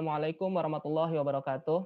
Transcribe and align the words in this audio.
Assalamualaikum 0.00 0.56
warahmatullahi 0.56 1.12
wabarakatuh. 1.12 1.84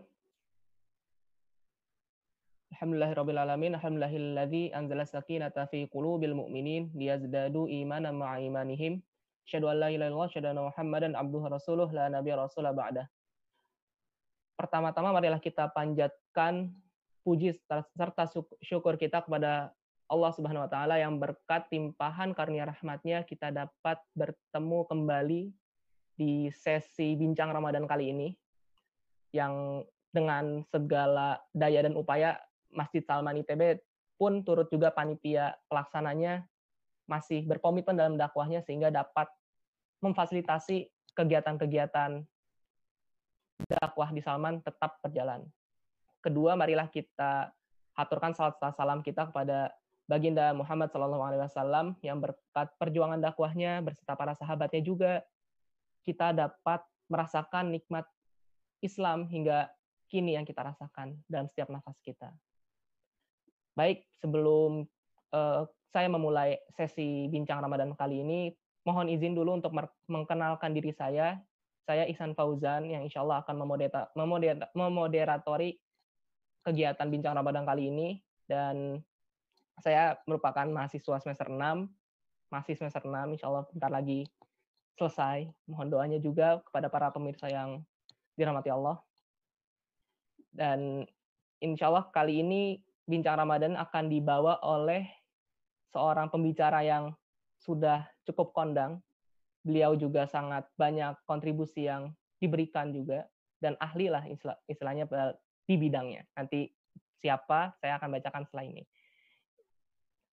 Alhamdulillahirrabbilalamin. 2.78 3.74
Alhamdulillahilladzi 3.74 4.70
anzala 4.70 5.02
sakinata 5.02 5.66
fi 5.66 5.90
qulubil 5.90 6.30
mu'minin 6.38 6.94
liyazdadu 6.94 7.66
imanan 7.66 8.14
ma'a 8.14 8.38
imanihim. 8.38 9.02
Asyhadu 9.50 9.66
an 9.66 9.82
la 9.82 9.90
ilaha 9.90 10.14
illallah, 10.14 10.30
asyhadu 10.30 10.46
anna 10.46 10.62
Muhammadan 10.70 11.18
abduhu 11.18 11.50
rasuluh 11.50 11.90
la 11.90 12.06
nabiyya 12.06 12.38
rasula 12.38 12.70
ba'da. 12.70 13.10
Pertama-tama 14.62 15.10
marilah 15.10 15.42
kita 15.42 15.74
panjatkan 15.74 16.70
puji 17.26 17.50
serta 17.98 18.30
syukur 18.62 18.94
kita 18.94 19.26
kepada 19.26 19.74
Allah 20.06 20.30
Subhanahu 20.30 20.62
wa 20.62 20.70
taala 20.70 21.02
yang 21.02 21.18
berkat 21.18 21.66
timpahan 21.66 22.30
karunia 22.30 22.70
rahmatnya 22.70 23.26
kita 23.26 23.50
dapat 23.50 23.98
bertemu 24.14 24.86
kembali 24.86 25.50
di 26.14 26.50
sesi 26.54 27.18
bincang 27.18 27.50
Ramadan 27.50 27.86
kali 27.90 28.14
ini 28.14 28.28
yang 29.34 29.82
dengan 30.14 30.62
segala 30.70 31.42
daya 31.50 31.82
dan 31.82 31.98
upaya 31.98 32.38
Masjid 32.70 33.02
Salman 33.02 33.42
ITB 33.42 33.82
pun 34.14 34.46
turut 34.46 34.70
juga 34.70 34.94
panitia 34.94 35.58
pelaksananya 35.66 36.46
masih 37.10 37.42
berkomitmen 37.44 37.98
dalam 37.98 38.14
dakwahnya 38.14 38.62
sehingga 38.62 38.94
dapat 38.94 39.26
memfasilitasi 40.00 40.88
kegiatan-kegiatan 41.18 42.22
dakwah 43.68 44.08
di 44.14 44.22
Salman 44.22 44.62
tetap 44.62 45.02
berjalan. 45.02 45.46
Kedua, 46.22 46.56
marilah 46.56 46.88
kita 46.88 47.52
aturkan 47.94 48.34
salat 48.34 48.58
salam 48.74 49.02
kita 49.04 49.30
kepada 49.30 49.70
baginda 50.04 50.52
Muhammad 50.52 50.90
SAW 50.90 51.96
yang 52.04 52.18
berkat 52.20 52.68
perjuangan 52.76 53.20
dakwahnya 53.22 53.80
beserta 53.80 54.18
para 54.18 54.34
sahabatnya 54.36 54.82
juga 54.84 55.12
kita 56.04 56.36
dapat 56.36 56.84
merasakan 57.08 57.72
nikmat 57.72 58.04
Islam 58.84 59.24
hingga 59.32 59.72
kini 60.12 60.36
yang 60.36 60.44
kita 60.44 60.60
rasakan 60.60 61.16
dalam 61.26 61.48
setiap 61.48 61.72
nafas 61.72 61.96
kita. 62.04 62.30
Baik, 63.74 64.06
sebelum 64.20 64.86
uh, 65.34 65.66
saya 65.90 66.06
memulai 66.06 66.60
sesi 66.76 67.26
bincang 67.32 67.58
Ramadan 67.58 67.96
kali 67.96 68.22
ini, 68.22 68.54
mohon 68.86 69.10
izin 69.10 69.34
dulu 69.34 69.58
untuk 69.58 69.74
mengenalkan 70.06 70.70
diri 70.76 70.92
saya. 70.94 71.40
Saya 71.84 72.08
Ihsan 72.08 72.32
Fauzan 72.32 72.88
yang 72.88 73.04
insya 73.04 73.20
Allah 73.20 73.44
akan 73.44 73.60
memoderatori 74.72 75.76
kegiatan 76.64 77.08
bincang 77.12 77.36
Ramadan 77.36 77.68
kali 77.68 77.92
ini. 77.92 78.08
Dan 78.44 79.00
saya 79.80 80.16
merupakan 80.24 80.64
mahasiswa 80.64 81.20
semester 81.20 81.48
6, 81.50 81.60
masih 82.48 82.74
semester 82.78 83.04
6, 83.04 83.36
insya 83.36 83.46
Allah 83.52 83.64
bentar 83.68 83.90
lagi 83.92 84.24
selesai. 84.94 85.50
Mohon 85.66 85.88
doanya 85.90 86.18
juga 86.22 86.62
kepada 86.64 86.86
para 86.90 87.10
pemirsa 87.10 87.50
yang 87.50 87.82
dirahmati 88.38 88.70
Allah. 88.70 88.98
Dan 90.54 91.02
insya 91.58 91.90
Allah 91.90 92.06
kali 92.14 92.42
ini 92.42 92.78
bincang 93.04 93.36
Ramadan 93.38 93.74
akan 93.74 94.04
dibawa 94.06 94.62
oleh 94.62 95.06
seorang 95.90 96.30
pembicara 96.30 96.82
yang 96.86 97.14
sudah 97.58 98.06
cukup 98.26 98.54
kondang. 98.54 99.02
Beliau 99.64 99.96
juga 99.96 100.28
sangat 100.28 100.68
banyak 100.76 101.16
kontribusi 101.24 101.88
yang 101.88 102.12
diberikan 102.36 102.92
juga 102.92 103.24
dan 103.58 103.74
ahli 103.80 104.12
lah 104.12 104.20
istilahnya 104.68 105.08
di 105.64 105.74
bidangnya. 105.80 106.28
Nanti 106.36 106.68
siapa 107.24 107.72
saya 107.80 107.96
akan 107.96 108.20
bacakan 108.20 108.44
setelah 108.44 108.68
ini. 108.68 108.84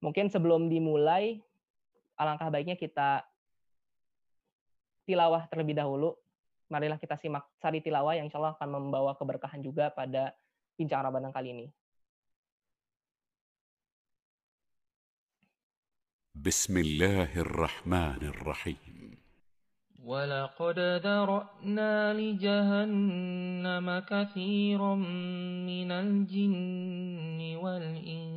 Mungkin 0.01 0.33
sebelum 0.33 0.73
dimulai, 0.73 1.43
alangkah 2.17 2.49
baiknya 2.49 2.79
kita 2.81 3.27
tilawah 5.08 5.46
terlebih 5.52 5.76
dahulu. 5.78 6.16
Marilah 6.72 6.98
kita 6.98 7.20
simak 7.20 7.46
sari 7.60 7.84
tilawah 7.84 8.18
yang 8.18 8.28
insya 8.28 8.40
Allah 8.42 8.56
akan 8.58 8.70
membawa 8.70 9.14
keberkahan 9.20 9.62
juga 9.62 9.92
pada 9.94 10.34
bincang 10.80 11.04
Ramadan 11.06 11.32
kali 11.32 11.52
ini. 11.54 11.68
بسم 16.44 16.76
الله 16.78 17.32
الرحمن 17.40 18.22
الرحيم 18.36 19.18
ولقد 20.04 20.80
ذرأنا 20.80 22.14
لجهنم 22.14 23.88
كثيرا 24.00 24.96
من 25.64 25.92
الجن 25.92 27.40
والإنس 27.56 28.37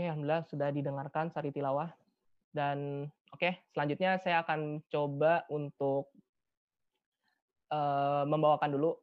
Oke, 0.00 0.08
Alhamdulillah 0.08 0.48
sudah 0.48 0.72
didengarkan 0.72 1.28
sari 1.28 1.52
tilawah. 1.52 1.92
Dan 2.48 3.04
oke, 3.36 3.52
selanjutnya 3.68 4.16
saya 4.16 4.40
akan 4.40 4.80
coba 4.88 5.44
untuk 5.52 6.08
uh, 7.68 8.24
membawakan 8.24 8.80
dulu 8.80 8.96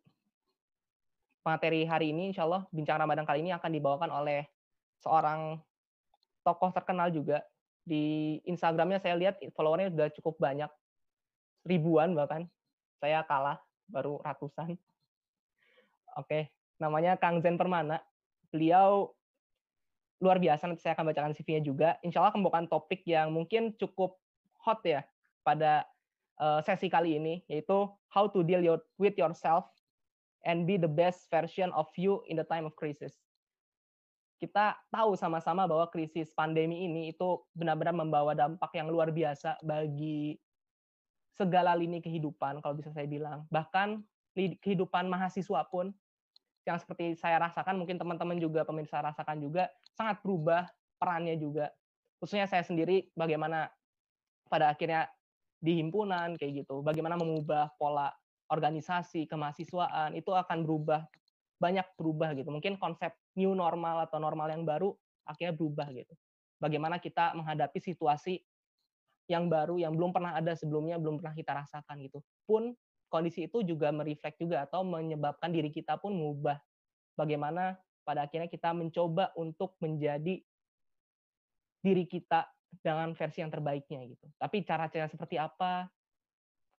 materi 1.45 1.85
hari 1.85 2.09
ini, 2.17 2.33
insya 2.33 2.49
Allah 2.49 2.65
bincang 2.73 2.97
Ramadan 2.97 3.29
kali 3.29 3.45
ini 3.45 3.53
akan 3.53 3.77
dibawakan 3.77 4.09
oleh 4.09 4.49
seorang 4.97 5.61
tokoh 6.41 6.73
terkenal 6.73 7.13
juga. 7.13 7.45
Di 7.85 8.41
Instagramnya 8.49 8.97
saya 8.97 9.21
lihat 9.21 9.37
followernya 9.53 9.93
sudah 9.93 10.09
cukup 10.17 10.41
banyak, 10.41 10.71
ribuan 11.61 12.17
bahkan. 12.17 12.49
Saya 12.97 13.21
kalah, 13.21 13.61
baru 13.85 14.17
ratusan. 14.25 14.73
Oke, 16.17 16.49
namanya 16.81 17.21
Kang 17.21 17.37
Zen 17.45 17.53
Permana. 17.53 18.01
Beliau 18.49 19.13
luar 20.17 20.41
biasa, 20.41 20.65
nanti 20.65 20.81
saya 20.81 20.97
akan 20.97 21.13
bacakan 21.13 21.33
CV-nya 21.37 21.61
juga. 21.61 21.89
Insya 22.01 22.21
Allah 22.21 22.33
akan 22.33 22.65
topik 22.65 23.05
yang 23.05 23.29
mungkin 23.29 23.73
cukup 23.77 24.17
hot 24.61 24.81
ya 24.81 25.05
pada 25.45 25.85
uh, 26.41 26.59
sesi 26.65 26.89
kali 26.89 27.21
ini, 27.21 27.45
yaitu 27.45 27.89
how 28.09 28.25
to 28.25 28.41
deal 28.41 28.61
your, 28.61 28.81
with 28.97 29.13
yourself 29.15 29.69
and 30.45 30.65
be 30.65 30.75
the 30.79 30.89
best 30.89 31.29
version 31.29 31.69
of 31.77 31.85
you 31.99 32.25
in 32.25 32.37
the 32.37 32.47
time 32.47 32.65
of 32.65 32.73
crisis. 32.73 33.13
Kita 34.37 34.77
tahu 34.93 35.17
sama-sama 35.17 35.65
bahwa 35.65 35.89
krisis 35.89 36.29
pandemi 36.33 36.85
ini 36.85 37.09
itu 37.09 37.41
benar-benar 37.57 37.93
membawa 37.93 38.37
dampak 38.37 38.69
yang 38.77 38.89
luar 38.89 39.09
biasa 39.09 39.57
bagi 39.65 40.37
segala 41.33 41.73
lini 41.77 42.01
kehidupan, 42.01 42.61
kalau 42.61 42.77
bisa 42.77 42.89
saya 42.93 43.05
bilang. 43.09 43.45
Bahkan 43.49 44.01
kehidupan 44.37 45.09
mahasiswa 45.09 45.65
pun 45.69 45.93
yang 46.67 46.77
seperti 46.83 47.15
saya 47.15 47.39
rasakan, 47.39 47.79
mungkin 47.79 47.95
teman-teman 47.95 48.35
juga 48.37 48.67
pemirsa 48.67 48.99
rasakan 48.99 49.39
juga, 49.39 49.71
sangat 49.95 50.19
berubah 50.19 50.67
perannya 50.99 51.39
juga. 51.39 51.71
Khususnya 52.19 52.43
saya 52.51 52.67
sendiri, 52.67 53.07
bagaimana 53.15 53.71
pada 54.51 54.75
akhirnya 54.75 55.07
di 55.63 55.79
himpunan 55.79 56.35
kayak 56.35 56.67
gitu, 56.67 56.83
bagaimana 56.83 57.15
mengubah 57.15 57.71
pola 57.79 58.11
organisasi 58.51 59.27
kemahasiswaan 59.31 60.15
itu 60.15 60.31
akan 60.31 60.67
berubah 60.67 61.07
banyak 61.57 61.87
berubah 61.97 62.37
gitu. 62.37 62.51
Mungkin 62.53 62.77
konsep 62.77 63.15
new 63.33 63.55
normal 63.57 64.05
atau 64.05 64.21
normal 64.21 64.53
yang 64.53 64.63
baru 64.63 64.93
akhirnya 65.25 65.57
berubah 65.57 65.89
gitu. 65.91 66.13
Bagaimana 66.61 67.01
kita 67.01 67.33
menghadapi 67.33 67.79
situasi 67.81 68.39
yang 69.27 69.51
baru 69.51 69.75
yang 69.75 69.91
belum 69.93 70.15
pernah 70.15 70.39
ada 70.39 70.55
sebelumnya 70.55 70.95
belum 70.95 71.19
pernah 71.19 71.35
kita 71.35 71.51
rasakan 71.57 71.99
gitu. 72.05 72.23
Pun 72.47 72.71
kondisi 73.07 73.47
itu 73.47 73.63
juga 73.63 73.91
mereflek 73.91 74.37
juga 74.39 74.63
atau 74.67 74.83
menyebabkan 74.83 75.51
diri 75.51 75.71
kita 75.71 75.97
pun 75.99 76.15
mengubah 76.15 76.59
bagaimana 77.15 77.79
pada 78.03 78.27
akhirnya 78.27 78.47
kita 78.47 78.71
mencoba 78.71 79.35
untuk 79.35 79.75
menjadi 79.83 80.39
diri 81.83 82.05
kita 82.07 82.47
dengan 82.83 83.15
versi 83.15 83.39
yang 83.43 83.51
terbaiknya 83.51 84.03
gitu 84.11 84.27
tapi 84.35 84.63
cara-cara 84.67 85.07
seperti 85.07 85.39
apa 85.39 85.87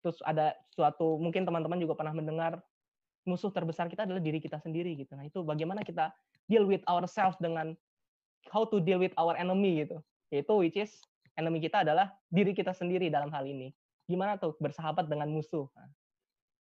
terus 0.05 0.21
ada 0.23 0.55
suatu 0.73 1.19
mungkin 1.19 1.43
teman-teman 1.49 1.81
juga 1.81 1.99
pernah 1.99 2.15
mendengar 2.15 2.61
musuh 3.29 3.53
terbesar 3.53 3.93
kita 3.93 4.09
adalah 4.09 4.25
diri 4.25 4.41
kita 4.41 4.57
sendiri 4.57 4.97
gitu. 4.97 5.13
Nah, 5.13 5.29
itu 5.29 5.45
bagaimana 5.45 5.85
kita 5.85 6.09
deal 6.49 6.65
with 6.65 6.81
ourselves 6.89 7.37
dengan 7.37 7.77
how 8.49 8.65
to 8.65 8.81
deal 8.81 8.97
with 8.97 9.13
our 9.21 9.37
enemy 9.37 9.85
gitu. 9.85 10.01
Yaitu 10.33 10.53
which 10.57 10.81
is 10.81 10.97
enemy 11.37 11.61
kita 11.61 11.85
adalah 11.85 12.17
diri 12.33 12.57
kita 12.57 12.73
sendiri 12.73 13.13
dalam 13.13 13.29
hal 13.29 13.45
ini. 13.45 13.77
Gimana 14.09 14.41
tuh 14.41 14.57
bersahabat 14.57 15.05
dengan 15.13 15.29
musuh? 15.29 15.69
Nah, 15.77 15.93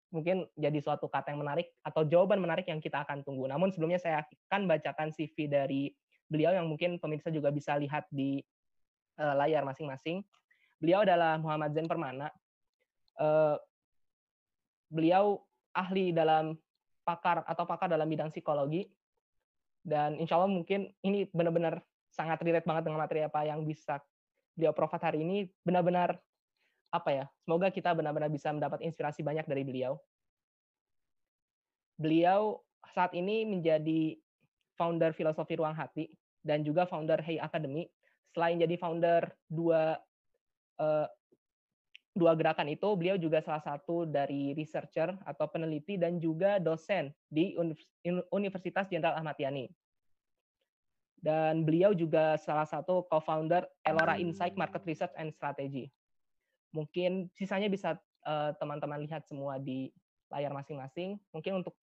mungkin 0.08 0.48
jadi 0.56 0.78
suatu 0.80 1.06
kata 1.06 1.32
yang 1.32 1.44
menarik 1.44 1.68
atau 1.84 2.04
jawaban 2.04 2.40
menarik 2.40 2.64
yang 2.68 2.80
kita 2.80 3.04
akan 3.04 3.20
tunggu. 3.24 3.44
Namun 3.44 3.68
sebelumnya 3.72 4.00
saya 4.00 4.24
akan 4.24 4.64
bacakan 4.64 5.12
CV 5.12 5.48
dari 5.48 5.92
beliau 6.28 6.52
yang 6.52 6.68
mungkin 6.68 6.96
pemirsa 6.96 7.28
juga 7.28 7.52
bisa 7.52 7.76
lihat 7.76 8.08
di 8.08 8.40
uh, 9.20 9.34
layar 9.36 9.64
masing-masing. 9.68 10.24
Beliau 10.80 11.04
adalah 11.04 11.36
Muhammad 11.36 11.76
Zain 11.76 11.90
Permana. 11.90 12.32
Uh, 13.18 13.58
beliau 14.88 15.44
ahli 15.76 16.16
dalam 16.16 16.56
pakar 17.04 17.44
atau 17.44 17.64
pakar 17.68 17.88
dalam 17.92 18.08
bidang 18.08 18.32
psikologi 18.32 18.88
dan 19.84 20.20
insya 20.20 20.36
Allah 20.36 20.52
mungkin 20.52 20.92
ini 21.00 21.28
benar-benar 21.32 21.80
sangat 22.12 22.40
relate 22.44 22.64
banget 22.68 22.88
dengan 22.88 23.00
materi 23.00 23.24
apa 23.24 23.44
yang 23.44 23.64
bisa 23.64 24.00
beliau 24.52 24.72
provide 24.76 25.04
hari 25.04 25.24
ini 25.24 25.48
benar-benar 25.64 26.20
apa 26.88 27.10
ya 27.12 27.24
semoga 27.44 27.68
kita 27.68 27.92
benar-benar 27.92 28.32
bisa 28.32 28.48
mendapat 28.52 28.80
inspirasi 28.84 29.20
banyak 29.20 29.44
dari 29.44 29.62
beliau 29.64 30.00
beliau 32.00 32.62
saat 32.94 33.12
ini 33.12 33.44
menjadi 33.44 34.16
founder 34.78 35.12
filosofi 35.12 35.58
ruang 35.58 35.74
hati 35.74 36.08
dan 36.40 36.62
juga 36.64 36.86
founder 36.88 37.20
Hey 37.20 37.36
Academy 37.42 37.90
selain 38.32 38.56
jadi 38.56 38.78
founder 38.78 39.28
dua 39.50 39.98
uh, 40.78 41.08
dua 42.18 42.34
gerakan 42.34 42.66
itu, 42.66 42.88
beliau 42.98 43.14
juga 43.14 43.38
salah 43.38 43.62
satu 43.62 44.02
dari 44.02 44.52
researcher 44.58 45.14
atau 45.22 45.46
peneliti 45.46 45.94
dan 45.94 46.18
juga 46.18 46.58
dosen 46.58 47.14
di 47.30 47.54
Universitas 48.34 48.90
Jenderal 48.90 49.22
Ahmad 49.22 49.38
Yani. 49.38 49.70
Dan 51.18 51.62
beliau 51.62 51.94
juga 51.94 52.34
salah 52.38 52.66
satu 52.66 53.06
co-founder 53.06 53.66
Elora 53.86 54.18
Insight 54.18 54.58
Market 54.58 54.82
Research 54.86 55.14
and 55.18 55.30
Strategy. 55.30 55.90
Mungkin 56.72 57.32
sisanya 57.36 57.72
bisa 57.72 57.96
teman-teman 58.60 59.00
uh, 59.00 59.04
lihat 59.08 59.24
semua 59.24 59.56
di 59.56 59.88
layar 60.28 60.52
masing-masing. 60.52 61.16
Mungkin 61.32 61.64
untuk 61.64 61.74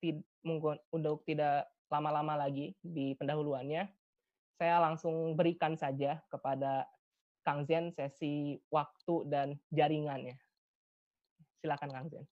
untuk 0.94 1.26
tidak 1.26 1.66
lama-lama 1.90 2.38
lagi 2.38 2.74
di 2.82 3.14
pendahuluannya, 3.18 3.86
saya 4.58 4.76
langsung 4.78 5.34
berikan 5.34 5.74
saja 5.74 6.22
kepada 6.30 6.86
Kang 7.46 7.62
Zen 7.66 7.94
sesi 7.94 8.58
waktu 8.70 9.14
dan 9.30 9.54
jaringannya. 9.70 10.34
Silakan 11.62 11.90
Kang 11.94 12.08
Zen. 12.10 12.26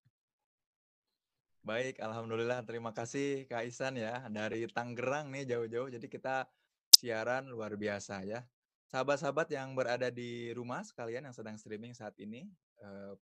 Baik, 1.65 1.97
alhamdulillah 1.97 2.61
terima 2.69 2.93
kasih 2.93 3.49
Kak 3.49 3.65
Isan 3.65 3.97
ya 3.97 4.21
dari 4.29 4.69
Tangerang 4.69 5.33
nih 5.33 5.49
jauh-jauh. 5.49 5.89
Jadi 5.89 6.13
kita 6.13 6.45
siaran 6.93 7.49
luar 7.49 7.73
biasa 7.79 8.21
ya. 8.27 8.45
Sahabat-sahabat 8.89 9.49
yang 9.49 9.73
berada 9.73 10.13
di 10.13 10.53
rumah 10.53 10.85
sekalian 10.85 11.25
yang 11.25 11.37
sedang 11.37 11.57
streaming 11.57 11.97
saat 11.97 12.13
ini, 12.21 12.45
eh, 12.85 13.15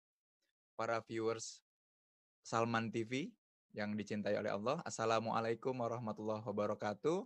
para 0.74 0.98
viewers 1.06 1.62
Salman 2.42 2.90
TV 2.90 3.30
yang 3.72 3.94
dicintai 3.94 4.34
oleh 4.36 4.50
Allah. 4.50 4.82
Assalamualaikum 4.82 5.78
warahmatullahi 5.78 6.42
wabarakatuh. 6.42 7.24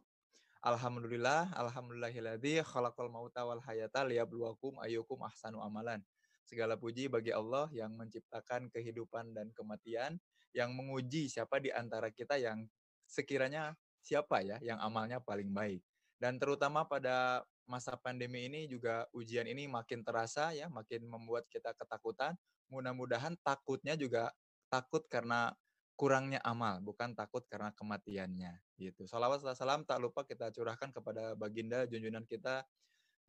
Alhamdulillah, 0.66 1.54
alhamdulillahilladzi 1.56 2.66
khalaqal 2.66 3.08
mauta 3.08 3.46
wal 3.46 3.62
hayata 3.64 4.04
liyabluwakum 4.04 4.82
ayyukum 4.82 5.22
ahsanu 5.24 5.62
amalan. 5.62 6.02
Segala 6.44 6.78
puji 6.78 7.08
bagi 7.08 7.34
Allah 7.34 7.70
yang 7.74 7.94
menciptakan 7.96 8.70
kehidupan 8.70 9.34
dan 9.34 9.50
kematian, 9.56 10.20
yang 10.54 10.74
menguji 10.74 11.32
siapa 11.32 11.58
di 11.62 11.70
antara 11.70 12.12
kita 12.12 12.38
yang 12.38 12.66
sekiranya 13.06 13.78
siapa 14.02 14.42
ya 14.42 14.58
yang 14.62 14.78
amalnya 14.82 15.22
paling 15.22 15.50
baik. 15.50 15.82
Dan 16.16 16.40
terutama 16.40 16.88
pada 16.88 17.44
masa 17.66 17.98
pandemi 17.98 18.46
ini 18.46 18.70
juga 18.70 19.10
ujian 19.12 19.46
ini 19.50 19.66
makin 19.66 20.06
terasa 20.06 20.54
ya, 20.54 20.70
makin 20.70 21.06
membuat 21.10 21.50
kita 21.52 21.74
ketakutan. 21.76 22.38
Mudah-mudahan 22.70 23.36
takutnya 23.42 23.98
juga 23.98 24.32
takut 24.70 25.06
karena 25.10 25.54
kurangnya 25.96 26.44
amal, 26.44 26.84
bukan 26.84 27.16
takut 27.16 27.44
karena 27.48 27.72
kematiannya. 27.72 28.60
Gitu. 28.76 29.08
Salawat 29.08 29.40
salam 29.56 29.88
tak 29.88 30.04
lupa 30.04 30.28
kita 30.28 30.52
curahkan 30.52 30.92
kepada 30.92 31.34
baginda 31.40 31.88
junjungan 31.88 32.28
kita 32.28 32.68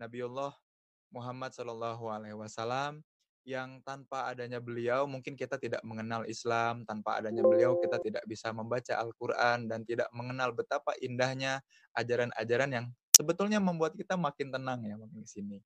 Nabiullah 0.02 0.52
Muhammad 1.14 1.54
Shallallahu 1.54 2.10
Alaihi 2.10 2.34
Wasallam 2.34 3.00
yang 3.46 3.78
tanpa 3.86 4.26
adanya 4.26 4.58
beliau 4.58 5.06
mungkin 5.06 5.38
kita 5.38 5.54
tidak 5.54 5.78
mengenal 5.86 6.26
Islam, 6.26 6.82
tanpa 6.82 7.22
adanya 7.22 7.46
beliau 7.46 7.78
kita 7.78 8.02
tidak 8.02 8.26
bisa 8.26 8.50
membaca 8.50 8.98
Al-Quran 8.98 9.70
dan 9.70 9.86
tidak 9.86 10.10
mengenal 10.10 10.50
betapa 10.50 10.98
indahnya 10.98 11.62
ajaran-ajaran 11.94 12.70
yang 12.74 12.86
sebetulnya 13.14 13.62
membuat 13.62 13.94
kita 13.94 14.18
makin 14.18 14.50
tenang 14.50 14.82
ya 14.82 14.98
makin 14.98 15.22
sini. 15.22 15.62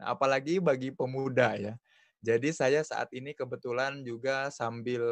Nah, 0.00 0.16
apalagi 0.16 0.56
bagi 0.56 0.88
pemuda 0.88 1.52
ya, 1.60 1.76
jadi 2.24 2.48
saya 2.48 2.80
saat 2.80 3.12
ini 3.12 3.36
kebetulan 3.36 4.00
juga 4.06 4.48
sambil 4.48 5.04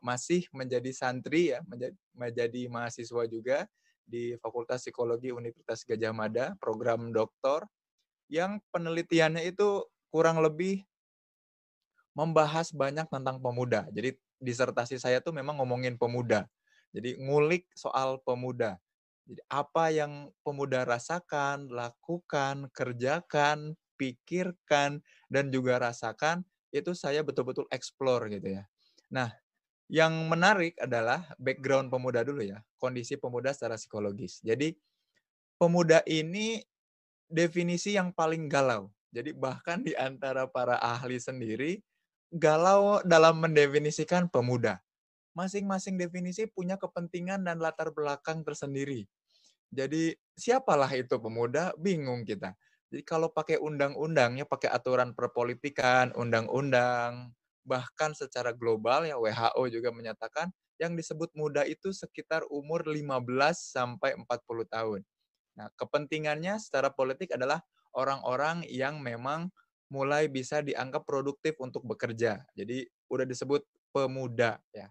masih 0.00 0.48
menjadi 0.54 0.96
santri 0.96 1.52
ya, 1.52 1.60
menjadi, 1.68 1.94
menjadi 2.16 2.62
mahasiswa 2.72 3.22
juga 3.28 3.68
di 4.06 4.32
Fakultas 4.40 4.80
Psikologi 4.80 5.28
Universitas 5.28 5.84
Gajah 5.84 6.14
Mada, 6.16 6.56
program 6.56 7.12
doktor, 7.12 7.68
yang 8.32 8.62
penelitiannya 8.72 9.44
itu 9.44 9.84
kurang 10.08 10.40
lebih 10.40 10.86
membahas 12.14 12.70
banyak 12.70 13.10
tentang 13.10 13.42
pemuda. 13.42 13.90
Jadi 13.90 14.14
disertasi 14.38 14.96
saya 15.02 15.18
tuh 15.18 15.34
memang 15.34 15.58
ngomongin 15.58 15.98
pemuda. 15.98 16.46
Jadi 16.94 17.18
ngulik 17.18 17.66
soal 17.74 18.22
pemuda. 18.22 18.78
Jadi 19.26 19.42
apa 19.50 19.90
yang 19.90 20.30
pemuda 20.46 20.86
rasakan, 20.86 21.66
lakukan, 21.72 22.70
kerjakan, 22.70 23.74
pikirkan, 23.98 25.02
dan 25.32 25.50
juga 25.50 25.80
rasakan, 25.80 26.46
itu 26.70 26.92
saya 26.94 27.24
betul-betul 27.26 27.66
explore 27.72 28.30
gitu 28.30 28.60
ya. 28.60 28.64
Nah, 29.10 29.32
yang 29.88 30.12
menarik 30.28 30.76
adalah 30.76 31.24
background 31.40 31.88
pemuda 31.88 32.20
dulu 32.20 32.44
ya, 32.44 32.60
kondisi 32.76 33.16
pemuda 33.16 33.50
secara 33.56 33.80
psikologis. 33.80 34.44
Jadi, 34.44 34.76
pemuda 35.56 36.04
ini 36.04 36.60
definisi 37.30 37.96
yang 37.96 38.12
paling 38.12 38.46
galau. 38.46 38.92
Jadi 39.14 39.30
bahkan 39.30 39.80
di 39.80 39.94
antara 39.94 40.44
para 40.50 40.76
ahli 40.82 41.22
sendiri, 41.22 41.80
galau 42.34 42.98
dalam 43.06 43.38
mendefinisikan 43.38 44.26
pemuda. 44.26 44.82
Masing-masing 45.38 45.98
definisi 45.98 46.50
punya 46.50 46.74
kepentingan 46.74 47.46
dan 47.46 47.62
latar 47.62 47.94
belakang 47.94 48.42
tersendiri. 48.42 49.06
Jadi 49.70 50.14
siapalah 50.34 50.90
itu 50.94 51.18
pemuda? 51.18 51.74
Bingung 51.78 52.26
kita. 52.26 52.54
Jadi 52.90 53.02
kalau 53.02 53.30
pakai 53.30 53.58
undang-undangnya, 53.58 54.46
pakai 54.46 54.70
aturan 54.70 55.14
perpolitikan, 55.18 56.14
undang-undang, 56.14 57.34
bahkan 57.66 58.14
secara 58.14 58.54
global 58.54 59.02
ya 59.08 59.18
WHO 59.18 59.62
juga 59.70 59.90
menyatakan 59.90 60.52
yang 60.78 60.94
disebut 60.94 61.30
muda 61.34 61.62
itu 61.66 61.90
sekitar 61.90 62.46
umur 62.50 62.86
15 62.86 63.22
sampai 63.58 64.14
40 64.14 64.66
tahun. 64.70 65.00
Nah, 65.54 65.70
kepentingannya 65.78 66.58
secara 66.58 66.90
politik 66.90 67.34
adalah 67.34 67.62
orang-orang 67.94 68.66
yang 68.66 68.98
memang 68.98 69.54
mulai 69.92 70.28
bisa 70.28 70.64
dianggap 70.64 71.04
produktif 71.04 71.56
untuk 71.60 71.84
bekerja. 71.84 72.42
Jadi 72.56 72.88
udah 73.08 73.26
disebut 73.28 73.62
pemuda 73.94 74.58
ya. 74.74 74.90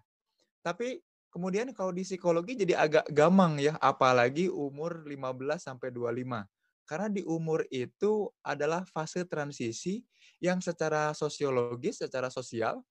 Tapi 0.64 1.02
kemudian 1.28 1.70
kalau 1.76 1.92
di 1.92 2.06
psikologi 2.06 2.56
jadi 2.56 2.78
agak 2.78 3.06
gamang 3.12 3.60
ya, 3.60 3.76
apalagi 3.82 4.48
umur 4.48 5.04
15 5.04 5.60
sampai 5.60 5.90
25. 5.92 6.46
Karena 6.84 7.08
di 7.08 7.24
umur 7.24 7.64
itu 7.72 8.28
adalah 8.44 8.84
fase 8.84 9.24
transisi 9.24 10.04
yang 10.40 10.60
secara 10.60 11.16
sosiologis, 11.16 12.04
secara 12.04 12.28
sosial, 12.28 12.84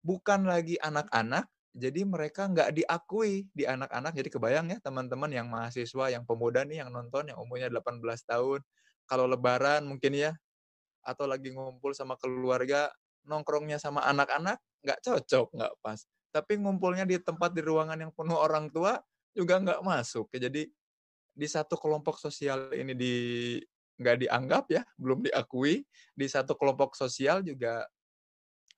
bukan 0.00 0.48
lagi 0.48 0.80
anak-anak, 0.80 1.44
jadi 1.70 2.02
mereka 2.02 2.50
nggak 2.50 2.82
diakui 2.82 3.46
di 3.54 3.68
anak-anak. 3.68 4.12
Jadi 4.16 4.28
kebayang 4.32 4.66
ya 4.74 4.78
teman-teman 4.82 5.30
yang 5.30 5.46
mahasiswa, 5.46 6.10
yang 6.10 6.24
pemuda 6.26 6.66
nih 6.66 6.82
yang 6.82 6.90
nonton, 6.90 7.30
yang 7.30 7.38
umurnya 7.38 7.70
18 7.70 8.02
tahun, 8.26 8.60
kalau 9.06 9.28
lebaran 9.30 9.86
mungkin 9.86 10.16
ya, 10.16 10.32
atau 11.04 11.24
lagi 11.28 11.52
ngumpul 11.52 11.92
sama 11.96 12.16
keluarga, 12.20 12.92
nongkrongnya 13.26 13.76
sama 13.80 14.04
anak-anak, 14.08 14.60
nggak 14.84 15.00
cocok, 15.04 15.46
nggak 15.56 15.72
pas. 15.84 16.00
Tapi 16.30 16.62
ngumpulnya 16.62 17.04
di 17.08 17.18
tempat 17.18 17.52
di 17.52 17.62
ruangan 17.64 17.98
yang 17.98 18.12
penuh 18.14 18.38
orang 18.38 18.70
tua, 18.70 18.98
juga 19.34 19.58
nggak 19.60 19.80
masuk. 19.82 20.30
Jadi 20.34 20.70
di 21.30 21.46
satu 21.48 21.78
kelompok 21.78 22.18
sosial 22.18 22.70
ini 22.74 22.92
di 22.94 23.14
nggak 24.00 24.16
dianggap 24.26 24.64
ya, 24.72 24.82
belum 24.96 25.26
diakui. 25.26 25.84
Di 26.16 26.26
satu 26.30 26.54
kelompok 26.56 26.96
sosial 26.96 27.44
juga 27.44 27.84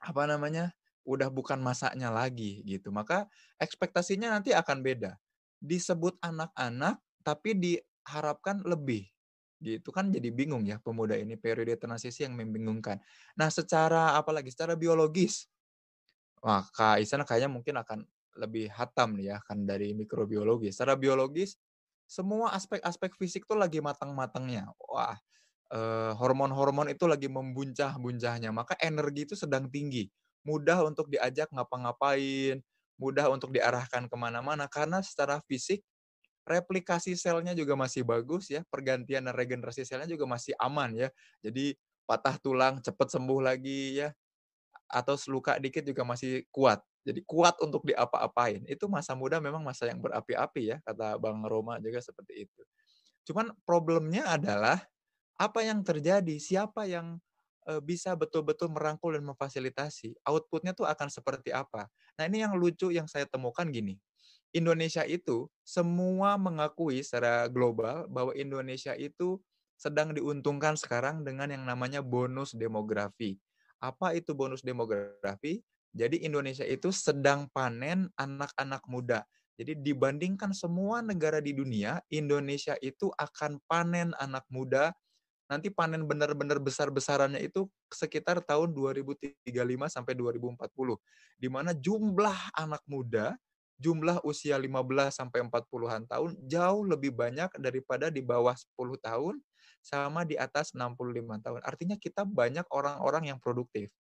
apa 0.02 0.22
namanya 0.26 0.74
udah 1.06 1.30
bukan 1.30 1.58
masaknya 1.62 2.10
lagi 2.10 2.62
gitu. 2.66 2.90
Maka 2.90 3.26
ekspektasinya 3.62 4.34
nanti 4.34 4.54
akan 4.54 4.82
beda. 4.82 5.18
Disebut 5.62 6.18
anak-anak 6.22 6.98
tapi 7.22 7.54
diharapkan 7.54 8.66
lebih 8.66 9.12
gitu 9.62 9.95
kan 9.95 10.11
jadi 10.11 10.28
bingung 10.35 10.66
ya 10.66 10.83
pemuda 10.83 11.14
ini 11.14 11.38
periode 11.38 11.78
transisi 11.78 12.26
yang 12.26 12.35
membingungkan. 12.35 12.99
Nah, 13.38 13.49
secara 13.49 14.19
apalagi 14.19 14.50
secara 14.50 14.75
biologis 14.75 15.47
Wah, 16.42 16.66
Kak 16.75 16.99
Isan 16.99 17.23
kayaknya 17.23 17.47
mungkin 17.50 17.78
akan 17.78 18.02
lebih 18.35 18.66
hatam 18.75 19.14
nih 19.14 19.37
ya 19.37 19.38
kan 19.47 19.62
dari 19.62 19.95
mikrobiologi. 19.95 20.75
Secara 20.75 20.99
biologis 20.99 21.54
semua 22.11 22.50
aspek-aspek 22.59 23.14
fisik 23.14 23.47
tuh 23.47 23.54
lagi 23.54 23.78
matang-matangnya. 23.78 24.75
Wah, 24.90 25.14
eh, 25.71 26.12
hormon-hormon 26.19 26.90
itu 26.90 27.07
lagi 27.07 27.31
membuncah-buncahnya. 27.31 28.50
Maka 28.50 28.75
energi 28.83 29.31
itu 29.31 29.35
sedang 29.38 29.71
tinggi. 29.71 30.11
Mudah 30.42 30.83
untuk 30.83 31.07
diajak 31.07 31.47
ngapa-ngapain, 31.54 32.59
mudah 32.99 33.31
untuk 33.31 33.54
diarahkan 33.54 34.11
ke 34.11 34.16
mana-mana. 34.19 34.66
Karena 34.66 34.99
secara 35.07 35.38
fisik, 35.47 35.87
replikasi 36.42 37.14
selnya 37.14 37.54
juga 37.54 37.78
masih 37.78 38.02
bagus 38.02 38.50
ya, 38.50 38.66
pergantian 38.68 39.26
dan 39.26 39.34
regenerasi 39.34 39.87
selnya 39.87 40.11
juga 40.11 40.26
masih 40.26 40.52
aman 40.58 40.94
ya. 40.94 41.08
Jadi 41.44 41.78
patah 42.02 42.37
tulang 42.42 42.82
cepet 42.82 43.08
sembuh 43.14 43.40
lagi 43.40 44.02
ya, 44.02 44.11
atau 44.90 45.16
luka 45.30 45.56
dikit 45.56 45.87
juga 45.87 46.02
masih 46.04 46.44
kuat. 46.52 46.82
Jadi 47.02 47.22
kuat 47.26 47.58
untuk 47.62 47.82
diapa-apain. 47.87 48.62
Itu 48.70 48.87
masa 48.87 49.18
muda 49.18 49.42
memang 49.42 49.62
masa 49.64 49.90
yang 49.90 49.99
berapi-api 49.99 50.62
ya, 50.70 50.76
kata 50.87 51.18
Bang 51.18 51.42
Roma 51.46 51.82
juga 51.82 51.99
seperti 51.99 52.46
itu. 52.46 52.61
Cuman 53.26 53.54
problemnya 53.66 54.26
adalah 54.34 54.82
apa 55.38 55.62
yang 55.62 55.82
terjadi, 55.82 56.38
siapa 56.38 56.87
yang 56.87 57.18
bisa 57.87 58.18
betul-betul 58.18 58.75
merangkul 58.75 59.14
dan 59.14 59.22
memfasilitasi, 59.22 60.18
outputnya 60.26 60.75
tuh 60.75 60.82
akan 60.82 61.06
seperti 61.06 61.54
apa. 61.54 61.87
Nah 62.18 62.26
ini 62.26 62.42
yang 62.42 62.58
lucu 62.58 62.90
yang 62.90 63.06
saya 63.06 63.22
temukan 63.30 63.62
gini, 63.70 63.94
Indonesia 64.52 65.02
itu 65.09 65.49
semua 65.64 66.37
mengakui 66.37 67.00
secara 67.00 67.49
global 67.49 68.04
bahwa 68.12 68.37
Indonesia 68.37 68.92
itu 68.92 69.40
sedang 69.80 70.12
diuntungkan 70.12 70.76
sekarang 70.76 71.25
dengan 71.25 71.49
yang 71.50 71.64
namanya 71.64 72.04
bonus 72.04 72.52
demografi. 72.52 73.40
Apa 73.82 74.14
itu 74.14 74.37
bonus 74.37 74.62
demografi? 74.62 75.64
Jadi 75.92 76.23
Indonesia 76.23 76.62
itu 76.62 76.92
sedang 76.94 77.49
panen 77.50 78.12
anak-anak 78.14 78.85
muda. 78.87 79.26
Jadi 79.56 79.76
dibandingkan 79.80 80.56
semua 80.56 81.04
negara 81.04 81.42
di 81.42 81.52
dunia, 81.52 82.00
Indonesia 82.09 82.76
itu 82.80 83.12
akan 83.16 83.61
panen 83.68 84.16
anak 84.16 84.47
muda. 84.49 84.94
Nanti 85.50 85.68
panen 85.68 86.09
benar-benar 86.09 86.56
besar-besarannya 86.62 87.44
itu 87.44 87.68
sekitar 87.92 88.40
tahun 88.40 88.73
2035 88.73 89.44
sampai 89.92 90.12
2040. 90.16 90.97
Di 91.37 91.49
mana 91.52 91.76
jumlah 91.76 92.56
anak 92.56 92.80
muda 92.88 93.37
jumlah 93.82 94.22
usia 94.22 94.54
15 94.54 95.10
sampai 95.10 95.42
40-an 95.42 96.06
tahun 96.06 96.38
jauh 96.46 96.86
lebih 96.86 97.10
banyak 97.10 97.50
daripada 97.58 98.08
di 98.14 98.22
bawah 98.22 98.54
10 98.54 98.78
tahun 99.02 99.34
sama 99.82 100.22
di 100.22 100.38
atas 100.38 100.70
65 100.70 101.42
tahun. 101.42 101.60
Artinya 101.66 101.98
kita 101.98 102.22
banyak 102.22 102.64
orang-orang 102.70 103.34
yang 103.34 103.38
produktif. 103.42 103.90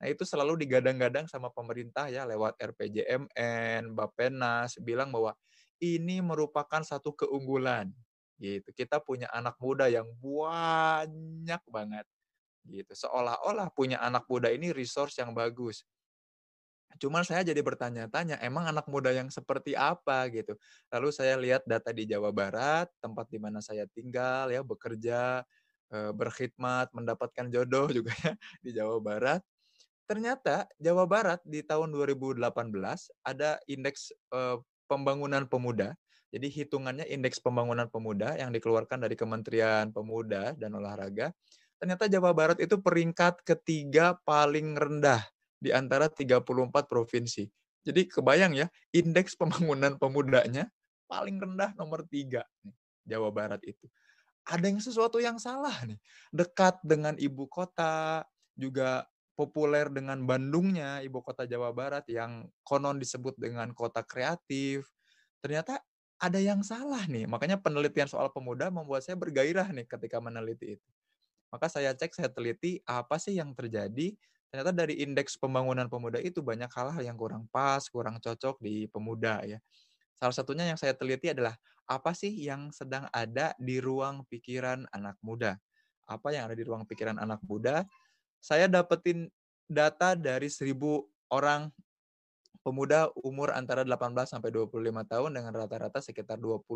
Nah, 0.00 0.08
itu 0.08 0.24
selalu 0.24 0.64
digadang-gadang 0.64 1.28
sama 1.28 1.52
pemerintah 1.52 2.08
ya 2.08 2.24
lewat 2.28 2.56
RPJMN, 2.60 3.92
Bapenas 3.96 4.76
bilang 4.80 5.12
bahwa 5.12 5.36
ini 5.80 6.24
merupakan 6.24 6.80
satu 6.80 7.12
keunggulan 7.12 7.92
gitu. 8.40 8.68
Kita 8.72 9.00
punya 9.00 9.28
anak 9.32 9.56
muda 9.60 9.88
yang 9.88 10.08
banyak 10.20 11.62
banget 11.68 12.04
gitu. 12.68 12.92
Seolah-olah 12.92 13.72
punya 13.72 14.00
anak 14.02 14.28
muda 14.28 14.52
ini 14.52 14.72
resource 14.72 15.16
yang 15.20 15.32
bagus. 15.32 15.84
Cuman 16.96 17.22
saya 17.26 17.44
jadi 17.44 17.60
bertanya-tanya, 17.60 18.40
emang 18.40 18.70
anak 18.70 18.88
muda 18.88 19.12
yang 19.12 19.28
seperti 19.28 19.76
apa 19.76 20.30
gitu. 20.32 20.56
Lalu 20.88 21.08
saya 21.12 21.36
lihat 21.36 21.66
data 21.68 21.92
di 21.92 22.08
Jawa 22.08 22.32
Barat, 22.32 22.88
tempat 23.04 23.28
di 23.28 23.36
mana 23.36 23.60
saya 23.60 23.84
tinggal 23.92 24.48
ya, 24.48 24.64
bekerja, 24.64 25.44
eh, 25.92 26.12
berkhidmat, 26.16 26.90
mendapatkan 26.96 27.46
jodoh 27.52 27.90
juga 27.98 28.12
ya 28.24 28.32
di 28.64 28.70
Jawa 28.72 28.96
Barat. 29.02 29.44
Ternyata 30.06 30.70
Jawa 30.78 31.04
Barat 31.04 31.42
di 31.42 31.60
tahun 31.66 31.90
2018 31.92 32.40
ada 33.26 33.60
indeks 33.68 34.14
eh, 34.32 34.56
pembangunan 34.88 35.44
pemuda. 35.44 35.92
Jadi 36.32 36.48
hitungannya 36.50 37.06
indeks 37.06 37.38
pembangunan 37.38 37.86
pemuda 37.86 38.34
yang 38.34 38.50
dikeluarkan 38.50 38.98
dari 38.98 39.14
Kementerian 39.14 39.94
Pemuda 39.94 40.58
dan 40.58 40.74
Olahraga. 40.74 41.30
Ternyata 41.76 42.08
Jawa 42.08 42.32
Barat 42.32 42.58
itu 42.58 42.80
peringkat 42.80 43.44
ketiga 43.46 44.16
paling 44.24 44.74
rendah 44.74 45.22
di 45.56 45.70
antara 45.72 46.08
34 46.10 46.42
provinsi. 46.86 47.48
Jadi 47.86 48.10
kebayang 48.10 48.52
ya, 48.58 48.66
indeks 48.90 49.38
pembangunan 49.38 49.94
pemudanya 50.00 50.66
paling 51.06 51.38
rendah 51.38 51.70
nomor 51.78 52.02
tiga 52.10 52.42
Jawa 53.06 53.30
Barat 53.30 53.62
itu. 53.62 53.86
Ada 54.46 54.70
yang 54.70 54.82
sesuatu 54.82 55.18
yang 55.18 55.38
salah 55.38 55.74
nih. 55.86 55.98
Dekat 56.30 56.78
dengan 56.82 57.14
ibu 57.18 57.46
kota, 57.50 58.22
juga 58.56 59.04
populer 59.36 59.86
dengan 59.92 60.24
Bandungnya, 60.24 61.04
ibu 61.04 61.20
kota 61.20 61.44
Jawa 61.44 61.70
Barat 61.70 62.08
yang 62.08 62.48
konon 62.64 62.96
disebut 62.96 63.36
dengan 63.36 63.70
kota 63.76 64.00
kreatif. 64.00 64.88
Ternyata 65.44 65.78
ada 66.16 66.40
yang 66.40 66.64
salah 66.64 67.04
nih. 67.04 67.28
Makanya 67.28 67.60
penelitian 67.60 68.08
soal 68.08 68.32
pemuda 68.32 68.72
membuat 68.72 69.04
saya 69.04 69.14
bergairah 69.20 69.68
nih 69.76 69.84
ketika 69.84 70.16
meneliti 70.18 70.80
itu. 70.80 70.88
Maka 71.52 71.68
saya 71.70 71.92
cek, 71.92 72.16
saya 72.16 72.32
teliti 72.32 72.80
apa 72.88 73.20
sih 73.20 73.36
yang 73.36 73.52
terjadi 73.52 74.16
ternyata 74.50 74.72
dari 74.72 75.02
indeks 75.02 75.36
pembangunan 75.36 75.86
pemuda 75.90 76.22
itu 76.22 76.40
banyak 76.40 76.70
hal-hal 76.70 77.02
yang 77.02 77.18
kurang 77.18 77.44
pas, 77.50 77.82
kurang 77.90 78.22
cocok 78.22 78.60
di 78.62 78.86
pemuda 78.88 79.42
ya. 79.44 79.58
Salah 80.16 80.34
satunya 80.34 80.64
yang 80.64 80.78
saya 80.80 80.96
teliti 80.96 81.30
adalah 81.30 81.54
apa 81.86 82.10
sih 82.16 82.32
yang 82.32 82.74
sedang 82.74 83.06
ada 83.14 83.54
di 83.60 83.78
ruang 83.78 84.26
pikiran 84.26 84.88
anak 84.90 85.14
muda? 85.22 85.60
Apa 86.08 86.34
yang 86.34 86.50
ada 86.50 86.56
di 86.56 86.64
ruang 86.66 86.82
pikiran 86.88 87.18
anak 87.20 87.38
muda? 87.46 87.86
Saya 88.42 88.66
dapetin 88.66 89.28
data 89.66 90.14
dari 90.14 90.50
seribu 90.50 91.06
orang 91.30 91.70
pemuda 92.62 93.10
umur 93.22 93.54
antara 93.54 93.86
18 93.86 94.26
sampai 94.26 94.50
25 94.50 94.82
tahun 95.06 95.30
dengan 95.30 95.52
rata-rata 95.54 96.02
sekitar 96.02 96.38
20 96.42 96.66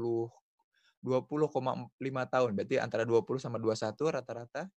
20,5 1.00 1.96
tahun. 2.28 2.50
Berarti 2.52 2.76
antara 2.76 3.08
20 3.08 3.40
sama 3.40 3.56
21 3.56 3.96
rata-rata 4.12 4.68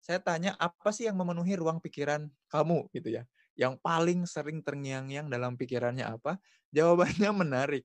saya 0.00 0.18
tanya 0.22 0.54
apa 0.56 0.90
sih 0.94 1.06
yang 1.06 1.18
memenuhi 1.18 1.58
ruang 1.58 1.82
pikiran 1.82 2.26
kamu 2.48 2.88
gitu 2.94 3.20
ya. 3.20 3.22
Yang 3.58 3.82
paling 3.82 4.24
sering 4.24 4.62
terngiang-ngiang 4.62 5.26
dalam 5.28 5.58
pikirannya 5.58 6.06
apa? 6.06 6.38
Jawabannya 6.70 7.30
menarik. 7.42 7.84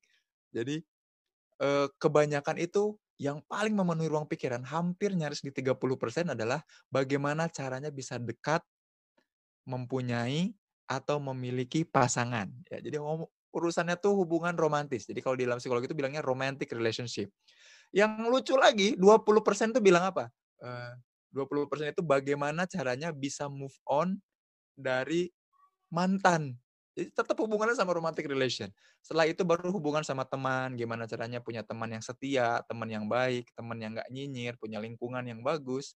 Jadi 0.54 0.80
eh, 1.60 1.88
kebanyakan 1.98 2.58
itu 2.62 2.96
yang 3.22 3.42
paling 3.46 3.74
memenuhi 3.78 4.10
ruang 4.10 4.26
pikiran 4.26 4.66
hampir 4.66 5.14
nyaris 5.14 5.46
di 5.46 5.54
30% 5.54 6.34
adalah 6.34 6.60
bagaimana 6.90 7.46
caranya 7.48 7.94
bisa 7.94 8.18
dekat 8.18 8.62
mempunyai 9.64 10.52
atau 10.90 11.22
memiliki 11.22 11.88
pasangan. 11.88 12.52
Ya, 12.68 12.84
jadi 12.84 13.00
urusannya 13.54 13.96
tuh 14.02 14.18
hubungan 14.18 14.58
romantis. 14.58 15.08
Jadi 15.08 15.22
kalau 15.24 15.38
di 15.38 15.46
dalam 15.48 15.62
psikologi 15.62 15.88
itu 15.88 15.96
bilangnya 15.96 16.26
romantic 16.26 16.74
relationship. 16.74 17.32
Yang 17.94 18.12
lucu 18.28 18.54
lagi, 18.58 18.98
20% 18.98 19.78
tuh 19.78 19.84
bilang 19.86 20.10
apa? 20.10 20.28
Uh, 20.58 20.98
20% 21.34 21.92
itu 21.92 22.06
bagaimana 22.06 22.70
caranya 22.70 23.10
bisa 23.10 23.50
move 23.50 23.76
on 23.90 24.22
dari 24.78 25.30
mantan. 25.90 26.58
Jadi 26.94 27.10
tetap 27.10 27.34
hubungannya 27.42 27.74
sama 27.74 27.98
romantic 27.98 28.30
relation. 28.30 28.70
Setelah 29.02 29.26
itu 29.26 29.42
baru 29.42 29.74
hubungan 29.74 30.06
sama 30.06 30.30
teman, 30.30 30.78
gimana 30.78 31.10
caranya 31.10 31.42
punya 31.42 31.66
teman 31.66 31.90
yang 31.90 32.06
setia, 32.06 32.62
teman 32.70 32.86
yang 32.86 33.10
baik, 33.10 33.50
teman 33.58 33.82
yang 33.82 33.98
nggak 33.98 34.10
nyinyir, 34.14 34.54
punya 34.62 34.78
lingkungan 34.78 35.26
yang 35.26 35.42
bagus. 35.42 35.98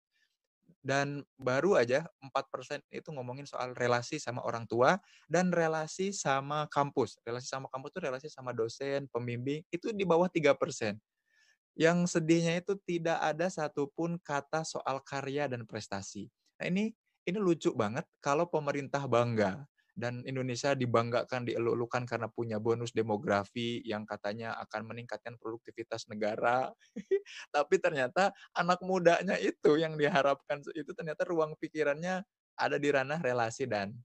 Dan 0.79 1.25
baru 1.35 1.75
aja 1.75 2.07
4% 2.23 2.79
itu 2.93 3.09
ngomongin 3.11 3.43
soal 3.43 3.75
relasi 3.75 4.21
sama 4.21 4.39
orang 4.45 4.69
tua 4.69 5.01
dan 5.27 5.51
relasi 5.51 6.15
sama 6.15 6.69
kampus. 6.71 7.19
Relasi 7.27 7.49
sama 7.51 7.67
kampus 7.73 7.91
itu 7.91 8.01
relasi 8.05 8.27
sama 8.31 8.55
dosen, 8.55 9.11
pembimbing, 9.11 9.65
itu 9.73 9.91
di 9.91 10.05
bawah 10.07 10.31
3%. 10.31 10.95
Yang 11.75 12.17
sedihnya 12.17 12.63
itu 12.63 12.79
tidak 12.87 13.19
ada 13.19 13.51
satupun 13.51 14.15
kata 14.23 14.63
soal 14.63 15.03
karya 15.03 15.51
dan 15.51 15.67
prestasi. 15.67 16.31
Nah 16.59 16.71
ini 16.71 16.95
ini 17.27 17.37
lucu 17.41 17.75
banget 17.75 18.07
kalau 18.23 18.47
pemerintah 18.47 19.03
bangga 19.05 19.67
dan 19.95 20.19
Indonesia 20.27 20.75
dibanggakan 20.75 21.47
dielulukan 21.47 22.03
karena 22.03 22.27
punya 22.27 22.59
bonus 22.59 22.91
demografi 22.91 23.79
yang 23.87 24.03
katanya 24.03 24.55
akan 24.67 24.91
meningkatkan 24.91 25.39
produktivitas 25.39 26.11
negara. 26.11 26.69
Tapi 27.55 27.75
ternyata 27.79 28.35
anak 28.51 28.83
mudanya 28.83 29.39
itu 29.39 29.79
yang 29.79 29.95
diharapkan 29.95 30.59
itu 30.75 30.91
ternyata 30.91 31.23
ruang 31.23 31.55
pikirannya 31.55 32.27
ada 32.59 32.77
di 32.79 32.87
ranah 32.91 33.19
relasi 33.23 33.67
dan 33.67 33.95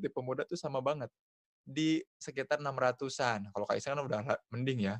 di 0.00 0.08
pemuda 0.12 0.46
tuh 0.46 0.58
sama 0.58 0.78
banget. 0.84 1.10
Di 1.66 2.02
sekitar 2.20 2.62
600-an. 2.62 3.50
Kalau 3.50 3.66
Kak 3.66 3.78
kan 3.82 4.00
udah 4.00 4.20
mending 4.52 4.92
ya. 4.92 4.96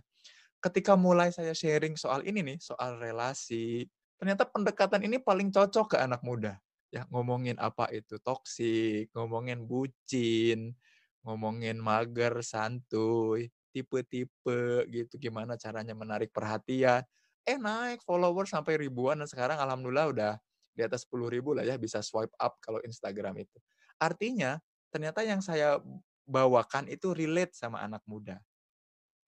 Ketika 0.59 0.99
mulai 0.99 1.31
saya 1.31 1.55
sharing 1.55 1.95
soal 1.95 2.26
ini 2.26 2.43
nih, 2.43 2.59
soal 2.59 2.99
relasi, 2.99 3.87
ternyata 4.19 4.49
pendekatan 4.49 5.05
ini 5.05 5.21
paling 5.23 5.53
cocok 5.53 5.95
ke 5.95 5.97
anak 6.00 6.25
muda. 6.26 6.59
Ya, 6.91 7.05
ngomongin 7.12 7.61
apa 7.61 7.93
itu 7.93 8.17
toksik, 8.19 9.12
ngomongin 9.12 9.69
bucin, 9.69 10.75
ngomongin 11.23 11.76
mager, 11.76 12.41
santuy, 12.41 13.53
tipe-tipe 13.75 14.88
gitu, 14.88 15.15
gimana 15.21 15.61
caranya 15.61 15.93
menarik 15.93 16.33
perhatian. 16.33 17.05
Eh 17.47 17.61
naik 17.61 18.03
follower 18.03 18.49
sampai 18.49 18.81
ribuan 18.81 19.21
dan 19.21 19.29
sekarang 19.29 19.61
alhamdulillah 19.61 20.09
udah 20.11 20.33
di 20.76 20.83
atas 20.85 21.09
10 21.09 21.33
ribu 21.33 21.57
lah 21.57 21.65
ya 21.65 21.81
bisa 21.81 22.05
swipe 22.05 22.33
up 22.37 22.57
kalau 22.61 22.81
Instagram 22.85 23.41
itu. 23.41 23.59
Artinya 23.97 24.61
ternyata 24.97 25.21
yang 25.21 25.45
saya 25.45 25.76
bawakan 26.25 26.88
itu 26.88 27.12
relate 27.12 27.53
sama 27.53 27.85
anak 27.85 28.00
muda. 28.09 28.41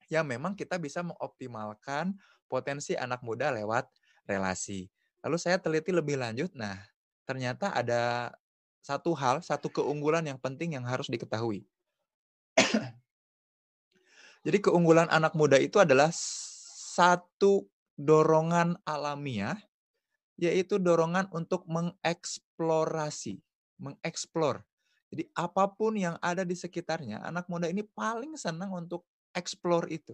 Ya 0.08 0.24
memang 0.24 0.56
kita 0.56 0.80
bisa 0.80 1.04
mengoptimalkan 1.04 2.16
potensi 2.48 2.96
anak 2.96 3.20
muda 3.20 3.52
lewat 3.52 3.84
relasi. 4.24 4.88
Lalu 5.20 5.36
saya 5.36 5.60
teliti 5.60 5.92
lebih 5.92 6.16
lanjut, 6.16 6.48
nah 6.56 6.80
ternyata 7.28 7.68
ada 7.76 8.32
satu 8.80 9.12
hal, 9.12 9.44
satu 9.44 9.68
keunggulan 9.68 10.24
yang 10.24 10.40
penting 10.40 10.72
yang 10.72 10.88
harus 10.88 11.12
diketahui. 11.12 11.68
Jadi 14.48 14.58
keunggulan 14.64 15.12
anak 15.12 15.36
muda 15.36 15.60
itu 15.60 15.76
adalah 15.76 16.08
satu 16.96 17.68
dorongan 18.00 18.80
alamiah, 18.88 19.60
yaitu 20.40 20.80
dorongan 20.80 21.28
untuk 21.28 21.68
mengeksplorasi, 21.68 23.44
mengeksplor. 23.76 24.64
Jadi 25.08 25.24
apa 25.32 25.64
pun 25.72 25.96
yang 25.96 26.20
ada 26.20 26.44
di 26.44 26.52
sekitarnya, 26.52 27.24
anak 27.24 27.48
muda 27.48 27.68
ini 27.68 27.80
paling 27.80 28.36
senang 28.36 28.76
untuk 28.76 29.08
explore 29.32 29.88
itu. 29.88 30.12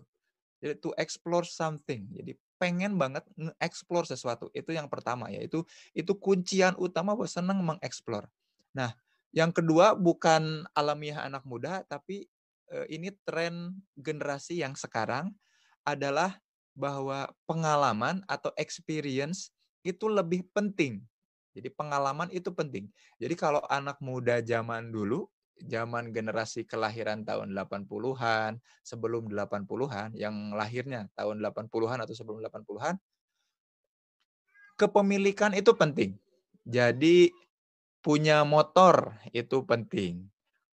Jadi 0.62 0.78
to 0.78 0.94
explore 0.96 1.44
something. 1.44 2.06
Jadi 2.14 2.38
pengen 2.56 2.94
banget 2.96 3.26
nge-explore 3.34 4.06
sesuatu. 4.06 4.48
Itu 4.54 4.70
yang 4.70 4.86
pertama 4.86 5.28
ya. 5.28 5.42
Itu 5.42 5.66
itu 5.92 6.14
kuncian 6.16 6.78
utama 6.78 7.12
buat 7.18 7.28
senang 7.28 7.60
mengeksplor. 7.60 8.30
Nah, 8.72 8.94
yang 9.34 9.50
kedua 9.50 9.98
bukan 9.98 10.62
alamiah 10.78 11.26
anak 11.26 11.42
muda 11.42 11.82
tapi 11.90 12.30
uh, 12.70 12.86
ini 12.86 13.10
tren 13.26 13.82
generasi 13.98 14.62
yang 14.62 14.78
sekarang 14.78 15.34
adalah 15.82 16.38
bahwa 16.74 17.30
pengalaman 17.46 18.22
atau 18.30 18.54
experience 18.56 19.50
itu 19.84 20.08
lebih 20.08 20.46
penting. 20.54 21.04
Jadi 21.54 21.70
pengalaman 21.70 22.28
itu 22.34 22.50
penting. 22.50 22.90
Jadi 23.22 23.34
kalau 23.38 23.62
anak 23.70 24.02
muda 24.02 24.42
zaman 24.42 24.90
dulu 24.90 25.30
zaman 25.62 26.10
generasi 26.10 26.66
kelahiran 26.66 27.22
tahun 27.22 27.54
80-an, 27.54 28.58
sebelum 28.82 29.30
80-an, 29.30 30.18
yang 30.18 30.50
lahirnya 30.50 31.06
tahun 31.14 31.38
80-an 31.38 31.98
atau 32.02 32.14
sebelum 32.14 32.42
80-an, 32.42 32.98
kepemilikan 34.74 35.54
itu 35.54 35.70
penting. 35.78 36.18
Jadi 36.66 37.30
punya 38.02 38.42
motor 38.42 39.14
itu 39.30 39.62
penting. 39.62 40.26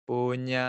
Punya 0.05 0.67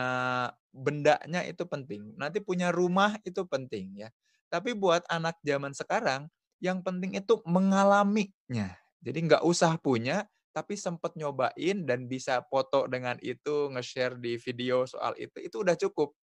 bendanya 0.72 1.44
itu 1.44 1.66
penting. 1.68 2.14
Nanti 2.16 2.40
punya 2.40 2.70
rumah 2.72 3.18
itu 3.26 3.44
penting 3.44 4.06
ya. 4.06 4.08
Tapi 4.46 4.72
buat 4.72 5.02
anak 5.10 5.36
zaman 5.42 5.74
sekarang, 5.74 6.30
yang 6.62 6.80
penting 6.80 7.18
itu 7.18 7.42
mengalaminya. 7.44 8.78
Jadi 9.04 9.18
nggak 9.28 9.42
usah 9.46 9.76
punya, 9.80 10.26
tapi 10.56 10.74
sempat 10.78 11.14
nyobain 11.20 11.84
dan 11.84 12.08
bisa 12.08 12.40
foto 12.48 12.88
dengan 12.88 13.16
itu, 13.20 13.68
nge-share 13.72 14.16
di 14.20 14.40
video 14.40 14.88
soal 14.88 15.12
itu, 15.20 15.36
itu 15.40 15.56
udah 15.60 15.76
cukup. 15.76 16.16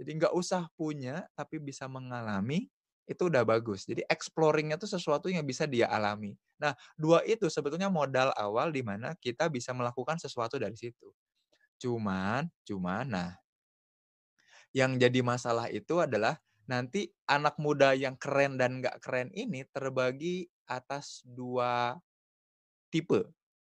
Jadi 0.00 0.10
nggak 0.20 0.34
usah 0.36 0.68
punya, 0.76 1.24
tapi 1.36 1.60
bisa 1.60 1.86
mengalami, 1.90 2.68
itu 3.08 3.22
udah 3.28 3.42
bagus. 3.44 3.84
Jadi 3.88 4.06
exploringnya 4.06 4.78
itu 4.80 4.88
sesuatu 4.88 5.28
yang 5.28 5.44
bisa 5.44 5.66
dia 5.66 5.90
alami. 5.90 6.36
Nah, 6.62 6.72
dua 6.96 7.24
itu 7.26 7.48
sebetulnya 7.50 7.90
modal 7.92 8.30
awal 8.38 8.70
di 8.70 8.80
mana 8.84 9.16
kita 9.18 9.48
bisa 9.50 9.74
melakukan 9.74 10.16
sesuatu 10.20 10.56
dari 10.60 10.76
situ. 10.78 11.10
Cuman, 11.82 12.46
cuman, 12.68 13.04
nah, 13.08 13.30
yang 14.70 14.96
jadi 14.98 15.20
masalah 15.22 15.66
itu 15.70 15.98
adalah 15.98 16.38
nanti 16.70 17.10
anak 17.26 17.58
muda 17.58 17.94
yang 17.98 18.14
keren 18.14 18.54
dan 18.54 18.78
nggak 18.78 19.02
keren 19.02 19.28
ini 19.34 19.66
terbagi 19.74 20.46
atas 20.70 21.26
dua 21.26 21.98
tipe. 22.90 23.24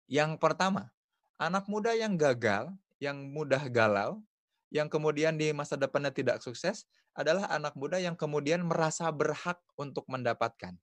Yang 0.07 0.39
pertama, 0.39 0.95
anak 1.41 1.67
muda 1.67 1.93
yang 1.97 2.15
gagal, 2.15 2.71
yang 3.03 3.29
mudah 3.33 3.67
galau, 3.69 4.23
yang 4.71 4.87
kemudian 4.87 5.35
di 5.41 5.51
masa 5.51 5.75
depannya 5.75 6.13
tidak 6.15 6.41
sukses, 6.45 6.87
adalah 7.17 7.49
anak 7.49 7.73
muda 7.75 7.97
yang 7.97 8.15
kemudian 8.15 8.63
merasa 8.63 9.09
berhak 9.09 9.57
untuk 9.81 10.05
mendapatkan. 10.07 10.77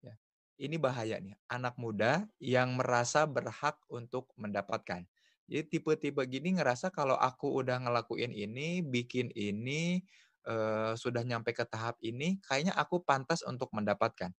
Ya. 0.00 0.14
Ini 0.56 0.78
bahaya 0.78 1.18
nih, 1.18 1.34
anak 1.50 1.74
muda 1.74 2.30
yang 2.38 2.78
merasa 2.78 3.26
berhak 3.26 3.76
untuk 3.90 4.30
mendapatkan. 4.38 5.02
Jadi 5.44 5.64
tipe-tipe 5.68 6.22
gini 6.24 6.56
ngerasa 6.56 6.88
kalau 6.88 7.18
aku 7.20 7.50
udah 7.60 7.76
ngelakuin 7.82 8.32
ini, 8.32 8.80
bikin 8.80 9.28
ini, 9.36 10.00
uh, 10.48 10.96
sudah 10.96 11.20
nyampe 11.20 11.52
ke 11.52 11.66
tahap 11.68 12.00
ini, 12.00 12.40
kayaknya 12.46 12.72
aku 12.78 13.02
pantas 13.04 13.44
untuk 13.44 13.68
mendapatkan. 13.76 14.32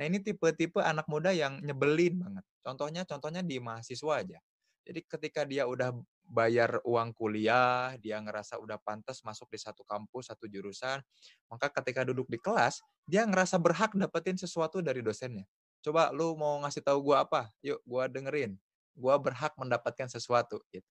Nah, 0.00 0.08
ini 0.08 0.16
tipe-tipe 0.24 0.80
anak 0.80 1.04
muda 1.12 1.28
yang 1.28 1.60
nyebelin 1.60 2.16
banget. 2.16 2.44
Contohnya 2.64 3.04
contohnya 3.04 3.44
di 3.44 3.60
mahasiswa 3.60 4.24
aja. 4.24 4.40
Jadi 4.88 5.04
ketika 5.04 5.44
dia 5.44 5.68
udah 5.68 5.92
bayar 6.24 6.80
uang 6.88 7.12
kuliah, 7.12 7.92
dia 8.00 8.16
ngerasa 8.16 8.56
udah 8.56 8.80
pantas 8.80 9.20
masuk 9.20 9.52
di 9.52 9.60
satu 9.60 9.84
kampus, 9.84 10.32
satu 10.32 10.48
jurusan, 10.48 11.04
maka 11.52 11.68
ketika 11.68 12.00
duduk 12.08 12.32
di 12.32 12.40
kelas, 12.40 12.80
dia 13.04 13.28
ngerasa 13.28 13.60
berhak 13.60 13.92
dapetin 13.92 14.40
sesuatu 14.40 14.80
dari 14.80 15.04
dosennya. 15.04 15.44
Coba 15.84 16.08
lu 16.16 16.32
mau 16.32 16.56
ngasih 16.64 16.80
tahu 16.80 17.12
gua 17.12 17.28
apa? 17.28 17.52
Yuk, 17.60 17.84
gua 17.84 18.08
dengerin. 18.08 18.56
Gua 18.96 19.20
berhak 19.20 19.52
mendapatkan 19.60 20.08
sesuatu 20.08 20.64
gitu. 20.72 20.88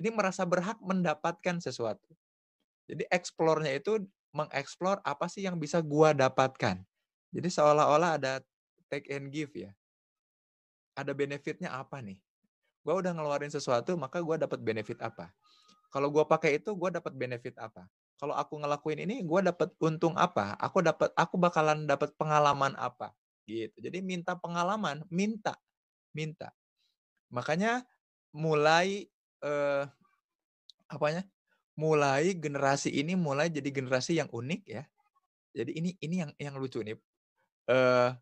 Jadi 0.00 0.08
merasa 0.16 0.48
berhak 0.48 0.80
mendapatkan 0.80 1.60
sesuatu. 1.60 2.08
Jadi 2.88 3.04
eksplornya 3.12 3.76
itu 3.76 4.00
mengeksplor 4.32 5.04
apa 5.04 5.28
sih 5.28 5.44
yang 5.44 5.60
bisa 5.60 5.84
gua 5.84 6.16
dapatkan. 6.16 6.80
Jadi 7.36 7.52
seolah-olah 7.52 8.16
ada 8.16 8.32
take 8.88 9.12
and 9.12 9.28
give 9.28 9.52
ya. 9.52 9.68
Ada 10.96 11.12
benefitnya 11.12 11.68
apa 11.76 12.00
nih? 12.00 12.16
Gue 12.80 12.94
udah 12.96 13.12
ngeluarin 13.12 13.52
sesuatu, 13.52 13.92
maka 14.00 14.24
gue 14.24 14.40
dapat 14.40 14.56
benefit 14.64 14.96
apa? 15.04 15.28
Kalau 15.92 16.08
gue 16.08 16.24
pakai 16.24 16.56
itu, 16.56 16.72
gue 16.72 16.96
dapat 16.96 17.12
benefit 17.12 17.52
apa? 17.60 17.84
Kalau 18.16 18.32
aku 18.32 18.56
ngelakuin 18.56 19.04
ini, 19.04 19.20
gue 19.20 19.40
dapat 19.52 19.68
untung 19.84 20.16
apa? 20.16 20.56
Aku 20.56 20.80
dapat, 20.80 21.12
aku 21.12 21.36
bakalan 21.36 21.84
dapat 21.84 22.16
pengalaman 22.16 22.72
apa? 22.80 23.12
Gitu. 23.44 23.76
Jadi 23.76 24.00
minta 24.00 24.32
pengalaman, 24.32 25.04
minta, 25.12 25.60
minta. 26.16 26.56
Makanya 27.28 27.84
mulai 28.32 29.12
eh, 29.44 29.84
apanya? 30.88 31.28
Mulai 31.76 32.32
generasi 32.32 32.88
ini 32.88 33.12
mulai 33.12 33.52
jadi 33.52 33.68
generasi 33.68 34.16
yang 34.16 34.32
unik 34.32 34.62
ya. 34.64 34.88
Jadi 35.52 35.76
ini 35.76 35.90
ini 36.00 36.16
yang 36.24 36.32
yang 36.40 36.56
lucu 36.56 36.80
nih 36.80 36.96
uh, 37.70 38.14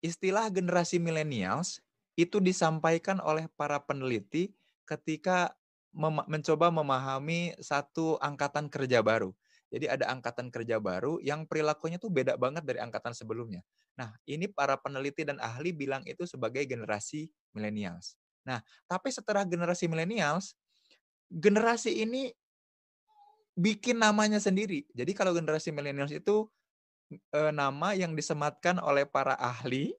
istilah 0.00 0.48
generasi 0.48 0.96
millennials 0.96 1.80
itu 2.16 2.40
disampaikan 2.40 3.20
oleh 3.20 3.48
para 3.56 3.80
peneliti 3.80 4.52
ketika 4.88 5.52
mem 5.90 6.22
mencoba 6.26 6.70
memahami 6.70 7.54
satu 7.60 8.16
angkatan 8.20 8.70
kerja 8.70 9.02
baru. 9.02 9.32
Jadi 9.70 9.86
ada 9.86 10.10
angkatan 10.10 10.50
kerja 10.50 10.82
baru 10.82 11.22
yang 11.22 11.46
perilakunya 11.46 11.94
tuh 11.94 12.10
beda 12.10 12.34
banget 12.34 12.66
dari 12.66 12.82
angkatan 12.82 13.14
sebelumnya. 13.14 13.62
Nah, 13.94 14.10
ini 14.26 14.50
para 14.50 14.74
peneliti 14.74 15.22
dan 15.22 15.38
ahli 15.38 15.70
bilang 15.70 16.02
itu 16.10 16.26
sebagai 16.26 16.66
generasi 16.66 17.30
millennials. 17.54 18.18
Nah, 18.42 18.58
tapi 18.90 19.14
setelah 19.14 19.46
generasi 19.46 19.86
millennials, 19.86 20.58
generasi 21.30 22.02
ini 22.02 22.34
bikin 23.54 24.02
namanya 24.02 24.42
sendiri. 24.42 24.90
Jadi 24.90 25.14
kalau 25.14 25.30
generasi 25.30 25.70
millennials 25.70 26.10
itu 26.10 26.50
e, 27.10 27.40
nama 27.50 27.92
yang 27.98 28.14
disematkan 28.14 28.78
oleh 28.78 29.04
para 29.04 29.34
ahli 29.36 29.92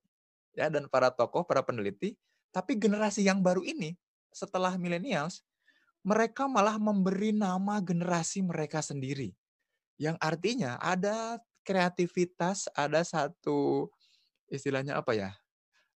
ya 0.56 0.72
dan 0.72 0.88
para 0.88 1.12
tokoh, 1.12 1.44
para 1.44 1.64
peneliti, 1.64 2.16
tapi 2.56 2.80
generasi 2.80 3.28
yang 3.28 3.44
baru 3.44 3.64
ini 3.64 3.96
setelah 4.32 4.80
millennials 4.80 5.44
mereka 6.02 6.50
malah 6.50 6.82
memberi 6.82 7.36
nama 7.36 7.78
generasi 7.84 8.42
mereka 8.42 8.82
sendiri. 8.82 9.36
Yang 10.02 10.18
artinya 10.18 10.82
ada 10.82 11.38
kreativitas, 11.62 12.66
ada 12.74 13.06
satu 13.06 13.92
istilahnya 14.50 14.98
apa 14.98 15.14
ya? 15.14 15.32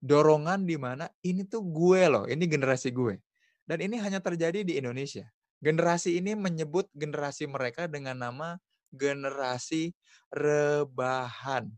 dorongan 0.05 0.69
di 0.69 0.77
mana 0.77 1.09
ini 1.25 1.49
tuh 1.49 1.65
gue 1.65 2.05
loh, 2.13 2.29
ini 2.29 2.45
generasi 2.45 2.93
gue. 2.93 3.17
Dan 3.65 3.81
ini 3.81 3.97
hanya 3.97 4.21
terjadi 4.21 4.61
di 4.61 4.77
Indonesia. 4.77 5.25
Generasi 5.65 6.21
ini 6.21 6.37
menyebut 6.37 6.93
generasi 6.93 7.49
mereka 7.49 7.89
dengan 7.89 8.21
nama 8.21 8.61
generasi 8.95 9.93
rebahan. 10.33 11.71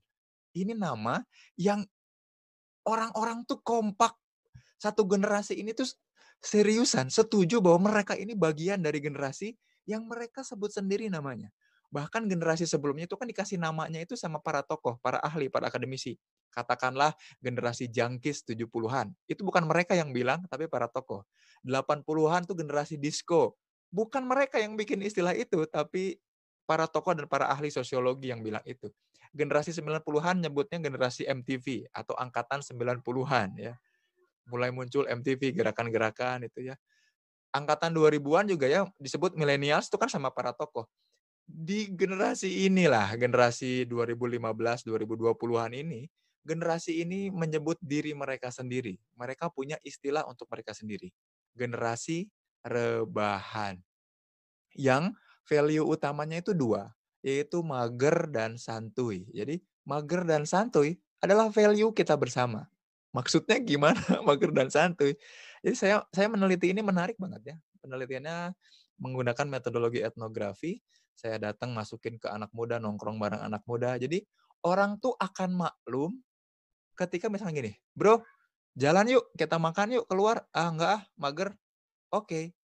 Ini 0.56 0.72
nama 0.72 1.20
yang 1.58 1.84
orang-orang 2.86 3.44
tuh 3.44 3.60
kompak. 3.60 4.14
Satu 4.76 5.04
generasi 5.08 5.58
ini 5.58 5.72
tuh 5.72 5.88
seriusan 6.40 7.08
setuju 7.08 7.58
bahwa 7.58 7.90
mereka 7.92 8.14
ini 8.14 8.36
bagian 8.36 8.80
dari 8.80 9.00
generasi 9.00 9.56
yang 9.88 10.06
mereka 10.06 10.46
sebut 10.46 10.70
sendiri 10.72 11.08
namanya. 11.10 11.50
Bahkan 11.90 12.26
generasi 12.26 12.66
sebelumnya 12.66 13.06
itu 13.06 13.14
kan 13.14 13.30
dikasih 13.30 13.56
namanya 13.56 14.02
itu 14.02 14.18
sama 14.18 14.42
para 14.42 14.60
tokoh, 14.60 14.98
para 15.00 15.22
ahli, 15.22 15.46
para 15.46 15.70
akademisi. 15.70 16.18
Katakanlah 16.50 17.14
generasi 17.38 17.86
jangkis 17.86 18.42
70-an. 18.42 19.12
Itu 19.28 19.46
bukan 19.46 19.64
mereka 19.68 19.94
yang 19.94 20.10
bilang, 20.10 20.44
tapi 20.50 20.66
para 20.66 20.90
tokoh. 20.90 21.22
80-an 21.62 22.48
tuh 22.48 22.56
generasi 22.58 22.98
disco. 22.98 23.54
Bukan 23.88 24.26
mereka 24.26 24.58
yang 24.58 24.74
bikin 24.74 24.98
istilah 25.04 25.32
itu, 25.32 25.62
tapi 25.70 26.18
para 26.66 26.90
tokoh 26.90 27.14
dan 27.14 27.30
para 27.30 27.46
ahli 27.48 27.70
sosiologi 27.70 28.34
yang 28.34 28.42
bilang 28.42 28.62
itu. 28.66 28.90
Generasi 29.30 29.70
90-an 29.70 30.42
nyebutnya 30.42 30.82
generasi 30.82 31.24
MTV 31.24 31.88
atau 31.94 32.18
angkatan 32.18 32.60
90-an 32.60 33.48
ya. 33.56 33.74
Mulai 34.50 34.74
muncul 34.74 35.06
MTV 35.06 35.54
gerakan-gerakan 35.54 36.46
itu 36.46 36.70
ya. 36.70 36.74
Angkatan 37.54 37.94
2000-an 37.94 38.46
juga 38.50 38.66
ya 38.66 38.84
disebut 38.98 39.38
millennials 39.38 39.88
itu 39.88 39.96
kan 39.96 40.10
sama 40.10 40.28
para 40.34 40.52
tokoh. 40.52 40.84
Di 41.46 41.86
generasi 41.94 42.66
inilah, 42.66 43.14
generasi 43.14 43.86
2015 43.86 44.82
2020-an 44.82 45.72
ini, 45.78 46.10
generasi 46.42 47.06
ini 47.06 47.30
menyebut 47.30 47.78
diri 47.78 48.14
mereka 48.14 48.50
sendiri. 48.50 48.98
Mereka 49.14 49.54
punya 49.54 49.78
istilah 49.86 50.26
untuk 50.26 50.50
mereka 50.50 50.74
sendiri. 50.74 51.10
Generasi 51.54 52.26
rebahan. 52.66 53.78
Yang 54.74 55.14
value 55.46 55.86
utamanya 55.86 56.42
itu 56.42 56.52
dua, 56.52 56.90
yaitu 57.22 57.62
mager 57.62 58.28
dan 58.28 58.58
santuy. 58.58 59.24
Jadi 59.30 59.62
mager 59.86 60.26
dan 60.26 60.44
santuy 60.44 60.98
adalah 61.22 61.48
value 61.48 61.94
kita 61.94 62.18
bersama. 62.18 62.66
Maksudnya 63.14 63.56
gimana 63.62 63.96
mager 64.28 64.52
dan 64.52 64.68
santuy? 64.68 65.16
Jadi 65.64 65.74
saya 65.78 66.04
saya 66.12 66.28
meneliti 66.28 66.74
ini 66.74 66.82
menarik 66.84 67.16
banget 67.16 67.54
ya. 67.54 67.56
Penelitiannya 67.80 68.52
menggunakan 69.00 69.46
metodologi 69.46 70.02
etnografi. 70.02 70.82
Saya 71.16 71.40
datang 71.40 71.72
masukin 71.72 72.20
ke 72.20 72.28
anak 72.28 72.52
muda, 72.52 72.76
nongkrong 72.76 73.16
bareng 73.16 73.40
anak 73.40 73.64
muda. 73.64 73.96
Jadi 73.96 74.20
orang 74.68 75.00
tuh 75.00 75.16
akan 75.16 75.56
maklum 75.56 76.20
ketika 76.96 77.32
misalnya 77.32 77.64
gini, 77.64 77.72
bro, 77.96 78.20
jalan 78.76 79.08
yuk, 79.08 79.24
kita 79.36 79.56
makan 79.56 79.96
yuk, 79.96 80.04
keluar. 80.08 80.44
Ah, 80.52 80.68
enggak 80.68 80.90
ah, 81.00 81.02
mager. 81.16 81.48
Oke, 82.12 82.55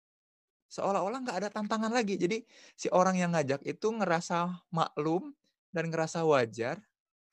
seolah-olah 0.71 1.19
nggak 1.27 1.37
ada 1.43 1.49
tantangan 1.51 1.91
lagi. 1.91 2.15
Jadi 2.15 2.47
si 2.79 2.87
orang 2.87 3.19
yang 3.19 3.35
ngajak 3.35 3.59
itu 3.67 3.91
ngerasa 3.91 4.63
maklum 4.71 5.35
dan 5.75 5.91
ngerasa 5.91 6.23
wajar, 6.23 6.79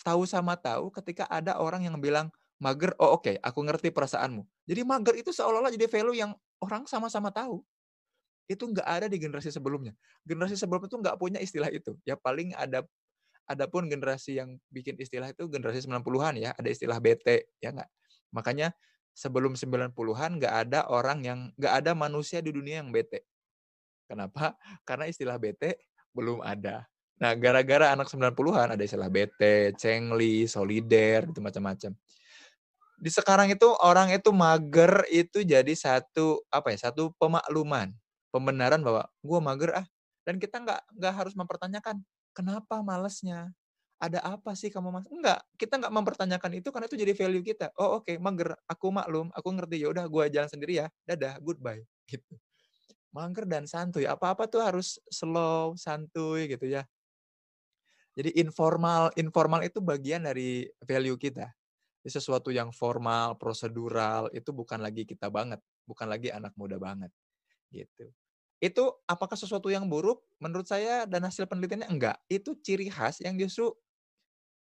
tahu 0.02 0.26
sama 0.26 0.58
tahu 0.58 0.90
ketika 0.90 1.30
ada 1.30 1.62
orang 1.62 1.86
yang 1.86 1.94
bilang 2.02 2.34
mager, 2.58 2.90
oh 2.98 3.14
oke, 3.14 3.30
okay, 3.30 3.36
aku 3.38 3.62
ngerti 3.62 3.94
perasaanmu. 3.94 4.42
Jadi 4.66 4.80
mager 4.82 5.14
itu 5.14 5.30
seolah-olah 5.30 5.70
jadi 5.70 5.86
value 5.86 6.18
yang 6.18 6.34
orang 6.58 6.90
sama-sama 6.90 7.30
tahu. 7.30 7.62
Itu 8.50 8.66
nggak 8.66 8.88
ada 8.88 9.06
di 9.06 9.22
generasi 9.22 9.54
sebelumnya. 9.54 9.94
Generasi 10.26 10.58
sebelumnya 10.58 10.90
itu 10.90 10.98
nggak 10.98 11.16
punya 11.22 11.38
istilah 11.38 11.70
itu. 11.70 11.94
Ya 12.02 12.18
paling 12.18 12.58
ada 12.58 12.82
adapun 13.48 13.86
generasi 13.86 14.36
yang 14.42 14.58
bikin 14.68 14.98
istilah 14.98 15.30
itu 15.30 15.46
generasi 15.48 15.86
90-an 15.86 16.34
ya, 16.36 16.50
ada 16.52 16.68
istilah 16.68 16.98
BT, 17.00 17.48
ya 17.62 17.72
nggak? 17.72 17.88
Makanya 18.34 18.74
sebelum 19.18 19.58
90-an 19.58 20.38
nggak 20.38 20.54
ada 20.70 20.86
orang 20.86 21.18
yang 21.26 21.38
nggak 21.58 21.74
ada 21.82 21.92
manusia 21.98 22.38
di 22.38 22.54
dunia 22.54 22.78
yang 22.86 22.94
bete. 22.94 23.26
Kenapa? 24.06 24.54
Karena 24.88 25.10
istilah 25.10 25.34
bete 25.42 25.90
belum 26.14 26.38
ada. 26.46 26.86
Nah, 27.18 27.34
gara-gara 27.34 27.90
anak 27.90 28.06
90-an 28.06 28.78
ada 28.78 28.82
istilah 28.86 29.10
bete, 29.10 29.74
cengli, 29.74 30.46
solider, 30.46 31.26
itu 31.26 31.42
macam-macam. 31.42 31.90
Di 32.98 33.10
sekarang 33.10 33.50
itu 33.50 33.66
orang 33.82 34.14
itu 34.14 34.30
mager 34.30 35.02
itu 35.10 35.42
jadi 35.42 35.74
satu 35.74 36.46
apa 36.46 36.70
ya? 36.70 36.78
Satu 36.90 37.10
pemakluman, 37.18 37.90
pembenaran 38.30 38.78
bahwa 38.86 39.10
gue 39.18 39.40
mager 39.42 39.70
ah. 39.82 39.86
Dan 40.22 40.38
kita 40.38 40.62
nggak 40.62 40.94
nggak 40.94 41.14
harus 41.14 41.34
mempertanyakan 41.34 42.06
kenapa 42.38 42.86
malesnya, 42.86 43.50
ada 43.98 44.22
apa 44.22 44.54
sih 44.54 44.70
kamu 44.70 44.94
mas? 44.94 45.06
Enggak, 45.10 45.42
kita 45.58 45.74
nggak 45.78 45.90
mempertanyakan 45.90 46.52
itu 46.62 46.70
karena 46.70 46.86
itu 46.86 46.98
jadi 46.98 47.12
value 47.18 47.42
kita. 47.42 47.74
Oh 47.74 47.98
oke, 47.98 48.06
okay, 48.06 48.16
mager, 48.22 48.54
aku 48.70 48.94
maklum, 48.94 49.28
aku 49.34 49.48
ngerti 49.58 49.82
ya 49.82 49.88
udah 49.90 50.06
gue 50.06 50.24
jalan 50.30 50.50
sendiri 50.50 50.72
ya, 50.82 50.86
dadah, 51.02 51.42
goodbye, 51.42 51.82
gitu. 52.06 52.38
Mager 53.10 53.44
dan 53.50 53.66
santuy, 53.66 54.06
apa-apa 54.06 54.46
tuh 54.46 54.62
harus 54.62 55.02
slow, 55.10 55.74
santuy 55.74 56.46
gitu 56.46 56.70
ya. 56.70 56.86
Jadi 58.14 58.34
informal, 58.38 59.14
informal 59.18 59.62
itu 59.62 59.78
bagian 59.78 60.26
dari 60.26 60.66
value 60.82 61.18
kita. 61.18 61.50
Jadi 62.02 62.12
sesuatu 62.14 62.50
yang 62.54 62.70
formal, 62.70 63.34
prosedural 63.38 64.30
itu 64.34 64.50
bukan 64.54 64.78
lagi 64.78 65.06
kita 65.06 65.30
banget, 65.30 65.58
bukan 65.86 66.06
lagi 66.06 66.30
anak 66.30 66.54
muda 66.54 66.78
banget, 66.78 67.10
gitu. 67.74 68.10
Itu 68.58 69.02
apakah 69.06 69.38
sesuatu 69.38 69.70
yang 69.70 69.86
buruk? 69.86 70.22
Menurut 70.42 70.66
saya 70.66 71.06
dan 71.06 71.22
hasil 71.26 71.46
penelitiannya 71.46 71.90
enggak. 71.90 72.18
Itu 72.26 72.58
ciri 72.58 72.90
khas 72.90 73.22
yang 73.22 73.38
justru 73.38 73.70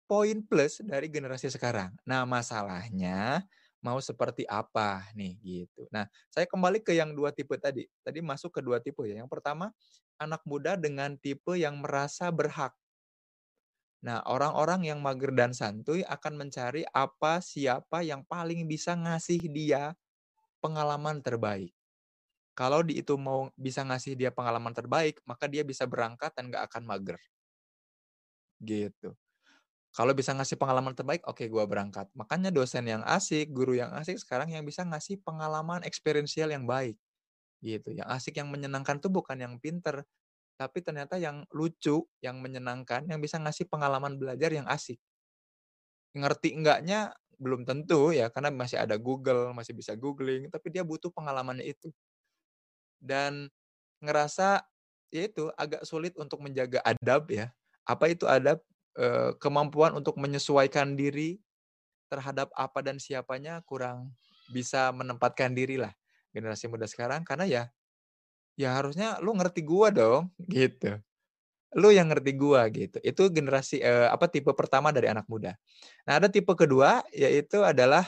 poin 0.08 0.40
plus 0.42 0.80
dari 0.82 1.12
generasi 1.12 1.52
sekarang. 1.52 1.92
Nah, 2.08 2.24
masalahnya 2.24 3.44
mau 3.84 4.00
seperti 4.02 4.42
apa 4.48 5.06
nih 5.14 5.38
gitu. 5.44 5.86
Nah, 5.94 6.08
saya 6.32 6.48
kembali 6.48 6.82
ke 6.82 6.96
yang 6.96 7.14
dua 7.14 7.30
tipe 7.30 7.54
tadi. 7.60 7.86
Tadi 8.02 8.18
masuk 8.24 8.58
ke 8.58 8.60
dua 8.64 8.82
tipe 8.82 9.04
ya. 9.06 9.20
Yang 9.22 9.30
pertama, 9.30 9.70
anak 10.18 10.42
muda 10.48 10.74
dengan 10.74 11.14
tipe 11.20 11.54
yang 11.54 11.78
merasa 11.78 12.32
berhak. 12.34 12.74
Nah, 13.98 14.22
orang-orang 14.30 14.86
yang 14.86 14.98
mager 15.02 15.34
dan 15.34 15.50
santuy 15.54 16.06
akan 16.06 16.34
mencari 16.38 16.86
apa 16.94 17.42
siapa 17.42 18.02
yang 18.06 18.22
paling 18.26 18.66
bisa 18.70 18.94
ngasih 18.94 19.42
dia 19.50 19.94
pengalaman 20.62 21.18
terbaik. 21.22 21.74
Kalau 22.58 22.82
di 22.82 22.98
itu 23.02 23.14
mau 23.16 23.48
bisa 23.54 23.86
ngasih 23.86 24.14
dia 24.18 24.30
pengalaman 24.34 24.74
terbaik, 24.74 25.22
maka 25.30 25.46
dia 25.46 25.62
bisa 25.62 25.86
berangkat 25.86 26.34
dan 26.36 26.50
gak 26.50 26.66
akan 26.70 26.84
mager. 26.90 27.18
Gitu. 28.60 29.14
Kalau 29.96 30.12
bisa 30.12 30.36
ngasih 30.36 30.60
pengalaman 30.60 30.92
terbaik, 30.92 31.24
oke 31.24 31.42
okay, 31.42 31.46
gue 31.48 31.64
berangkat. 31.64 32.06
Makanya 32.14 32.52
dosen 32.52 32.84
yang 32.86 33.02
asik, 33.08 33.50
guru 33.50 33.74
yang 33.74 33.90
asik 33.96 34.20
sekarang 34.20 34.52
yang 34.52 34.62
bisa 34.62 34.84
ngasih 34.84 35.18
pengalaman 35.24 35.80
eksperiensial 35.82 36.52
yang 36.52 36.68
baik. 36.68 36.94
Gitu. 37.64 37.96
Yang 37.96 38.08
asik, 38.12 38.34
yang 38.38 38.48
menyenangkan 38.52 39.00
tuh 39.02 39.10
bukan 39.10 39.38
yang 39.40 39.56
pinter. 39.58 40.04
Tapi 40.58 40.82
ternyata 40.82 41.16
yang 41.18 41.46
lucu, 41.54 42.04
yang 42.22 42.38
menyenangkan, 42.42 43.06
yang 43.10 43.18
bisa 43.22 43.38
ngasih 43.40 43.66
pengalaman 43.70 44.18
belajar 44.20 44.50
yang 44.52 44.66
asik. 44.68 44.98
Ngerti 46.16 46.56
enggaknya 46.56 47.14
belum 47.38 47.62
tentu 47.62 48.10
ya, 48.10 48.28
karena 48.34 48.50
masih 48.50 48.82
ada 48.82 48.98
Google, 48.98 49.54
masih 49.54 49.72
bisa 49.76 49.94
googling, 49.94 50.50
tapi 50.50 50.74
dia 50.74 50.82
butuh 50.82 51.10
pengalamannya 51.14 51.64
itu. 51.70 51.94
Dan 52.98 53.46
ngerasa 54.02 54.62
ya 55.14 55.22
itu 55.30 55.50
agak 55.54 55.82
sulit 55.86 56.14
untuk 56.18 56.42
menjaga 56.42 56.82
adab 56.84 57.30
ya. 57.30 57.54
Apa 57.86 58.10
itu 58.12 58.26
adab? 58.28 58.60
Eh, 58.98 59.30
kemampuan 59.38 59.94
untuk 59.94 60.18
menyesuaikan 60.18 60.98
diri 60.98 61.38
terhadap 62.10 62.50
apa 62.58 62.82
dan 62.82 62.98
siapanya 62.98 63.62
kurang 63.62 64.10
bisa 64.50 64.90
menempatkan 64.90 65.54
diri 65.54 65.78
lah 65.78 65.94
generasi 66.34 66.66
muda 66.66 66.82
sekarang. 66.90 67.22
Karena 67.22 67.46
ya 67.46 67.62
ya 68.58 68.74
harusnya 68.74 69.22
lu 69.22 69.38
ngerti 69.38 69.62
gua 69.62 69.94
dong 69.94 70.34
gitu. 70.50 70.98
Lu 71.78 71.94
yang 71.94 72.10
ngerti 72.10 72.34
gua 72.34 72.66
gitu. 72.74 72.98
Itu 73.06 73.30
generasi 73.30 73.78
eh, 73.78 74.10
apa 74.10 74.26
tipe 74.26 74.50
pertama 74.50 74.90
dari 74.90 75.06
anak 75.14 75.30
muda. 75.30 75.54
Nah 76.02 76.18
ada 76.18 76.26
tipe 76.26 76.50
kedua 76.58 77.06
yaitu 77.14 77.62
adalah 77.62 78.02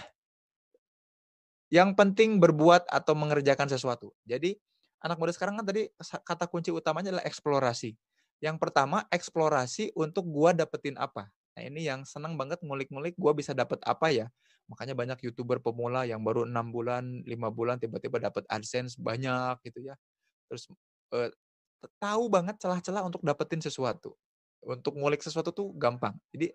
yang 1.70 1.94
penting 1.94 2.42
berbuat 2.42 2.90
atau 2.90 3.14
mengerjakan 3.14 3.70
sesuatu. 3.70 4.11
Jadi 4.26 4.59
anak 5.07 5.22
muda 5.22 5.31
sekarang 5.31 5.55
kan 5.62 5.70
tadi 5.70 5.87
kata 6.03 6.50
kunci 6.50 6.74
utamanya 6.74 7.14
adalah 7.14 7.26
eksplorasi 7.31 7.94
yang 8.40 8.57
pertama, 8.57 9.05
eksplorasi 9.12 9.92
untuk 9.96 10.24
gua 10.29 10.57
dapetin 10.57 10.96
apa. 10.96 11.29
Nah, 11.57 11.62
ini 11.64 11.85
yang 11.88 12.05
senang 12.09 12.37
banget 12.40 12.61
ngulik-ngulik 12.64 13.16
gua 13.20 13.37
bisa 13.37 13.53
dapet 13.53 13.81
apa 13.85 14.09
ya. 14.12 14.26
Makanya 14.70 14.94
banyak 14.94 15.18
YouTuber 15.26 15.61
pemula 15.61 16.07
yang 16.07 16.22
baru 16.22 16.46
enam 16.46 16.70
bulan, 16.70 17.26
lima 17.26 17.50
bulan 17.50 17.76
tiba-tiba 17.83 18.22
dapat 18.22 18.46
AdSense 18.48 18.96
banyak 18.96 19.59
gitu 19.66 19.92
ya. 19.92 19.94
Terus 20.48 20.70
eh, 21.16 21.31
tahu 22.00 22.29
banget 22.31 22.57
celah-celah 22.61 23.03
untuk 23.05 23.20
dapetin 23.24 23.61
sesuatu. 23.61 24.14
Untuk 24.64 24.94
ngulik 24.96 25.24
sesuatu 25.24 25.50
tuh 25.50 25.72
gampang. 25.76 26.14
Jadi 26.33 26.53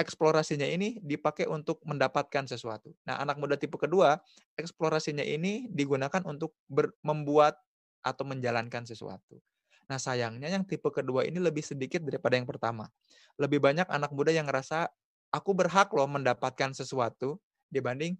eksplorasinya 0.00 0.64
ini 0.64 0.98
dipakai 1.04 1.44
untuk 1.46 1.78
mendapatkan 1.84 2.48
sesuatu. 2.48 2.96
Nah, 3.04 3.20
anak 3.20 3.36
muda 3.36 3.60
tipe 3.60 3.76
kedua, 3.76 4.16
eksplorasinya 4.56 5.22
ini 5.22 5.68
digunakan 5.68 6.24
untuk 6.24 6.56
membuat 7.04 7.60
atau 8.02 8.24
menjalankan 8.26 8.82
sesuatu. 8.88 9.38
Nah 9.92 10.00
sayangnya 10.00 10.48
yang 10.48 10.64
tipe 10.64 10.88
kedua 10.88 11.28
ini 11.28 11.36
lebih 11.36 11.60
sedikit 11.60 12.00
daripada 12.00 12.40
yang 12.40 12.48
pertama. 12.48 12.88
Lebih 13.36 13.60
banyak 13.60 13.84
anak 13.92 14.08
muda 14.16 14.32
yang 14.32 14.48
ngerasa 14.48 14.88
aku 15.28 15.52
berhak 15.52 15.92
loh 15.92 16.08
mendapatkan 16.08 16.72
sesuatu 16.72 17.36
dibanding 17.68 18.16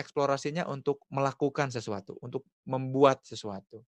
eksplorasinya 0.00 0.64
untuk 0.64 1.04
melakukan 1.12 1.68
sesuatu, 1.68 2.16
untuk 2.24 2.48
membuat 2.64 3.20
sesuatu. 3.20 3.84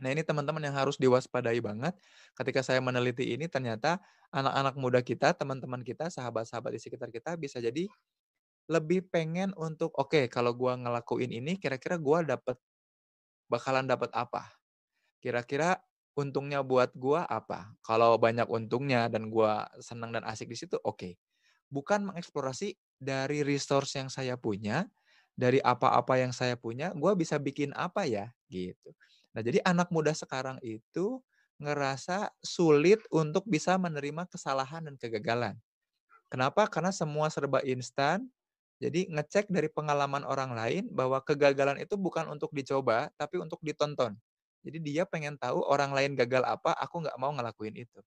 Nah 0.00 0.08
ini 0.08 0.24
teman-teman 0.24 0.64
yang 0.64 0.72
harus 0.72 0.96
diwaspadai 0.96 1.60
banget. 1.60 1.92
Ketika 2.32 2.64
saya 2.64 2.80
meneliti 2.80 3.36
ini 3.36 3.44
ternyata 3.44 4.00
anak-anak 4.32 4.74
muda 4.80 5.00
kita, 5.04 5.36
teman-teman 5.36 5.84
kita, 5.84 6.08
sahabat-sahabat 6.08 6.72
di 6.72 6.80
sekitar 6.80 7.12
kita 7.12 7.36
bisa 7.36 7.60
jadi 7.60 7.84
lebih 8.72 9.04
pengen 9.12 9.52
untuk 9.56 9.92
oke 10.00 10.16
okay, 10.16 10.24
kalau 10.32 10.56
gue 10.56 10.72
ngelakuin 10.72 11.28
ini 11.28 11.60
kira-kira 11.60 12.00
gue 12.00 12.18
dapat 12.24 12.56
bakalan 13.52 13.84
dapat 13.84 14.08
apa? 14.16 14.48
Kira-kira 15.20 15.76
untungnya 16.18 16.60
buat 16.66 16.90
gua 16.98 17.22
apa? 17.30 17.70
Kalau 17.86 18.18
banyak 18.18 18.50
untungnya 18.50 19.06
dan 19.12 19.30
gua 19.30 19.70
senang 19.78 20.10
dan 20.16 20.26
asik 20.26 20.50
di 20.50 20.58
situ, 20.58 20.76
oke. 20.82 20.98
Okay. 20.98 21.12
Bukan 21.70 22.08
mengeksplorasi 22.10 22.74
dari 22.98 23.44
resource 23.46 23.96
yang 24.00 24.10
saya 24.10 24.34
punya, 24.40 24.88
dari 25.38 25.62
apa-apa 25.62 26.18
yang 26.20 26.32
saya 26.34 26.58
punya, 26.58 26.90
gua 26.98 27.14
bisa 27.14 27.38
bikin 27.38 27.70
apa 27.78 28.04
ya, 28.08 28.32
gitu. 28.50 28.90
Nah, 29.36 29.42
jadi 29.46 29.62
anak 29.64 29.88
muda 29.94 30.10
sekarang 30.16 30.58
itu 30.66 31.22
ngerasa 31.62 32.30
sulit 32.42 33.02
untuk 33.14 33.44
bisa 33.46 33.76
menerima 33.78 34.26
kesalahan 34.30 34.86
dan 34.90 34.96
kegagalan. 34.98 35.58
Kenapa? 36.32 36.68
Karena 36.68 36.92
semua 36.92 37.28
serba 37.32 37.60
instan. 37.64 38.28
Jadi 38.78 39.10
ngecek 39.10 39.50
dari 39.50 39.66
pengalaman 39.72 40.22
orang 40.22 40.54
lain 40.54 40.84
bahwa 40.94 41.18
kegagalan 41.24 41.82
itu 41.82 41.98
bukan 41.98 42.30
untuk 42.30 42.50
dicoba, 42.54 43.10
tapi 43.18 43.42
untuk 43.42 43.58
ditonton. 43.64 44.14
Jadi 44.62 44.78
dia 44.82 45.02
pengen 45.06 45.38
tahu 45.38 45.62
orang 45.64 45.94
lain 45.94 46.12
gagal 46.18 46.42
apa, 46.44 46.74
aku 46.76 47.06
nggak 47.06 47.16
mau 47.20 47.30
ngelakuin 47.34 47.78
itu. 47.78 48.00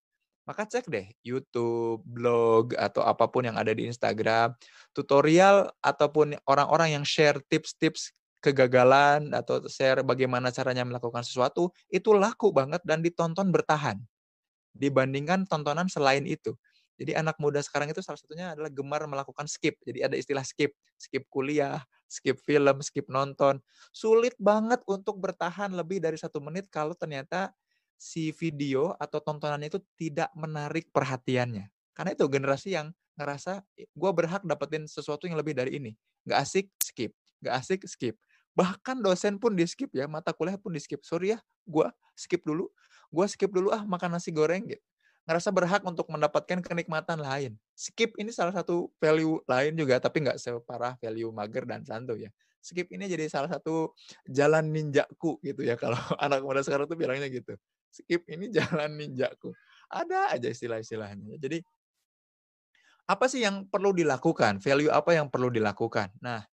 Maka 0.49 0.65
cek 0.65 0.89
deh 0.89 1.05
YouTube, 1.21 2.01
blog, 2.09 2.73
atau 2.73 3.05
apa 3.05 3.29
pun 3.29 3.45
yang 3.45 3.61
ada 3.61 3.69
di 3.77 3.85
Instagram, 3.85 4.57
tutorial 4.97 5.69
ataupun 5.85 6.41
orang-orang 6.49 6.97
yang 6.97 7.05
share 7.05 7.37
tips-tips 7.53 8.17
kegagalan 8.41 9.35
atau 9.37 9.61
share 9.69 10.01
bagaimana 10.01 10.49
caranya 10.49 10.89
melakukan 10.89 11.21
sesuatu, 11.21 11.69
itu 11.93 12.17
laku 12.17 12.49
banget 12.49 12.81
dan 12.89 13.05
ditonton 13.05 13.53
bertahan. 13.53 14.01
Dibandingkan 14.73 15.45
tontonan 15.45 15.91
selain 15.93 16.25
itu. 16.25 16.57
Jadi 16.99 17.15
anak 17.15 17.39
muda 17.39 17.63
sekarang 17.63 17.95
itu 17.95 18.03
salah 18.03 18.19
satunya 18.19 18.59
adalah 18.59 18.69
gemar 18.75 19.07
melakukan 19.07 19.47
skip. 19.47 19.79
Jadi 19.87 20.03
ada 20.03 20.19
istilah 20.19 20.43
skip, 20.43 20.75
skip 20.99 21.31
kuliah, 21.31 21.79
skip 22.11 22.35
film, 22.43 22.83
skip 22.83 23.07
nonton. 23.07 23.63
Sulit 23.95 24.35
banget 24.43 24.83
untuk 24.91 25.23
bertahan 25.23 25.71
lebih 25.79 26.03
dari 26.03 26.19
satu 26.19 26.43
menit 26.43 26.67
kalau 26.75 26.99
ternyata 26.99 27.55
si 27.95 28.35
video 28.35 28.99
atau 28.99 29.23
tontonannya 29.23 29.71
itu 29.71 29.81
tidak 29.95 30.35
menarik 30.35 30.91
perhatiannya. 30.91 31.71
Karena 31.95 32.11
itu 32.15 32.27
generasi 32.27 32.75
yang 32.75 32.91
ngerasa 33.19 33.63
gue 33.75 34.11
berhak 34.15 34.43
dapetin 34.43 34.87
sesuatu 34.91 35.31
yang 35.31 35.39
lebih 35.39 35.55
dari 35.55 35.79
ini. 35.79 35.95
Gak 36.27 36.39
asik, 36.43 36.67
skip. 36.83 37.15
Gak 37.43 37.55
asik, 37.63 37.87
skip. 37.87 38.15
Bahkan 38.55 39.03
dosen 39.03 39.39
pun 39.39 39.55
di 39.55 39.63
skip 39.71 39.95
ya, 39.95 40.11
mata 40.11 40.35
kuliah 40.35 40.59
pun 40.59 40.75
di 40.75 40.83
skip. 40.83 41.03
Sorry 41.07 41.35
ya, 41.35 41.39
gue 41.67 41.87
skip 42.19 42.43
dulu. 42.43 42.71
Gue 43.11 43.27
skip 43.31 43.51
dulu 43.55 43.71
ah 43.71 43.87
makan 43.87 44.19
nasi 44.19 44.35
goreng 44.35 44.67
gitu. 44.67 44.83
Ngerasa 45.29 45.53
berhak 45.53 45.85
untuk 45.85 46.09
mendapatkan 46.09 46.65
kenikmatan 46.65 47.21
lain. 47.21 47.53
Skip 47.77 48.17
ini 48.17 48.33
salah 48.33 48.57
satu 48.57 48.89
value 48.97 49.45
lain 49.45 49.77
juga, 49.77 50.01
tapi 50.01 50.25
nggak 50.25 50.41
separah 50.41 50.97
value 50.97 51.29
mager 51.29 51.69
dan 51.69 51.85
santu 51.85 52.17
ya. 52.17 52.33
Skip 52.65 52.89
ini 52.89 53.05
jadi 53.07 53.29
salah 53.29 53.53
satu 53.53 53.93
jalan 54.25 54.73
ninjaku 54.73 55.37
gitu 55.45 55.63
ya 55.63 55.77
kalau 55.83 56.01
anak 56.17 56.41
muda 56.41 56.65
sekarang 56.65 56.89
tuh 56.89 56.97
bilangnya 56.97 57.29
gitu. 57.29 57.53
Skip 57.93 58.25
ini 58.25 58.49
jalan 58.57 58.97
ninjaku. 58.97 59.53
Ada 59.93 60.33
aja 60.33 60.49
istilah-istilahnya. 60.49 61.37
Jadi 61.37 61.61
apa 63.09 63.25
sih 63.29 63.41
yang 63.45 63.65
perlu 63.69 63.97
dilakukan? 63.97 64.61
Value 64.61 64.93
apa 64.93 65.17
yang 65.17 65.33
perlu 65.33 65.49
dilakukan? 65.49 66.13
Nah, 66.21 66.45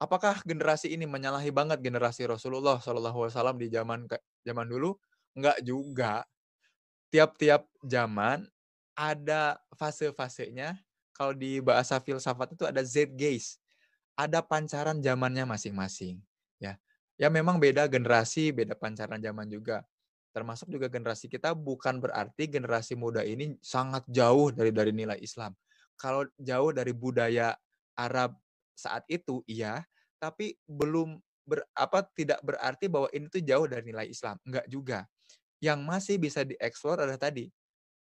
apakah 0.00 0.40
generasi 0.48 0.92
ini 0.96 1.04
menyalahi 1.04 1.52
banget 1.52 1.84
generasi 1.84 2.24
Rasulullah 2.24 2.80
Wasallam 2.80 3.60
di 3.60 3.68
zaman 3.68 4.08
zaman 4.44 4.66
dulu? 4.68 4.96
Enggak 5.36 5.60
juga. 5.60 6.24
Tiap-tiap 7.10 7.66
zaman 7.82 8.46
ada 8.94 9.58
fase-fasenya. 9.74 10.78
Kalau 11.14 11.36
di 11.36 11.60
bahasa 11.60 12.00
filsafat 12.00 12.56
itu 12.56 12.64
ada 12.64 12.80
Z 12.80 13.12
gaze, 13.12 13.60
ada 14.16 14.40
pancaran 14.40 14.96
zamannya 15.04 15.44
masing-masing. 15.44 16.16
Ya, 16.56 16.80
ya 17.20 17.28
memang 17.28 17.60
beda 17.60 17.84
generasi, 17.90 18.54
beda 18.54 18.72
pancaran 18.72 19.20
zaman 19.20 19.50
juga. 19.50 19.84
Termasuk 20.30 20.70
juga 20.70 20.86
generasi 20.86 21.26
kita 21.26 21.52
bukan 21.52 21.98
berarti 21.98 22.46
generasi 22.46 22.94
muda 22.94 23.26
ini 23.26 23.58
sangat 23.60 24.06
jauh 24.06 24.54
dari 24.54 24.70
dari 24.70 24.94
nilai 24.94 25.18
Islam. 25.18 25.52
Kalau 25.98 26.24
jauh 26.38 26.70
dari 26.72 26.94
budaya 26.94 27.52
Arab 27.98 28.38
saat 28.72 29.04
itu 29.10 29.44
iya, 29.44 29.84
tapi 30.22 30.56
belum 30.64 31.20
ber, 31.44 31.66
apa 31.76 32.06
tidak 32.14 32.40
berarti 32.46 32.86
bahwa 32.86 33.10
ini 33.12 33.26
tuh 33.28 33.42
jauh 33.42 33.66
dari 33.66 33.84
nilai 33.90 34.06
Islam. 34.08 34.38
Enggak 34.46 34.66
juga. 34.70 35.04
Yang 35.60 35.80
masih 35.84 36.16
bisa 36.16 36.40
dieksplor 36.44 37.04
adalah 37.04 37.20
tadi 37.20 37.52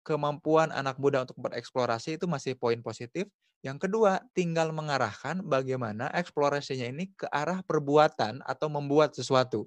kemampuan 0.04 0.70
anak 0.70 1.00
muda 1.00 1.24
untuk 1.24 1.40
bereksplorasi 1.40 2.20
itu 2.20 2.26
masih 2.28 2.54
poin 2.58 2.78
positif. 2.84 3.26
Yang 3.64 3.88
kedua, 3.88 4.20
tinggal 4.36 4.70
mengarahkan 4.76 5.40
bagaimana 5.40 6.12
eksplorasinya 6.12 6.84
ini 6.84 7.08
ke 7.16 7.24
arah 7.32 7.64
perbuatan 7.64 8.44
atau 8.44 8.68
membuat 8.68 9.16
sesuatu. 9.16 9.66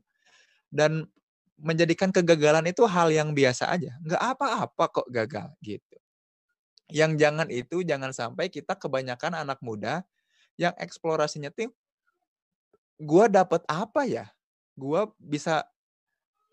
Dan 0.69 1.09
menjadikan 1.57 2.13
kegagalan 2.13 2.69
itu 2.69 2.85
hal 2.85 3.09
yang 3.09 3.33
biasa 3.33 3.73
aja. 3.73 3.97
Enggak 4.05 4.21
apa-apa 4.21 4.85
kok 4.93 5.07
gagal 5.09 5.49
gitu. 5.65 5.97
Yang 6.87 7.11
jangan 7.19 7.47
itu 7.51 7.77
jangan 7.83 8.11
sampai 8.15 8.47
kita 8.47 8.77
kebanyakan 8.77 9.43
anak 9.43 9.59
muda 9.65 10.05
yang 10.55 10.73
eksplorasinya 10.77 11.51
tuh 11.51 11.73
gue 13.01 13.25
dapet 13.29 13.61
apa 13.69 14.05
ya? 14.05 14.25
Gue 14.77 15.09
bisa 15.17 15.65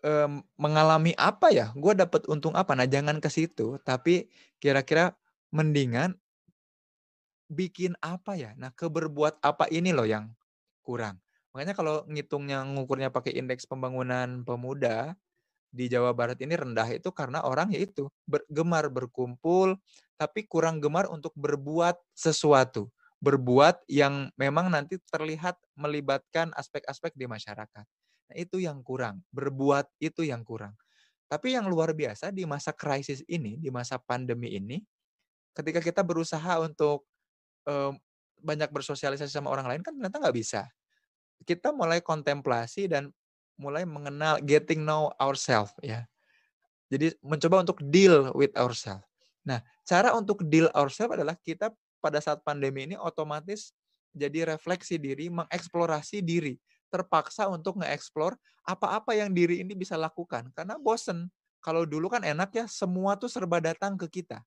um, 0.05 0.45
mengalami 0.61 1.17
apa 1.17 1.49
ya? 1.49 1.73
Gue 1.73 1.97
dapet 1.97 2.29
untung 2.29 2.53
apa? 2.53 2.77
Nah 2.77 2.85
jangan 2.85 3.17
ke 3.17 3.27
situ, 3.33 3.81
tapi 3.81 4.29
kira-kira 4.61 5.17
mendingan 5.49 6.13
bikin 7.49 7.97
apa 8.05 8.37
ya? 8.37 8.53
Nah 8.55 8.69
keberbuat 8.77 9.41
apa 9.41 9.65
ini 9.73 9.89
loh 9.89 10.05
yang 10.05 10.29
kurang. 10.85 11.17
Makanya 11.57 11.73
kalau 11.73 12.05
ngitungnya 12.05 12.61
ngukurnya 12.61 13.09
pakai 13.09 13.33
indeks 13.33 13.65
pembangunan 13.65 14.45
pemuda 14.45 15.17
di 15.73 15.91
Jawa 15.91 16.15
Barat 16.15 16.39
ini 16.39 16.55
rendah 16.55 16.87
itu 16.93 17.11
karena 17.11 17.43
orang 17.43 17.73
yaitu 17.73 18.07
gemar 18.47 18.87
berkumpul 18.87 19.75
tapi 20.15 20.47
kurang 20.47 20.79
gemar 20.79 21.11
untuk 21.11 21.35
berbuat 21.35 21.99
sesuatu 22.15 22.87
berbuat 23.23 23.87
yang 23.89 24.29
memang 24.37 24.69
nanti 24.69 25.01
terlihat 25.09 25.57
melibatkan 25.73 26.51
aspek-aspek 26.53 27.15
di 27.17 27.25
masyarakat. 27.25 27.85
Nah, 28.29 28.35
itu 28.37 28.57
yang 28.61 28.81
kurang. 28.81 29.21
Berbuat 29.29 29.89
itu 30.01 30.25
yang 30.25 30.41
kurang. 30.41 30.73
Tapi 31.25 31.57
yang 31.57 31.65
luar 31.65 31.93
biasa 31.93 32.29
di 32.29 32.45
masa 32.45 32.69
krisis 32.69 33.25
ini, 33.25 33.57
di 33.57 33.73
masa 33.73 33.97
pandemi 33.97 34.53
ini, 34.53 34.81
ketika 35.57 35.81
kita 35.81 36.01
berusaha 36.05 36.61
untuk 36.61 37.05
um, 37.65 37.97
banyak 38.45 38.69
bersosialisasi 38.69 39.33
sama 39.33 39.49
orang 39.49 39.65
lain 39.65 39.81
kan 39.81 39.95
ternyata 39.97 40.21
nggak 40.21 40.37
bisa. 40.37 40.69
Kita 41.41 41.73
mulai 41.73 41.99
kontemplasi 42.03 42.85
dan 42.85 43.09
mulai 43.57 43.87
mengenal 43.87 44.37
getting 44.43 44.85
know 44.85 45.09
ourselves 45.17 45.73
ya. 45.81 46.05
Jadi 46.91 47.17
mencoba 47.25 47.65
untuk 47.65 47.81
deal 47.89 48.29
with 48.37 48.53
ourselves. 48.53 49.03
Nah, 49.41 49.61
cara 49.81 50.13
untuk 50.13 50.45
deal 50.45 50.69
ourselves 50.77 51.17
adalah 51.17 51.33
kita 51.41 51.73
pada 51.97 52.21
saat 52.21 52.45
pandemi 52.45 52.85
ini 52.85 52.95
otomatis 52.97 53.73
jadi 54.13 54.55
refleksi 54.55 55.01
diri, 55.01 55.27
mengeksplorasi 55.33 56.21
diri. 56.21 56.55
Terpaksa 56.89 57.49
untuk 57.49 57.81
ngeeksplor 57.81 58.37
apa-apa 58.65 59.13
yang 59.13 59.31
diri 59.31 59.61
ini 59.61 59.77
bisa 59.77 59.95
lakukan. 59.95 60.49
Karena 60.53 60.77
bosen. 60.79 61.29
Kalau 61.61 61.81
dulu 61.81 62.09
kan 62.13 62.21
enak 62.21 62.53
ya, 62.53 62.65
semua 62.69 63.17
tuh 63.17 63.29
serba 63.29 63.57
datang 63.57 63.97
ke 63.97 64.05
kita. 64.21 64.45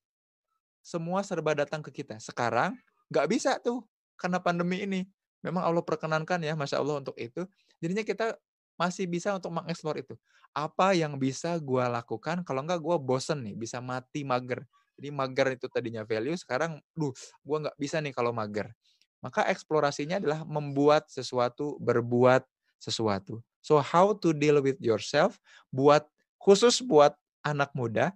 Semua 0.83 1.27
serba 1.27 1.53
datang 1.59 1.83
ke 1.83 1.91
kita. 1.91 2.23
Sekarang 2.23 2.79
nggak 3.11 3.27
bisa 3.27 3.59
tuh 3.59 3.83
karena 4.15 4.39
pandemi 4.39 4.87
ini. 4.87 5.03
Memang 5.43 5.67
Allah 5.67 5.83
perkenankan 5.83 6.43
ya, 6.43 6.55
Masya 6.55 6.79
Allah 6.83 7.03
untuk 7.03 7.15
itu. 7.19 7.47
Jadinya 7.79 8.03
kita 8.03 8.39
masih 8.79 9.11
bisa 9.11 9.35
untuk 9.35 9.51
mengeksplor 9.51 9.99
itu. 9.99 10.15
Apa 10.55 10.95
yang 10.95 11.19
bisa 11.19 11.59
gue 11.59 11.83
lakukan 11.83 12.47
kalau 12.47 12.63
nggak 12.63 12.79
gue 12.79 12.97
bosen 13.03 13.43
nih, 13.43 13.55
bisa 13.59 13.83
mati 13.83 14.23
mager. 14.23 14.63
Jadi 14.99 15.15
mager 15.15 15.55
itu 15.55 15.67
tadinya 15.71 16.03
value, 16.03 16.35
sekarang, 16.35 16.83
duh, 16.95 17.15
gue 17.47 17.57
nggak 17.67 17.77
bisa 17.79 18.03
nih 18.03 18.11
kalau 18.11 18.35
mager. 18.35 18.71
Maka 19.19 19.47
eksplorasinya 19.51 20.23
adalah 20.23 20.47
membuat 20.47 21.11
sesuatu, 21.11 21.79
berbuat 21.83 22.47
sesuatu. 22.79 23.43
So 23.59 23.83
how 23.83 24.15
to 24.23 24.31
deal 24.31 24.63
with 24.63 24.79
yourself, 24.79 25.43
buat 25.75 26.07
khusus 26.39 26.79
buat 26.79 27.19
anak 27.43 27.75
muda, 27.75 28.15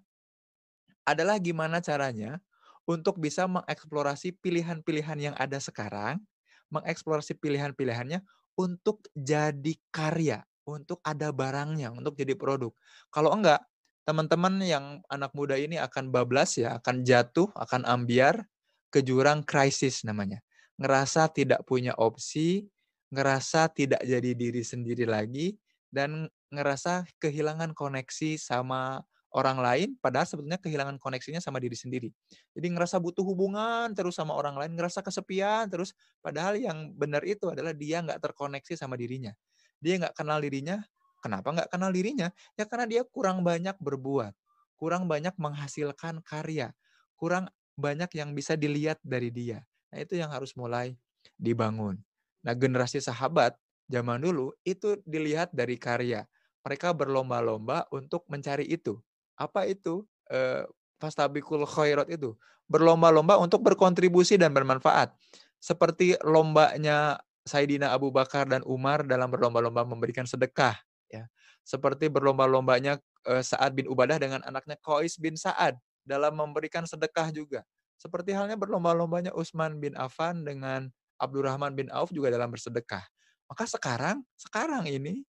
adalah 1.02 1.38
gimana 1.42 1.82
caranya 1.82 2.38
untuk 2.86 3.18
bisa 3.18 3.46
mengeksplorasi 3.46 4.38
pilihan-pilihan 4.38 5.18
yang 5.32 5.34
ada 5.38 5.58
sekarang, 5.58 6.22
mengeksplorasi 6.70 7.38
pilihan-pilihannya 7.38 8.22
untuk 8.58 9.06
jadi 9.14 9.74
karya, 9.90 10.42
untuk 10.66 11.02
ada 11.02 11.30
barangnya, 11.30 11.94
untuk 11.94 12.14
jadi 12.18 12.34
produk. 12.38 12.70
Kalau 13.10 13.34
enggak, 13.34 13.62
teman-teman 14.02 14.58
yang 14.62 14.86
anak 15.06 15.30
muda 15.34 15.54
ini 15.58 15.78
akan 15.78 16.10
bablas 16.10 16.58
ya, 16.58 16.78
akan 16.78 17.06
jatuh, 17.06 17.50
akan 17.54 17.86
ambiar 17.86 18.46
ke 18.90 19.02
jurang 19.02 19.46
krisis 19.46 20.02
namanya. 20.02 20.42
Ngerasa 20.82 21.30
tidak 21.30 21.62
punya 21.62 21.94
opsi, 21.94 22.66
ngerasa 23.14 23.70
tidak 23.70 24.02
jadi 24.02 24.34
diri 24.34 24.66
sendiri 24.66 25.06
lagi, 25.06 25.54
dan 25.94 26.26
ngerasa 26.50 27.06
kehilangan 27.22 27.70
koneksi 27.78 28.34
sama 28.34 29.06
orang 29.32 29.62
lain, 29.62 29.88
padahal 30.02 30.26
sebetulnya 30.26 30.58
kehilangan 30.60 30.98
koneksinya 30.98 31.38
sama 31.38 31.62
diri 31.62 31.78
sendiri. 31.78 32.10
Jadi 32.52 32.66
ngerasa 32.68 32.98
butuh 32.98 33.24
hubungan 33.24 33.94
terus 33.94 34.18
sama 34.18 34.34
orang 34.34 34.58
lain, 34.58 34.74
ngerasa 34.74 35.00
kesepian 35.00 35.70
terus, 35.70 35.94
padahal 36.20 36.58
yang 36.58 36.92
benar 36.98 37.22
itu 37.22 37.48
adalah 37.48 37.72
dia 37.72 38.02
nggak 38.02 38.20
terkoneksi 38.20 38.74
sama 38.74 38.98
dirinya. 38.98 39.32
Dia 39.80 40.02
nggak 40.02 40.18
kenal 40.18 40.42
dirinya, 40.42 40.82
Kenapa 41.22 41.54
nggak 41.54 41.70
kenal 41.70 41.94
dirinya? 41.94 42.28
Ya 42.58 42.66
karena 42.66 42.90
dia 42.90 43.02
kurang 43.06 43.46
banyak 43.46 43.78
berbuat, 43.78 44.34
kurang 44.74 45.06
banyak 45.06 45.30
menghasilkan 45.38 46.18
karya, 46.26 46.74
kurang 47.14 47.46
banyak 47.78 48.10
yang 48.18 48.34
bisa 48.34 48.58
dilihat 48.58 48.98
dari 49.06 49.30
dia. 49.30 49.62
Nah 49.92 49.98
itu 50.00 50.16
yang 50.16 50.32
harus 50.32 50.56
mulai 50.56 50.96
dibangun. 51.36 52.00
Nah 52.40 52.56
generasi 52.56 52.98
sahabat 52.98 53.54
zaman 53.92 54.24
dulu 54.24 54.56
itu 54.64 54.96
dilihat 55.04 55.52
dari 55.52 55.76
karya. 55.76 56.24
Mereka 56.64 56.96
berlomba-lomba 56.96 57.84
untuk 57.92 58.24
mencari 58.32 58.64
itu. 58.64 58.96
Apa 59.36 59.68
itu? 59.68 60.08
Eh, 60.32 60.64
fastabikul 60.96 61.68
khairat 61.68 62.08
itu. 62.08 62.32
Berlomba-lomba 62.70 63.36
untuk 63.36 63.60
berkontribusi 63.60 64.40
dan 64.40 64.54
bermanfaat. 64.56 65.12
Seperti 65.60 66.16
lombanya 66.24 67.20
Sayyidina 67.42 67.90
Abu 67.90 68.14
Bakar 68.14 68.46
dan 68.46 68.62
Umar 68.64 69.02
dalam 69.02 69.28
berlomba-lomba 69.28 69.82
memberikan 69.82 70.24
sedekah. 70.24 70.78
Ya. 71.10 71.26
Seperti 71.66 72.06
berlomba-lombanya 72.08 73.02
eh, 73.28 73.42
Sa'ad 73.42 73.74
bin 73.74 73.90
Ubadah 73.90 74.16
dengan 74.22 74.40
anaknya 74.46 74.78
Qais 74.78 75.18
bin 75.18 75.34
Sa'ad 75.34 75.76
dalam 76.06 76.32
memberikan 76.38 76.86
sedekah 76.86 77.34
juga. 77.34 77.66
Seperti 78.02 78.34
halnya 78.34 78.58
berlomba-lombanya 78.58 79.30
Utsman 79.38 79.78
bin 79.78 79.94
Affan 79.94 80.42
dengan 80.42 80.90
Abdurrahman 81.22 81.78
bin 81.78 81.86
Auf 81.94 82.10
juga 82.10 82.34
dalam 82.34 82.50
bersedekah. 82.50 83.06
Maka 83.46 83.62
sekarang, 83.70 84.26
sekarang 84.34 84.90
ini 84.90 85.22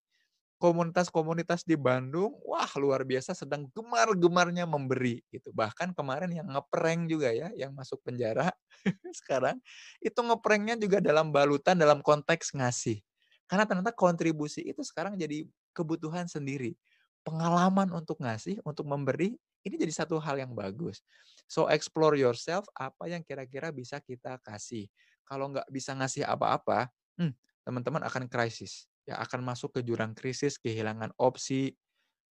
komunitas-komunitas 0.57 1.67
di 1.69 1.77
Bandung, 1.77 2.33
wah 2.41 2.71
luar 2.81 3.05
biasa 3.05 3.38
sedang 3.38 3.69
gemar-gemarnya 3.77 4.65
memberi 4.65 5.21
gitu. 5.29 5.53
Bahkan 5.53 5.93
kemarin 5.93 6.33
yang 6.33 6.49
ngeprank 6.49 7.13
juga 7.13 7.29
ya, 7.29 7.53
yang 7.53 7.77
masuk 7.77 8.01
penjara 8.01 8.49
sekarang 9.21 9.62
itu 10.01 10.17
ngepranknya 10.17 10.79
juga 10.81 10.97
dalam 10.97 11.29
balutan 11.29 11.77
dalam 11.77 12.01
konteks 12.01 12.57
ngasih. 12.57 13.05
Karena 13.45 13.69
ternyata 13.69 13.93
kontribusi 13.93 14.65
itu 14.65 14.81
sekarang 14.81 15.13
jadi 15.13 15.45
kebutuhan 15.77 16.25
sendiri. 16.25 16.73
Pengalaman 17.21 17.93
untuk 17.93 18.17
ngasih, 18.17 18.63
untuk 18.65 18.89
memberi, 18.89 19.38
ini 19.63 19.76
jadi 19.80 19.93
satu 20.04 20.19
hal 20.19 20.39
yang 20.39 20.52
bagus. 20.52 21.02
So 21.47 21.67
explore 21.71 22.19
yourself, 22.19 22.67
apa 22.76 23.08
yang 23.08 23.23
kira-kira 23.23 23.71
bisa 23.71 23.99
kita 24.04 24.39
kasih. 24.43 24.88
Kalau 25.23 25.52
nggak 25.52 25.67
bisa 25.71 25.95
ngasih 25.95 26.28
apa-apa, 26.28 26.91
hmm, 27.19 27.32
teman-teman 27.63 28.04
akan 28.04 28.28
krisis 28.28 28.91
ya 29.04 29.19
akan 29.19 29.43
masuk 29.43 29.80
ke 29.80 29.82
jurang 29.84 30.15
krisis, 30.15 30.56
kehilangan 30.60 31.12
opsi, 31.19 31.76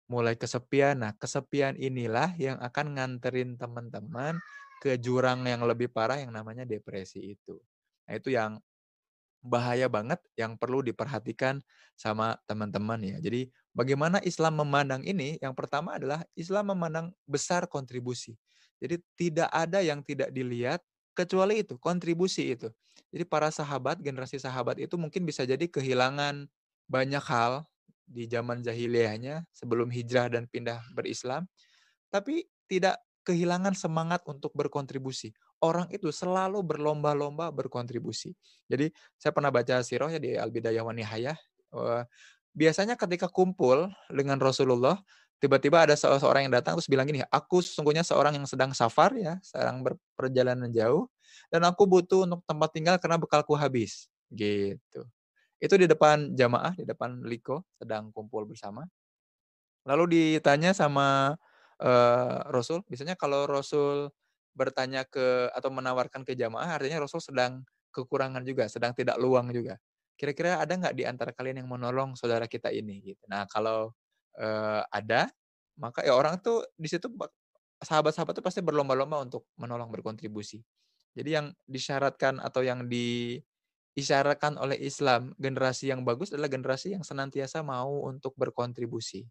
mulai 0.09 0.37
kesepian. 0.37 1.05
Nah, 1.05 1.13
kesepian 1.17 1.77
inilah 1.77 2.33
yang 2.41 2.57
akan 2.61 2.97
nganterin 2.97 3.57
teman-teman 3.61 4.41
ke 4.81 4.99
jurang 4.99 5.47
yang 5.47 5.63
lebih 5.63 5.93
parah 5.93 6.19
yang 6.19 6.35
namanya 6.35 6.67
depresi 6.67 7.37
itu. 7.39 7.61
Nah, 8.09 8.13
itu 8.19 8.35
yang 8.35 8.59
bahaya 9.43 9.91
banget 9.91 10.23
yang 10.39 10.55
perlu 10.55 10.83
diperhatikan 10.87 11.61
sama 11.99 12.39
teman-teman 12.47 12.99
ya. 13.03 13.17
Jadi 13.19 13.51
bagaimana 13.77 14.21
Islam 14.25 14.63
memandang 14.63 15.03
ini? 15.05 15.37
Yang 15.41 15.55
pertama 15.57 15.97
adalah 15.97 16.25
Islam 16.37 16.73
memandang 16.73 17.07
besar 17.25 17.69
kontribusi. 17.69 18.37
Jadi 18.81 19.01
tidak 19.15 19.51
ada 19.53 19.81
yang 19.81 20.01
tidak 20.05 20.31
dilihat 20.33 20.81
kecuali 21.13 21.61
itu, 21.61 21.77
kontribusi 21.77 22.57
itu. 22.57 22.73
Jadi 23.13 23.25
para 23.29 23.53
sahabat, 23.53 24.01
generasi 24.01 24.41
sahabat 24.41 24.81
itu 24.81 24.97
mungkin 24.97 25.29
bisa 25.29 25.45
jadi 25.45 25.69
kehilangan 25.69 26.49
banyak 26.89 27.25
hal 27.25 27.69
di 28.09 28.29
zaman 28.29 28.61
jahiliyahnya 28.65 29.45
sebelum 29.53 29.89
hijrah 29.89 30.29
dan 30.29 30.49
pindah 30.49 30.81
berislam, 30.93 31.49
tapi 32.13 32.45
tidak 32.69 33.01
kehilangan 33.23 33.73
semangat 33.79 34.21
untuk 34.27 34.51
berkontribusi. 34.53 35.31
Orang 35.63 35.87
itu 35.95 36.11
selalu 36.11 36.59
berlomba-lomba 36.67 37.55
berkontribusi. 37.55 38.35
Jadi 38.67 38.91
saya 39.15 39.31
pernah 39.31 39.55
baca 39.55 39.79
sirah 39.87 40.11
ya 40.11 40.19
di 40.19 40.35
Al-Bidayah 40.35 40.83
wa 40.83 40.91
Nihayah. 40.91 41.39
Biasanya 42.53 42.95
ketika 42.97 43.29
kumpul 43.29 43.89
dengan 44.13 44.37
Rasulullah, 44.41 45.01
tiba-tiba 45.43 45.83
ada 45.83 45.99
seorang 45.99 46.47
yang 46.47 46.55
datang 46.55 46.79
terus 46.79 46.87
bilang 46.87 47.09
gini, 47.09 47.25
aku 47.27 47.59
sesungguhnya 47.59 48.07
seorang 48.07 48.39
yang 48.39 48.47
sedang 48.47 48.71
safar 48.71 49.11
ya, 49.19 49.43
sedang 49.43 49.83
berperjalanan 49.83 50.71
jauh, 50.71 51.11
dan 51.51 51.67
aku 51.67 51.83
butuh 51.89 52.31
untuk 52.31 52.47
tempat 52.47 52.71
tinggal 52.71 52.97
karena 53.03 53.19
bekalku 53.19 53.59
habis. 53.59 54.07
Gitu. 54.31 55.03
Itu 55.59 55.75
di 55.75 55.91
depan 55.91 56.39
jamaah, 56.39 56.79
di 56.79 56.87
depan 56.87 57.27
Liko, 57.27 57.67
sedang 57.75 58.15
kumpul 58.15 58.47
bersama. 58.47 58.87
Lalu 59.83 60.39
ditanya 60.39 60.71
sama 60.71 61.35
uh, 61.83 62.37
Rasul, 62.55 62.87
biasanya 62.87 63.19
kalau 63.19 63.51
Rasul 63.51 64.15
bertanya 64.55 65.03
ke 65.09 65.51
atau 65.51 65.75
menawarkan 65.75 66.23
ke 66.23 66.39
jamaah, 66.39 66.79
artinya 66.79 67.03
Rasul 67.03 67.19
sedang 67.19 67.67
kekurangan 67.91 68.47
juga, 68.47 68.71
sedang 68.71 68.95
tidak 68.95 69.19
luang 69.19 69.51
juga. 69.51 69.75
Kira-kira 70.17 70.61
ada 70.63 70.73
nggak 70.75 70.95
di 70.95 71.05
antara 71.09 71.31
kalian 71.35 71.65
yang 71.65 71.71
menolong 71.71 72.15
saudara 72.15 72.47
kita 72.47 72.71
ini? 72.71 73.03
Gitu. 73.03 73.23
Nah 73.27 73.49
kalau 73.51 73.91
uh, 74.39 74.83
ada, 74.93 75.29
maka 75.77 76.05
ya 76.05 76.15
orang 76.15 76.39
tuh 76.41 76.63
di 76.77 76.89
situ 76.89 77.11
sahabat-sahabat 77.83 78.39
tuh 78.39 78.45
pasti 78.45 78.61
berlomba-lomba 78.63 79.25
untuk 79.25 79.49
menolong 79.59 79.91
berkontribusi. 79.91 80.63
Jadi 81.13 81.31
yang 81.37 81.47
disyaratkan 81.69 82.41
atau 82.41 82.65
yang 82.65 82.89
di 82.89 83.37
isyaratkan 83.93 84.57
oleh 84.57 84.81
Islam, 84.81 85.37
generasi 85.37 85.93
yang 85.93 86.07
bagus 86.07 86.33
adalah 86.33 86.49
generasi 86.49 86.97
yang 86.97 87.05
senantiasa 87.05 87.61
mau 87.61 88.09
untuk 88.09 88.33
berkontribusi. 88.41 89.29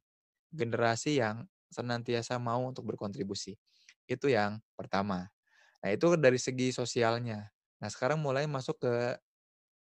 Generasi 0.54 1.17
yang 1.17 1.50
senantiasa 1.72 2.38
mau 2.38 2.62
untuk 2.67 2.86
berkontribusi. 2.86 3.58
Itu 4.06 4.30
yang 4.30 4.62
pertama. 4.78 5.32
Nah, 5.82 5.89
itu 5.89 6.13
dari 6.20 6.38
segi 6.38 6.70
sosialnya. 6.70 7.50
Nah, 7.82 7.89
sekarang 7.89 8.22
mulai 8.22 8.46
masuk 8.46 8.78
ke 8.78 8.94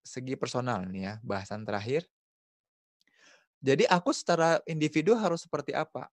segi 0.06 0.38
personal 0.38 0.86
nih 0.86 1.02
ya, 1.10 1.14
bahasan 1.26 1.66
terakhir. 1.66 2.06
Jadi 3.66 3.90
aku 3.90 4.14
secara 4.14 4.62
individu 4.70 5.18
harus 5.18 5.42
seperti 5.42 5.74
apa? 5.74 6.06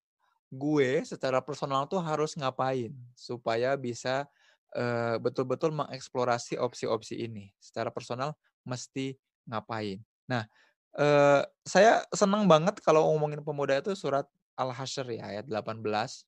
Gue 0.48 1.04
secara 1.04 1.44
personal 1.44 1.84
tuh 1.84 2.00
harus 2.00 2.32
ngapain 2.32 2.96
supaya 3.12 3.76
bisa 3.76 4.24
uh, 4.72 5.20
betul-betul 5.20 5.68
mengeksplorasi 5.76 6.56
opsi-opsi 6.56 7.20
ini. 7.20 7.52
Secara 7.60 7.92
personal 7.92 8.32
mesti 8.64 9.16
ngapain. 9.44 10.00
Nah, 10.24 10.48
uh, 10.96 11.44
saya 11.64 12.04
senang 12.16 12.48
banget 12.48 12.80
kalau 12.80 13.12
ngomongin 13.12 13.44
pemuda 13.44 13.76
itu 13.76 13.92
surat 13.92 14.24
Al-Hasyr 14.56 15.20
ya 15.20 15.22
ayat 15.36 15.46
18. 15.48 16.24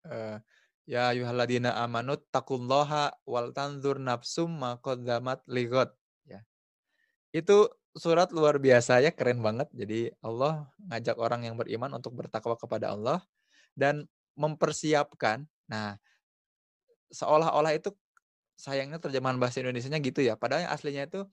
Uh, 0.00 0.38
ya 0.88 1.12
ayyuhalladzina 1.12 1.76
amanu 1.82 2.16
taqullaha 2.30 3.14
wal 3.28 3.52
tanzur 3.54 3.98
nafsum 3.98 4.50
ma 4.50 4.78
qaddamat 4.78 5.42
ligot. 5.50 5.90
Itu 7.30 7.70
surat 7.94 8.30
luar 8.30 8.58
biasa 8.62 9.02
ya, 9.02 9.10
keren 9.10 9.42
banget. 9.42 9.70
Jadi 9.74 10.14
Allah 10.22 10.66
ngajak 10.90 11.16
orang 11.18 11.46
yang 11.46 11.54
beriman 11.58 11.90
untuk 11.96 12.14
bertakwa 12.14 12.54
kepada 12.54 12.94
Allah 12.94 13.22
dan 13.74 14.06
mempersiapkan. 14.38 15.46
Nah, 15.66 15.98
seolah-olah 17.10 17.74
itu 17.74 17.90
sayangnya 18.54 19.00
terjemahan 19.02 19.40
bahasa 19.40 19.62
Indonesia-nya 19.62 19.98
gitu 20.04 20.20
ya. 20.22 20.34
Padahal 20.38 20.68
yang 20.68 20.72
aslinya 20.74 21.02
itu 21.08 21.26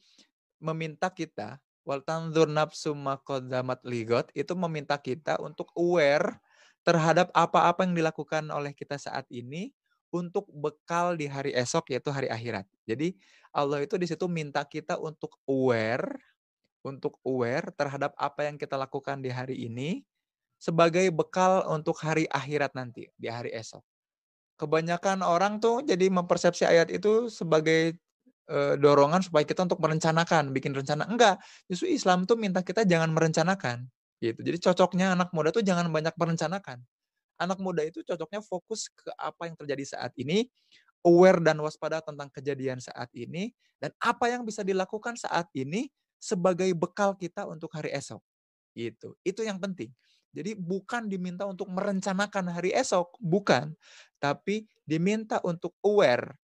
meminta 0.57 1.11
kita 1.13 1.61
wal 1.87 2.03
tanzur 2.03 2.51
nafsu 2.51 2.91
maqaddamat 2.91 3.79
ligot 3.87 4.27
itu 4.35 4.51
meminta 4.59 4.99
kita 4.99 5.39
untuk 5.39 5.71
aware 5.79 6.43
terhadap 6.83 7.31
apa-apa 7.31 7.87
yang 7.87 7.95
dilakukan 7.95 8.51
oleh 8.51 8.75
kita 8.75 8.99
saat 8.99 9.23
ini 9.31 9.71
untuk 10.13 10.47
bekal 10.49 11.15
di 11.19 11.27
hari 11.27 11.51
esok 11.53 11.91
yaitu 11.91 12.09
hari 12.13 12.31
akhirat. 12.31 12.65
Jadi 12.87 13.17
Allah 13.51 13.83
itu 13.83 13.99
di 13.99 14.07
situ 14.07 14.25
minta 14.31 14.63
kita 14.63 14.99
untuk 14.99 15.39
aware 15.49 16.17
untuk 16.85 17.19
aware 17.27 17.67
terhadap 17.75 18.15
apa 18.15 18.47
yang 18.47 18.55
kita 18.55 18.79
lakukan 18.79 19.19
di 19.19 19.27
hari 19.27 19.67
ini 19.67 20.07
sebagai 20.55 21.11
bekal 21.11 21.67
untuk 21.67 21.99
hari 21.99 22.23
akhirat 22.31 22.71
nanti, 22.73 23.11
di 23.19 23.27
hari 23.27 23.51
esok 23.51 23.83
kebanyakan 24.57 25.21
orang 25.21 25.61
tuh 25.61 25.85
jadi 25.85 26.09
mempersepsi 26.09 26.65
ayat 26.65 26.89
itu 26.89 27.29
sebagai 27.29 27.95
e, 28.49 28.57
dorongan 28.81 29.21
supaya 29.21 29.45
kita 29.45 29.63
untuk 29.69 29.77
merencanakan, 29.79 30.49
bikin 30.51 30.73
rencana. 30.73 31.05
Enggak, 31.05 31.39
justru 31.69 31.93
Islam 31.93 32.25
tuh 32.25 32.35
minta 32.35 32.65
kita 32.65 32.83
jangan 32.83 33.13
merencanakan. 33.13 33.85
Gitu. 34.17 34.41
Jadi 34.41 34.57
cocoknya 34.57 35.13
anak 35.13 35.29
muda 35.29 35.53
tuh 35.53 35.61
jangan 35.61 35.93
banyak 35.93 36.17
merencanakan. 36.17 36.81
Anak 37.37 37.61
muda 37.61 37.85
itu 37.85 38.01
cocoknya 38.01 38.41
fokus 38.41 38.89
ke 38.89 39.09
apa 39.17 39.49
yang 39.49 39.55
terjadi 39.57 39.85
saat 39.85 40.13
ini, 40.17 40.49
aware 41.05 41.39
dan 41.39 41.57
waspada 41.61 42.01
tentang 42.01 42.27
kejadian 42.33 42.81
saat 42.81 43.09
ini, 43.13 43.53
dan 43.77 43.93
apa 44.01 44.27
yang 44.27 44.41
bisa 44.43 44.65
dilakukan 44.65 45.15
saat 45.15 45.47
ini 45.53 45.89
sebagai 46.17 46.69
bekal 46.73 47.13
kita 47.13 47.45
untuk 47.45 47.69
hari 47.77 47.93
esok. 47.93 48.21
Gitu. 48.73 49.13
Itu 49.21 49.45
yang 49.45 49.61
penting. 49.61 49.93
Jadi 50.33 50.53
bukan 50.53 51.09
diminta 51.09 51.49
untuk 51.49 51.69
merencanakan 51.71 52.53
hari 52.53 52.73
esok, 52.73 53.17
bukan. 53.17 53.73
Tapi 54.21 54.69
diminta 54.85 55.41
untuk 55.41 55.73
aware, 55.81 56.37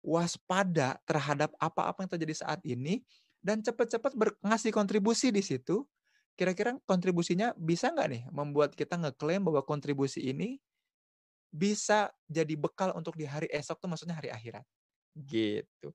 waspada 0.00 0.96
terhadap 1.04 1.52
apa-apa 1.60 2.04
yang 2.04 2.10
terjadi 2.16 2.34
saat 2.44 2.60
ini, 2.64 3.04
dan 3.40 3.60
cepat-cepat 3.64 4.16
ngasih 4.44 4.72
kontribusi 4.72 5.32
di 5.32 5.40
situ. 5.44 5.84
Kira-kira 6.40 6.72
kontribusinya 6.88 7.52
bisa 7.52 7.92
nggak 7.92 8.08
nih 8.08 8.22
membuat 8.32 8.72
kita 8.72 8.96
ngeklaim 8.96 9.44
bahwa 9.44 9.60
kontribusi 9.60 10.24
ini 10.24 10.56
bisa 11.52 12.08
jadi 12.30 12.54
bekal 12.56 12.96
untuk 12.96 13.18
di 13.18 13.28
hari 13.28 13.50
esok 13.52 13.76
tuh 13.82 13.90
maksudnya 13.92 14.16
hari 14.16 14.32
akhirat. 14.32 14.64
Gitu. 15.14 15.92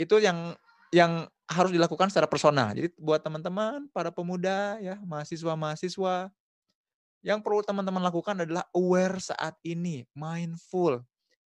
Itu 0.00 0.16
yang 0.22 0.54
yang 0.94 1.28
harus 1.50 1.70
dilakukan 1.74 2.08
secara 2.08 2.30
personal. 2.30 2.72
Jadi 2.72 2.94
buat 2.96 3.20
teman-teman, 3.20 3.90
para 3.92 4.08
pemuda 4.14 4.80
ya, 4.80 4.96
mahasiswa-mahasiswa 5.04 6.32
yang 7.24 7.40
perlu 7.44 7.60
teman-teman 7.64 8.04
lakukan 8.04 8.44
adalah 8.44 8.64
aware 8.76 9.18
saat 9.20 9.56
ini, 9.64 10.04
mindful. 10.16 11.02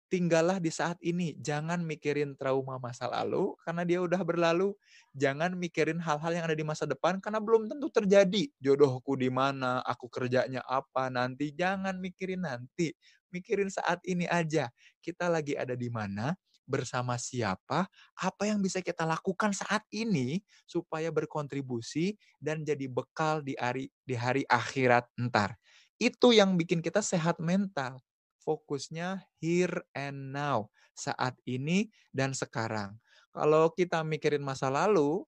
Tinggallah 0.09 0.57
di 0.57 0.73
saat 0.73 0.97
ini. 1.05 1.37
Jangan 1.37 1.85
mikirin 1.85 2.33
trauma 2.35 2.81
masa 2.81 3.07
lalu 3.07 3.53
karena 3.63 3.85
dia 3.85 3.99
udah 4.01 4.19
berlalu. 4.25 4.73
Jangan 5.13 5.53
mikirin 5.55 6.01
hal-hal 6.01 6.33
yang 6.33 6.45
ada 6.49 6.57
di 6.57 6.65
masa 6.65 6.89
depan 6.89 7.21
karena 7.21 7.37
belum 7.39 7.69
tentu 7.69 7.87
terjadi. 7.93 8.49
Jodohku 8.57 9.15
di 9.15 9.29
mana, 9.29 9.79
aku 9.85 10.09
kerjanya 10.09 10.65
apa 10.65 11.07
nanti. 11.13 11.53
Jangan 11.53 12.01
mikirin 12.01 12.43
nanti. 12.43 12.91
Mikirin 13.29 13.69
saat 13.69 14.01
ini 14.09 14.25
aja. 14.25 14.73
Kita 14.99 15.29
lagi 15.29 15.53
ada 15.53 15.77
di 15.77 15.87
mana, 15.93 16.33
bersama 16.69 17.17
siapa, 17.17 17.89
apa 18.13 18.43
yang 18.45 18.61
bisa 18.61 18.81
kita 18.81 19.01
lakukan 19.05 19.49
saat 19.57 19.81
ini 19.89 20.45
supaya 20.69 21.09
berkontribusi 21.09 22.13
dan 22.37 22.61
jadi 22.61 22.85
bekal 22.85 23.41
di 23.41 23.57
hari 23.57 23.89
di 24.05 24.13
hari 24.13 24.45
akhirat 24.45 25.09
ntar. 25.17 25.57
Itu 25.97 26.31
yang 26.31 26.55
bikin 26.55 26.79
kita 26.79 27.01
sehat 27.01 27.41
mental 27.41 27.99
fokusnya 28.43 29.23
here 29.39 29.83
and 29.95 30.31
now, 30.31 30.67
saat 30.95 31.35
ini 31.47 31.91
dan 32.11 32.35
sekarang. 32.35 32.95
Kalau 33.31 33.71
kita 33.71 34.01
mikirin 34.03 34.41
masa 34.43 34.67
lalu, 34.67 35.23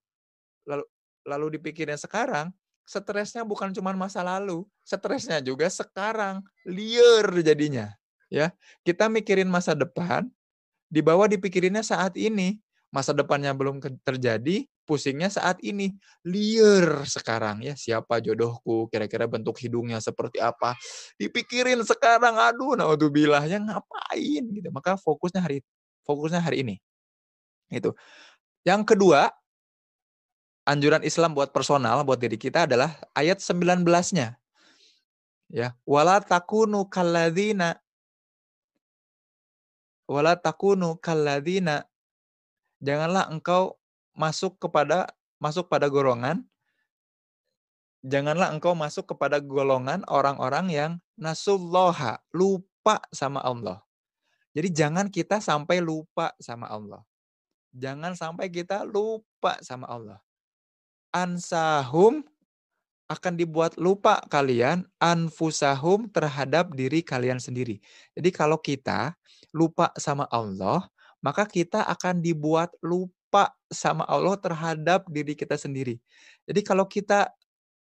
lalu 0.66 0.84
lalu 1.22 1.46
dipikirin 1.58 1.96
sekarang, 1.96 2.50
stresnya 2.82 3.46
bukan 3.46 3.70
cuma 3.70 3.94
masa 3.94 4.20
lalu, 4.26 4.66
stresnya 4.82 5.38
juga 5.38 5.70
sekarang, 5.70 6.42
liar 6.66 7.30
jadinya. 7.40 7.94
Ya, 8.32 8.50
kita 8.82 9.12
mikirin 9.12 9.46
masa 9.46 9.76
depan, 9.76 10.26
di 10.88 11.04
bawah 11.04 11.28
dipikirinnya 11.28 11.84
saat 11.84 12.16
ini 12.16 12.60
masa 12.92 13.12
depannya 13.12 13.52
belum 13.52 13.80
terjadi, 14.04 14.68
pusingnya 14.84 15.30
saat 15.32 15.58
ini. 15.62 15.94
Liar 16.26 17.06
sekarang 17.06 17.62
ya, 17.62 17.74
siapa 17.74 18.18
jodohku, 18.18 18.86
kira-kira 18.90 19.26
bentuk 19.26 19.58
hidungnya 19.58 19.98
seperti 19.98 20.38
apa. 20.38 20.78
Dipikirin 21.16 21.80
sekarang, 21.82 22.38
aduh, 22.38 22.74
nah 22.78 22.88
bilahnya 22.94 23.58
ngapain 23.62 24.44
gitu. 24.52 24.68
Maka 24.70 24.98
fokusnya 24.98 25.40
hari 25.42 25.62
fokusnya 26.06 26.42
hari 26.42 26.66
ini. 26.66 26.74
Itu. 27.72 27.94
Yang 28.62 28.94
kedua, 28.94 29.32
anjuran 30.68 31.02
Islam 31.02 31.34
buat 31.34 31.50
personal, 31.50 32.06
buat 32.06 32.20
diri 32.20 32.38
kita 32.38 32.70
adalah 32.70 32.94
ayat 33.16 33.42
19-nya. 33.42 34.38
Ya, 35.52 35.76
wala 35.84 36.16
takunu 36.24 36.88
kalladzina 36.88 37.76
wala 40.08 40.32
takunu 40.32 40.96
kalladzina 40.96 41.84
janganlah 42.80 43.28
engkau 43.28 43.76
masuk 44.12 44.56
kepada 44.60 45.10
masuk 45.40 45.66
pada 45.66 45.90
golongan 45.90 46.44
janganlah 48.02 48.50
engkau 48.50 48.74
masuk 48.74 49.14
kepada 49.14 49.38
golongan 49.38 50.02
orang-orang 50.10 50.66
yang 50.68 50.92
nasulloha, 51.14 52.18
lupa 52.34 52.98
sama 53.14 53.38
Allah. 53.40 53.78
Jadi 54.52 54.68
jangan 54.74 55.06
kita 55.08 55.40
sampai 55.40 55.80
lupa 55.80 56.34
sama 56.42 56.68
Allah. 56.68 57.00
Jangan 57.72 58.12
sampai 58.12 58.52
kita 58.52 58.84
lupa 58.84 59.56
sama 59.64 59.88
Allah. 59.88 60.20
Ansahum 61.14 62.20
akan 63.08 63.34
dibuat 63.36 63.80
lupa 63.80 64.20
kalian 64.28 64.84
anfusahum 65.00 66.08
terhadap 66.12 66.72
diri 66.76 67.00
kalian 67.00 67.40
sendiri. 67.40 67.80
Jadi 68.12 68.28
kalau 68.28 68.60
kita 68.60 69.16
lupa 69.56 69.88
sama 69.96 70.28
Allah, 70.28 70.84
maka 71.24 71.48
kita 71.48 71.84
akan 71.88 72.20
dibuat 72.20 72.72
lupa 72.84 73.21
sama 73.72 74.04
Allah 74.04 74.36
terhadap 74.36 75.08
diri 75.08 75.32
kita 75.32 75.56
sendiri. 75.56 75.96
Jadi 76.44 76.60
kalau 76.60 76.84
kita 76.84 77.32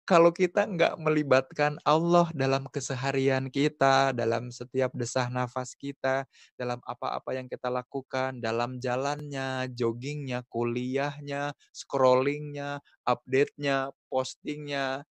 kalau 0.04 0.36
kita 0.36 0.68
nggak 0.68 1.00
melibatkan 1.00 1.80
Allah 1.88 2.28
dalam 2.36 2.68
keseharian 2.68 3.48
kita, 3.48 4.12
dalam 4.12 4.52
setiap 4.52 4.92
desah 4.92 5.32
nafas 5.32 5.80
kita, 5.80 6.28
dalam 6.60 6.84
apa-apa 6.84 7.32
yang 7.40 7.48
kita 7.48 7.72
lakukan, 7.72 8.44
dalam 8.44 8.84
jalannya, 8.84 9.72
joggingnya, 9.72 10.44
kuliahnya, 10.52 11.56
scrollingnya, 11.72 12.84
update-nya, 13.08 13.96
postingnya, 14.12 15.08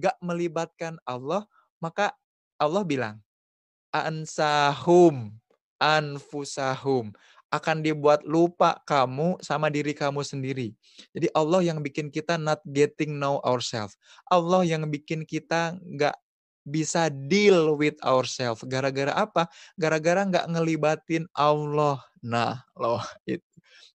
nggak 0.00 0.16
melibatkan 0.24 0.96
Allah, 1.04 1.44
maka 1.84 2.16
Allah 2.56 2.80
bilang, 2.88 3.20
ansahum, 3.92 5.36
anfusahum 5.76 7.12
akan 7.50 7.82
dibuat 7.82 8.22
lupa 8.22 8.78
kamu 8.86 9.42
sama 9.42 9.68
diri 9.68 9.90
kamu 9.94 10.22
sendiri. 10.22 10.70
Jadi 11.10 11.26
Allah 11.34 11.60
yang 11.66 11.82
bikin 11.82 12.08
kita 12.08 12.38
not 12.38 12.62
getting 12.70 13.18
know 13.18 13.42
ourselves. 13.42 13.98
Allah 14.30 14.62
yang 14.62 14.86
bikin 14.86 15.26
kita 15.26 15.74
nggak 15.82 16.14
bisa 16.62 17.10
deal 17.10 17.74
with 17.74 17.98
ourselves. 18.06 18.62
Gara-gara 18.66 19.10
apa? 19.10 19.50
Gara-gara 19.74 20.22
nggak 20.22 20.46
ngelibatin 20.46 21.26
Allah. 21.34 21.98
Nah, 22.22 22.62
loh 22.78 23.02
itu. 23.26 23.42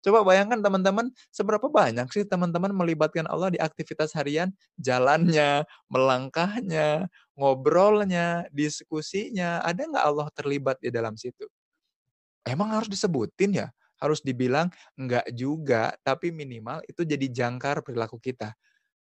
Coba 0.05 0.21
bayangkan 0.21 0.61
teman-teman, 0.61 1.09
seberapa 1.33 1.65
banyak 1.65 2.05
sih 2.13 2.29
teman-teman 2.29 2.69
melibatkan 2.73 3.25
Allah 3.25 3.49
di 3.49 3.57
aktivitas 3.57 4.13
harian? 4.13 4.53
Jalannya, 4.77 5.65
melangkahnya, 5.89 7.09
ngobrolnya, 7.33 8.45
diskusinya. 8.53 9.65
Ada 9.65 9.89
nggak 9.89 10.05
Allah 10.05 10.27
terlibat 10.37 10.77
di 10.77 10.93
dalam 10.93 11.17
situ? 11.17 11.49
Emang 12.45 12.71
harus 12.73 12.87
disebutin 12.89 13.51
ya? 13.65 13.67
Harus 13.97 14.21
dibilang 14.21 14.69
enggak 14.99 15.25
juga, 15.33 15.95
tapi 16.05 16.29
minimal 16.29 16.83
itu 16.85 17.01
jadi 17.07 17.25
jangkar 17.31 17.81
perilaku 17.81 18.19
kita. 18.21 18.53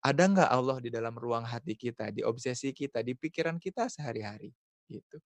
Ada 0.01 0.23
enggak 0.29 0.49
Allah 0.51 0.77
di 0.81 0.89
dalam 0.93 1.13
ruang 1.17 1.43
hati 1.45 1.75
kita, 1.77 2.09
di 2.13 2.23
obsesi 2.25 2.71
kita, 2.73 3.03
di 3.05 3.13
pikiran 3.17 3.57
kita 3.61 3.89
sehari-hari 3.91 4.53
gitu. 4.89 5.19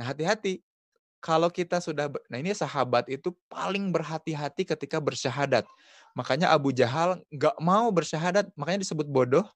Nah, 0.00 0.10
hati-hati 0.12 0.60
kalau 1.24 1.48
kita 1.48 1.80
sudah 1.80 2.12
nah 2.28 2.36
ini 2.36 2.52
sahabat 2.52 3.08
itu 3.08 3.32
paling 3.48 3.88
berhati-hati 3.94 4.68
ketika 4.68 5.00
bersyahadat. 5.00 5.64
Makanya 6.12 6.52
Abu 6.52 6.70
Jahal 6.76 7.22
nggak 7.32 7.56
mau 7.64 7.88
bersyahadat, 7.94 8.52
makanya 8.60 8.84
disebut 8.84 9.08
bodoh, 9.08 9.46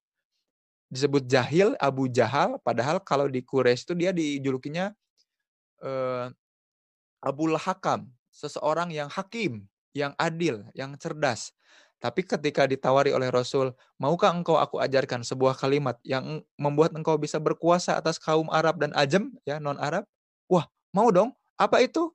disebut 0.89 1.25
jahil, 1.29 1.77
Abu 1.81 2.09
Jahal. 2.09 2.57
Padahal 2.65 3.01
kalau 3.05 3.29
di 3.29 3.45
Quraisy 3.45 3.85
itu 3.85 3.95
dia 3.97 4.11
dijulukinya 4.17 4.93
eh, 5.83 6.27
Abul 7.19 7.59
Hakam, 7.59 8.11
seseorang 8.31 8.95
yang 8.95 9.11
hakim, 9.11 9.67
yang 9.91 10.15
adil, 10.15 10.63
yang 10.77 10.95
cerdas. 10.95 11.51
Tapi 11.99 12.23
ketika 12.23 12.63
ditawari 12.71 13.11
oleh 13.11 13.27
Rasul, 13.27 13.75
maukah 13.99 14.31
engkau 14.31 14.55
aku 14.55 14.79
ajarkan 14.79 15.27
sebuah 15.27 15.59
kalimat 15.59 15.99
yang 16.07 16.47
membuat 16.55 16.95
engkau 16.95 17.19
bisa 17.19 17.43
berkuasa 17.43 17.99
atas 17.99 18.23
kaum 18.23 18.47
Arab 18.55 18.79
dan 18.79 18.95
Ajam, 18.95 19.35
ya 19.43 19.59
non 19.59 19.75
Arab? 19.83 20.07
Wah, 20.47 20.71
mau 20.95 21.11
dong. 21.11 21.35
Apa 21.59 21.83
itu? 21.83 22.15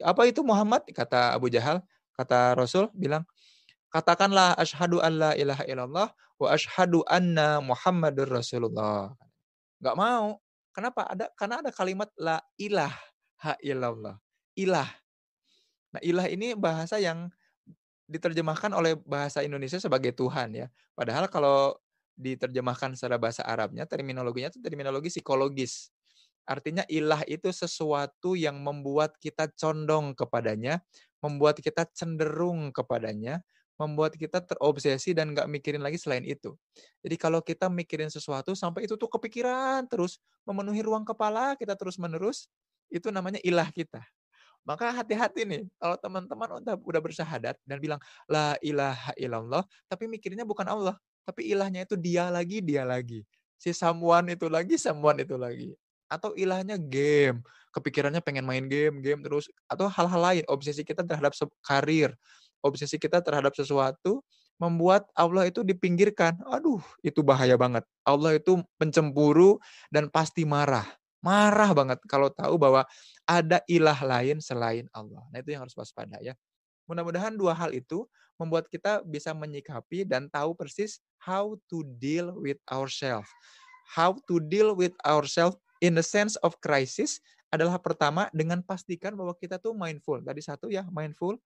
Apa 0.00 0.24
itu 0.24 0.40
Muhammad? 0.40 0.88
Kata 0.88 1.36
Abu 1.36 1.52
Jahal. 1.52 1.84
Kata 2.16 2.56
Rasul 2.56 2.88
bilang, 2.96 3.28
katakanlah 3.92 4.56
ashadu 4.56 5.04
an 5.04 5.12
la 5.20 5.32
ilaha 5.36 5.64
illallah 5.68 6.08
wa 6.40 6.48
ashadu 6.48 7.04
anna 7.04 7.60
Muhammadur 7.60 8.32
Rasulullah. 8.32 9.12
Gak 9.84 9.96
mau. 9.96 10.40
Kenapa? 10.72 11.04
Ada 11.04 11.28
karena 11.36 11.60
ada 11.60 11.68
kalimat 11.68 12.08
la 12.16 12.40
ilaha 12.56 13.60
illallah 13.60 14.21
ilah. 14.58 14.88
Nah, 15.92 16.00
ilah 16.00 16.26
ini 16.28 16.56
bahasa 16.56 16.96
yang 16.96 17.28
diterjemahkan 18.08 18.72
oleh 18.76 18.98
bahasa 19.08 19.40
Indonesia 19.44 19.80
sebagai 19.80 20.12
Tuhan 20.12 20.52
ya. 20.56 20.66
Padahal 20.96 21.28
kalau 21.32 21.76
diterjemahkan 22.18 22.94
secara 22.96 23.16
bahasa 23.16 23.42
Arabnya, 23.46 23.88
terminologinya 23.88 24.52
itu 24.52 24.60
terminologi 24.60 25.08
psikologis. 25.12 25.90
Artinya 26.44 26.82
ilah 26.90 27.22
itu 27.30 27.48
sesuatu 27.54 28.34
yang 28.36 28.58
membuat 28.60 29.16
kita 29.22 29.48
condong 29.56 30.12
kepadanya, 30.18 30.82
membuat 31.22 31.62
kita 31.62 31.86
cenderung 31.94 32.74
kepadanya, 32.74 33.40
membuat 33.80 34.14
kita 34.18 34.42
terobsesi 34.44 35.14
dan 35.16 35.32
nggak 35.32 35.48
mikirin 35.48 35.80
lagi 35.80 35.96
selain 35.96 36.26
itu. 36.26 36.54
Jadi 37.00 37.16
kalau 37.16 37.40
kita 37.40 37.70
mikirin 37.72 38.10
sesuatu 38.12 38.52
sampai 38.58 38.86
itu 38.90 38.98
tuh 38.98 39.08
kepikiran 39.08 39.86
terus, 39.88 40.18
memenuhi 40.44 40.82
ruang 40.84 41.06
kepala 41.06 41.54
kita 41.56 41.78
terus-menerus, 41.78 42.50
itu 42.92 43.08
namanya 43.14 43.38
ilah 43.46 43.70
kita. 43.72 44.02
Maka 44.62 44.94
hati-hati 44.94 45.42
nih, 45.42 45.62
kalau 45.74 45.96
teman-teman 45.98 46.48
udah, 46.62 46.74
udah 46.78 47.00
bersyahadat 47.02 47.58
dan 47.66 47.76
bilang, 47.82 47.98
La 48.30 48.54
ilaha 48.62 49.10
illallah, 49.18 49.62
tapi 49.90 50.06
mikirnya 50.06 50.46
bukan 50.46 50.66
Allah. 50.70 50.94
Tapi 51.26 51.50
ilahnya 51.50 51.82
itu 51.86 51.98
dia 51.98 52.30
lagi, 52.30 52.62
dia 52.62 52.86
lagi. 52.86 53.26
Si 53.58 53.70
samuan 53.74 54.26
itu 54.30 54.46
lagi, 54.46 54.78
samuan 54.78 55.18
itu 55.18 55.34
lagi. 55.38 55.74
Atau 56.06 56.34
ilahnya 56.38 56.78
game. 56.78 57.42
Kepikirannya 57.74 58.22
pengen 58.22 58.46
main 58.46 58.66
game, 58.66 59.02
game 59.02 59.22
terus. 59.22 59.50
Atau 59.70 59.86
hal-hal 59.90 60.20
lain, 60.20 60.44
obsesi 60.50 60.82
kita 60.86 61.02
terhadap 61.06 61.34
karir. 61.62 62.14
Obsesi 62.62 62.98
kita 62.98 63.18
terhadap 63.18 63.54
sesuatu, 63.58 64.22
membuat 64.62 65.06
Allah 65.18 65.50
itu 65.50 65.66
dipinggirkan. 65.66 66.38
Aduh, 66.46 66.78
itu 67.02 67.22
bahaya 67.26 67.58
banget. 67.58 67.82
Allah 68.06 68.38
itu 68.38 68.62
pencemburu 68.78 69.58
dan 69.90 70.06
pasti 70.06 70.46
marah. 70.46 70.86
Marah 71.22 71.70
banget 71.70 72.02
kalau 72.10 72.28
tahu 72.34 72.58
bahwa 72.58 72.82
ada 73.24 73.62
ilah 73.70 73.96
lain 74.02 74.42
selain 74.42 74.90
Allah. 74.90 75.22
Nah, 75.30 75.38
itu 75.38 75.54
yang 75.54 75.62
harus 75.62 75.78
waspada 75.78 76.18
ya. 76.18 76.34
Mudah-mudahan 76.90 77.38
dua 77.38 77.54
hal 77.54 77.70
itu 77.70 78.02
membuat 78.34 78.66
kita 78.66 79.06
bisa 79.06 79.30
menyikapi 79.30 80.02
dan 80.02 80.26
tahu 80.26 80.58
persis 80.58 80.98
how 81.22 81.54
to 81.70 81.86
deal 82.02 82.34
with 82.34 82.58
ourselves. 82.66 83.30
How 83.94 84.18
to 84.26 84.42
deal 84.42 84.74
with 84.74 84.98
ourselves 85.06 85.54
in 85.78 85.94
the 85.94 86.02
sense 86.02 86.34
of 86.42 86.58
crisis 86.58 87.22
adalah 87.54 87.78
pertama 87.78 88.26
dengan 88.34 88.64
pastikan 88.64 89.14
bahwa 89.14 89.36
kita 89.38 89.62
tuh 89.62 89.76
mindful. 89.76 90.18
Tadi 90.24 90.42
satu 90.42 90.72
ya, 90.72 90.82
mindful. 90.90 91.38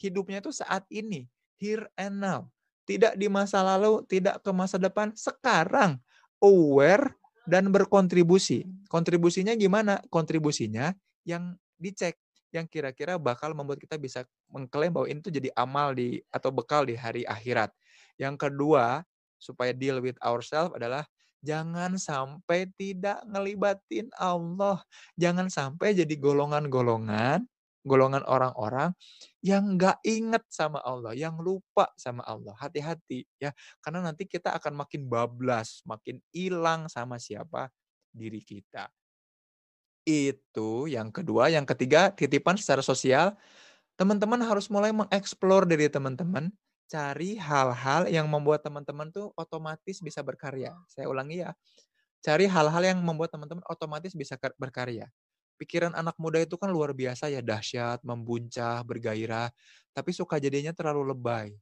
Hidupnya 0.00 0.40
itu 0.40 0.50
saat 0.50 0.88
ini, 0.88 1.28
here 1.60 1.86
and 1.94 2.18
now. 2.18 2.48
Tidak 2.88 3.14
di 3.14 3.28
masa 3.28 3.60
lalu, 3.60 4.02
tidak 4.08 4.40
ke 4.40 4.50
masa 4.50 4.80
depan, 4.80 5.12
sekarang. 5.12 6.00
Aware 6.40 7.19
dan 7.48 7.72
berkontribusi. 7.72 8.68
Kontribusinya 8.90 9.56
gimana? 9.56 10.00
Kontribusinya 10.12 10.92
yang 11.24 11.56
dicek 11.80 12.16
yang 12.50 12.66
kira-kira 12.66 13.14
bakal 13.14 13.54
membuat 13.54 13.78
kita 13.78 13.94
bisa 13.94 14.26
mengklaim 14.50 14.90
bahwa 14.90 15.06
ini 15.06 15.22
tuh 15.22 15.30
jadi 15.30 15.54
amal 15.54 15.94
di 15.94 16.18
atau 16.34 16.50
bekal 16.50 16.82
di 16.82 16.98
hari 16.98 17.22
akhirat. 17.22 17.70
Yang 18.18 18.50
kedua, 18.50 19.06
supaya 19.38 19.70
deal 19.70 20.02
with 20.02 20.18
ourselves 20.20 20.74
adalah 20.74 21.06
jangan 21.40 21.96
sampai 21.96 22.68
tidak 22.76 23.22
ngelibatin 23.24 24.10
Allah. 24.18 24.82
Jangan 25.16 25.48
sampai 25.48 25.96
jadi 25.96 26.14
golongan-golongan, 26.18 27.46
golongan 27.86 28.22
orang-orang 28.28 28.92
yang 29.44 29.76
nggak 29.76 30.00
inget 30.04 30.44
sama 30.52 30.80
Allah, 30.84 31.16
yang 31.16 31.40
lupa 31.40 31.88
sama 31.96 32.24
Allah. 32.28 32.52
Hati-hati 32.58 33.24
ya, 33.40 33.52
karena 33.84 34.04
nanti 34.04 34.28
kita 34.28 34.52
akan 34.56 34.84
makin 34.84 35.08
bablas, 35.08 35.80
makin 35.88 36.20
hilang 36.34 36.86
sama 36.92 37.16
siapa 37.16 37.72
diri 38.12 38.42
kita. 38.44 38.90
Itu 40.08 40.88
yang 40.88 41.12
kedua. 41.12 41.52
Yang 41.52 41.76
ketiga, 41.76 42.10
titipan 42.12 42.56
secara 42.56 42.80
sosial. 42.84 43.36
Teman-teman 44.00 44.40
harus 44.44 44.68
mulai 44.72 44.90
mengeksplor 44.96 45.68
diri 45.68 45.88
teman-teman. 45.92 46.50
Cari 46.90 47.38
hal-hal 47.38 48.10
yang 48.10 48.26
membuat 48.26 48.64
teman-teman 48.66 49.12
tuh 49.14 49.30
otomatis 49.38 50.02
bisa 50.02 50.24
berkarya. 50.24 50.74
Saya 50.90 51.06
ulangi 51.10 51.44
ya. 51.44 51.52
Cari 52.24 52.48
hal-hal 52.50 52.82
yang 52.84 53.00
membuat 53.04 53.32
teman-teman 53.32 53.64
otomatis 53.68 54.12
bisa 54.16 54.36
berkarya. 54.58 55.08
Pikiran 55.60 55.92
anak 55.92 56.16
muda 56.16 56.40
itu 56.40 56.56
kan 56.56 56.72
luar 56.72 56.96
biasa 56.96 57.28
ya, 57.28 57.44
dahsyat, 57.44 58.00
membuncah, 58.00 58.80
bergairah. 58.80 59.52
Tapi 59.92 60.10
suka 60.16 60.40
jadinya 60.40 60.72
terlalu 60.72 61.12
lebay. 61.12 61.52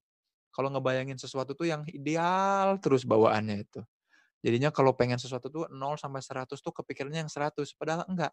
Kalau 0.55 0.71
ngebayangin 0.71 1.19
sesuatu 1.19 1.59
tuh 1.59 1.67
yang 1.67 1.83
ideal 1.91 2.79
terus 2.79 3.03
bawaannya 3.03 3.67
itu. 3.67 3.83
Jadinya 4.39 4.71
kalau 4.71 4.95
pengen 4.95 5.19
sesuatu 5.19 5.51
tuh 5.51 5.67
0 5.67 5.99
sampai 5.99 6.23
100 6.23 6.63
tuh 6.63 6.71
kepikirannya 6.71 7.27
yang 7.27 7.33
100, 7.33 7.75
padahal 7.75 8.07
enggak. 8.07 8.31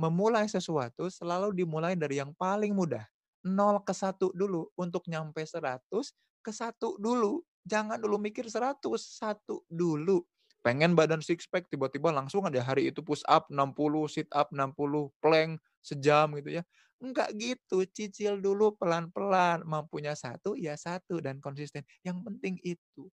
Memulai 0.00 0.48
sesuatu 0.48 1.06
selalu 1.12 1.52
dimulai 1.52 1.94
dari 1.94 2.18
yang 2.18 2.32
paling 2.34 2.72
mudah. 2.72 3.04
0 3.44 3.84
ke 3.84 3.92
1 3.92 4.32
dulu 4.32 4.72
untuk 4.74 5.04
nyampe 5.04 5.44
100 5.44 6.16
ke 6.40 6.50
1 6.50 6.96
dulu. 6.96 7.44
Jangan 7.68 8.00
dulu 8.00 8.16
mikir 8.16 8.48
100, 8.48 8.80
1 9.20 9.60
dulu. 9.68 10.24
Pengen 10.64 10.96
badan 10.96 11.20
six 11.20 11.44
pack 11.44 11.68
tiba-tiba 11.68 12.08
langsung 12.08 12.48
ada 12.48 12.56
hari 12.64 12.88
itu 12.88 13.04
push 13.04 13.20
up 13.28 13.52
60, 13.52 14.08
sit 14.08 14.28
up 14.32 14.48
60, 14.48 15.12
plank 15.20 15.60
sejam 15.84 16.32
gitu 16.40 16.60
ya. 16.60 16.62
Enggak 17.04 17.36
gitu, 17.36 17.84
cicil 17.84 18.40
dulu 18.40 18.72
pelan-pelan. 18.80 19.60
Mampunya 19.68 20.16
satu, 20.16 20.56
ya 20.56 20.72
satu 20.80 21.20
dan 21.20 21.36
konsisten. 21.44 21.84
Yang 22.00 22.18
penting 22.24 22.54
itu 22.64 23.12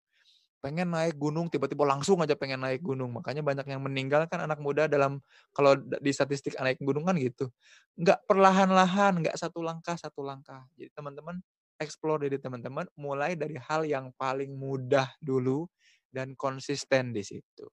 pengen 0.61 0.93
naik 0.93 1.17
gunung 1.17 1.49
tiba-tiba 1.49 1.89
langsung 1.89 2.21
aja 2.21 2.37
pengen 2.37 2.61
naik 2.61 2.85
gunung 2.85 3.09
makanya 3.09 3.41
banyak 3.41 3.65
yang 3.65 3.81
meninggal 3.81 4.29
kan 4.29 4.45
anak 4.45 4.61
muda 4.61 4.85
dalam 4.85 5.17
kalau 5.57 5.73
di 5.73 6.13
statistik 6.13 6.53
naik 6.61 6.77
gunung 6.85 7.01
kan 7.09 7.17
gitu 7.17 7.49
nggak 7.97 8.21
perlahan-lahan 8.29 9.25
nggak 9.25 9.33
satu 9.41 9.65
langkah 9.65 9.97
satu 9.97 10.21
langkah 10.21 10.61
jadi 10.77 10.93
teman-teman 10.93 11.41
explore 11.81 12.21
dari 12.21 12.37
teman-teman 12.37 12.85
mulai 12.93 13.33
dari 13.33 13.57
hal 13.57 13.89
yang 13.89 14.13
paling 14.21 14.53
mudah 14.53 15.09
dulu 15.17 15.65
dan 16.11 16.35
konsisten 16.35 17.15
di 17.15 17.23
situ. 17.23 17.65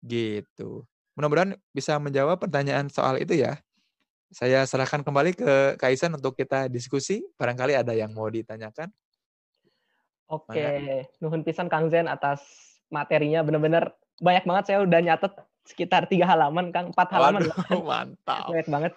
Gitu. 0.00 0.82
Mudah-mudahan 1.16 1.56
bisa 1.72 1.96
menjawab 1.96 2.40
pertanyaan 2.40 2.88
soal 2.92 3.20
itu 3.20 3.36
ya. 3.36 3.56
Saya 4.32 4.66
serahkan 4.66 5.06
kembali 5.06 5.38
ke 5.38 5.52
Kaisan 5.78 6.12
untuk 6.18 6.34
kita 6.34 6.66
diskusi. 6.66 7.22
Barangkali 7.38 7.78
ada 7.78 7.94
yang 7.94 8.10
mau 8.10 8.26
ditanyakan. 8.26 8.90
Oke, 10.26 11.06
nuhun 11.22 11.46
pisan 11.46 11.70
Kang 11.70 11.86
Zen 11.86 12.10
atas 12.10 12.42
materinya. 12.90 13.46
Bener-bener 13.46 13.94
banyak 14.18 14.42
banget. 14.42 14.64
Saya 14.66 14.78
udah 14.82 14.98
nyatet 14.98 15.32
sekitar 15.62 16.10
tiga 16.10 16.26
halaman 16.26 16.74
Kang, 16.74 16.90
empat 16.90 17.08
halaman. 17.14 17.46
Waduh, 17.46 17.84
mantap. 17.90 18.50
Banyak 18.50 18.68
banget. 18.68 18.92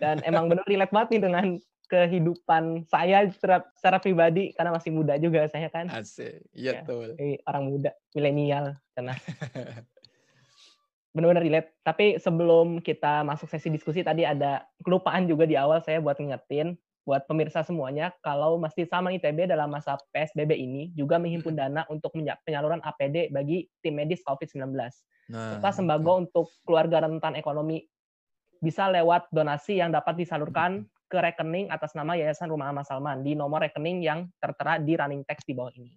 Dan 0.00 0.16
emang 0.24 0.48
bener 0.48 0.64
relate 0.64 0.90
banget 0.90 1.08
nih 1.14 1.22
dengan 1.22 1.44
kehidupan 1.92 2.88
saya 2.88 3.28
secara, 3.28 3.68
secara 3.76 4.00
pribadi 4.00 4.56
karena 4.56 4.72
masih 4.72 4.96
muda 4.96 5.20
juga 5.20 5.44
saya 5.52 5.68
kan. 5.68 5.92
Asik. 5.92 6.40
Iya, 6.56 6.72
ya, 6.72 6.80
betul. 6.80 7.08
Orang 7.44 7.64
muda, 7.68 7.92
milenial 8.16 8.80
karena 8.96 9.12
benar-benar 11.12 11.44
relate. 11.44 11.68
Tapi 11.84 12.16
sebelum 12.16 12.80
kita 12.80 13.20
masuk 13.28 13.52
sesi 13.52 13.68
diskusi 13.68 14.00
tadi 14.00 14.24
ada 14.24 14.64
kelupaan 14.80 15.28
juga 15.28 15.44
di 15.44 15.60
awal 15.60 15.84
saya 15.84 16.00
buat 16.00 16.16
ngingetin 16.16 16.80
buat 17.02 17.26
pemirsa 17.26 17.66
semuanya, 17.66 18.14
kalau 18.22 18.62
masih 18.62 18.86
sama 18.86 19.10
ITB 19.10 19.50
dalam 19.50 19.74
masa 19.74 19.98
PSBB 20.14 20.54
ini 20.54 20.94
juga 20.94 21.18
menghimpun 21.18 21.58
dana 21.58 21.82
untuk 21.90 22.14
penyaluran 22.46 22.78
APD 22.78 23.26
bagi 23.34 23.66
tim 23.82 23.98
medis 23.98 24.22
COVID-19. 24.22 24.70
Nah, 24.70 25.58
serta 25.58 25.82
sembako 25.82 26.12
untuk 26.22 26.46
keluarga 26.62 27.02
rentan 27.02 27.34
ekonomi 27.34 27.82
bisa 28.62 28.86
lewat 28.86 29.26
donasi 29.34 29.82
yang 29.82 29.90
dapat 29.90 30.22
disalurkan 30.22 30.86
ke 31.12 31.18
rekening 31.20 31.68
atas 31.68 31.92
nama 31.92 32.16
Yayasan 32.16 32.48
Rumah 32.48 32.72
Amal 32.72 32.88
Salman 32.88 33.20
di 33.20 33.36
nomor 33.36 33.60
rekening 33.60 34.00
yang 34.00 34.32
tertera 34.40 34.80
di 34.80 34.96
running 34.96 35.28
text 35.28 35.44
di 35.44 35.52
bawah 35.52 35.76
ini. 35.76 35.92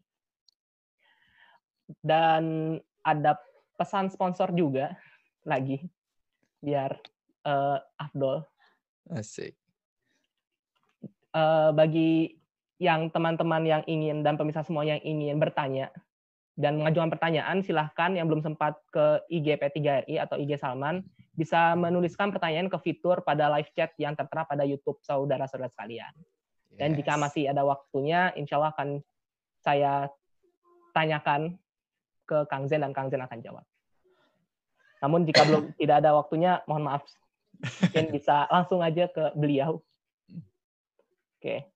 Dan 2.03 2.75
ada 2.99 3.39
pesan 3.79 4.11
sponsor 4.11 4.51
juga 4.51 4.91
lagi 5.47 5.79
biar 6.59 6.91
uh, 7.47 7.79
Afdol. 7.95 8.43
Asik 9.07 9.55
uh, 11.35 11.69
bagi 11.75 12.39
yang 12.79 13.11
teman-teman 13.11 13.63
yang 13.63 13.83
ingin 13.87 14.23
dan 14.23 14.39
pemirsa 14.39 14.63
semua 14.63 14.87
yang 14.87 14.99
ingin 15.03 15.39
bertanya 15.39 15.91
dan 16.55 16.79
mengajukan 16.79 17.11
pertanyaan, 17.11 17.59
silahkan 17.59 18.15
yang 18.15 18.31
belum 18.31 18.39
sempat 18.39 18.79
ke 18.87 19.19
IG 19.27 19.59
P3RI 19.59 20.23
atau 20.23 20.39
IG 20.39 20.55
Salman, 20.55 21.03
bisa 21.35 21.75
menuliskan 21.75 22.31
pertanyaan 22.31 22.71
ke 22.71 22.79
fitur 22.79 23.19
pada 23.21 23.51
live 23.51 23.69
chat 23.75 23.91
yang 23.99 24.15
tertera 24.15 24.47
pada 24.47 24.63
YouTube 24.63 24.99
saudara-saudara 25.03 25.67
sekalian. 25.71 26.15
Dan 26.75 26.95
jika 26.95 27.15
masih 27.15 27.47
ada 27.47 27.63
waktunya, 27.63 28.35
insya 28.35 28.59
Allah 28.59 28.75
akan 28.75 28.89
saya 29.63 30.11
tanyakan 30.91 31.55
ke 32.27 32.43
Kang 32.51 32.67
Zen 32.67 32.83
dan 32.83 32.91
Kang 32.91 33.07
Zen 33.07 33.23
akan 33.23 33.39
jawab. 33.39 33.65
Namun 34.99 35.23
jika 35.23 35.47
belum 35.47 35.71
tidak 35.79 36.03
ada 36.03 36.15
waktunya, 36.15 36.59
mohon 36.67 36.87
maaf. 36.87 37.03
Mungkin 37.55 38.11
bisa 38.11 38.47
langsung 38.51 38.83
aja 38.83 39.07
ke 39.07 39.31
beliau. 39.39 39.79
Oke. 41.39 41.71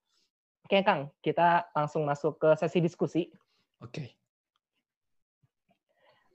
Oke, 0.67 0.77
Kang, 0.83 1.09
kita 1.23 1.71
langsung 1.71 2.03
masuk 2.03 2.37
ke 2.37 2.49
sesi 2.59 2.83
diskusi. 2.83 3.31
Oke. 3.79 4.18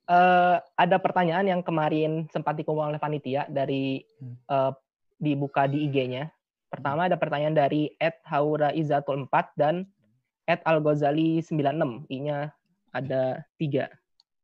Uh, 0.04 0.60
ada 0.76 1.00
pertanyaan 1.00 1.48
yang 1.48 1.60
kemarin 1.64 2.28
sempat 2.28 2.60
dikumpulkan 2.60 2.92
oleh 2.92 3.00
panitia 3.00 3.48
dari 3.48 4.04
uh, 4.52 4.72
dibuka 5.16 5.64
di 5.64 5.88
IG-nya. 5.88 6.28
Pertama 6.68 7.08
ada 7.08 7.16
pertanyaan 7.16 7.56
dari 7.56 7.88
Ed 7.96 8.20
Haura 8.28 8.74
Izatul 8.74 9.24
4 9.30 9.56
dan 9.56 9.88
Ed 10.44 10.60
Al 10.68 10.84
Ghazali 10.84 11.40
96. 11.40 12.04
I-nya 12.12 12.52
ada 12.92 13.48
tiga. 13.56 13.88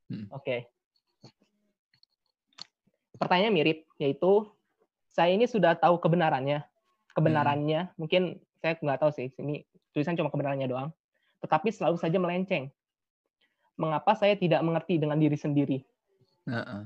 Hmm. 0.09 0.27
Oke. 0.33 0.43
Okay. 0.43 0.61
Pertanyaan 3.21 3.53
mirip, 3.53 3.85
yaitu 4.01 4.49
saya 5.13 5.37
ini 5.37 5.45
sudah 5.45 5.77
tahu 5.77 6.01
kebenarannya. 6.01 6.65
Kebenarannya, 7.13 7.93
hmm. 7.93 7.95
mungkin 8.01 8.41
saya 8.65 8.81
nggak 8.81 9.01
tahu 9.03 9.13
sih, 9.13 9.29
ini 9.37 9.67
tulisan 9.93 10.17
cuma 10.17 10.33
kebenarannya 10.33 10.71
doang. 10.71 10.91
Tetapi 11.45 11.69
selalu 11.69 11.97
saja 12.01 12.17
melenceng. 12.17 12.73
Mengapa 13.81 14.13
saya 14.13 14.37
tidak 14.37 14.61
mengerti 14.61 15.01
dengan 15.01 15.17
diri 15.17 15.41
sendiri? 15.41 15.81
Uh-uh. 16.45 16.85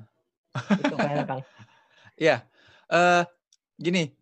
Itu 0.79 0.95
kayaknya, 0.95 1.43
Ya, 2.15 2.47
uh, 2.87 3.27
gini, 3.75 4.15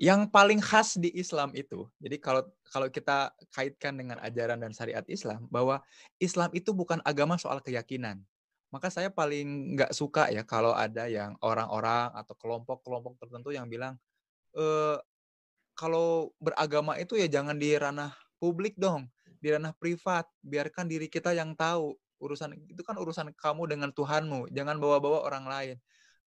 yang 0.00 0.24
paling 0.28 0.60
khas 0.60 0.96
di 0.96 1.12
Islam 1.12 1.52
itu, 1.52 1.88
jadi 2.00 2.16
kalau 2.16 2.44
kalau 2.68 2.88
kita 2.88 3.32
kaitkan 3.52 3.96
dengan 3.96 4.16
ajaran 4.24 4.60
dan 4.60 4.72
syariat 4.72 5.04
Islam, 5.08 5.44
bahwa 5.52 5.84
Islam 6.16 6.48
itu 6.56 6.72
bukan 6.72 7.04
agama 7.04 7.36
soal 7.36 7.60
keyakinan. 7.60 8.20
Maka 8.68 8.92
saya 8.92 9.08
paling 9.08 9.78
nggak 9.78 9.92
suka 9.96 10.28
ya 10.28 10.44
kalau 10.44 10.76
ada 10.76 11.08
yang 11.08 11.32
orang-orang 11.40 12.12
atau 12.12 12.34
kelompok-kelompok 12.36 13.16
tertentu 13.16 13.54
yang 13.54 13.70
bilang, 13.72 13.96
e, 14.52 14.64
kalau 15.72 16.32
beragama 16.40 16.98
itu 17.00 17.16
ya 17.16 17.28
jangan 17.30 17.56
di 17.56 17.72
ranah 17.72 18.12
publik 18.36 18.76
dong, 18.76 19.08
di 19.40 19.48
ranah 19.54 19.72
privat. 19.76 20.28
Biarkan 20.44 20.92
diri 20.92 21.08
kita 21.08 21.32
yang 21.32 21.56
tahu. 21.56 21.96
Urusan 22.18 22.56
itu 22.68 22.80
kan 22.80 22.96
urusan 22.96 23.32
kamu 23.36 23.68
dengan 23.68 23.90
Tuhanmu, 23.92 24.48
jangan 24.52 24.80
bawa-bawa 24.80 25.24
orang 25.26 25.44
lain. 25.46 25.76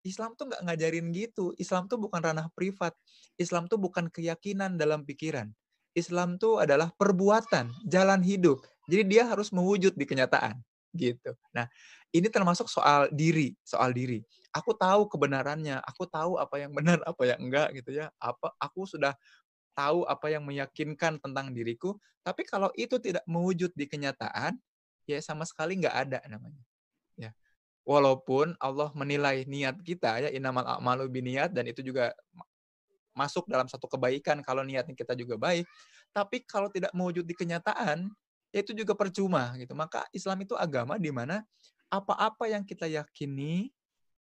Islam 0.06 0.38
tuh 0.38 0.48
nggak 0.52 0.62
ngajarin 0.64 1.06
gitu. 1.10 1.52
Islam 1.58 1.90
tuh 1.90 1.98
bukan 1.98 2.22
ranah 2.22 2.46
privat. 2.54 2.94
Islam 3.34 3.66
tuh 3.66 3.76
bukan 3.80 4.06
keyakinan 4.08 4.78
dalam 4.78 5.02
pikiran. 5.02 5.50
Islam 5.96 6.38
tuh 6.38 6.62
adalah 6.62 6.94
perbuatan, 6.94 7.74
jalan 7.82 8.22
hidup. 8.22 8.62
Jadi 8.86 9.02
dia 9.18 9.26
harus 9.26 9.50
mewujud 9.50 9.92
di 9.98 10.06
kenyataan. 10.06 10.60
gitu. 10.96 11.36
Nah, 11.52 11.68
ini 12.16 12.32
termasuk 12.32 12.66
soal 12.72 13.12
diri, 13.12 13.52
soal 13.60 13.92
diri. 13.92 14.24
Aku 14.56 14.72
tahu 14.72 15.04
kebenarannya, 15.12 15.76
aku 15.84 16.08
tahu 16.08 16.40
apa 16.40 16.56
yang 16.56 16.72
benar, 16.72 17.04
apa 17.04 17.22
yang 17.28 17.38
enggak 17.44 17.76
gitu 17.76 17.92
ya. 17.92 18.08
Apa 18.16 18.56
aku 18.56 18.88
sudah 18.88 19.12
tahu 19.76 20.08
apa 20.08 20.26
yang 20.32 20.42
meyakinkan 20.42 21.20
tentang 21.22 21.54
diriku, 21.54 21.94
tapi 22.26 22.42
kalau 22.42 22.72
itu 22.74 22.98
tidak 22.98 23.22
mewujud 23.30 23.70
di 23.78 23.86
kenyataan, 23.86 24.58
ya 25.08 25.20
sama 25.24 25.48
sekali 25.48 25.80
nggak 25.80 25.96
ada 25.96 26.18
namanya. 26.28 26.60
Ya. 27.16 27.32
Walaupun 27.88 28.52
Allah 28.60 28.92
menilai 28.92 29.48
niat 29.48 29.80
kita 29.80 30.20
ya 30.20 30.28
inamal 30.28 30.68
a'malu 30.68 31.08
biniat 31.08 31.48
dan 31.56 31.64
itu 31.64 31.80
juga 31.80 32.12
masuk 33.16 33.48
dalam 33.50 33.66
satu 33.66 33.88
kebaikan 33.90 34.44
kalau 34.46 34.62
niatnya 34.62 34.94
kita 34.94 35.16
juga 35.18 35.34
baik, 35.34 35.66
tapi 36.14 36.46
kalau 36.46 36.70
tidak 36.70 36.94
mewujud 36.94 37.26
di 37.26 37.34
kenyataan, 37.34 38.06
ya 38.54 38.62
itu 38.62 38.76
juga 38.76 38.94
percuma 38.94 39.58
gitu. 39.58 39.74
Maka 39.74 40.06
Islam 40.14 40.46
itu 40.46 40.54
agama 40.54 40.94
di 41.00 41.10
mana 41.10 41.42
apa-apa 41.90 42.46
yang 42.46 42.62
kita 42.62 42.86
yakini 42.86 43.72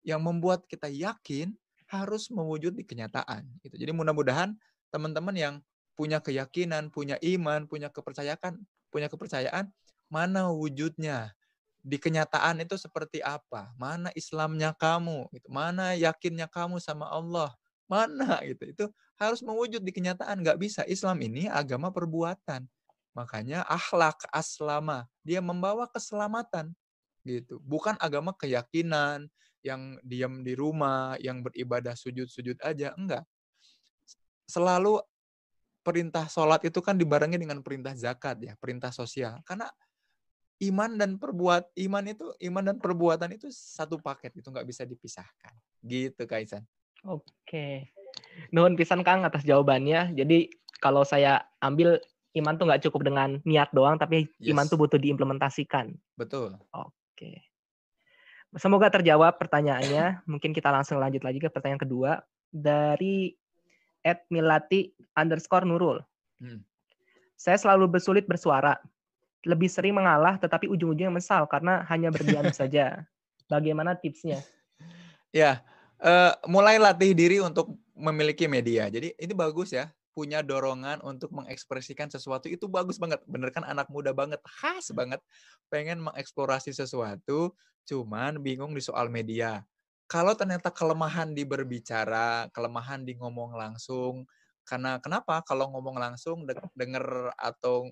yang 0.02 0.20
membuat 0.20 0.66
kita 0.66 0.90
yakin 0.90 1.54
harus 1.88 2.28
mewujud 2.28 2.74
di 2.74 2.84
kenyataan 2.84 3.46
gitu. 3.62 3.78
Jadi 3.78 3.92
mudah-mudahan 3.94 4.52
teman-teman 4.92 5.32
yang 5.32 5.54
punya 5.96 6.18
keyakinan, 6.18 6.90
punya 6.90 7.16
iman, 7.20 7.68
punya 7.68 7.88
kepercayaan, 7.88 8.58
punya 8.92 9.08
kepercayaan 9.08 9.72
mana 10.12 10.52
wujudnya 10.52 11.32
di 11.80 11.96
kenyataan 11.96 12.60
itu 12.60 12.76
seperti 12.76 13.24
apa? 13.24 13.72
Mana 13.80 14.12
Islamnya 14.12 14.76
kamu? 14.76 15.32
Gitu. 15.32 15.48
Mana 15.48 15.96
yakinnya 15.96 16.44
kamu 16.46 16.76
sama 16.78 17.08
Allah? 17.08 17.56
Mana 17.88 18.38
gitu? 18.44 18.68
Itu 18.68 18.84
harus 19.16 19.40
mewujud 19.40 19.80
di 19.80 19.90
kenyataan. 19.90 20.44
Nggak 20.44 20.60
bisa. 20.60 20.80
Islam 20.84 21.16
ini 21.24 21.48
agama 21.48 21.88
perbuatan. 21.88 22.68
Makanya 23.16 23.64
akhlak 23.64 24.20
aslama. 24.28 25.08
Dia 25.24 25.40
membawa 25.40 25.88
keselamatan. 25.88 26.76
gitu. 27.22 27.62
Bukan 27.62 27.94
agama 28.02 28.34
keyakinan, 28.34 29.30
yang 29.62 29.96
diam 30.02 30.42
di 30.42 30.58
rumah, 30.58 31.14
yang 31.22 31.40
beribadah 31.40 31.94
sujud-sujud 31.94 32.58
aja. 32.60 32.92
Enggak. 32.98 33.22
Selalu 34.50 34.98
perintah 35.86 36.26
sholat 36.26 36.66
itu 36.66 36.82
kan 36.82 36.98
dibarengi 36.98 37.38
dengan 37.38 37.62
perintah 37.62 37.94
zakat 37.94 38.42
ya, 38.42 38.58
perintah 38.58 38.90
sosial. 38.90 39.38
Karena 39.46 39.70
iman 40.62 40.90
dan 40.94 41.18
perbuat 41.18 41.74
iman 41.74 42.04
itu 42.06 42.26
iman 42.46 42.62
dan 42.62 42.76
perbuatan 42.78 43.34
itu 43.34 43.50
satu 43.50 43.98
paket 43.98 44.38
itu 44.38 44.46
nggak 44.46 44.66
bisa 44.66 44.86
dipisahkan 44.86 45.54
gitu 45.82 46.22
Kaisan. 46.24 46.62
Oke. 47.02 47.90
Nuhun 48.54 48.78
pisan 48.78 49.02
Kang 49.02 49.26
atas 49.26 49.42
jawabannya. 49.42 50.14
Jadi 50.14 50.46
kalau 50.78 51.02
saya 51.02 51.42
ambil 51.58 51.98
iman 52.38 52.54
tuh 52.54 52.66
nggak 52.70 52.82
cukup 52.86 53.02
dengan 53.02 53.42
niat 53.42 53.74
doang, 53.74 53.98
tapi 53.98 54.30
yes. 54.38 54.54
iman 54.54 54.66
tuh 54.70 54.78
butuh 54.78 55.02
diimplementasikan. 55.02 55.92
Betul. 56.14 56.54
Oke. 56.70 57.42
Semoga 58.54 58.92
terjawab 58.92 59.36
pertanyaannya. 59.42 60.22
Mungkin 60.30 60.54
kita 60.54 60.70
langsung 60.70 61.02
lanjut 61.02 61.26
lagi 61.26 61.42
ke 61.42 61.50
pertanyaan 61.50 61.82
kedua 61.82 62.22
dari 62.52 63.34
Ed 64.06 64.22
Milati 64.30 64.94
underscore 65.18 65.66
Nurul. 65.66 65.98
Hmm. 66.38 66.62
Saya 67.34 67.58
selalu 67.58 67.98
bersulit 67.98 68.30
bersuara 68.30 68.78
lebih 69.42 69.66
sering 69.66 69.98
mengalah 69.98 70.38
tetapi 70.38 70.70
ujung-ujungnya 70.70 71.12
mesal 71.12 71.46
karena 71.50 71.82
hanya 71.90 72.10
berdiam 72.14 72.46
saja. 72.54 73.06
Bagaimana 73.50 73.98
tipsnya? 73.98 74.40
Ya, 75.34 75.60
uh, 76.00 76.32
mulai 76.48 76.80
latih 76.80 77.12
diri 77.12 77.38
untuk 77.42 77.76
memiliki 77.92 78.48
media. 78.48 78.88
Jadi 78.88 79.12
ini 79.16 79.32
bagus 79.36 79.76
ya, 79.76 79.92
punya 80.12 80.44
dorongan 80.44 81.00
untuk 81.04 81.32
mengekspresikan 81.32 82.08
sesuatu 82.08 82.48
itu 82.48 82.68
bagus 82.68 83.00
banget. 83.00 83.20
Bener 83.24 83.52
kan 83.52 83.64
anak 83.64 83.88
muda 83.88 84.12
banget, 84.12 84.40
khas 84.44 84.92
banget 84.92 85.20
pengen 85.72 86.00
mengeksplorasi 86.04 86.72
sesuatu, 86.72 87.56
cuman 87.88 88.40
bingung 88.40 88.76
di 88.76 88.80
soal 88.84 89.08
media. 89.08 89.64
Kalau 90.08 90.36
ternyata 90.36 90.68
kelemahan 90.68 91.32
di 91.32 91.48
berbicara, 91.48 92.48
kelemahan 92.52 93.04
di 93.08 93.16
ngomong 93.16 93.56
langsung, 93.56 94.28
karena 94.68 95.00
kenapa? 95.00 95.40
Kalau 95.48 95.72
ngomong 95.72 95.96
langsung 95.96 96.44
denger 96.76 97.32
atau 97.40 97.88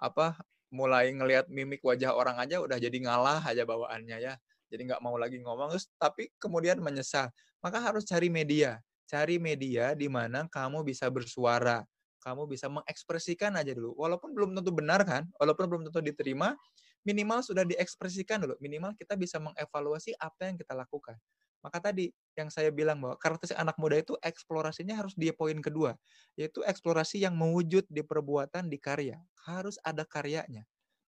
apa 0.00 0.34
mulai 0.70 1.10
ngelihat 1.14 1.50
mimik 1.50 1.82
wajah 1.82 2.14
orang 2.14 2.38
aja 2.38 2.62
udah 2.62 2.78
jadi 2.78 2.94
ngalah 3.02 3.42
aja 3.42 3.66
bawaannya 3.66 4.18
ya. 4.22 4.34
Jadi 4.70 4.86
nggak 4.86 5.02
mau 5.02 5.18
lagi 5.18 5.42
ngomong, 5.42 5.74
terus, 5.74 5.90
tapi 5.98 6.30
kemudian 6.38 6.78
menyesal. 6.78 7.26
Maka 7.58 7.82
harus 7.82 8.06
cari 8.06 8.30
media. 8.30 8.78
Cari 9.10 9.42
media 9.42 9.98
di 9.98 10.06
mana 10.06 10.46
kamu 10.46 10.86
bisa 10.86 11.10
bersuara. 11.10 11.82
Kamu 12.22 12.46
bisa 12.46 12.70
mengekspresikan 12.70 13.58
aja 13.58 13.74
dulu. 13.74 13.98
Walaupun 13.98 14.30
belum 14.30 14.54
tentu 14.54 14.70
benar 14.70 15.02
kan, 15.02 15.26
walaupun 15.42 15.66
belum 15.66 15.82
tentu 15.90 15.98
diterima, 16.06 16.54
minimal 17.02 17.42
sudah 17.42 17.66
diekspresikan 17.66 18.46
dulu. 18.46 18.54
Minimal 18.62 18.94
kita 18.94 19.18
bisa 19.18 19.42
mengevaluasi 19.42 20.14
apa 20.22 20.52
yang 20.52 20.56
kita 20.60 20.78
lakukan. 20.78 21.18
Maka 21.60 21.78
tadi 21.92 22.08
yang 22.32 22.48
saya 22.48 22.72
bilang 22.72 22.96
bahwa 23.04 23.20
karakteristik 23.20 23.60
anak 23.60 23.76
muda 23.76 24.00
itu 24.00 24.16
eksplorasinya 24.24 24.96
harus 24.96 25.12
di 25.12 25.28
poin 25.28 25.60
kedua, 25.60 25.92
yaitu 26.36 26.64
eksplorasi 26.64 27.20
yang 27.20 27.36
mewujud 27.36 27.84
di 27.92 28.00
perbuatan 28.00 28.72
di 28.72 28.80
karya. 28.80 29.20
Harus 29.44 29.76
ada 29.84 30.08
karyanya. 30.08 30.64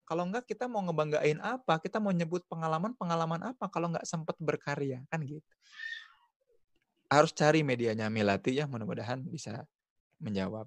Kalau 0.08 0.24
enggak 0.24 0.48
kita 0.48 0.64
mau 0.64 0.80
ngebanggain 0.80 1.36
apa? 1.44 1.76
Kita 1.76 2.00
mau 2.00 2.08
nyebut 2.16 2.40
pengalaman-pengalaman 2.48 3.52
apa 3.52 3.68
kalau 3.68 3.92
enggak 3.92 4.08
sempat 4.08 4.40
berkarya 4.40 5.04
kan 5.12 5.20
gitu. 5.20 5.44
Harus 7.12 7.36
cari 7.36 7.60
medianya 7.60 8.08
Milati 8.08 8.56
ya, 8.56 8.64
mudah-mudahan 8.64 9.20
bisa 9.28 9.68
menjawab. 10.16 10.64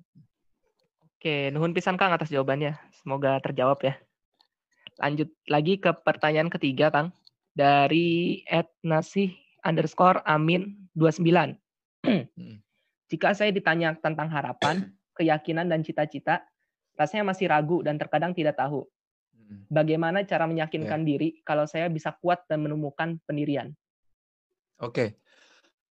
Oke, 1.17 1.49
nuhun 1.49 1.73
pisan 1.73 1.97
Kang 1.97 2.13
atas 2.13 2.29
jawabannya. 2.29 2.77
Semoga 3.01 3.41
terjawab 3.41 3.81
ya. 3.81 3.97
Lanjut 5.01 5.33
lagi 5.49 5.81
ke 5.81 5.89
pertanyaan 6.05 6.53
ketiga 6.53 6.93
Kang. 6.93 7.09
Dari 7.57 8.41
Ed 8.45 8.69
Nasih 8.85 9.40
underscore 9.65 10.21
amin 10.25 10.89
29. 10.97 11.57
Hmm. 12.05 12.57
Jika 13.11 13.35
saya 13.35 13.51
ditanya 13.51 13.95
tentang 13.99 14.31
harapan, 14.31 14.89
keyakinan, 15.17 15.67
dan 15.67 15.83
cita-cita, 15.83 16.43
rasanya 16.95 17.35
masih 17.35 17.51
ragu 17.51 17.83
dan 17.83 17.99
terkadang 17.99 18.31
tidak 18.31 18.57
tahu. 18.57 18.87
Hmm. 19.35 19.67
Bagaimana 19.67 20.23
cara 20.23 20.47
meyakinkan 20.47 21.03
yeah. 21.03 21.09
diri 21.09 21.29
kalau 21.43 21.67
saya 21.67 21.91
bisa 21.91 22.15
kuat 22.23 22.43
dan 22.47 22.63
menemukan 22.63 23.19
pendirian? 23.27 23.75
Oke. 24.81 24.93
Okay. 24.95 25.09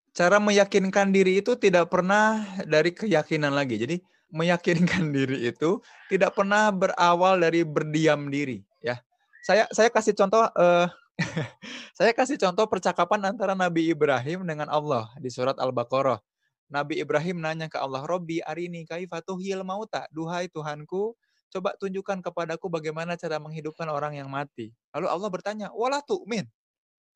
Cara 0.10 0.42
meyakinkan 0.42 1.14
diri 1.14 1.40
itu 1.40 1.54
tidak 1.56 1.94
pernah 1.94 2.42
dari 2.66 2.92
keyakinan 2.92 3.54
lagi. 3.54 3.78
Jadi 3.78 3.96
meyakinkan 4.34 5.12
diri 5.16 5.50
itu 5.50 5.82
tidak 6.10 6.34
pernah 6.34 6.74
berawal 6.74 7.38
dari 7.38 7.62
berdiam 7.66 8.30
diri, 8.30 8.66
ya. 8.82 8.98
Saya 9.46 9.70
saya 9.72 9.90
kasih 9.90 10.14
contoh 10.18 10.44
uh, 10.46 10.90
Saya 11.98 12.12
kasih 12.16 12.40
contoh 12.40 12.66
percakapan 12.68 13.32
antara 13.36 13.54
Nabi 13.54 13.92
Ibrahim 13.92 14.48
dengan 14.48 14.72
Allah 14.72 15.12
di 15.20 15.28
surat 15.28 15.58
Al-Baqarah. 15.60 16.20
Nabi 16.70 17.02
Ibrahim 17.02 17.42
nanya 17.42 17.66
ke 17.66 17.82
Allah, 17.82 18.06
Robbi 18.06 18.46
arini 18.46 18.86
kaifatuhil 18.86 19.66
mauta. 19.66 20.06
Duhai 20.14 20.48
Tuhanku, 20.54 21.18
coba 21.50 21.74
tunjukkan 21.82 22.22
kepadaku 22.22 22.70
bagaimana 22.70 23.18
cara 23.18 23.42
menghidupkan 23.42 23.90
orang 23.90 24.22
yang 24.22 24.30
mati. 24.30 24.70
Lalu 24.94 25.08
Allah 25.10 25.30
bertanya, 25.34 25.68
wala 25.74 26.00
tu'min. 26.06 26.46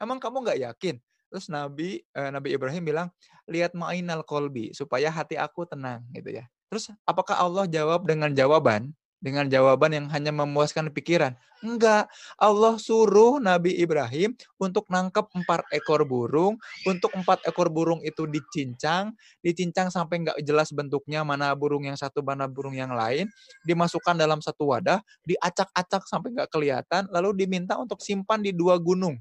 Emang 0.01 0.17
kamu 0.17 0.41
nggak 0.41 0.59
yakin? 0.73 0.97
Terus 1.29 1.49
Nabi 1.53 2.01
eh, 2.01 2.29
Nabi 2.33 2.57
Ibrahim 2.57 2.81
bilang, 2.81 3.07
lihat 3.45 3.77
ma'inal 3.77 4.25
kolbi, 4.25 4.73
supaya 4.73 5.13
hati 5.13 5.37
aku 5.37 5.69
tenang. 5.69 6.01
gitu 6.17 6.33
ya. 6.33 6.49
Terus 6.73 6.89
apakah 7.05 7.37
Allah 7.37 7.69
jawab 7.69 8.09
dengan 8.09 8.33
jawaban, 8.33 8.97
dengan 9.23 9.47
jawaban 9.47 9.95
yang 9.95 10.05
hanya 10.11 10.35
memuaskan 10.35 10.91
pikiran. 10.91 11.39
Enggak, 11.63 12.11
Allah 12.35 12.75
suruh 12.75 13.39
Nabi 13.39 13.79
Ibrahim 13.79 14.35
untuk 14.59 14.83
nangkep 14.91 15.31
empat 15.31 15.63
ekor 15.71 16.03
burung, 16.03 16.59
untuk 16.83 17.15
empat 17.15 17.47
ekor 17.47 17.71
burung 17.71 18.03
itu 18.03 18.27
dicincang, 18.27 19.15
dicincang 19.39 19.87
sampai 19.87 20.27
enggak 20.27 20.37
jelas 20.43 20.75
bentuknya 20.75 21.23
mana 21.23 21.55
burung 21.55 21.87
yang 21.87 21.95
satu, 21.95 22.19
mana 22.19 22.51
burung 22.51 22.75
yang 22.75 22.91
lain, 22.91 23.31
dimasukkan 23.63 24.19
dalam 24.19 24.43
satu 24.43 24.75
wadah, 24.75 24.99
diacak-acak 25.23 26.03
sampai 26.03 26.35
enggak 26.35 26.51
kelihatan, 26.51 27.07
lalu 27.15 27.31
diminta 27.47 27.79
untuk 27.79 28.03
simpan 28.03 28.43
di 28.43 28.51
dua 28.51 28.75
gunung. 28.75 29.15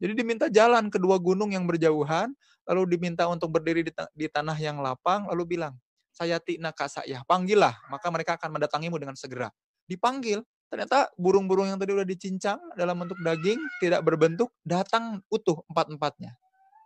Jadi 0.00 0.12
diminta 0.16 0.46
jalan 0.48 0.88
ke 0.88 0.96
dua 0.96 1.20
gunung 1.20 1.52
yang 1.52 1.68
berjauhan, 1.68 2.32
lalu 2.64 2.96
diminta 2.96 3.28
untuk 3.28 3.52
berdiri 3.52 3.84
di, 3.84 4.26
tanah 4.26 4.56
yang 4.56 4.80
lapang, 4.80 5.28
lalu 5.28 5.56
bilang, 5.56 5.76
saya 6.14 6.38
tina 6.38 6.70
kasayah, 6.70 7.26
panggillah, 7.26 7.74
maka 7.90 8.06
mereka 8.08 8.38
akan 8.38 8.54
mendatangimu 8.54 8.94
dengan 9.02 9.18
segera. 9.18 9.50
Dipanggil, 9.90 10.46
ternyata 10.70 11.10
burung-burung 11.18 11.74
yang 11.74 11.78
tadi 11.82 11.90
udah 11.90 12.06
dicincang 12.06 12.62
dalam 12.78 13.02
bentuk 13.02 13.18
daging, 13.18 13.58
tidak 13.82 14.06
berbentuk, 14.06 14.54
datang 14.62 15.18
utuh 15.26 15.66
empat-empatnya. 15.66 16.38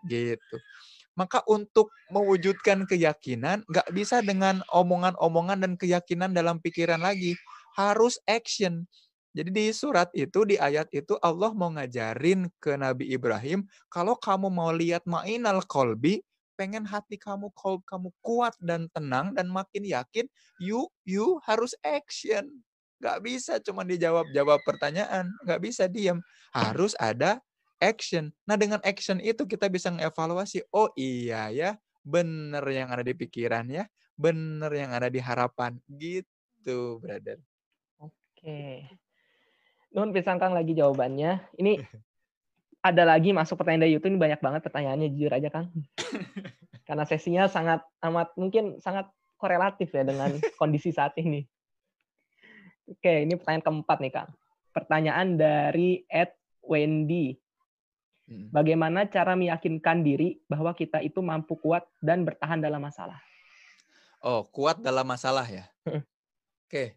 Gitu. 0.09 0.57
Maka 1.13 1.45
untuk 1.51 1.93
mewujudkan 2.09 2.89
keyakinan, 2.89 3.67
nggak 3.69 3.91
bisa 3.93 4.25
dengan 4.25 4.65
omongan-omongan 4.73 5.61
dan 5.61 5.73
keyakinan 5.77 6.33
dalam 6.33 6.63
pikiran 6.63 7.03
lagi. 7.03 7.37
Harus 7.77 8.23
action. 8.27 8.89
Jadi 9.37 9.51
di 9.53 9.65
surat 9.71 10.09
itu, 10.17 10.47
di 10.49 10.57
ayat 10.57 10.89
itu 10.91 11.15
Allah 11.21 11.53
mau 11.53 11.69
ngajarin 11.71 12.49
ke 12.59 12.75
Nabi 12.75 13.13
Ibrahim, 13.13 13.67
kalau 13.93 14.17
kamu 14.17 14.49
mau 14.49 14.73
lihat 14.73 15.05
ma'inal 15.05 15.63
kolbi, 15.69 16.25
pengen 16.59 16.83
hati 16.83 17.15
kamu 17.15 17.55
kamu 17.87 18.11
kuat 18.19 18.59
dan 18.59 18.91
tenang 18.91 19.31
dan 19.31 19.47
makin 19.47 19.87
yakin, 19.87 20.27
you 20.59 20.91
you 21.07 21.39
harus 21.47 21.79
action. 21.87 22.67
Nggak 22.99 23.19
bisa 23.23 23.63
cuma 23.63 23.87
dijawab-jawab 23.87 24.59
pertanyaan. 24.67 25.31
Nggak 25.47 25.61
bisa 25.63 25.87
diam. 25.87 26.19
Harus 26.51 26.99
ada 26.99 27.39
action. 27.79 28.35
Nah 28.43 28.59
dengan 28.59 28.83
action 28.83 29.23
itu 29.23 29.47
kita 29.47 29.71
bisa 29.71 29.95
mengevaluasi. 29.95 30.67
Oh 30.75 30.91
iya 30.99 31.47
ya, 31.55 31.79
bener 32.03 32.67
yang 32.67 32.91
ada 32.91 33.07
di 33.07 33.15
pikiran 33.15 33.71
ya. 33.71 33.87
Bener 34.19 34.75
yang 34.75 34.91
ada 34.91 35.07
di 35.07 35.23
harapan. 35.23 35.79
Gitu, 35.87 36.99
brother. 36.99 37.39
Oke. 38.03 38.91
Nun 39.95 40.11
pisang 40.11 40.43
Kang 40.43 40.59
lagi 40.59 40.75
jawabannya. 40.75 41.55
Ini 41.55 41.79
ada 42.79 43.03
lagi 43.03 43.35
masuk 43.35 43.59
pertanyaan 43.59 43.87
dari 43.87 43.93
YouTube 43.99 44.15
ini 44.15 44.21
banyak 44.23 44.41
banget 44.41 44.61
pertanyaannya 44.63 45.09
jujur 45.15 45.33
aja 45.35 45.49
Kang. 45.51 45.67
Karena 46.89 47.05
sesinya 47.05 47.45
sangat 47.51 47.83
amat 48.01 48.33
mungkin 48.39 48.79
sangat 48.79 49.11
korelatif 49.37 49.91
ya 49.91 50.07
dengan 50.07 50.39
kondisi 50.61 50.95
saat 50.95 51.19
ini. 51.19 51.43
Oke, 52.89 53.29
ini 53.29 53.37
pertanyaan 53.37 53.65
keempat 53.67 53.99
nih 54.01 54.13
Kang. 54.15 54.31
Pertanyaan 54.73 55.37
dari 55.37 56.07
Ed 56.09 56.33
Wendy. 56.65 57.37
Mm. 58.29 58.49
Bagaimana 58.53 59.05
cara 59.09 59.37
meyakinkan 59.37 60.01
diri 60.01 60.41
bahwa 60.49 60.73
kita 60.73 61.05
itu 61.05 61.21
mampu 61.21 61.57
kuat 61.61 61.85
dan 62.01 62.25
bertahan 62.25 62.61
dalam 62.61 62.81
masalah? 62.81 63.21
Oh, 64.25 64.47
kuat 64.49 64.81
dalam 64.81 65.05
masalah 65.05 65.45
ya. 65.45 65.69
Mm. 65.85 66.05
Oke. 66.69 66.97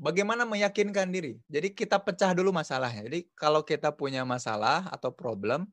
Bagaimana 0.00 0.48
meyakinkan 0.48 1.12
diri? 1.12 1.36
Jadi 1.44 1.76
kita 1.76 2.00
pecah 2.00 2.32
dulu 2.32 2.56
masalahnya. 2.56 3.04
Jadi 3.04 3.28
kalau 3.36 3.60
kita 3.60 3.92
punya 3.92 4.24
masalah 4.24 4.88
atau 4.88 5.12
problem, 5.12 5.68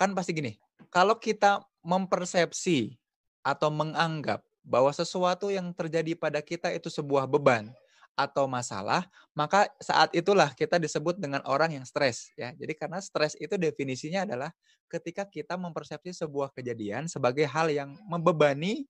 kan 0.00 0.16
pasti 0.16 0.32
gini. 0.32 0.56
Kalau 0.88 1.20
kita 1.20 1.60
mempersepsi 1.84 2.96
atau 3.44 3.68
menganggap 3.68 4.40
bahwa 4.64 4.88
sesuatu 4.96 5.52
yang 5.52 5.76
terjadi 5.76 6.16
pada 6.16 6.40
kita 6.40 6.72
itu 6.72 6.88
sebuah 6.88 7.28
beban 7.28 7.68
atau 8.16 8.48
masalah, 8.48 9.04
maka 9.36 9.68
saat 9.76 10.08
itulah 10.16 10.56
kita 10.56 10.80
disebut 10.80 11.20
dengan 11.20 11.44
orang 11.44 11.76
yang 11.76 11.84
stres 11.84 12.32
ya. 12.40 12.56
Jadi 12.56 12.72
karena 12.72 13.04
stres 13.04 13.36
itu 13.36 13.60
definisinya 13.60 14.24
adalah 14.24 14.56
ketika 14.88 15.28
kita 15.28 15.60
mempersepsi 15.60 16.16
sebuah 16.16 16.48
kejadian 16.56 17.12
sebagai 17.12 17.44
hal 17.44 17.68
yang 17.68 17.92
membebani 18.08 18.88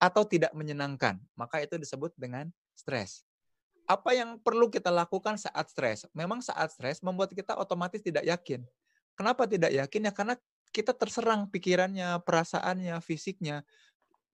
atau 0.00 0.24
tidak 0.24 0.56
menyenangkan, 0.56 1.20
maka 1.36 1.60
itu 1.60 1.76
disebut 1.76 2.16
dengan 2.16 2.48
stres. 2.72 3.28
Apa 3.92 4.16
yang 4.16 4.40
perlu 4.40 4.72
kita 4.72 4.88
lakukan 4.88 5.36
saat 5.36 5.68
stres? 5.68 6.08
Memang 6.16 6.40
saat 6.40 6.72
stres 6.72 7.04
membuat 7.04 7.36
kita 7.36 7.52
otomatis 7.60 8.00
tidak 8.00 8.24
yakin. 8.24 8.64
Kenapa 9.12 9.44
tidak 9.44 9.68
yakin? 9.68 10.08
Ya 10.08 10.12
karena 10.16 10.34
kita 10.72 10.96
terserang 10.96 11.44
pikirannya, 11.52 12.16
perasaannya, 12.24 12.96
fisiknya. 13.04 13.68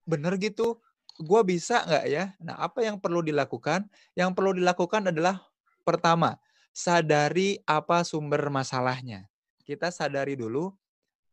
Bener 0.06 0.38
gitu, 0.38 0.78
gue 1.18 1.40
bisa 1.42 1.82
nggak 1.82 2.04
ya? 2.06 2.24
Nah, 2.38 2.54
apa 2.62 2.86
yang 2.86 3.02
perlu 3.02 3.18
dilakukan? 3.26 3.90
Yang 4.14 4.30
perlu 4.38 4.54
dilakukan 4.54 5.10
adalah 5.10 5.42
pertama, 5.82 6.38
sadari 6.70 7.58
apa 7.66 8.06
sumber 8.06 8.46
masalahnya. 8.54 9.26
Kita 9.66 9.90
sadari 9.90 10.38
dulu 10.38 10.70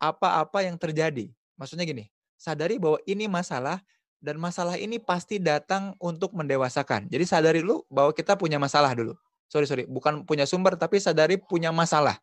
apa-apa 0.01 0.65
yang 0.65 0.82
terjadi. 0.82 1.30
Maksudnya 1.53 1.86
gini, 1.86 2.09
sadari 2.34 2.82
bahwa 2.82 2.97
ini 3.05 3.30
masalah 3.30 3.86
dan 4.24 4.41
masalah 4.41 4.80
ini 4.80 4.97
pasti 4.97 5.38
datang 5.38 5.93
untuk 6.01 6.34
mendewasakan. 6.34 7.07
Jadi 7.11 7.24
sadari 7.28 7.59
dulu 7.61 7.86
bahwa 7.91 8.11
kita 8.16 8.36
punya 8.39 8.57
masalah 8.57 8.91
dulu. 8.95 9.13
Sorry, 9.47 9.70
sorry. 9.70 9.86
Bukan 9.86 10.26
punya 10.26 10.49
sumber, 10.49 10.76
tapi 10.76 10.97
sadari 10.97 11.38
punya 11.38 11.70
masalah. 11.70 12.18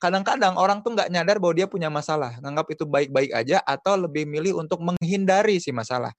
Kadang-kadang 0.00 0.58
orang 0.58 0.82
tuh 0.82 0.92
nggak 0.96 1.08
nyadar 1.12 1.36
bahwa 1.38 1.54
dia 1.54 1.66
punya 1.68 1.88
masalah. 1.92 2.36
Nganggap 2.40 2.66
itu 2.72 2.84
baik-baik 2.84 3.30
aja 3.32 3.62
atau 3.62 3.94
lebih 3.96 4.26
milih 4.26 4.58
untuk 4.58 4.80
menghindari 4.82 5.60
si 5.60 5.70
masalah. 5.70 6.12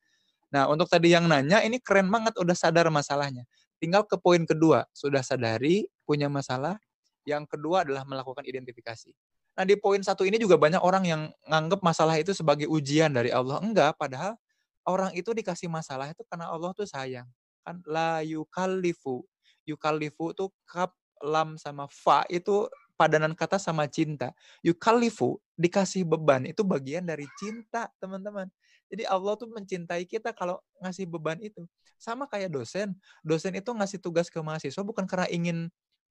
Nah, 0.53 0.71
untuk 0.71 0.87
tadi 0.87 1.11
yang 1.11 1.27
nanya, 1.27 1.59
ini 1.65 1.81
keren 1.83 2.07
banget 2.07 2.37
udah 2.39 2.55
sadar 2.55 2.87
masalahnya. 2.87 3.43
Tinggal 3.81 4.07
ke 4.07 4.15
poin 4.15 4.47
kedua, 4.47 4.87
sudah 4.95 5.19
sadari 5.19 5.89
punya 6.07 6.31
masalah. 6.31 6.79
Yang 7.27 7.57
kedua 7.57 7.83
adalah 7.83 8.07
melakukan 8.07 8.45
identifikasi. 8.45 9.11
Nah, 9.55 9.63
di 9.67 9.75
poin 9.75 9.99
satu 9.99 10.23
ini 10.23 10.39
juga 10.39 10.55
banyak 10.55 10.79
orang 10.79 11.03
yang 11.03 11.21
nganggap 11.47 11.83
masalah 11.83 12.15
itu 12.15 12.31
sebagai 12.31 12.69
ujian 12.71 13.11
dari 13.11 13.33
Allah. 13.33 13.59
Enggak, 13.59 13.99
padahal 13.99 14.39
orang 14.85 15.11
itu 15.17 15.33
dikasih 15.33 15.67
masalah 15.67 16.13
itu 16.13 16.21
karena 16.29 16.49
Allah 16.49 16.71
tuh 16.71 16.87
sayang. 16.87 17.27
Kan 17.65 17.81
la 17.89 18.21
yukallifu. 18.21 19.25
Yukallifu 19.65 20.37
tuh 20.37 20.53
kap 20.69 20.93
lam 21.25 21.57
sama 21.57 21.89
fa 21.89 22.21
itu 22.29 22.69
padanan 22.95 23.33
kata 23.33 23.57
sama 23.57 23.89
cinta. 23.89 24.31
Yukallifu 24.61 25.41
dikasih 25.57 26.05
beban 26.05 26.45
itu 26.45 26.61
bagian 26.61 27.03
dari 27.03 27.25
cinta, 27.41 27.89
teman-teman. 27.97 28.47
Jadi 28.87 29.03
Allah 29.09 29.33
tuh 29.35 29.49
mencintai 29.49 30.05
kita 30.05 30.31
kalau 30.31 30.61
ngasih 30.79 31.09
beban 31.09 31.41
itu. 31.41 31.65
Sama 31.97 32.29
kayak 32.29 32.53
dosen. 32.53 32.93
Dosen 33.25 33.57
itu 33.57 33.73
ngasih 33.73 33.99
tugas 33.99 34.29
ke 34.29 34.37
mahasiswa 34.39 34.85
bukan 34.85 35.09
karena 35.09 35.27
ingin 35.33 35.57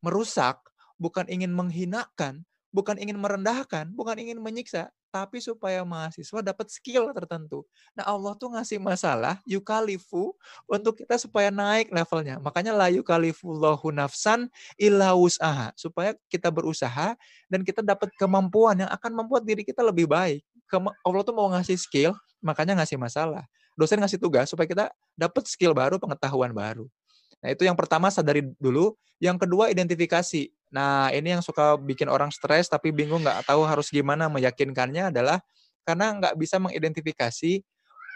merusak, 0.02 0.58
bukan 0.98 1.24
ingin 1.30 1.54
menghinakan, 1.54 2.42
bukan 2.74 2.98
ingin 2.98 3.16
merendahkan, 3.16 3.94
bukan 3.94 4.18
ingin 4.18 4.42
menyiksa, 4.42 4.90
tapi 5.14 5.38
supaya 5.38 5.86
mahasiswa 5.86 6.42
dapat 6.42 6.66
skill 6.74 7.14
tertentu. 7.14 7.62
Nah 7.94 8.02
Allah 8.02 8.34
tuh 8.34 8.50
ngasih 8.50 8.82
masalah 8.82 9.38
yukalifu 9.46 10.34
untuk 10.66 10.98
kita 10.98 11.14
supaya 11.22 11.54
naik 11.54 11.94
levelnya. 11.94 12.42
Makanya 12.42 12.74
la 12.74 12.90
yukalifullahu 12.90 13.94
nafsan 13.94 14.50
illa 14.74 15.14
wus'aha. 15.14 15.70
Supaya 15.78 16.18
kita 16.26 16.50
berusaha 16.50 17.14
dan 17.46 17.62
kita 17.62 17.78
dapat 17.86 18.10
kemampuan 18.18 18.82
yang 18.82 18.90
akan 18.90 19.22
membuat 19.22 19.46
diri 19.46 19.62
kita 19.62 19.86
lebih 19.86 20.10
baik. 20.10 20.42
Allah 21.06 21.22
tuh 21.22 21.30
mau 21.30 21.46
ngasih 21.54 21.78
skill, 21.78 22.10
makanya 22.42 22.82
ngasih 22.82 22.98
masalah. 22.98 23.46
Dosen 23.78 24.02
ngasih 24.02 24.18
tugas 24.18 24.50
supaya 24.50 24.66
kita 24.66 24.90
dapat 25.14 25.46
skill 25.46 25.70
baru, 25.70 26.02
pengetahuan 26.02 26.50
baru. 26.50 26.90
Nah 27.44 27.52
itu 27.52 27.68
yang 27.68 27.76
pertama 27.76 28.08
sadari 28.08 28.40
dulu. 28.56 28.96
Yang 29.20 29.44
kedua 29.44 29.68
identifikasi. 29.68 30.48
Nah, 30.72 31.12
ini 31.14 31.38
yang 31.38 31.44
suka 31.44 31.78
bikin 31.78 32.10
orang 32.10 32.32
stres 32.32 32.66
tapi 32.66 32.90
bingung 32.90 33.22
nggak 33.22 33.46
tahu 33.46 33.62
harus 33.62 33.92
gimana 33.92 34.26
meyakinkannya 34.26 35.12
adalah 35.14 35.38
karena 35.86 36.16
nggak 36.18 36.34
bisa 36.40 36.56
mengidentifikasi 36.58 37.62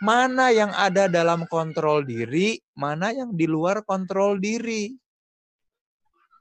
mana 0.00 0.54
yang 0.54 0.70
ada 0.74 1.10
dalam 1.10 1.44
kontrol 1.46 2.06
diri, 2.06 2.62
mana 2.74 3.10
yang 3.10 3.34
di 3.34 3.46
luar 3.50 3.82
kontrol 3.82 4.38
diri. 4.38 4.94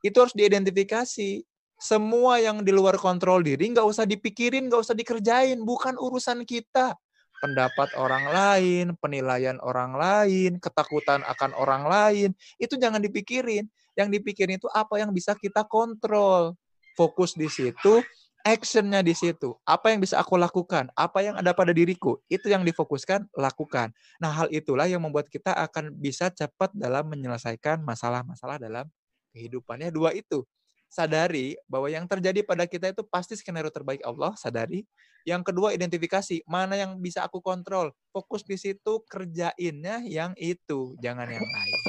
Itu 0.05 0.23
harus 0.23 0.33
diidentifikasi. 0.37 1.41
Semua 1.77 2.41
yang 2.41 2.65
di 2.65 2.73
luar 2.73 2.97
kontrol 2.97 3.45
diri 3.45 3.69
nggak 3.69 3.85
usah 3.85 4.05
dipikirin, 4.09 4.65
nggak 4.65 4.81
usah 4.81 4.97
dikerjain, 4.97 5.61
bukan 5.61 5.93
urusan 6.01 6.41
kita. 6.41 6.97
Pendapat 7.37 7.93
orang 7.93 8.25
lain, 8.33 8.85
penilaian 8.97 9.61
orang 9.61 9.93
lain, 9.93 10.57
ketakutan 10.57 11.21
akan 11.21 11.53
orang 11.53 11.85
lain, 11.85 12.29
itu 12.57 12.73
jangan 12.81 12.97
dipikirin 12.97 13.69
yang 13.97 14.13
dipikirin 14.13 14.61
itu 14.61 14.69
apa 14.71 15.01
yang 15.01 15.09
bisa 15.09 15.33
kita 15.33 15.65
kontrol. 15.65 16.53
Fokus 16.93 17.33
di 17.37 17.49
situ, 17.49 18.01
actionnya 18.45 19.01
di 19.01 19.17
situ. 19.17 19.57
Apa 19.65 19.91
yang 19.93 19.99
bisa 20.01 20.21
aku 20.21 20.37
lakukan? 20.37 20.89
Apa 20.93 21.25
yang 21.25 21.35
ada 21.37 21.53
pada 21.53 21.73
diriku? 21.73 22.21
Itu 22.29 22.49
yang 22.49 22.61
difokuskan, 22.65 23.29
lakukan. 23.33 23.93
Nah, 24.21 24.31
hal 24.33 24.47
itulah 24.53 24.85
yang 24.85 25.01
membuat 25.01 25.27
kita 25.29 25.53
akan 25.53 25.93
bisa 25.97 26.29
cepat 26.33 26.73
dalam 26.77 27.09
menyelesaikan 27.09 27.81
masalah-masalah 27.81 28.61
dalam 28.61 28.85
kehidupannya. 29.33 29.93
Dua 29.93 30.13
itu. 30.13 30.45
Sadari 30.87 31.59
bahwa 31.67 31.91
yang 31.91 32.07
terjadi 32.07 32.41
pada 32.47 32.63
kita 32.63 32.95
itu 32.95 33.03
pasti 33.03 33.35
skenario 33.35 33.67
terbaik 33.67 33.99
Allah, 34.07 34.33
sadari. 34.39 34.87
Yang 35.27 35.51
kedua, 35.51 35.75
identifikasi. 35.75 36.47
Mana 36.47 36.79
yang 36.79 36.95
bisa 37.03 37.27
aku 37.27 37.43
kontrol? 37.43 37.91
Fokus 38.15 38.47
di 38.47 38.55
situ, 38.55 39.03
kerjainnya 39.11 39.99
yang 40.07 40.31
itu. 40.39 40.95
Jangan 41.03 41.27
yang 41.27 41.43
lain. 41.43 41.79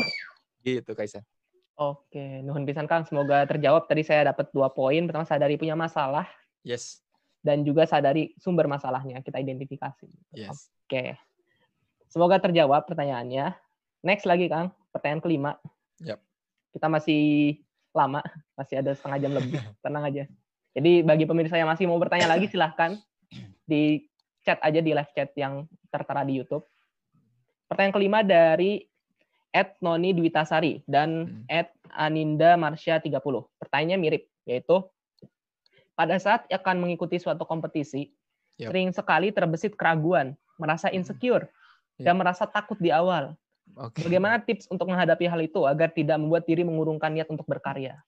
Gitu, 0.67 0.91
Kaisan. 0.99 1.23
Oke, 1.79 2.43
nuhun 2.43 2.67
pisan 2.67 2.91
Kang. 2.91 3.07
Semoga 3.07 3.47
terjawab. 3.47 3.87
Tadi 3.87 4.03
saya 4.03 4.35
dapat 4.35 4.51
dua 4.51 4.67
poin. 4.75 5.07
Pertama 5.07 5.23
sadari 5.23 5.55
punya 5.55 5.79
masalah. 5.79 6.27
Yes. 6.67 6.99
Dan 7.39 7.63
juga 7.63 7.87
sadari 7.87 8.35
sumber 8.43 8.67
masalahnya. 8.67 9.23
Kita 9.23 9.39
identifikasi. 9.39 10.11
Yes. 10.35 10.75
Oke. 10.91 11.15
Semoga 12.11 12.43
terjawab 12.43 12.91
pertanyaannya. 12.91 13.55
Next 14.03 14.27
lagi 14.27 14.51
Kang. 14.51 14.75
Pertanyaan 14.91 15.23
kelima. 15.23 15.53
Yep. 16.03 16.19
Kita 16.75 16.91
masih 16.91 17.23
lama. 17.95 18.21
Masih 18.55 18.81
ada 18.81 18.93
setengah 18.93 19.19
jam 19.21 19.33
lebih. 19.35 19.59
Tenang 19.85 20.05
aja. 20.05 20.25
Jadi 20.77 21.03
bagi 21.03 21.25
pemirsa 21.27 21.59
yang 21.59 21.69
masih 21.71 21.89
mau 21.91 21.99
bertanya 21.99 22.29
lagi 22.31 22.47
silahkan 22.47 22.95
di 23.65 24.07
chat 24.45 24.61
aja 24.63 24.79
di 24.79 24.95
live 24.95 25.13
chat 25.13 25.33
yang 25.35 25.67
tertera 25.91 26.23
di 26.23 26.39
YouTube. 26.39 26.65
Pertanyaan 27.69 27.95
kelima 27.95 28.21
dari 28.25 28.81
at 29.51 29.77
Noni 29.81 30.13
Dwitasari 30.13 30.85
dan 30.85 31.09
Hmm. 31.25 31.45
at 31.49 31.69
Aninda 31.93 32.55
Marsha 32.55 33.01
30. 33.01 33.49
Pertanyaannya 33.59 33.99
mirip, 33.99 34.23
yaitu 34.45 34.85
pada 35.93 36.15
saat 36.21 36.47
akan 36.47 36.79
mengikuti 36.85 37.19
suatu 37.19 37.43
kompetisi, 37.43 38.13
Yap. 38.61 38.71
sering 38.71 38.89
sekali 38.95 39.35
terbesit 39.35 39.75
keraguan, 39.75 40.37
merasa 40.61 40.93
Hmm. 40.93 41.01
insecure, 41.01 41.49
Ya. 41.99 42.13
dan 42.13 42.21
merasa 42.21 42.47
takut 42.47 42.79
di 42.79 42.93
awal. 42.95 43.35
Oke. 43.77 44.07
Bagaimana 44.07 44.41
tips 44.41 44.71
untuk 44.71 44.89
menghadapi 44.89 45.29
hal 45.29 45.41
itu 45.43 45.67
agar 45.69 45.93
tidak 45.93 46.17
membuat 46.17 46.49
diri 46.49 46.65
mengurungkan 46.65 47.13
niat 47.13 47.29
untuk 47.29 47.45
berkarya? 47.45 48.01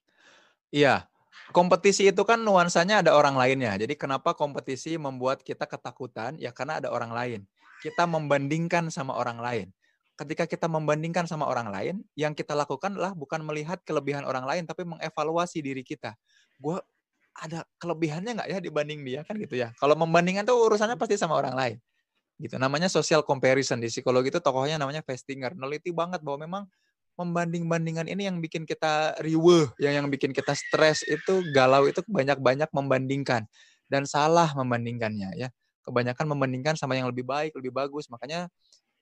Iya. 0.73 1.05
Kompetisi 1.51 2.07
itu 2.07 2.23
kan 2.23 2.39
nuansanya 2.39 3.03
ada 3.03 3.11
orang 3.15 3.35
lainnya. 3.35 3.75
Jadi 3.75 3.95
kenapa 3.95 4.31
kompetisi 4.35 4.95
membuat 4.95 5.43
kita 5.43 5.67
ketakutan? 5.67 6.39
Ya 6.39 6.51
karena 6.55 6.79
ada 6.79 6.91
orang 6.91 7.11
lain. 7.11 7.39
Kita 7.83 8.07
membandingkan 8.07 8.87
sama 8.91 9.15
orang 9.17 9.39
lain. 9.41 9.67
ketika 10.21 10.45
kita 10.45 10.69
membandingkan 10.69 11.25
sama 11.25 11.49
orang 11.49 11.73
lain, 11.73 11.95
yang 12.13 12.37
kita 12.37 12.53
lakukan 12.53 12.93
adalah 12.93 13.17
bukan 13.17 13.41
melihat 13.41 13.81
kelebihan 13.81 14.21
orang 14.21 14.45
lain, 14.45 14.69
tapi 14.69 14.85
mengevaluasi 14.85 15.65
diri 15.65 15.81
kita. 15.81 16.13
Gue 16.61 16.77
ada 17.33 17.65
kelebihannya 17.81 18.37
nggak 18.37 18.49
ya 18.53 18.59
dibanding 18.61 19.01
dia 19.01 19.25
kan 19.25 19.33
gitu 19.39 19.57
ya. 19.57 19.73
Kalau 19.81 19.97
membandingkan 19.97 20.45
tuh 20.45 20.61
urusannya 20.61 20.99
pasti 20.99 21.17
sama 21.17 21.33
orang 21.33 21.55
lain. 21.57 21.77
Gitu. 22.41 22.57
Namanya 22.57 22.89
social 22.89 23.21
comparison 23.21 23.77
di 23.77 23.85
psikologi 23.85 24.33
itu 24.33 24.41
tokohnya 24.41 24.81
namanya 24.81 25.05
Festinger. 25.05 25.53
Neliti 25.53 25.93
banget 25.93 26.25
bahwa 26.25 26.41
memang 26.41 26.63
membanding-bandingan 27.21 28.09
ini 28.09 28.25
yang 28.25 28.41
bikin 28.41 28.65
kita 28.65 29.13
riweh, 29.21 29.69
yang 29.77 30.01
yang 30.01 30.07
bikin 30.09 30.33
kita 30.33 30.57
stres 30.57 31.05
itu 31.05 31.45
galau 31.53 31.85
itu 31.85 32.01
banyak-banyak 32.09 32.65
membandingkan 32.73 33.45
dan 33.85 34.09
salah 34.09 34.49
membandingkannya 34.57 35.37
ya. 35.37 35.49
Kebanyakan 35.85 36.25
membandingkan 36.33 36.73
sama 36.73 36.97
yang 36.97 37.09
lebih 37.13 37.25
baik, 37.25 37.53
lebih 37.53 37.69
bagus. 37.69 38.09
Makanya 38.09 38.49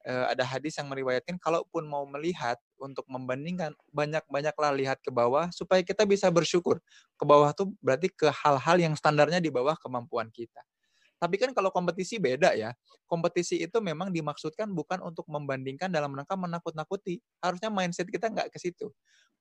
eh, 0.04 0.26
ada 0.36 0.44
hadis 0.44 0.76
yang 0.76 0.92
meriwayatkan 0.92 1.40
kalaupun 1.40 1.88
mau 1.88 2.04
melihat 2.08 2.60
untuk 2.76 3.08
membandingkan 3.08 3.72
banyak-banyaklah 3.96 4.76
lihat 4.76 5.00
ke 5.00 5.12
bawah 5.16 5.48
supaya 5.56 5.80
kita 5.80 6.04
bisa 6.04 6.28
bersyukur. 6.28 6.84
Ke 7.16 7.24
bawah 7.24 7.56
tuh 7.56 7.72
berarti 7.80 8.12
ke 8.12 8.28
hal-hal 8.32 8.78
yang 8.80 8.94
standarnya 9.00 9.40
di 9.40 9.48
bawah 9.48 9.80
kemampuan 9.80 10.28
kita. 10.32 10.60
Tapi 11.20 11.36
kan 11.36 11.52
kalau 11.52 11.68
kompetisi 11.70 12.16
beda 12.16 12.56
ya. 12.56 12.72
Kompetisi 13.04 13.60
itu 13.60 13.78
memang 13.84 14.10
dimaksudkan 14.10 14.72
bukan 14.72 15.04
untuk 15.04 15.28
membandingkan 15.28 15.92
dalam 15.92 16.16
rangka 16.16 16.40
menakut-nakuti. 16.40 17.20
Harusnya 17.44 17.68
mindset 17.68 18.08
kita 18.08 18.32
nggak 18.32 18.56
ke 18.56 18.58
situ. 18.58 18.88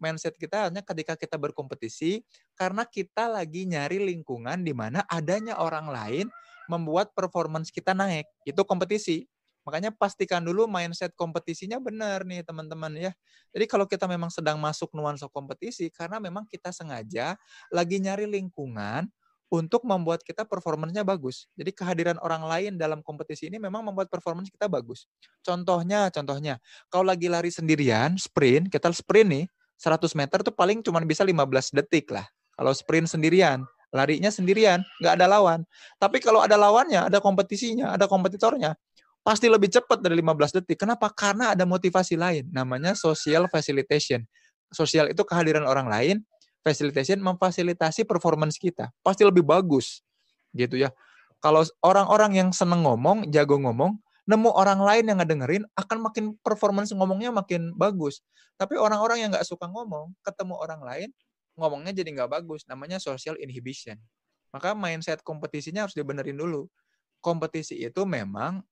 Mindset 0.03 0.35
kita 0.35 0.67
hanya 0.67 0.83
ketika 0.83 1.15
kita 1.15 1.39
berkompetisi 1.39 2.27
karena 2.59 2.83
kita 2.83 3.31
lagi 3.31 3.67
nyari 3.71 4.03
lingkungan 4.03 4.67
di 4.67 4.75
mana 4.75 5.07
adanya 5.07 5.59
orang 5.63 5.87
lain 5.87 6.27
membuat 6.67 7.15
performance 7.15 7.71
kita 7.71 7.95
naik. 7.95 8.27
Itu 8.43 8.67
kompetisi. 8.67 9.31
Makanya 9.69 9.93
pastikan 9.93 10.41
dulu 10.41 10.65
mindset 10.65 11.13
kompetisinya 11.13 11.77
benar 11.77 12.25
nih 12.25 12.41
teman-teman 12.41 12.89
ya. 12.97 13.13
Jadi 13.53 13.69
kalau 13.69 13.85
kita 13.85 14.09
memang 14.09 14.33
sedang 14.33 14.57
masuk 14.57 14.91
nuansa 14.97 15.29
kompetisi 15.29 15.93
karena 15.93 16.17
memang 16.17 16.49
kita 16.49 16.73
sengaja 16.73 17.37
lagi 17.69 18.01
nyari 18.01 18.25
lingkungan 18.25 19.07
untuk 19.49 19.85
membuat 19.85 20.21
kita 20.21 20.45
performanya 20.45 21.01
bagus. 21.05 21.49
Jadi 21.57 21.73
kehadiran 21.73 22.21
orang 22.21 22.45
lain 22.45 22.73
dalam 22.77 23.01
kompetisi 23.01 23.49
ini 23.49 23.57
memang 23.57 23.81
membuat 23.81 24.13
performance 24.13 24.53
kita 24.53 24.69
bagus. 24.69 25.09
Contohnya, 25.41 26.13
contohnya, 26.13 26.61
kalau 26.93 27.09
lagi 27.09 27.33
lari 27.33 27.49
sendirian, 27.49 28.21
sprint, 28.21 28.69
kita 28.69 28.93
sprint 28.93 29.29
nih, 29.29 29.45
100 29.81 30.13
meter 30.19 30.39
tuh 30.45 30.53
paling 30.53 30.85
cuma 30.85 31.01
bisa 31.01 31.25
15 31.25 31.73
detik 31.73 32.13
lah. 32.13 32.27
Kalau 32.59 32.75
sprint 32.75 33.09
sendirian, 33.09 33.65
larinya 33.95 34.29
sendirian, 34.29 34.85
nggak 35.01 35.15
ada 35.17 35.27
lawan. 35.31 35.65
Tapi 35.97 36.21
kalau 36.21 36.45
ada 36.45 36.59
lawannya, 36.61 37.09
ada 37.09 37.19
kompetisinya, 37.23 37.95
ada 37.95 38.05
kompetitornya, 38.05 38.77
pasti 39.25 39.49
lebih 39.49 39.73
cepat 39.73 40.03
dari 40.03 40.19
15 40.21 40.61
detik. 40.61 40.83
Kenapa? 40.83 41.09
Karena 41.15 41.57
ada 41.57 41.65
motivasi 41.65 42.19
lain, 42.19 42.45
namanya 42.53 42.93
social 42.93 43.49
facilitation. 43.49 44.27
Sosial 44.69 45.09
itu 45.09 45.25
kehadiran 45.25 45.65
orang 45.65 45.89
lain, 45.89 46.17
facilitation 46.63 47.19
memfasilitasi 47.23 48.05
performance 48.05 48.59
kita. 48.59 48.91
Pasti 49.03 49.23
lebih 49.27 49.45
bagus. 49.47 50.03
Gitu 50.53 50.81
ya. 50.81 50.91
Kalau 51.39 51.63
orang-orang 51.87 52.35
yang 52.35 52.49
seneng 52.51 52.83
ngomong, 52.83 53.31
jago 53.31 53.59
ngomong, 53.63 53.95
nemu 54.27 54.51
orang 54.53 54.83
lain 54.83 55.05
yang 55.07 55.19
ngedengerin, 55.23 55.63
akan 55.79 55.99
makin 56.03 56.25
performance 56.43 56.91
ngomongnya 56.91 57.31
makin 57.31 57.73
bagus. 57.79 58.21
Tapi 58.59 58.75
orang-orang 58.75 59.23
yang 59.23 59.31
nggak 59.31 59.47
suka 59.47 59.71
ngomong, 59.71 60.13
ketemu 60.27 60.55
orang 60.59 60.83
lain, 60.83 61.09
ngomongnya 61.55 61.95
jadi 61.95 62.11
nggak 62.19 62.31
bagus. 62.43 62.67
Namanya 62.67 62.99
social 62.99 63.39
inhibition. 63.39 63.97
Maka 64.51 64.75
mindset 64.75 65.23
kompetisinya 65.23 65.87
harus 65.87 65.95
dibenerin 65.95 66.35
dulu. 66.35 66.67
Kompetisi 67.23 67.79
itu 67.79 68.03
memang 68.03 68.63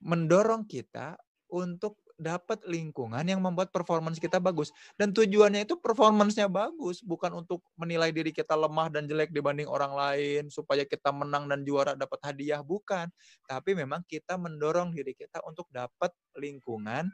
mendorong 0.00 0.68
kita 0.68 1.16
untuk 1.48 2.00
dapat 2.16 2.64
lingkungan 2.64 3.22
yang 3.22 3.38
membuat 3.44 3.68
performance 3.68 4.16
kita 4.16 4.40
bagus. 4.40 4.72
Dan 4.96 5.12
tujuannya 5.12 5.68
itu 5.68 5.76
performance-nya 5.76 6.48
bagus, 6.48 7.04
bukan 7.04 7.44
untuk 7.44 7.60
menilai 7.76 8.10
diri 8.10 8.32
kita 8.32 8.56
lemah 8.56 8.88
dan 8.88 9.04
jelek 9.04 9.30
dibanding 9.30 9.68
orang 9.68 9.92
lain, 9.92 10.48
supaya 10.48 10.82
kita 10.88 11.12
menang 11.12 11.46
dan 11.46 11.62
juara 11.62 11.92
dapat 11.92 12.18
hadiah, 12.24 12.64
bukan. 12.64 13.12
Tapi 13.44 13.76
memang 13.76 14.02
kita 14.08 14.40
mendorong 14.40 14.96
diri 14.96 15.12
kita 15.12 15.44
untuk 15.44 15.68
dapat 15.68 16.10
lingkungan 16.40 17.12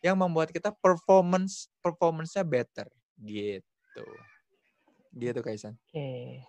yang 0.00 0.16
membuat 0.16 0.54
kita 0.54 0.70
performance 0.70 1.68
performance-nya 1.82 2.46
better. 2.46 2.86
Gitu. 3.18 4.06
Gitu, 5.14 5.40
Kaisan. 5.42 5.74
Oke. 5.90 6.42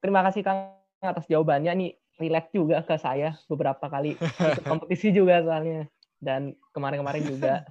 Terima 0.00 0.20
kasih 0.20 0.44
Kang 0.44 0.76
atas 1.00 1.24
jawabannya. 1.28 1.72
Nih 1.76 1.92
relate 2.18 2.50
juga 2.54 2.78
ke 2.86 2.94
saya 2.94 3.34
beberapa 3.50 3.90
kali 3.90 4.14
kompetisi 4.70 5.10
juga 5.10 5.42
soalnya 5.42 5.90
dan 6.24 6.56
kemarin-kemarin 6.72 7.24
juga 7.32 7.68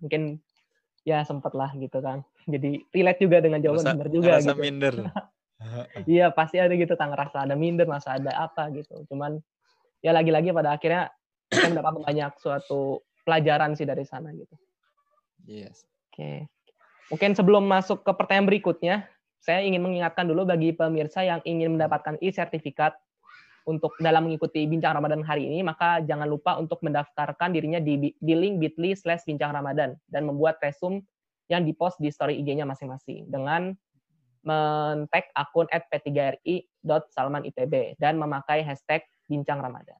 mungkin 0.00 0.38
ya 1.04 1.24
sempet 1.24 1.52
lah 1.56 1.72
gitu 1.76 1.98
kan. 2.04 2.20
Jadi 2.44 2.84
relate 2.92 3.20
juga 3.24 3.40
dengan 3.40 3.60
jawaban 3.64 3.96
benar 3.96 4.08
juga 4.12 4.32
gitu. 4.40 4.54
minder. 4.60 4.96
Iya 6.04 6.28
pasti 6.28 6.60
ada 6.60 6.76
gitu 6.76 6.92
tang 6.92 7.16
rasa 7.16 7.48
ada 7.48 7.56
minder 7.56 7.88
masa 7.88 8.20
ada 8.20 8.36
apa 8.36 8.68
gitu. 8.76 9.00
Cuman 9.08 9.40
ya 10.04 10.12
lagi-lagi 10.12 10.52
pada 10.52 10.76
akhirnya 10.76 11.08
kita 11.48 11.72
mendapat 11.72 12.04
banyak 12.04 12.32
suatu 12.36 13.00
pelajaran 13.24 13.72
sih 13.72 13.88
dari 13.88 14.04
sana 14.04 14.28
gitu. 14.36 14.52
Yes. 15.48 15.88
Oke. 16.12 16.52
Mungkin 17.08 17.32
sebelum 17.32 17.64
masuk 17.64 18.04
ke 18.04 18.12
pertanyaan 18.12 18.44
berikutnya 18.44 19.08
saya 19.40 19.64
ingin 19.64 19.80
mengingatkan 19.84 20.28
dulu 20.28 20.48
bagi 20.48 20.76
pemirsa 20.76 21.24
yang 21.24 21.40
ingin 21.44 21.76
mendapatkan 21.76 22.20
e-sertifikat 22.20 22.96
untuk 23.64 23.96
dalam 23.96 24.28
mengikuti 24.28 24.68
bincang 24.68 24.96
Ramadan 24.96 25.24
hari 25.24 25.48
ini, 25.48 25.64
maka 25.64 26.04
jangan 26.04 26.28
lupa 26.28 26.60
untuk 26.60 26.84
mendaftarkan 26.84 27.56
dirinya 27.56 27.80
di, 27.80 28.12
di 28.12 28.34
link 28.36 28.60
bit.ly 28.60 28.92
slash 28.92 29.24
bincang 29.24 29.56
Ramadan 29.56 29.96
dan 30.08 30.28
membuat 30.28 30.60
resume 30.60 31.00
yang 31.48 31.64
dipost 31.64 31.96
di 32.00 32.12
story 32.12 32.40
IG-nya 32.40 32.68
masing-masing 32.68 33.28
dengan 33.28 33.72
men-tag 34.44 35.32
akun 35.32 35.64
at 35.72 35.88
p3ri.salmanitb 35.88 37.96
dan 37.96 38.20
memakai 38.20 38.60
hashtag 38.60 39.00
bincang 39.24 39.64
Ramadan. 39.64 39.96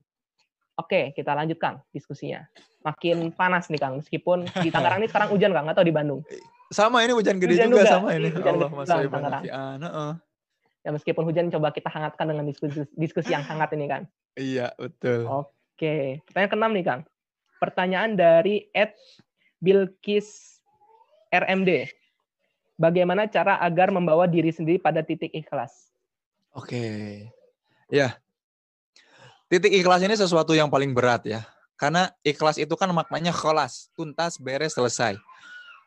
Oke, 0.77 1.17
kita 1.17 1.33
lanjutkan 1.33 1.81
diskusinya. 1.95 2.45
Makin 2.85 3.33
panas 3.33 3.73
nih 3.73 3.81
Kang, 3.81 3.97
meskipun 4.03 4.45
di 4.61 4.69
Tangerang 4.69 5.01
ini 5.01 5.09
sekarang 5.09 5.33
hujan 5.33 5.57
Kang, 5.57 5.65
atau 5.71 5.81
di 5.81 5.95
Bandung? 5.95 6.21
Sama 6.69 7.01
ini 7.01 7.17
hujan 7.17 7.41
gede 7.41 7.57
hujan 7.57 7.69
juga, 7.73 7.81
juga 7.81 7.89
sama 7.89 8.09
ini. 8.13 8.29
Hujan 8.29 8.53
Allah, 8.61 9.09
Tangerang 9.09 9.45
ya 10.85 10.93
meskipun 10.93 11.25
hujan 11.25 11.49
coba 11.49 11.73
kita 11.73 11.89
hangatkan 11.89 12.29
dengan 12.29 12.45
diskusi 12.45 12.85
diskusi 12.95 13.33
yang 13.33 13.43
hangat 13.43 13.73
ini 13.73 13.89
kan. 13.89 14.03
Iya, 14.37 14.77
betul. 14.77 15.25
Oke. 15.27 16.21
Pertanyaan 16.29 16.51
keenam 16.53 16.73
nih, 16.77 16.85
Kang. 16.85 17.03
Pertanyaan 17.59 18.13
dari 18.15 18.69
Ed 18.77 18.93
Bilkis 19.65 20.61
RMD. 21.33 21.89
Bagaimana 22.77 23.25
cara 23.31 23.57
agar 23.63 23.89
membawa 23.89 24.29
diri 24.29 24.53
sendiri 24.53 24.77
pada 24.77 25.01
titik 25.01 25.33
ikhlas? 25.33 25.89
Oke. 26.53 27.27
Ya. 27.89 28.19
Titik 29.49 29.73
ikhlas 29.73 30.03
ini 30.05 30.15
sesuatu 30.19 30.53
yang 30.53 30.69
paling 30.69 30.93
berat 30.93 31.25
ya. 31.25 31.47
Karena 31.79 32.11
ikhlas 32.27 32.59
itu 32.59 32.75
kan 32.75 32.91
maknanya 32.91 33.31
kholas, 33.31 33.89
tuntas, 33.95 34.37
beres, 34.37 34.75
selesai. 34.75 35.17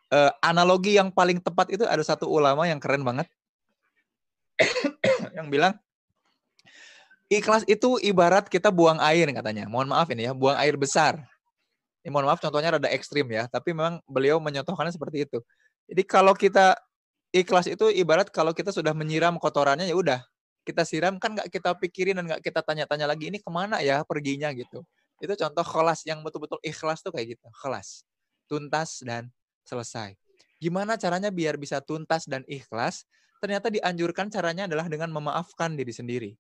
Uh, 0.08 0.32
analogi 0.39 0.95
yang 0.95 1.12
paling 1.12 1.43
tepat 1.43 1.68
itu 1.76 1.84
ada 1.84 2.00
satu 2.00 2.32
ulama 2.32 2.64
yang 2.64 2.80
keren 2.80 3.04
banget 3.04 3.28
yang 5.38 5.47
bilang 5.47 5.78
ikhlas 7.28 7.68
itu 7.68 7.99
ibarat 8.01 8.47
kita 8.47 8.72
buang 8.72 8.99
air 9.03 9.28
katanya. 9.32 9.68
Mohon 9.68 9.95
maaf 9.95 10.08
ini 10.12 10.28
ya, 10.28 10.34
buang 10.34 10.58
air 10.58 10.76
besar. 10.80 11.20
Ini 12.01 12.10
mohon 12.10 12.32
maaf 12.32 12.39
contohnya 12.39 12.80
rada 12.80 12.88
ekstrim 12.88 13.28
ya, 13.28 13.51
tapi 13.51 13.76
memang 13.76 13.99
beliau 14.08 14.39
menyontohkannya 14.39 14.95
seperti 14.95 15.28
itu. 15.28 15.43
Jadi 15.91 16.03
kalau 16.08 16.32
kita 16.32 16.80
ikhlas 17.36 17.68
itu 17.68 17.91
ibarat 17.91 18.32
kalau 18.32 18.55
kita 18.55 18.72
sudah 18.72 18.95
menyiram 18.95 19.36
kotorannya 19.36 19.84
ya 19.84 19.95
udah 19.95 20.24
kita 20.64 20.84
siram 20.84 21.20
kan 21.20 21.36
nggak 21.36 21.47
kita 21.51 21.76
pikirin 21.80 22.16
dan 22.20 22.28
nggak 22.28 22.43
kita 22.43 22.60
tanya-tanya 22.60 23.08
lagi 23.08 23.32
ini 23.32 23.39
ke 23.39 23.47
mana 23.51 23.80
ya 23.84 24.03
perginya 24.03 24.51
gitu. 24.55 24.84
Itu 25.20 25.34
contoh 25.36 25.64
kelas 25.64 26.03
yang 26.08 26.24
betul-betul 26.24 26.60
ikhlas 26.64 27.03
tuh 27.03 27.12
kayak 27.12 27.39
gitu, 27.39 27.47
kelas 27.60 28.03
tuntas 28.47 29.03
dan 29.03 29.28
selesai. 29.68 30.16
Gimana 30.60 30.95
caranya 30.95 31.32
biar 31.32 31.60
bisa 31.60 31.84
tuntas 31.84 32.28
dan 32.28 32.43
ikhlas? 32.47 33.03
Ternyata 33.39 33.71
dianjurkan 33.71 34.29
caranya 34.29 34.65
adalah 34.65 34.85
dengan 34.89 35.09
memaafkan 35.13 35.77
diri 35.77 35.93
sendiri. 35.93 36.31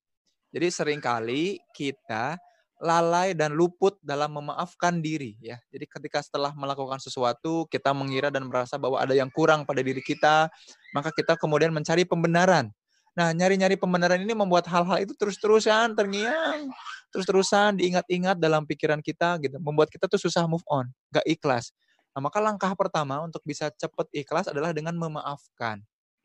Jadi 0.51 0.67
sering 0.71 1.01
kali 1.03 1.59
kita 1.75 2.39
lalai 2.77 3.33
dan 3.33 3.57
luput 3.57 3.97
dalam 4.05 4.37
memaafkan 4.37 5.01
diri 5.01 5.33
ya. 5.41 5.57
Jadi 5.73 5.85
ketika 5.89 6.21
setelah 6.21 6.53
melakukan 6.53 7.01
sesuatu 7.01 7.65
kita 7.67 7.91
mengira 7.91 8.29
dan 8.29 8.45
merasa 8.45 8.77
bahwa 8.77 9.01
ada 9.01 9.17
yang 9.17 9.33
kurang 9.33 9.65
pada 9.65 9.81
diri 9.81 10.01
kita, 10.01 10.49
maka 10.93 11.09
kita 11.09 11.33
kemudian 11.35 11.73
mencari 11.73 12.05
pembenaran. 12.05 12.69
Nah, 13.17 13.33
nyari-nyari 13.33 13.81
pembenaran 13.81 14.21
ini 14.21 14.37
membuat 14.37 14.69
hal-hal 14.69 15.01
itu 15.01 15.17
terus-terusan 15.17 15.97
terngiang, 15.97 16.69
terus-terusan 17.09 17.81
diingat-ingat 17.81 18.37
dalam 18.37 18.61
pikiran 18.69 19.01
kita 19.01 19.41
gitu, 19.41 19.57
membuat 19.57 19.89
kita 19.89 20.05
tuh 20.05 20.21
susah 20.21 20.45
move 20.45 20.61
on, 20.69 20.85
gak 21.09 21.25
ikhlas. 21.25 21.73
Nah, 22.13 22.21
maka 22.21 22.37
langkah 22.37 22.69
pertama 22.77 23.17
untuk 23.25 23.41
bisa 23.41 23.73
cepat 23.73 24.05
ikhlas 24.13 24.53
adalah 24.53 24.69
dengan 24.69 24.93
memaafkan 24.93 25.81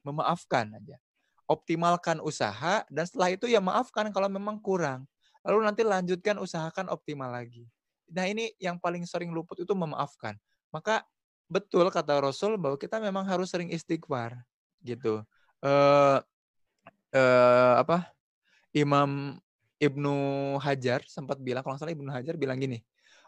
memaafkan 0.06 0.68
aja. 0.76 0.98
Optimalkan 1.50 2.22
usaha 2.22 2.86
dan 2.86 3.04
setelah 3.04 3.34
itu 3.34 3.50
ya 3.50 3.58
maafkan 3.58 4.10
kalau 4.14 4.30
memang 4.30 4.58
kurang. 4.62 5.06
Lalu 5.42 5.58
nanti 5.66 5.82
lanjutkan 5.82 6.38
usahakan 6.38 6.86
optimal 6.90 7.34
lagi. 7.34 7.66
Nah 8.12 8.30
ini 8.30 8.54
yang 8.62 8.78
paling 8.78 9.02
sering 9.08 9.34
luput 9.34 9.58
itu 9.58 9.74
memaafkan. 9.74 10.38
Maka 10.70 11.02
betul 11.50 11.90
kata 11.90 12.22
Rasul 12.22 12.56
bahwa 12.56 12.78
kita 12.78 13.02
memang 13.02 13.26
harus 13.26 13.50
sering 13.50 13.68
istighfar 13.74 14.38
gitu. 14.80 15.26
Eh 15.60 16.18
eh 17.12 17.74
apa? 17.76 18.12
Imam 18.72 19.36
Ibnu 19.82 20.14
Hajar 20.62 21.04
sempat 21.10 21.42
bilang 21.42 21.66
kalau 21.66 21.76
salah 21.76 21.92
Ibnu 21.92 22.08
Hajar 22.08 22.38
bilang 22.38 22.56
gini, 22.56 22.80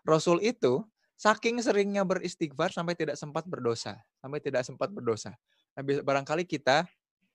Rasul 0.07 0.41
itu 0.41 0.87
saking 1.19 1.59
seringnya 1.61 2.07
beristighfar 2.07 2.71
sampai 2.71 2.95
tidak 2.95 3.19
sempat 3.19 3.45
berdosa, 3.45 3.99
sampai 4.23 4.39
tidak 4.39 4.63
sempat 4.63 4.89
berdosa. 4.95 5.35
Nah, 5.75 5.83
barangkali 5.83 6.47
kita 6.47 6.87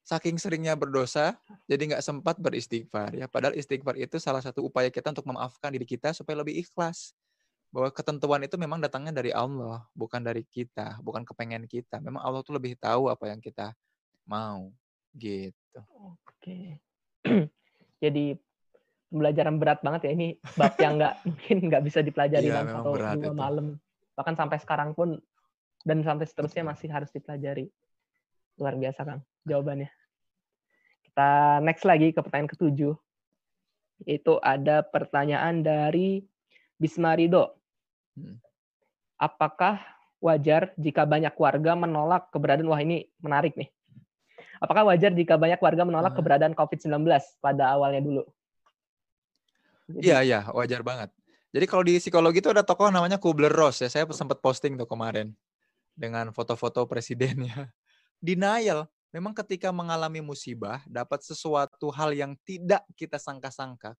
saking 0.08 0.42
seringnya 0.42 0.74
berdosa 0.74 1.38
jadi 1.70 1.94
nggak 1.94 2.04
sempat 2.04 2.42
beristighfar 2.42 3.14
ya. 3.14 3.30
Padahal 3.30 3.54
istighfar 3.54 4.00
itu 4.00 4.18
salah 4.18 4.42
satu 4.42 4.66
upaya 4.66 4.90
kita 4.90 5.14
untuk 5.14 5.28
memaafkan 5.30 5.70
diri 5.70 5.86
kita 5.86 6.16
supaya 6.16 6.42
lebih 6.42 6.58
ikhlas. 6.66 7.14
Bahwa 7.70 7.94
ketentuan 7.94 8.42
itu 8.42 8.58
memang 8.58 8.82
datangnya 8.82 9.14
dari 9.14 9.30
Allah, 9.30 9.86
bukan 9.94 10.26
dari 10.26 10.42
kita, 10.42 10.98
bukan 11.06 11.22
kepengen 11.22 11.70
kita. 11.70 12.02
Memang 12.02 12.26
Allah 12.26 12.42
tuh 12.42 12.58
lebih 12.58 12.74
tahu 12.74 13.14
apa 13.14 13.30
yang 13.30 13.38
kita 13.38 13.78
mau. 14.26 14.74
Gitu. 15.14 15.78
Oke. 15.94 16.82
Jadi 18.04 18.34
pembelajaran 19.14 19.58
berat 19.58 19.86
banget 19.86 20.10
ya 20.10 20.12
ini 20.14 20.28
bab 20.58 20.74
yang 20.78 20.98
nggak 20.98 21.14
mungkin 21.30 21.58
nggak 21.70 21.84
bisa 21.86 22.00
dipelajari 22.02 22.50
Iya, 22.50 22.62
dalam 22.62 22.68
memang 22.70 22.84
satu 22.98 23.18
dua 23.22 23.34
malam. 23.38 23.68
Bahkan 24.18 24.34
sampai 24.34 24.58
sekarang 24.58 24.90
pun 24.98 25.22
dan 25.86 26.02
sampai 26.02 26.26
seterusnya 26.26 26.66
masih 26.66 26.90
harus 26.90 27.14
dipelajari. 27.14 27.70
Luar 28.60 28.76
biasa 28.76 29.08
Kang 29.08 29.24
jawabannya. 29.48 29.90
Kita 31.08 31.64
next 31.64 31.88
lagi 31.88 32.12
ke 32.12 32.20
pertanyaan 32.20 32.52
ketujuh. 32.52 32.94
Itu 34.04 34.38
ada 34.44 34.84
pertanyaan 34.84 35.64
dari 35.64 36.24
Bismarido. 36.80 37.56
Hmm. 38.16 38.40
Apakah 39.20 39.80
wajar 40.20 40.76
jika 40.76 41.08
banyak 41.08 41.32
warga 41.36 41.76
menolak 41.76 42.32
keberadaan 42.32 42.68
wah 42.68 42.80
ini 42.80 43.08
menarik 43.24 43.56
nih. 43.56 43.72
Apakah 44.60 44.92
wajar 44.92 45.16
jika 45.16 45.40
banyak 45.40 45.60
warga 45.60 45.88
menolak 45.88 46.12
Ah. 46.12 46.18
keberadaan 46.20 46.52
COVID-19 46.52 47.08
pada 47.40 47.72
awalnya 47.76 48.04
dulu? 48.04 48.24
Iya, 49.90 50.22
iya, 50.22 50.40
wajar 50.52 50.84
banget. 50.84 51.10
Jadi 51.50 51.66
kalau 51.66 51.82
di 51.82 51.98
psikologi 51.98 52.44
itu 52.44 52.52
ada 52.54 52.62
tokoh 52.62 52.94
namanya 52.94 53.18
Kubler-Ross 53.18 53.82
ya. 53.82 53.90
Saya 53.90 54.06
sempat 54.14 54.38
posting 54.38 54.78
tuh 54.78 54.86
kemarin 54.86 55.34
dengan 55.98 56.30
foto-foto 56.30 56.86
presidennya. 56.86 57.74
Denial. 58.20 58.88
Memang 59.10 59.34
ketika 59.34 59.74
mengalami 59.74 60.22
musibah, 60.22 60.86
dapat 60.86 61.26
sesuatu 61.26 61.90
hal 61.90 62.14
yang 62.14 62.38
tidak 62.46 62.86
kita 62.94 63.18
sangka-sangka, 63.18 63.98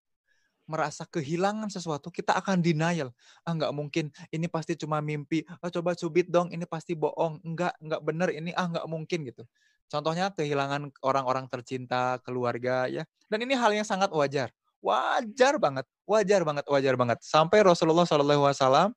merasa 0.71 1.03
kehilangan 1.03 1.67
sesuatu, 1.67 2.15
kita 2.15 2.39
akan 2.39 2.63
denial. 2.63 3.11
Ah, 3.43 3.51
nggak 3.59 3.75
mungkin. 3.75 4.15
Ini 4.31 4.47
pasti 4.47 4.79
cuma 4.79 5.03
mimpi. 5.03 5.43
Ah, 5.59 5.67
coba 5.67 5.99
cubit 5.99 6.31
dong. 6.31 6.55
Ini 6.55 6.63
pasti 6.63 6.95
bohong. 6.95 7.43
Enggak, 7.43 7.75
nggak 7.83 8.03
bener. 8.07 8.29
Ini 8.31 8.55
ah 8.55 8.71
nggak 8.71 8.87
mungkin 8.87 9.27
gitu. 9.27 9.43
Contohnya 9.91 10.31
kehilangan 10.31 10.95
orang-orang 11.03 11.51
tercinta, 11.51 12.23
keluarga 12.23 12.87
ya. 12.87 13.03
Dan 13.27 13.43
ini 13.43 13.59
hal 13.59 13.75
yang 13.75 13.83
sangat 13.83 14.15
wajar 14.15 14.55
wajar 14.81 15.61
banget, 15.61 15.87
wajar 16.09 16.41
banget, 16.43 16.65
wajar 16.67 16.95
banget. 16.97 17.19
Sampai 17.21 17.61
Rasulullah 17.61 18.09
Shallallahu 18.09 18.49
Alaihi 18.49 18.57
Wasallam 18.57 18.89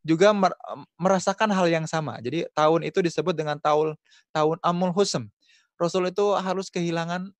juga 0.00 0.32
mer- 0.32 0.56
merasakan 0.96 1.52
hal 1.52 1.66
yang 1.68 1.84
sama. 1.84 2.16
Jadi 2.24 2.48
tahun 2.56 2.88
itu 2.88 3.04
disebut 3.04 3.36
dengan 3.36 3.60
tahun 3.60 3.96
tahun 4.32 4.56
Amul 4.64 4.92
Husm. 4.96 5.28
Rasul 5.76 6.12
itu 6.12 6.36
harus 6.36 6.68
kehilangan 6.68 7.32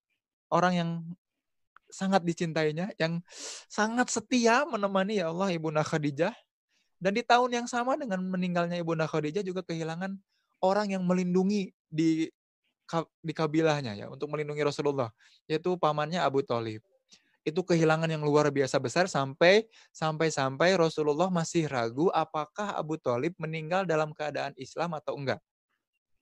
orang 0.48 0.72
yang 0.72 0.90
sangat 1.90 2.22
dicintainya, 2.22 2.94
yang 2.96 3.20
sangat 3.68 4.08
setia 4.08 4.64
menemani 4.64 5.20
ya 5.20 5.28
Allah 5.28 5.52
Ibunda 5.52 5.84
Khadijah. 5.84 6.32
Dan 7.00 7.16
di 7.16 7.24
tahun 7.24 7.64
yang 7.64 7.66
sama 7.68 7.96
dengan 7.96 8.20
meninggalnya 8.20 8.76
Ibunda 8.76 9.08
Khadijah 9.08 9.40
juga 9.40 9.64
kehilangan 9.64 10.20
orang 10.60 10.92
yang 10.92 11.02
melindungi 11.04 11.72
di 11.88 12.28
di 13.22 13.32
kabilahnya 13.32 13.94
ya 13.94 14.06
untuk 14.10 14.26
melindungi 14.34 14.66
Rasulullah, 14.66 15.14
yaitu 15.46 15.78
pamannya 15.78 16.18
Abu 16.18 16.42
Talib 16.42 16.82
itu 17.40 17.60
kehilangan 17.64 18.08
yang 18.08 18.20
luar 18.20 18.52
biasa 18.52 18.76
besar 18.76 19.08
sampai 19.08 19.64
sampai 19.90 20.28
sampai 20.28 20.76
Rasulullah 20.76 21.32
masih 21.32 21.64
ragu 21.66 22.12
apakah 22.12 22.76
Abu 22.76 23.00
Talib 23.00 23.32
meninggal 23.40 23.88
dalam 23.88 24.12
keadaan 24.12 24.52
Islam 24.60 24.92
atau 24.96 25.16
enggak. 25.16 25.40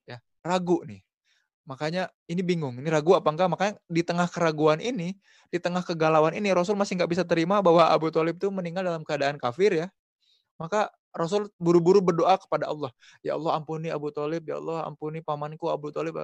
Ya, 0.06 0.22
ragu 0.46 0.82
nih. 0.86 1.02
Makanya 1.68 2.08
ini 2.30 2.40
bingung, 2.40 2.80
ini 2.80 2.88
ragu 2.88 3.12
apa 3.12 3.28
enggak? 3.28 3.48
Makanya 3.52 3.74
di 3.90 4.00
tengah 4.00 4.24
keraguan 4.30 4.80
ini, 4.80 5.18
di 5.52 5.58
tengah 5.60 5.84
kegalauan 5.84 6.32
ini 6.32 6.48
Rasul 6.54 6.78
masih 6.80 6.96
nggak 6.96 7.10
bisa 7.12 7.24
terima 7.28 7.60
bahwa 7.60 7.90
Abu 7.90 8.08
Talib 8.08 8.40
itu 8.40 8.48
meninggal 8.48 8.86
dalam 8.86 9.04
keadaan 9.04 9.36
kafir 9.36 9.74
ya. 9.74 9.86
Maka 10.56 10.88
Rasul 11.12 11.50
buru-buru 11.58 12.00
berdoa 12.00 12.38
kepada 12.38 12.70
Allah. 12.70 12.94
Ya 13.20 13.34
Allah 13.34 13.58
ampuni 13.58 13.90
Abu 13.90 14.08
Talib, 14.14 14.46
ya 14.48 14.56
Allah 14.56 14.86
ampuni 14.86 15.20
pamanku 15.20 15.68
Abu 15.68 15.90
Talib. 15.90 16.14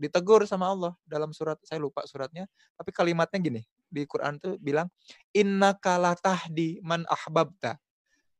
Ditegur 0.00 0.48
sama 0.48 0.72
Allah 0.72 0.96
dalam 1.04 1.36
surat, 1.36 1.60
saya 1.60 1.76
lupa 1.76 2.08
suratnya. 2.08 2.48
Tapi 2.80 2.88
kalimatnya 2.88 3.36
gini, 3.36 3.60
di 3.92 4.08
Quran 4.08 4.40
tuh 4.40 4.56
bilang, 4.56 4.88
Inna 5.36 5.76
tahdi 6.16 6.80
man 6.80 7.04
ahbabta. 7.04 7.76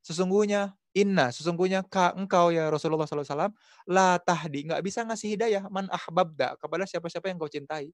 Sesungguhnya, 0.01 0.73
inna, 0.97 1.29
sesungguhnya 1.29 1.85
ka, 1.85 2.17
engkau 2.17 2.49
ya 2.49 2.73
Rasulullah 2.73 3.05
SAW, 3.05 3.53
la 3.85 4.17
tahdi, 4.17 4.65
nggak 4.65 4.81
bisa 4.81 5.05
ngasih 5.05 5.37
hidayah 5.37 5.69
man 5.69 5.85
ahbabta 5.93 6.57
kepada 6.57 6.89
siapa-siapa 6.89 7.29
yang 7.29 7.37
kau 7.37 7.51
cintai. 7.51 7.93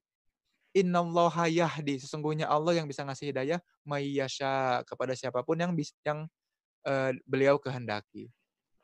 Inna 0.72 1.04
Allah 1.04 1.48
yahdi, 1.48 2.00
sesungguhnya 2.00 2.48
Allah 2.48 2.80
yang 2.80 2.88
bisa 2.88 3.04
ngasih 3.04 3.36
hidayah, 3.36 3.60
mayyasha, 3.84 4.84
kepada 4.88 5.12
siapa 5.12 5.44
pun 5.44 5.60
yang 5.60 5.72
yang 6.04 6.24
uh, 6.88 7.12
beliau 7.28 7.60
kehendaki. 7.60 8.32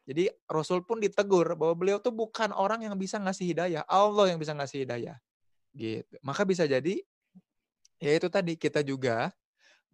Jadi 0.04 0.28
Rasul 0.44 0.84
pun 0.84 1.00
ditegur 1.00 1.56
bahwa 1.56 1.72
beliau 1.72 1.96
tuh 1.96 2.12
bukan 2.12 2.52
orang 2.52 2.84
yang 2.84 2.92
bisa 3.00 3.16
ngasih 3.16 3.56
hidayah, 3.56 3.82
Allah 3.88 4.32
yang 4.32 4.38
bisa 4.38 4.52
ngasih 4.52 4.84
hidayah. 4.84 5.16
Gitu. 5.72 6.14
Maka 6.20 6.44
bisa 6.44 6.68
jadi 6.68 7.00
ya 7.98 8.10
itu 8.12 8.28
tadi 8.28 8.54
kita 8.60 8.84
juga 8.84 9.32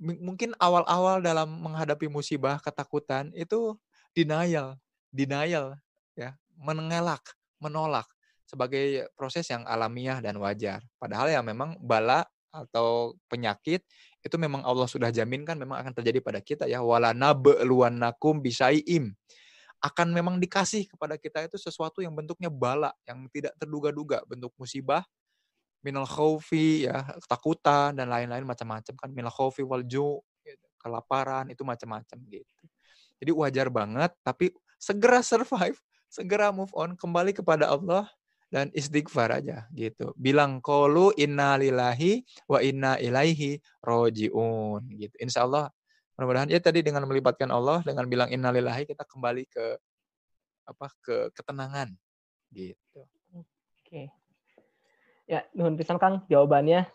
mungkin 0.00 0.56
awal-awal 0.58 1.22
dalam 1.22 1.46
menghadapi 1.60 2.10
musibah 2.10 2.58
ketakutan 2.58 3.30
itu 3.36 3.78
denial, 4.16 4.80
denial 5.14 5.78
ya, 6.18 6.34
mengelak, 6.58 7.22
menolak 7.62 8.08
sebagai 8.48 9.06
proses 9.14 9.46
yang 9.46 9.62
alamiah 9.62 10.18
dan 10.18 10.34
wajar. 10.42 10.82
Padahal 10.98 11.30
ya 11.30 11.38
memang 11.38 11.78
bala 11.78 12.26
atau 12.50 13.14
penyakit 13.30 13.86
itu 14.26 14.36
memang 14.36 14.66
Allah 14.66 14.90
sudah 14.90 15.14
jaminkan 15.14 15.54
memang 15.54 15.78
akan 15.86 15.94
terjadi 15.94 16.18
pada 16.18 16.42
kita 16.42 16.66
ya 16.66 16.82
wala 16.82 17.14
nabluwannakum 17.14 18.42
bisaiim 18.42 19.14
akan 19.80 20.12
memang 20.12 20.36
dikasih 20.36 20.84
kepada 20.92 21.16
kita 21.16 21.48
itu 21.48 21.56
sesuatu 21.56 22.04
yang 22.04 22.12
bentuknya 22.12 22.52
bala 22.52 22.92
yang 23.08 23.24
tidak 23.32 23.56
terduga-duga 23.56 24.20
bentuk 24.28 24.52
musibah 24.60 25.04
minal 25.80 26.04
khaufi 26.04 26.84
ya 26.84 27.00
ketakutan 27.24 27.96
dan 27.96 28.12
lain-lain 28.12 28.44
macam-macam 28.44 28.94
kan 29.00 29.08
minal 29.10 29.32
khaufi 29.32 29.64
wal 29.64 29.80
ju 29.80 30.20
gitu. 30.44 30.66
kelaparan 30.76 31.48
itu 31.48 31.64
macam-macam 31.64 32.18
gitu 32.28 32.62
jadi 33.20 33.32
wajar 33.32 33.66
banget 33.72 34.12
tapi 34.20 34.52
segera 34.76 35.24
survive 35.24 35.80
segera 36.16 36.52
move 36.52 36.72
on 36.76 36.92
kembali 36.92 37.32
kepada 37.32 37.72
Allah 37.72 38.04
dan 38.50 38.68
istighfar 38.74 39.40
aja 39.40 39.64
gitu 39.72 40.12
bilang 40.18 40.58
kolu 40.60 41.14
inna 41.16 41.56
lillahi 41.56 42.26
wa 42.50 42.58
inna 42.60 42.98
ilaihi 42.98 43.62
rojiun 43.80 44.90
gitu 44.98 45.14
insya 45.22 45.46
Allah 45.46 45.70
mudah-mudahan 46.20 46.52
ya 46.52 46.60
tadi 46.60 46.84
dengan 46.84 47.08
melibatkan 47.08 47.48
Allah 47.48 47.80
dengan 47.80 48.04
bilang 48.04 48.28
inna 48.28 48.52
lillahi 48.52 48.84
kita 48.84 49.08
kembali 49.08 49.48
ke 49.48 49.80
apa 50.68 50.86
ke 51.00 51.32
ketenangan 51.32 51.96
gitu 52.52 53.08
Oke. 53.90 54.06
Ya, 55.26 55.42
nuhun 55.50 55.74
pisan 55.74 55.98
Kang 55.98 56.22
jawabannya. 56.30 56.86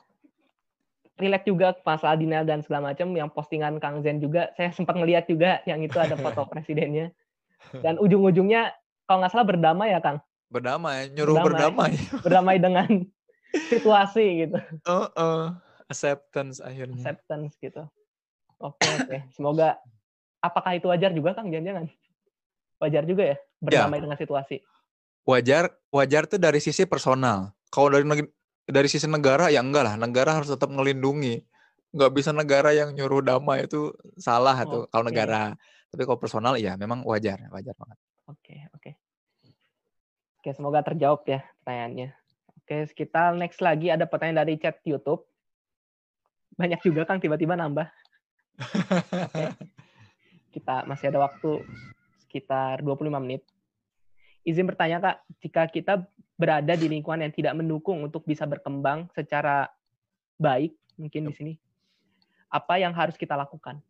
Relate 1.20 1.48
juga 1.48 1.76
masalah 1.84 2.16
denial 2.16 2.48
dan 2.48 2.64
segala 2.64 2.92
macam 2.96 3.12
yang 3.16 3.28
postingan 3.28 3.84
Kang 3.84 4.00
Zen 4.00 4.24
juga 4.24 4.56
saya 4.56 4.72
sempat 4.72 4.96
ngeliat 4.96 5.28
juga 5.28 5.60
yang 5.68 5.84
itu 5.84 5.96
ada 6.00 6.16
foto 6.16 6.48
presidennya. 6.52 7.12
Dan 7.84 8.00
ujung-ujungnya 8.00 8.72
kalau 9.08 9.24
nggak 9.24 9.32
salah 9.36 9.48
berdamai 9.48 9.92
ya 9.92 10.00
Kang. 10.00 10.24
berdamai 10.46 11.10
nyuruh 11.12 11.42
berdamai 11.42 11.98
Berdamai 12.22 12.56
dengan 12.64 12.88
situasi 13.74 14.48
gitu. 14.48 14.58
uh, 14.88 15.10
uh, 15.20 15.44
acceptance 15.92 16.64
akhirnya 16.64 16.96
Acceptance 16.96 17.60
gitu. 17.60 17.84
Oke, 18.62 18.88
oke. 18.88 19.18
Semoga 19.36 19.80
apakah 20.40 20.78
itu 20.78 20.88
wajar 20.88 21.12
juga 21.12 21.36
Kang 21.36 21.52
jangan-jangan? 21.52 21.92
Wajar 22.80 23.04
juga 23.08 23.24
ya 23.36 23.38
berdamai 23.60 24.00
dengan 24.04 24.20
situasi. 24.20 24.62
wajar 25.26 25.74
wajar 25.90 26.30
tuh 26.30 26.38
dari 26.38 26.62
sisi 26.62 26.86
personal 26.86 27.50
kalau 27.74 27.90
dari 27.90 28.06
dari 28.70 28.86
sisi 28.86 29.10
negara 29.10 29.50
ya 29.50 29.58
enggak 29.58 29.82
lah 29.82 29.96
negara 29.98 30.38
harus 30.38 30.54
tetap 30.54 30.70
melindungi 30.70 31.42
nggak 31.98 32.14
bisa 32.14 32.30
negara 32.30 32.78
yang 32.78 32.94
nyuruh 32.94 33.26
damai 33.26 33.66
itu 33.66 33.90
salah 34.22 34.54
tuh 34.70 34.86
kalau 34.94 35.10
negara 35.10 35.58
tapi 35.90 36.06
kalau 36.06 36.22
personal 36.22 36.54
ya 36.62 36.78
memang 36.78 37.02
wajar 37.02 37.42
wajar 37.50 37.74
banget 37.74 37.98
Oke, 38.26 38.58
oke. 38.74 38.92
Oke, 40.42 40.50
semoga 40.58 40.82
terjawab 40.82 41.22
ya 41.30 41.46
pertanyaannya. 41.62 42.10
Oke, 42.62 42.90
kita 42.98 43.34
next 43.38 43.62
lagi 43.62 43.94
ada 43.94 44.10
pertanyaan 44.10 44.46
dari 44.46 44.58
chat 44.58 44.82
YouTube. 44.82 45.22
Banyak 46.58 46.82
juga 46.82 47.06
Kang 47.06 47.22
tiba-tiba 47.22 47.54
nambah. 47.54 47.86
Kita 50.56 50.88
masih 50.88 51.12
ada 51.12 51.20
waktu 51.20 51.64
sekitar 52.26 52.80
25 52.84 53.12
menit. 53.20 53.44
Izin 54.46 54.70
bertanya 54.70 55.02
Kak, 55.02 55.18
jika 55.42 55.62
kita 55.68 55.94
berada 56.38 56.76
di 56.78 56.86
lingkungan 56.92 57.26
yang 57.26 57.34
tidak 57.34 57.56
mendukung 57.58 58.06
untuk 58.06 58.28
bisa 58.28 58.46
berkembang 58.46 59.10
secara 59.16 59.72
baik, 60.38 60.76
mungkin 61.00 61.32
di 61.32 61.34
sini, 61.34 61.54
apa 62.52 62.78
yang 62.78 62.94
harus 62.94 63.18
kita 63.18 63.34
lakukan? 63.34 63.82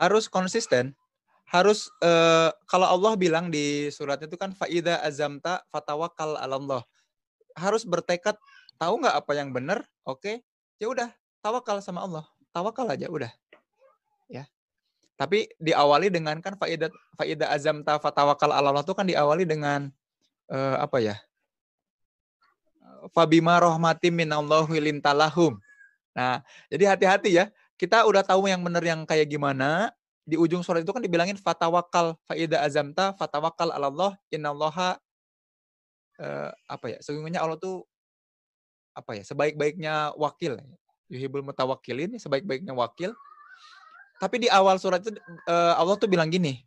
Harus 0.00 0.26
konsisten. 0.26 0.96
Harus 1.46 1.92
eh, 2.00 2.48
kalau 2.64 2.88
Allah 2.88 3.12
bilang 3.12 3.52
di 3.52 3.92
surat 3.92 4.16
itu 4.24 4.40
kan 4.40 4.56
faida 4.56 5.04
azamta 5.04 5.60
fatawakal 5.68 6.38
Allah. 6.40 6.80
Harus 7.52 7.84
bertekad 7.84 8.40
tahu 8.80 9.04
nggak 9.04 9.16
apa 9.20 9.32
yang 9.36 9.52
benar? 9.52 9.84
Oke, 10.08 10.40
ya 10.80 10.88
udah 10.88 11.12
tawakal 11.44 11.84
sama 11.84 12.00
Allah. 12.08 12.24
Tawakal 12.56 12.88
aja 12.88 13.12
udah. 13.12 13.28
Tapi 15.22 15.46
diawali 15.62 16.10
dengan 16.10 16.42
kan 16.42 16.58
faida 16.58 16.90
faida 17.14 17.46
azamta 17.54 17.94
fatawakal 18.02 18.50
Allah 18.50 18.82
itu 18.82 18.90
kan 18.90 19.06
diawali 19.06 19.46
dengan 19.46 19.86
eh, 20.50 20.76
apa 20.82 20.98
ya? 20.98 21.14
Fabima 23.14 23.62
rohmati 23.62 24.10
minallahi 24.10 24.82
lintalahum. 24.82 25.62
Nah, 26.10 26.42
jadi 26.66 26.90
hati-hati 26.90 27.38
ya. 27.38 27.46
Kita 27.78 28.02
udah 28.02 28.26
tahu 28.26 28.50
yang 28.50 28.66
benar 28.66 28.82
yang 28.82 29.06
kayak 29.06 29.30
gimana. 29.30 29.94
Di 30.26 30.34
ujung 30.34 30.66
surat 30.66 30.82
itu 30.82 30.90
kan 30.90 31.02
dibilangin 31.02 31.38
fatawakal 31.38 32.18
faida 32.26 32.58
azamta 32.62 33.14
fatawakal 33.14 33.70
Allah 33.70 34.18
innallaha 34.34 34.98
eh, 36.18 36.50
apa 36.66 36.86
ya? 36.90 36.98
Sesungguhnya 36.98 37.38
Allah 37.46 37.62
tuh 37.62 37.86
apa 38.90 39.14
ya? 39.18 39.22
Sebaik-baiknya 39.22 40.18
wakil. 40.18 40.58
Yuhibul 41.06 41.46
mutawakilin, 41.46 42.18
sebaik-baiknya 42.18 42.74
wakil. 42.74 43.14
Tapi 44.22 44.46
di 44.46 44.48
awal 44.48 44.78
surat 44.78 45.02
itu 45.02 45.10
eh, 45.50 45.74
Allah 45.74 45.98
tuh 45.98 46.06
bilang 46.06 46.30
gini. 46.30 46.62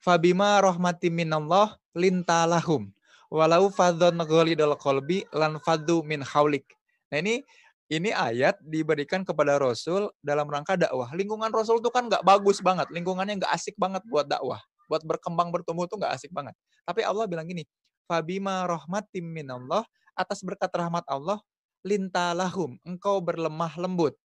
Fabima 0.00 0.56
rohmati 0.64 1.12
minallah 1.12 1.76
lintalahum 1.92 2.88
walau 3.34 3.66
fadzon 3.68 4.16
ghalidul 4.24 4.78
qalbi 4.80 5.28
lan 5.34 5.60
faddu 5.60 6.00
min 6.06 6.24
haulik. 6.24 6.64
Nah 7.12 7.20
ini 7.20 7.44
ini 7.92 8.14
ayat 8.14 8.56
diberikan 8.64 9.26
kepada 9.26 9.60
Rasul 9.60 10.08
dalam 10.24 10.48
rangka 10.48 10.78
dakwah. 10.78 11.12
Lingkungan 11.12 11.52
Rasul 11.52 11.84
tuh 11.84 11.92
kan 11.92 12.08
nggak 12.08 12.24
bagus 12.24 12.64
banget, 12.64 12.88
lingkungannya 12.94 13.44
nggak 13.44 13.52
asik 13.52 13.76
banget 13.76 14.00
buat 14.08 14.24
dakwah, 14.24 14.62
buat 14.88 15.04
berkembang 15.04 15.52
bertumbuh 15.52 15.84
tuh 15.84 16.00
nggak 16.00 16.16
asik 16.16 16.32
banget. 16.32 16.56
Tapi 16.88 17.04
Allah 17.04 17.28
bilang 17.28 17.44
gini, 17.44 17.68
fabima 18.08 18.64
rahmatim 18.64 19.26
minallah 19.26 19.84
atas 20.16 20.40
berkat 20.40 20.70
rahmat 20.72 21.04
Allah 21.10 21.42
lintalahum 21.84 22.80
engkau 22.86 23.20
berlemah 23.20 23.76
lembut. 23.76 24.16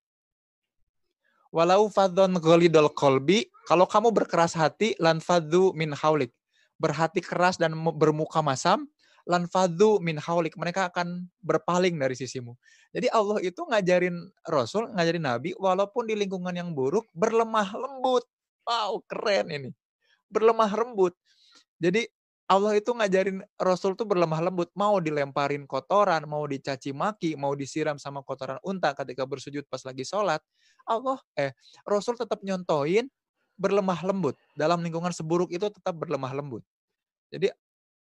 Walau 1.50 1.90
fadzon 1.90 2.38
ghalidul 2.38 2.94
qalbi, 2.94 3.50
kalau 3.66 3.82
kamu 3.82 4.14
berkeras 4.14 4.54
hati 4.54 4.94
lan 5.02 5.18
faddu 5.18 5.74
min 5.74 5.90
haulik. 5.90 6.30
Berhati 6.78 7.18
keras 7.18 7.58
dan 7.58 7.74
bermuka 7.74 8.38
masam, 8.38 8.86
lan 9.26 9.50
faddu 9.50 9.98
min 9.98 10.14
haulik. 10.16 10.54
Mereka 10.54 10.94
akan 10.94 11.26
berpaling 11.42 11.98
dari 11.98 12.14
sisimu. 12.14 12.54
Jadi 12.94 13.10
Allah 13.10 13.42
itu 13.42 13.66
ngajarin 13.66 14.16
Rasul, 14.46 14.94
ngajarin 14.94 15.26
Nabi, 15.26 15.50
walaupun 15.58 16.06
di 16.06 16.14
lingkungan 16.14 16.54
yang 16.54 16.70
buruk, 16.70 17.10
berlemah 17.12 17.74
lembut. 17.74 18.22
Wow, 18.62 19.02
keren 19.10 19.50
ini. 19.50 19.70
Berlemah 20.30 20.70
lembut. 20.70 21.18
Jadi 21.82 22.06
Allah 22.50 22.74
itu 22.74 22.90
ngajarin 22.90 23.46
Rasul 23.62 23.94
tuh 23.94 24.02
berlemah 24.02 24.42
lembut. 24.42 24.74
Mau 24.74 24.98
dilemparin 24.98 25.70
kotoran, 25.70 26.26
mau 26.26 26.42
dicaci 26.50 26.90
maki, 26.90 27.38
mau 27.38 27.54
disiram 27.54 27.94
sama 27.94 28.26
kotoran 28.26 28.58
unta 28.66 28.90
ketika 28.90 29.22
bersujud 29.22 29.62
pas 29.70 29.86
lagi 29.86 30.02
sholat. 30.02 30.42
Allah, 30.82 31.22
eh, 31.38 31.54
Rasul 31.86 32.18
tetap 32.18 32.42
nyontoin 32.42 33.06
berlemah 33.54 34.02
lembut. 34.02 34.34
Dalam 34.58 34.82
lingkungan 34.82 35.14
seburuk 35.14 35.54
itu 35.54 35.70
tetap 35.70 35.94
berlemah 35.94 36.34
lembut. 36.34 36.66
Jadi 37.30 37.54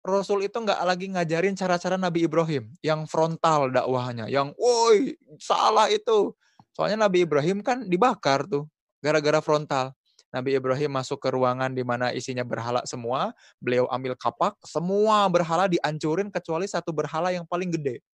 Rasul 0.06 0.48
itu 0.48 0.56
nggak 0.56 0.80
lagi 0.86 1.12
ngajarin 1.12 1.52
cara-cara 1.60 2.00
Nabi 2.00 2.24
Ibrahim 2.30 2.72
yang 2.80 3.04
frontal 3.04 3.68
dakwahnya, 3.68 4.32
yang 4.32 4.56
woi 4.56 5.20
salah 5.44 5.92
itu. 5.92 6.32
Soalnya 6.72 7.10
Nabi 7.10 7.28
Ibrahim 7.28 7.60
kan 7.66 7.84
dibakar 7.84 8.48
tuh 8.48 8.70
gara-gara 9.02 9.42
frontal. 9.42 9.97
Nabi 10.38 10.54
Ibrahim 10.54 10.94
masuk 10.94 11.18
ke 11.18 11.34
ruangan 11.34 11.74
di 11.74 11.82
mana 11.82 12.14
isinya 12.14 12.46
berhala 12.46 12.86
semua, 12.86 13.34
beliau 13.58 13.90
ambil 13.90 14.14
kapak, 14.14 14.54
semua 14.62 15.26
berhala 15.34 15.66
dihancurin 15.66 16.30
kecuali 16.30 16.70
satu 16.70 16.94
berhala 16.94 17.34
yang 17.34 17.50
paling 17.50 17.74
gede. 17.74 18.06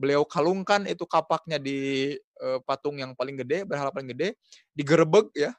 Beliau 0.00 0.24
kalungkan 0.24 0.88
itu 0.88 1.04
kapaknya 1.04 1.60
di 1.60 2.16
uh, 2.40 2.56
patung 2.64 2.96
yang 2.96 3.12
paling 3.12 3.36
gede, 3.44 3.68
berhala 3.68 3.92
paling 3.92 4.16
gede, 4.16 4.32
digerebek 4.72 5.28
ya, 5.36 5.52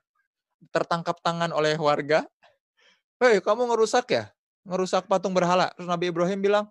tertangkap 0.73 1.21
tangan 1.21 1.53
oleh 1.53 1.77
warga. 1.77 2.25
Hei, 3.21 3.37
kamu 3.37 3.69
ngerusak 3.69 4.09
ya? 4.09 4.33
ngerusak 4.65 5.09
patung 5.09 5.33
berhala. 5.33 5.73
Terus 5.77 5.89
Nabi 5.89 6.13
Ibrahim 6.13 6.39
bilang, 6.41 6.65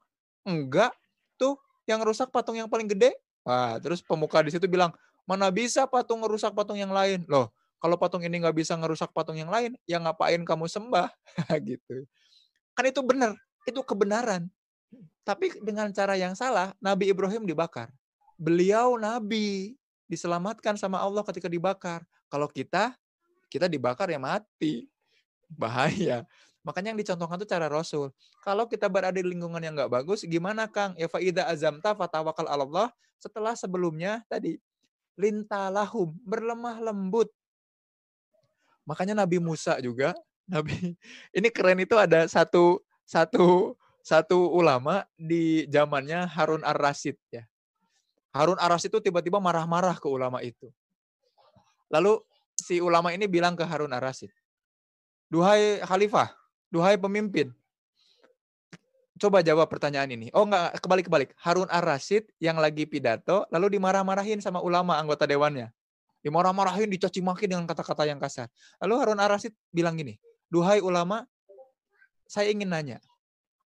enggak, 0.47 0.95
tuh 1.35 1.59
yang 1.87 2.03
rusak 2.03 2.31
patung 2.31 2.59
yang 2.59 2.71
paling 2.71 2.87
gede. 2.87 3.15
Wah, 3.43 3.81
terus 3.81 4.05
pemuka 4.05 4.45
di 4.45 4.53
situ 4.53 4.67
bilang, 4.71 4.95
mana 5.27 5.51
bisa 5.51 5.87
patung 5.89 6.23
ngerusak 6.23 6.55
patung 6.55 6.79
yang 6.79 6.93
lain? 6.93 7.25
Loh, 7.27 7.51
kalau 7.81 7.97
patung 7.97 8.21
ini 8.21 8.37
nggak 8.45 8.53
bisa 8.53 8.77
ngerusak 8.77 9.09
patung 9.17 9.41
yang 9.41 9.49
lain, 9.49 9.73
ya 9.89 9.97
ngapain 9.97 10.45
kamu 10.45 10.69
sembah? 10.69 11.09
gitu. 11.69 12.05
Kan 12.77 12.85
itu 12.85 13.01
benar, 13.01 13.33
itu 13.65 13.81
kebenaran. 13.81 14.53
Tapi 15.25 15.57
dengan 15.65 15.89
cara 15.91 16.15
yang 16.21 16.37
salah, 16.37 16.77
Nabi 16.77 17.09
Ibrahim 17.09 17.49
dibakar. 17.49 17.89
Beliau 18.37 19.01
Nabi, 19.01 19.81
diselamatkan 20.11 20.77
sama 20.77 21.01
Allah 21.01 21.25
ketika 21.25 21.49
dibakar. 21.49 22.05
Kalau 22.29 22.53
kita, 22.53 22.93
kita 23.49 23.65
dibakar 23.65 24.13
ya 24.13 24.21
mati. 24.21 24.93
Bahaya. 25.49 26.29
Makanya 26.61 26.93
yang 26.93 27.01
dicontohkan 27.01 27.41
itu 27.41 27.49
cara 27.49 27.67
Rasul. 27.73 28.13
Kalau 28.45 28.69
kita 28.69 28.93
berada 28.93 29.17
di 29.17 29.25
lingkungan 29.25 29.61
yang 29.61 29.73
nggak 29.73 29.89
bagus, 29.89 30.29
gimana 30.29 30.69
Kang? 30.69 30.93
Ya 31.01 31.09
faida 31.09 31.49
azamta 31.49 31.97
fatawakal 31.97 32.45
Allah. 32.45 32.93
Setelah 33.17 33.57
sebelumnya 33.57 34.21
tadi 34.29 34.61
lintalahum 35.17 36.13
berlemah 36.25 36.81
lembut. 36.81 37.29
Makanya 38.89 39.15
Nabi 39.17 39.39
Musa 39.41 39.79
juga, 39.79 40.17
Nabi 40.49 40.73
ini 41.39 41.49
keren 41.53 41.81
itu 41.81 41.95
ada 41.97 42.27
satu 42.27 42.81
satu 43.05 43.75
satu 44.01 44.39
ulama 44.51 45.05
di 45.15 45.69
zamannya 45.69 46.25
Harun 46.31 46.65
Ar-Rasyid 46.65 47.17
ya. 47.31 47.45
Harun 48.33 48.57
Ar-Rasyid 48.57 48.91
itu 48.95 49.01
tiba-tiba 49.11 49.43
marah-marah 49.43 49.99
ke 49.99 50.07
ulama 50.07 50.41
itu. 50.41 50.71
Lalu 51.91 52.23
si 52.55 52.79
ulama 52.79 53.11
ini 53.11 53.27
bilang 53.27 53.59
ke 53.59 53.67
Harun 53.67 53.91
Ar-Rasyid, 53.91 54.31
"Duhai 55.27 55.83
khalifah, 55.83 56.31
Duhai 56.71 56.95
pemimpin, 56.95 57.51
coba 59.21 59.45
jawab 59.45 59.69
pertanyaan 59.69 60.09
ini. 60.09 60.33
Oh 60.33 60.49
enggak, 60.49 60.81
kebalik-kebalik. 60.81 61.37
Harun 61.45 61.69
Ar-Rasyid 61.69 62.33
yang 62.41 62.57
lagi 62.57 62.89
pidato, 62.89 63.45
lalu 63.53 63.77
dimarah-marahin 63.77 64.41
sama 64.41 64.65
ulama 64.65 64.97
anggota 64.97 65.29
dewannya. 65.29 65.69
Dimarah-marahin, 66.21 66.89
dicaci 66.93 67.25
maki 67.25 67.49
dengan 67.49 67.65
kata-kata 67.65 68.05
yang 68.05 68.21
kasar. 68.21 68.53
Lalu 68.85 68.95
Harun 69.01 69.21
Ar-Rasyid 69.21 69.57
bilang 69.73 69.97
gini, 69.97 70.21
Duhai 70.51 70.83
ulama, 70.83 71.25
saya 72.27 72.51
ingin 72.51 72.69
nanya, 72.69 72.99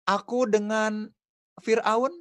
aku 0.03 0.49
dengan 0.49 1.07
Fir'aun 1.61 2.11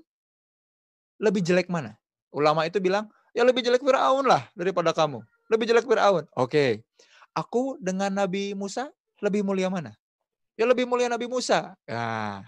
lebih 1.20 1.41
jelek 1.45 1.68
mana? 1.72 1.97
Ulama 2.31 2.68
itu 2.68 2.78
bilang, 2.78 3.09
ya 3.35 3.43
lebih 3.43 3.64
jelek 3.64 3.83
Fir'aun 3.83 4.24
lah 4.28 4.47
daripada 4.55 4.95
kamu. 4.95 5.24
Lebih 5.51 5.66
jelek 5.66 5.87
Fir'aun. 5.89 6.24
Oke. 6.37 6.47
Okay. 6.47 6.70
Aku 7.35 7.78
dengan 7.78 8.11
Nabi 8.11 8.54
Musa 8.54 8.91
lebih 9.22 9.46
mulia 9.46 9.71
mana? 9.71 9.95
Ya 10.59 10.67
lebih 10.68 10.84
mulia 10.84 11.09
Nabi 11.09 11.25
Musa. 11.30 11.75
Nah, 11.88 12.45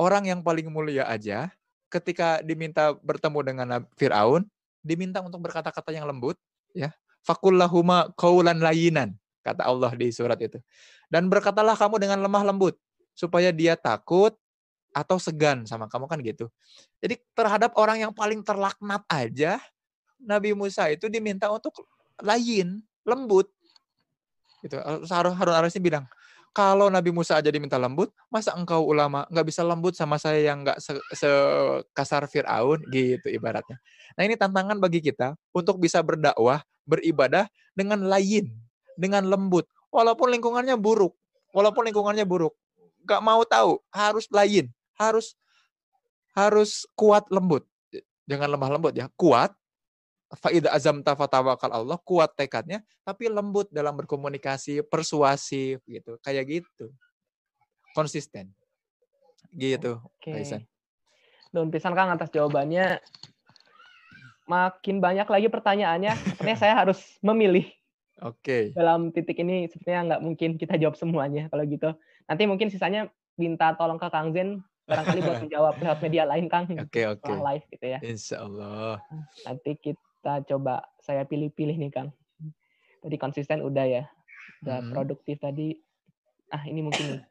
orang 0.00 0.26
yang 0.28 0.40
paling 0.42 0.66
mulia 0.66 1.06
aja 1.06 1.52
ketika 1.92 2.42
diminta 2.42 2.90
bertemu 2.98 3.38
dengan 3.46 3.68
Fir'aun, 3.94 4.42
diminta 4.82 5.22
untuk 5.22 5.38
berkata-kata 5.46 5.94
yang 5.94 6.10
lembut, 6.10 6.34
ya. 6.74 6.92
Fakullahuma 7.24 8.12
kaulan 8.20 8.60
layinan, 8.60 9.16
kata 9.40 9.64
Allah 9.64 9.88
di 9.96 10.12
surat 10.12 10.36
itu. 10.36 10.60
Dan 11.08 11.32
berkatalah 11.32 11.72
kamu 11.72 11.96
dengan 11.96 12.20
lemah 12.20 12.44
lembut, 12.44 12.76
supaya 13.16 13.48
dia 13.48 13.78
takut 13.78 14.36
atau 14.92 15.16
segan 15.16 15.64
sama 15.64 15.88
kamu 15.88 16.04
kan 16.06 16.18
gitu. 16.20 16.46
Jadi 17.00 17.16
terhadap 17.32 17.72
orang 17.80 18.04
yang 18.04 18.12
paling 18.12 18.44
terlaknat 18.44 19.00
aja, 19.08 19.56
Nabi 20.20 20.52
Musa 20.52 20.86
itu 20.92 21.08
diminta 21.08 21.48
untuk 21.48 21.72
layin, 22.20 22.84
lembut. 23.08 23.48
Gitu. 24.60 24.76
Harun 25.08 25.32
Harun 25.32 25.56
Arasim 25.56 25.80
bilang, 25.80 26.04
kalau 26.54 26.86
Nabi 26.86 27.10
Musa 27.10 27.42
aja 27.42 27.50
diminta 27.50 27.74
lembut, 27.74 28.14
masa 28.30 28.54
engkau 28.54 28.86
ulama 28.86 29.26
nggak 29.26 29.46
bisa 29.50 29.66
lembut 29.66 29.98
sama 29.98 30.22
saya 30.22 30.38
yang 30.38 30.62
nggak 30.62 30.78
sekasar 31.10 32.30
Fir'aun 32.30 32.78
gitu 32.94 33.26
ibaratnya. 33.26 33.82
Nah 34.14 34.22
ini 34.22 34.38
tantangan 34.38 34.78
bagi 34.78 35.02
kita 35.02 35.34
untuk 35.50 35.82
bisa 35.82 35.98
berdakwah, 35.98 36.62
beribadah 36.86 37.50
dengan 37.74 38.06
lain, 38.06 38.54
dengan 38.94 39.26
lembut. 39.26 39.66
Walaupun 39.90 40.30
lingkungannya 40.30 40.78
buruk, 40.78 41.18
walaupun 41.50 41.90
lingkungannya 41.90 42.22
buruk, 42.22 42.54
nggak 43.02 43.22
mau 43.26 43.42
tahu, 43.42 43.82
harus 43.90 44.30
lain, 44.30 44.70
harus 44.94 45.34
harus 46.38 46.86
kuat 46.94 47.26
lembut. 47.34 47.66
Jangan 48.30 48.46
lemah 48.46 48.70
lembut 48.78 48.94
ya, 48.94 49.10
kuat, 49.18 49.50
faida 50.36 50.70
azam 50.74 51.00
fatawakal 51.02 51.70
Allah 51.70 51.98
kuat 52.02 52.34
tekadnya 52.34 52.82
tapi 53.06 53.30
lembut 53.30 53.70
dalam 53.70 53.94
berkomunikasi 53.94 54.82
persuasif 54.86 55.82
gitu 55.86 56.18
kayak 56.22 56.62
gitu 56.62 56.90
konsisten 57.94 58.50
gitu 59.54 60.02
Oke. 60.24 60.32
Kaisan. 60.40 60.64
Daun 61.52 61.68
pisan 61.68 61.92
Kang 61.92 62.10
atas 62.10 62.32
jawabannya. 62.32 62.98
Makin 64.44 65.00
banyak 65.00 65.24
lagi 65.24 65.48
pertanyaannya, 65.48 66.12
sepertinya 66.20 66.58
saya 66.60 66.74
harus 66.76 67.00
memilih 67.24 67.64
oke 68.20 68.76
dalam 68.76 69.08
titik 69.08 69.40
ini. 69.40 69.68
Sepertinya 69.68 70.16
nggak 70.16 70.22
mungkin 70.24 70.50
kita 70.60 70.76
jawab 70.76 70.96
semuanya 70.96 71.48
kalau 71.48 71.64
gitu. 71.64 71.92
Nanti 72.28 72.42
mungkin 72.44 72.68
sisanya 72.68 73.08
minta 73.40 73.72
tolong 73.76 73.96
ke 73.96 74.08
Kang 74.12 74.32
Zen 74.36 74.60
barangkali 74.84 75.20
buat 75.24 75.38
menjawab 75.48 75.74
lewat 75.80 75.98
media 76.04 76.24
lain 76.28 76.48
Kang 76.52 76.68
oke 76.68 76.76
oke 76.76 77.24
setelah 77.24 77.42
live 77.52 77.64
gitu 77.72 77.86
ya. 77.88 77.98
Insya 78.04 78.36
Allah 78.44 79.00
Nanti 79.48 79.70
kita 79.80 80.02
coba 80.24 80.88
saya 81.00 81.28
pilih-pilih 81.28 81.76
nih 81.76 81.92
Kang. 81.92 82.08
Tadi 83.04 83.16
konsisten 83.20 83.60
udah 83.60 83.84
ya, 83.84 84.04
udah 84.64 84.80
Mhm. 84.80 84.90
produktif 84.90 85.36
tadi. 85.38 85.76
Ah 86.48 86.64
ini 86.64 86.80
mungkin 86.80 87.06
nih. 87.18 87.22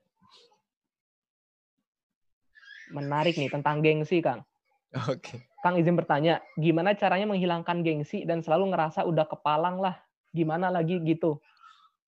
menarik 2.93 3.41
nih 3.41 3.49
tentang 3.49 3.81
gengsi 3.81 4.21
Kang. 4.21 4.45
oke 4.93 5.41
Kang 5.63 5.79
izin 5.79 5.95
bertanya, 5.95 6.43
gimana 6.59 6.91
caranya 6.91 7.23
menghilangkan 7.23 7.87
gengsi 7.87 8.27
dan 8.27 8.43
selalu 8.43 8.75
ngerasa 8.75 9.07
udah 9.07 9.23
kepalang 9.23 9.79
lah, 9.79 9.95
gimana 10.35 10.67
lagi 10.67 10.99
gitu. 11.07 11.39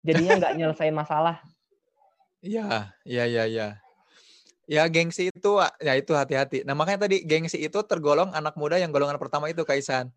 Jadinya 0.04 0.36
nggak 0.36 0.52
nyelesain 0.60 0.92
masalah. 0.92 1.40
Iya, 2.44 2.92
iya, 3.08 3.24
iya, 3.24 3.44
iya. 3.48 3.68
Ya 4.68 4.84
gengsi 4.92 5.32
itu, 5.32 5.52
ya 5.80 5.96
itu 5.96 6.12
hati-hati. 6.12 6.60
Nah 6.68 6.76
makanya 6.76 7.08
tadi 7.08 7.24
gengsi 7.24 7.56
itu 7.56 7.80
tergolong 7.88 8.36
anak 8.36 8.52
muda 8.60 8.76
yang 8.76 8.92
golongan 8.92 9.16
pertama 9.16 9.48
itu 9.48 9.64
Kaisan. 9.64 10.12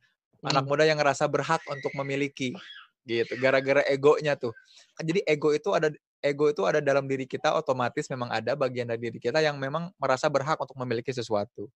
Anak 0.45 0.65
Hmm. 0.65 0.69
muda 0.73 0.83
yang 0.89 0.97
ngerasa 0.97 1.29
berhak 1.29 1.61
untuk 1.69 1.93
memiliki, 2.01 2.57
gitu. 3.05 3.33
Gara-gara 3.37 3.85
egonya 3.89 4.33
tuh. 4.37 4.53
Jadi 5.01 5.21
ego 5.29 5.53
itu 5.53 5.69
ada 5.73 5.93
ego 6.21 6.49
itu 6.49 6.61
ada 6.65 6.81
dalam 6.81 7.05
diri 7.09 7.25
kita 7.29 7.53
otomatis 7.57 8.05
memang 8.09 8.29
ada 8.33 8.53
bagian 8.57 8.89
dari 8.89 9.01
diri 9.09 9.19
kita 9.21 9.41
yang 9.41 9.57
memang 9.61 9.93
merasa 10.01 10.29
berhak 10.33 10.57
untuk 10.61 10.77
memiliki 10.81 11.13
sesuatu. 11.13 11.69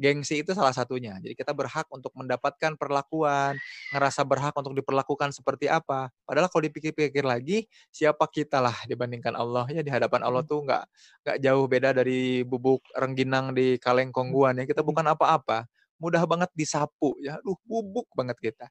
Gengsi 0.00 0.40
itu 0.40 0.56
salah 0.56 0.72
satunya. 0.72 1.16
Jadi 1.20 1.36
kita 1.36 1.52
berhak 1.52 1.84
untuk 1.92 2.08
mendapatkan 2.16 2.72
perlakuan, 2.80 3.60
ngerasa 3.92 4.24
berhak 4.24 4.56
untuk 4.56 4.72
diperlakukan 4.72 5.28
seperti 5.36 5.68
apa. 5.68 6.08
Padahal 6.24 6.48
kalau 6.48 6.64
dipikir-pikir 6.64 7.20
lagi, 7.28 7.68
siapa 7.92 8.24
kita 8.32 8.64
lah 8.64 8.72
dibandingkan 8.88 9.36
Allah 9.36 9.68
ya 9.68 9.84
di 9.84 9.92
hadapan 9.92 10.24
Allah 10.24 10.40
tuh 10.48 10.64
nggak 10.64 10.82
nggak 11.28 11.36
jauh 11.44 11.64
beda 11.68 11.92
dari 11.92 12.40
bubuk 12.48 12.80
rengginang 12.96 13.52
di 13.52 13.76
kaleng 13.76 14.08
kongguan 14.12 14.56
ya 14.60 14.64
kita 14.64 14.80
bukan 14.80 15.04
apa-apa 15.12 15.68
mudah 16.00 16.24
banget 16.24 16.50
disapu 16.56 17.14
ya. 17.20 17.38
Aduh 17.38 17.56
bubuk 17.68 18.08
banget 18.16 18.40
kita. 18.40 18.66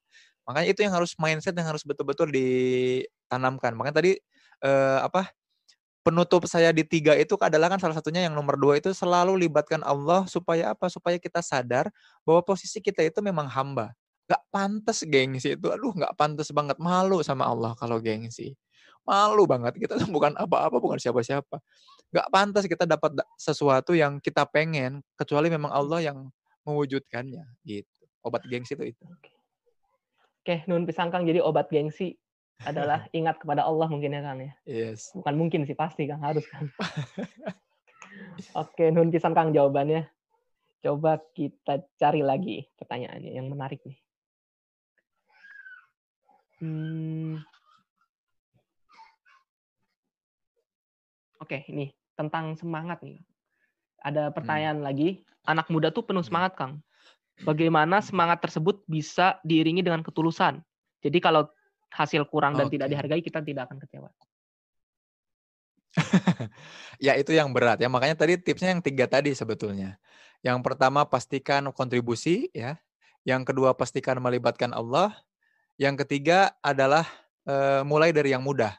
Makanya 0.50 0.68
itu 0.74 0.80
yang 0.82 0.94
harus 0.98 1.14
mindset 1.22 1.54
yang 1.54 1.70
harus 1.70 1.86
betul-betul 1.86 2.34
ditanamkan. 2.34 3.78
Makanya 3.78 4.02
tadi 4.02 4.18
eh, 4.66 5.00
apa 5.00 5.30
penutup 6.02 6.50
saya 6.50 6.74
di 6.74 6.82
tiga 6.82 7.14
itu 7.14 7.38
adalah 7.38 7.70
kan 7.70 7.78
salah 7.78 7.94
satunya 7.94 8.26
yang 8.26 8.34
nomor 8.34 8.58
dua 8.58 8.82
itu 8.82 8.90
selalu 8.96 9.38
libatkan 9.46 9.86
Allah 9.86 10.26
supaya 10.26 10.74
apa? 10.74 10.90
Supaya 10.90 11.22
kita 11.22 11.44
sadar 11.46 11.94
bahwa 12.26 12.42
posisi 12.42 12.82
kita 12.82 13.06
itu 13.06 13.22
memang 13.22 13.46
hamba. 13.46 13.94
Nggak 14.26 14.44
pantas 14.50 15.06
gengsi 15.06 15.54
itu. 15.54 15.68
Aduh 15.70 15.94
nggak 15.94 16.18
pantas 16.18 16.50
banget. 16.50 16.78
Malu 16.82 17.22
sama 17.22 17.46
Allah 17.46 17.78
kalau 17.78 18.02
gengsi. 18.02 18.58
Malu 19.06 19.46
banget 19.46 19.78
kita. 19.78 20.02
Tuh 20.02 20.10
bukan 20.18 20.34
apa-apa 20.34 20.82
bukan 20.82 20.98
siapa-siapa. 20.98 21.62
Nggak 22.10 22.28
pantas 22.34 22.66
kita 22.66 22.90
dapat 22.90 23.22
da- 23.22 23.30
sesuatu 23.38 23.94
yang 23.94 24.18
kita 24.18 24.50
pengen 24.50 25.06
kecuali 25.14 25.54
memang 25.54 25.70
Allah 25.70 26.02
yang 26.02 26.18
mewujudkannya 26.68 27.44
gitu 27.64 28.04
obat 28.24 28.44
gengsi 28.48 28.76
itu 28.76 28.96
itu 28.96 29.06
Oke, 30.40 30.66
nun 30.72 30.88
pisang 30.88 31.12
Kang, 31.12 31.28
jadi 31.28 31.44
obat 31.44 31.68
gengsi 31.70 32.16
adalah 32.64 33.06
ingat 33.14 33.38
kepada 33.44 33.68
Allah 33.68 33.86
mungkin 33.92 34.16
ya 34.18 34.24
Kang 34.24 34.40
ya. 34.40 34.56
yes 34.66 35.12
Bukan 35.14 35.36
mungkin 35.36 35.68
sih, 35.68 35.76
pasti 35.76 36.08
Kang, 36.08 36.24
harus 36.24 36.48
Kang. 36.48 36.72
Oke, 38.58 38.90
nun 38.90 39.12
pisang 39.14 39.36
Kang 39.36 39.54
jawabannya. 39.54 40.10
Coba 40.80 41.20
kita 41.36 41.84
cari 42.00 42.24
lagi 42.24 42.66
pertanyaannya 42.80 43.36
yang 43.36 43.52
menarik 43.52 43.84
nih. 43.84 44.00
Hmm. 46.64 47.44
Oke, 51.44 51.68
ini 51.68 51.92
tentang 52.16 52.56
semangat 52.56 53.04
nih. 53.04 53.20
Ada 54.04 54.32
pertanyaan 54.32 54.84
lagi. 54.84 55.24
Anak 55.48 55.68
muda 55.72 55.90
tuh 55.90 56.06
penuh 56.06 56.24
Hmm. 56.24 56.30
semangat, 56.30 56.54
Kang. 56.56 56.74
Bagaimana 57.40 58.04
semangat 58.04 58.44
tersebut 58.44 58.84
bisa 58.84 59.40
diiringi 59.48 59.80
dengan 59.80 60.04
ketulusan? 60.04 60.60
Jadi 61.00 61.18
kalau 61.24 61.48
hasil 61.96 62.28
kurang 62.28 62.60
dan 62.60 62.68
tidak 62.68 62.92
Oke. 62.92 62.94
dihargai, 62.96 63.22
kita 63.24 63.40
tidak 63.40 63.72
akan 63.72 63.80
kecewa. 63.80 64.10
ya 67.06 67.18
itu 67.18 67.34
yang 67.34 67.50
berat 67.50 67.82
ya 67.82 67.90
makanya 67.90 68.16
tadi 68.18 68.38
tipsnya 68.38 68.74
yang 68.74 68.84
tiga 68.84 69.10
tadi 69.10 69.34
sebetulnya 69.34 69.98
yang 70.46 70.62
pertama 70.62 71.04
pastikan 71.04 71.66
kontribusi 71.74 72.48
ya 72.54 72.78
yang 73.26 73.44
kedua 73.44 73.74
pastikan 73.76 74.22
melibatkan 74.22 74.72
Allah 74.72 75.12
yang 75.82 75.98
ketiga 75.98 76.54
adalah 76.62 77.06
eh, 77.48 77.82
mulai 77.84 78.14
dari 78.14 78.32
yang 78.32 78.46
mudah 78.46 78.78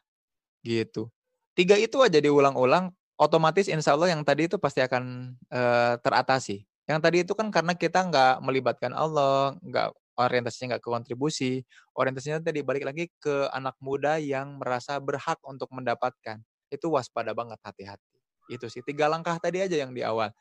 gitu 0.63 1.11
tiga 1.57 1.77
itu 1.77 1.99
aja 2.01 2.19
diulang-ulang 2.23 2.95
otomatis 3.21 3.69
insya 3.69 3.93
Allah 3.93 4.17
yang 4.17 4.25
tadi 4.25 4.49
itu 4.49 4.57
pasti 4.57 4.81
akan 4.81 5.37
eh, 5.53 5.95
teratasi. 6.01 6.65
Yang 6.89 7.01
tadi 7.05 7.17
itu 7.23 7.33
kan 7.37 7.53
karena 7.53 7.77
kita 7.77 8.09
nggak 8.09 8.35
melibatkan 8.41 8.97
Allah 8.97 9.55
nggak 9.61 9.93
orientasinya 10.17 10.77
nggak 10.77 10.83
ke 10.85 10.91
kontribusi 10.91 11.53
orientasinya 11.97 12.45
tadi 12.45 12.61
balik 12.61 12.85
lagi 12.85 13.09
ke 13.21 13.49
anak 13.53 13.77
muda 13.81 14.17
yang 14.21 14.57
merasa 14.57 14.97
berhak 14.99 15.37
untuk 15.45 15.69
mendapatkan. 15.71 16.41
Itu 16.73 16.97
waspada 16.97 17.37
banget 17.37 17.61
hati-hati. 17.61 18.17
Itu 18.51 18.67
sih 18.67 18.83
tiga 18.83 19.07
langkah 19.07 19.39
tadi 19.39 19.63
aja 19.63 19.79
yang 19.79 19.95
di 19.95 20.03
awal. 20.03 20.35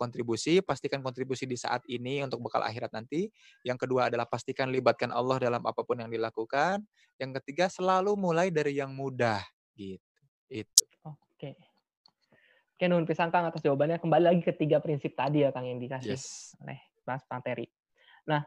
Kontribusi 0.00 0.58
pastikan 0.58 1.02
kontribusi 1.06 1.46
di 1.46 1.54
saat 1.54 1.86
ini 1.86 2.24
untuk 2.26 2.42
bekal 2.42 2.66
akhirat 2.66 2.90
nanti. 2.90 3.30
Yang 3.62 3.86
kedua 3.86 4.10
adalah 4.10 4.26
pastikan 4.26 4.74
libatkan 4.74 5.14
Allah 5.14 5.38
dalam 5.38 5.62
apa 5.62 5.86
pun 5.86 6.02
yang 6.02 6.10
dilakukan. 6.10 6.82
Yang 7.22 7.30
ketiga 7.42 7.70
selalu 7.70 8.18
mulai 8.18 8.50
dari 8.50 8.74
yang 8.74 8.90
mudah 8.90 9.42
gitu. 9.78 10.02
Itu. 10.50 10.84
Oke. 11.06 11.73
Oke, 12.84 12.92
Nun 12.92 13.08
Pisang 13.08 13.32
Kang 13.32 13.48
atas 13.48 13.64
jawabannya. 13.64 13.96
Kembali 13.96 14.28
lagi 14.28 14.44
ke 14.44 14.52
tiga 14.52 14.76
prinsip 14.76 15.16
tadi 15.16 15.40
ya 15.40 15.48
Kang 15.56 15.64
yang 15.64 15.80
dikasih 15.80 16.20
yes 16.20 16.52
oleh 16.60 16.76
Mas 17.08 17.24
Materi. 17.32 17.64
Nah, 18.28 18.44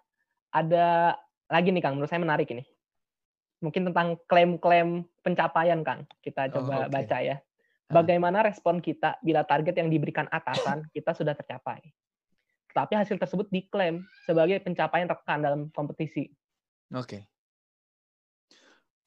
ada 0.54 1.18
lagi 1.50 1.74
nih 1.74 1.82
Kang, 1.82 1.98
menurut 1.98 2.06
saya 2.06 2.22
menarik 2.22 2.46
ini. 2.54 2.62
Mungkin 3.66 3.90
tentang 3.90 4.14
klaim-klaim 4.30 5.10
pencapaian 5.26 5.82
Kang. 5.82 6.06
Kita 6.22 6.54
Oh, 6.54 6.62
coba 6.62 6.86
oke. 6.86 6.94
baca 6.94 7.18
ya. 7.18 7.42
Bagaimana 7.90 8.46
respon 8.46 8.78
kita 8.78 9.18
bila 9.26 9.42
target 9.42 9.74
yang 9.74 9.90
diberikan 9.90 10.30
atasan 10.30 10.86
kita 10.94 11.18
sudah 11.18 11.34
tercapai? 11.34 11.82
Tapi 12.78 12.94
hasil 12.94 13.18
tersebut 13.18 13.50
diklaim 13.50 14.06
sebagai 14.30 14.62
pencapaian 14.62 15.10
rekan 15.10 15.42
dalam 15.42 15.74
kompetisi. 15.74 16.30
oke 16.94 17.20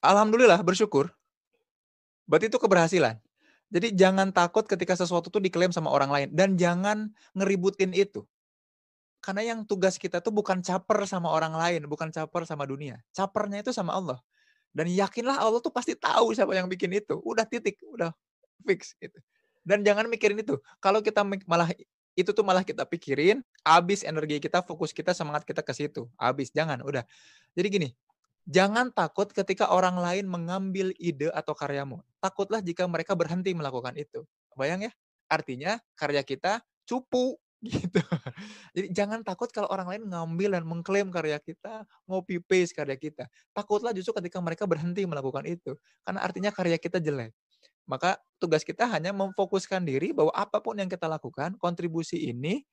alhamdulillah 0.05 0.61
bersyukur 0.61 1.09
berarti 2.29 2.45
itu 2.49 2.61
keberhasilan 2.61 3.17
jadi 3.71 3.87
jangan 3.95 4.35
takut 4.35 4.67
ketika 4.67 4.93
sesuatu 4.99 5.31
itu 5.31 5.39
diklaim 5.39 5.71
sama 5.71 5.87
orang 5.87 6.11
lain 6.11 6.27
dan 6.35 6.59
jangan 6.59 7.09
ngeributin 7.31 7.95
itu 7.95 8.27
karena 9.21 9.53
yang 9.53 9.59
tugas 9.63 10.01
kita 10.01 10.17
tuh 10.17 10.33
bukan 10.33 10.65
caper 10.65 11.05
sama 11.05 11.29
orang 11.29 11.53
lain, 11.53 11.85
bukan 11.85 12.09
caper 12.09 12.41
sama 12.49 12.65
dunia. 12.65 12.97
Capernya 13.13 13.61
itu 13.61 13.69
sama 13.69 13.93
Allah. 13.93 14.17
Dan 14.73 14.89
yakinlah 14.89 15.37
Allah 15.37 15.61
tuh 15.61 15.69
pasti 15.69 15.93
tahu 15.93 16.33
siapa 16.33 16.57
yang 16.57 16.65
bikin 16.65 16.89
itu. 16.89 17.21
Udah 17.21 17.45
titik, 17.45 17.77
udah 17.85 18.09
fix 18.65 18.97
gitu. 18.97 19.13
Dan 19.61 19.85
jangan 19.85 20.09
mikirin 20.09 20.41
itu. 20.41 20.57
Kalau 20.81 21.05
kita 21.05 21.21
malah 21.45 21.69
itu 22.17 22.33
tuh 22.33 22.41
malah 22.41 22.65
kita 22.65 22.81
pikirin, 22.81 23.45
habis 23.61 24.01
energi 24.01 24.41
kita, 24.41 24.65
fokus 24.65 24.89
kita, 24.89 25.13
semangat 25.13 25.45
kita 25.45 25.61
ke 25.61 25.71
situ. 25.71 26.09
Habis, 26.17 26.49
jangan, 26.49 26.81
udah. 26.81 27.05
Jadi 27.53 27.67
gini, 27.69 27.89
jangan 28.47 28.89
takut 28.93 29.29
ketika 29.29 29.69
orang 29.69 29.97
lain 29.97 30.25
mengambil 30.25 30.93
ide 30.97 31.29
atau 31.33 31.53
karyamu. 31.53 32.01
Takutlah 32.21 32.61
jika 32.61 32.85
mereka 32.89 33.13
berhenti 33.17 33.53
melakukan 33.53 33.93
itu. 33.97 34.25
Bayang 34.57 34.85
ya? 34.85 34.91
Artinya 35.31 35.79
karya 35.95 36.21
kita 36.25 36.61
cupu 36.85 37.37
gitu. 37.65 38.01
Jadi 38.73 38.87
jangan 38.89 39.21
takut 39.21 39.53
kalau 39.53 39.69
orang 39.69 39.85
lain 39.85 40.03
ngambil 40.09 40.57
dan 40.57 40.63
mengklaim 40.65 41.13
karya 41.13 41.37
kita, 41.37 41.85
ngopi 42.09 42.41
paste 42.41 42.73
karya 42.73 42.97
kita. 42.97 43.29
Takutlah 43.53 43.93
justru 43.93 44.17
ketika 44.17 44.41
mereka 44.41 44.65
berhenti 44.65 45.05
melakukan 45.05 45.45
itu. 45.45 45.77
Karena 46.01 46.25
artinya 46.25 46.49
karya 46.49 46.81
kita 46.81 46.97
jelek. 46.97 47.37
Maka 47.85 48.17
tugas 48.41 48.65
kita 48.65 48.89
hanya 48.89 49.13
memfokuskan 49.13 49.85
diri 49.85 50.09
bahwa 50.13 50.33
apa 50.33 50.57
pun 50.63 50.77
yang 50.79 50.89
kita 50.89 51.05
lakukan, 51.05 51.53
kontribusi 51.61 52.29
ini 52.33 52.65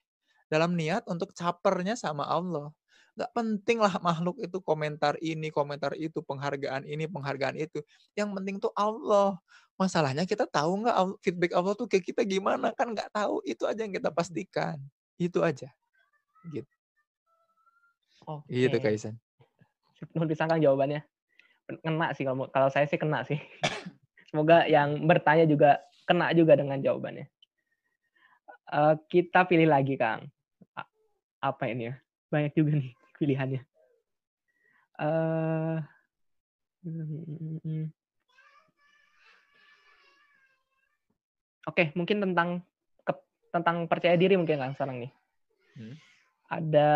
dalam 0.48 0.72
niat 0.72 1.04
untuk 1.08 1.36
capernya 1.36 1.92
sama 1.96 2.24
Allah. 2.24 2.72
Gak 3.18 3.34
penting 3.34 3.82
lah 3.82 3.90
makhluk 3.98 4.38
itu 4.38 4.62
komentar 4.62 5.18
ini, 5.18 5.50
komentar 5.50 5.90
itu, 5.98 6.22
penghargaan 6.22 6.86
ini, 6.86 7.10
penghargaan 7.10 7.58
itu. 7.58 7.82
Yang 8.14 8.30
penting 8.30 8.56
tuh 8.62 8.70
Allah. 8.78 9.34
Masalahnya 9.74 10.22
kita 10.22 10.46
tahu 10.46 10.86
nggak 10.86 11.18
feedback 11.18 11.50
Allah 11.58 11.74
tuh 11.74 11.90
ke 11.90 11.98
kita 11.98 12.22
gimana? 12.22 12.70
Kan 12.70 12.94
nggak 12.94 13.10
tahu. 13.10 13.42
Itu 13.42 13.66
aja 13.66 13.82
yang 13.82 13.90
kita 13.90 14.14
pastikan. 14.14 14.78
Itu 15.18 15.42
aja. 15.42 15.66
Gitu. 16.46 16.70
Oke. 18.22 18.54
Gitu 18.54 18.78
Kaisan. 18.78 19.18
Nuhun 20.14 20.30
pisan 20.30 20.46
Kang 20.46 20.62
jawabannya. 20.62 21.02
Kena 21.82 22.14
sih 22.14 22.22
kalau 22.22 22.46
kalau 22.54 22.70
saya 22.70 22.86
sih 22.86 23.02
kena 23.02 23.26
sih. 23.26 23.42
Semoga 24.30 24.62
yang 24.70 25.10
bertanya 25.10 25.42
juga 25.42 25.82
kena 26.06 26.30
juga 26.38 26.54
dengan 26.54 26.78
jawabannya. 26.78 27.26
Eh, 28.68 28.94
kita 29.10 29.42
pilih 29.42 29.66
lagi 29.66 29.98
Kang. 29.98 30.26
A- 30.78 30.90
Apa 31.42 31.66
ini 31.66 31.90
ya? 31.90 31.94
Banyak 32.30 32.54
juga 32.54 32.78
nih 32.78 32.97
pilihannya. 33.18 33.62
Mm, 36.86 37.90
Oke, 41.68 41.92
mungkin 41.92 42.24
tentang 42.24 42.64
ke- 43.04 43.24
tentang 43.52 43.84
percaya 43.84 44.16
diri 44.16 44.40
mungkin 44.40 44.56
Kang 44.56 44.72
sekarang 44.72 45.04
nih. 45.04 45.12
Hmm. 45.76 45.94
Ada 46.48 46.90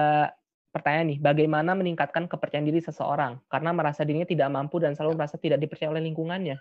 pertanyaan 0.73 1.13
nih, 1.13 1.19
bagaimana 1.21 1.77
meningkatkan 1.77 2.25
kepercayaan 2.25 2.65
diri 2.65 2.81
seseorang 2.81 3.37
karena 3.53 3.77
merasa 3.77 4.01
dirinya 4.01 4.25
tidak 4.25 4.49
mampu 4.49 4.81
dan 4.81 4.97
selalu 4.97 5.21
merasa 5.21 5.37
tidak 5.37 5.61
dipercaya 5.61 5.93
oleh 5.93 6.01
lingkungannya. 6.09 6.57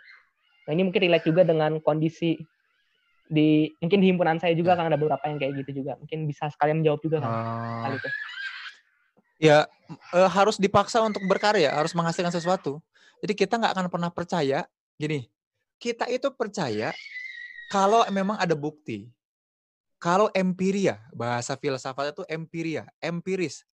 Nah, 0.67 0.71
ini 0.75 0.83
mungkin 0.83 1.01
relate 1.07 1.23
juga 1.23 1.47
dengan 1.47 1.79
kondisi 1.79 2.35
di 3.31 3.71
mungkin 3.79 4.03
di 4.03 4.07
himpunan 4.11 4.43
saya 4.43 4.51
juga 4.59 4.75
kan 4.75 4.91
ada 4.91 4.99
beberapa 4.99 5.23
yang 5.31 5.39
kayak 5.39 5.63
gitu 5.63 5.81
juga. 5.81 5.95
Mungkin 5.95 6.27
bisa 6.27 6.51
sekalian 6.51 6.83
menjawab 6.83 6.99
juga 6.99 7.23
kan 7.23 7.31
hal 7.87 7.91
itu. 7.95 8.09
Ya, 9.41 9.65
eh, 10.13 10.29
harus 10.29 10.61
dipaksa 10.61 11.01
untuk 11.01 11.25
berkarya, 11.25 11.73
harus 11.73 11.97
menghasilkan 11.97 12.29
sesuatu. 12.29 12.77
Jadi 13.25 13.33
kita 13.33 13.57
nggak 13.57 13.73
akan 13.73 13.87
pernah 13.89 14.13
percaya, 14.13 14.69
gini, 15.01 15.25
kita 15.81 16.05
itu 16.13 16.29
percaya 16.29 16.93
kalau 17.73 18.05
memang 18.13 18.37
ada 18.37 18.53
bukti. 18.53 19.09
Kalau 19.97 20.29
empiria, 20.33 21.01
bahasa 21.13 21.57
filsafat 21.57 22.13
itu 22.13 22.23
empiria, 22.29 22.85
empiris. 23.01 23.65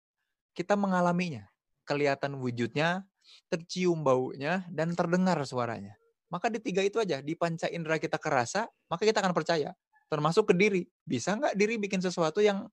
Kita 0.55 0.75
mengalaminya, 0.79 1.47
kelihatan 1.87 2.39
wujudnya, 2.39 3.07
tercium 3.51 4.03
baunya, 4.03 4.67
dan 4.71 4.95
terdengar 4.95 5.39
suaranya. 5.47 5.95
Maka 6.31 6.51
di 6.51 6.59
tiga 6.59 6.83
itu 6.83 6.99
aja, 6.99 7.23
di 7.23 7.39
panca 7.39 7.71
indera 7.71 7.99
kita 8.03 8.19
kerasa, 8.19 8.67
maka 8.91 9.07
kita 9.07 9.23
akan 9.23 9.35
percaya. 9.35 9.75
Termasuk 10.11 10.51
ke 10.51 10.55
diri. 10.55 10.83
Bisa 11.07 11.39
nggak 11.39 11.55
diri 11.55 11.79
bikin 11.79 12.03
sesuatu 12.03 12.43
yang 12.43 12.67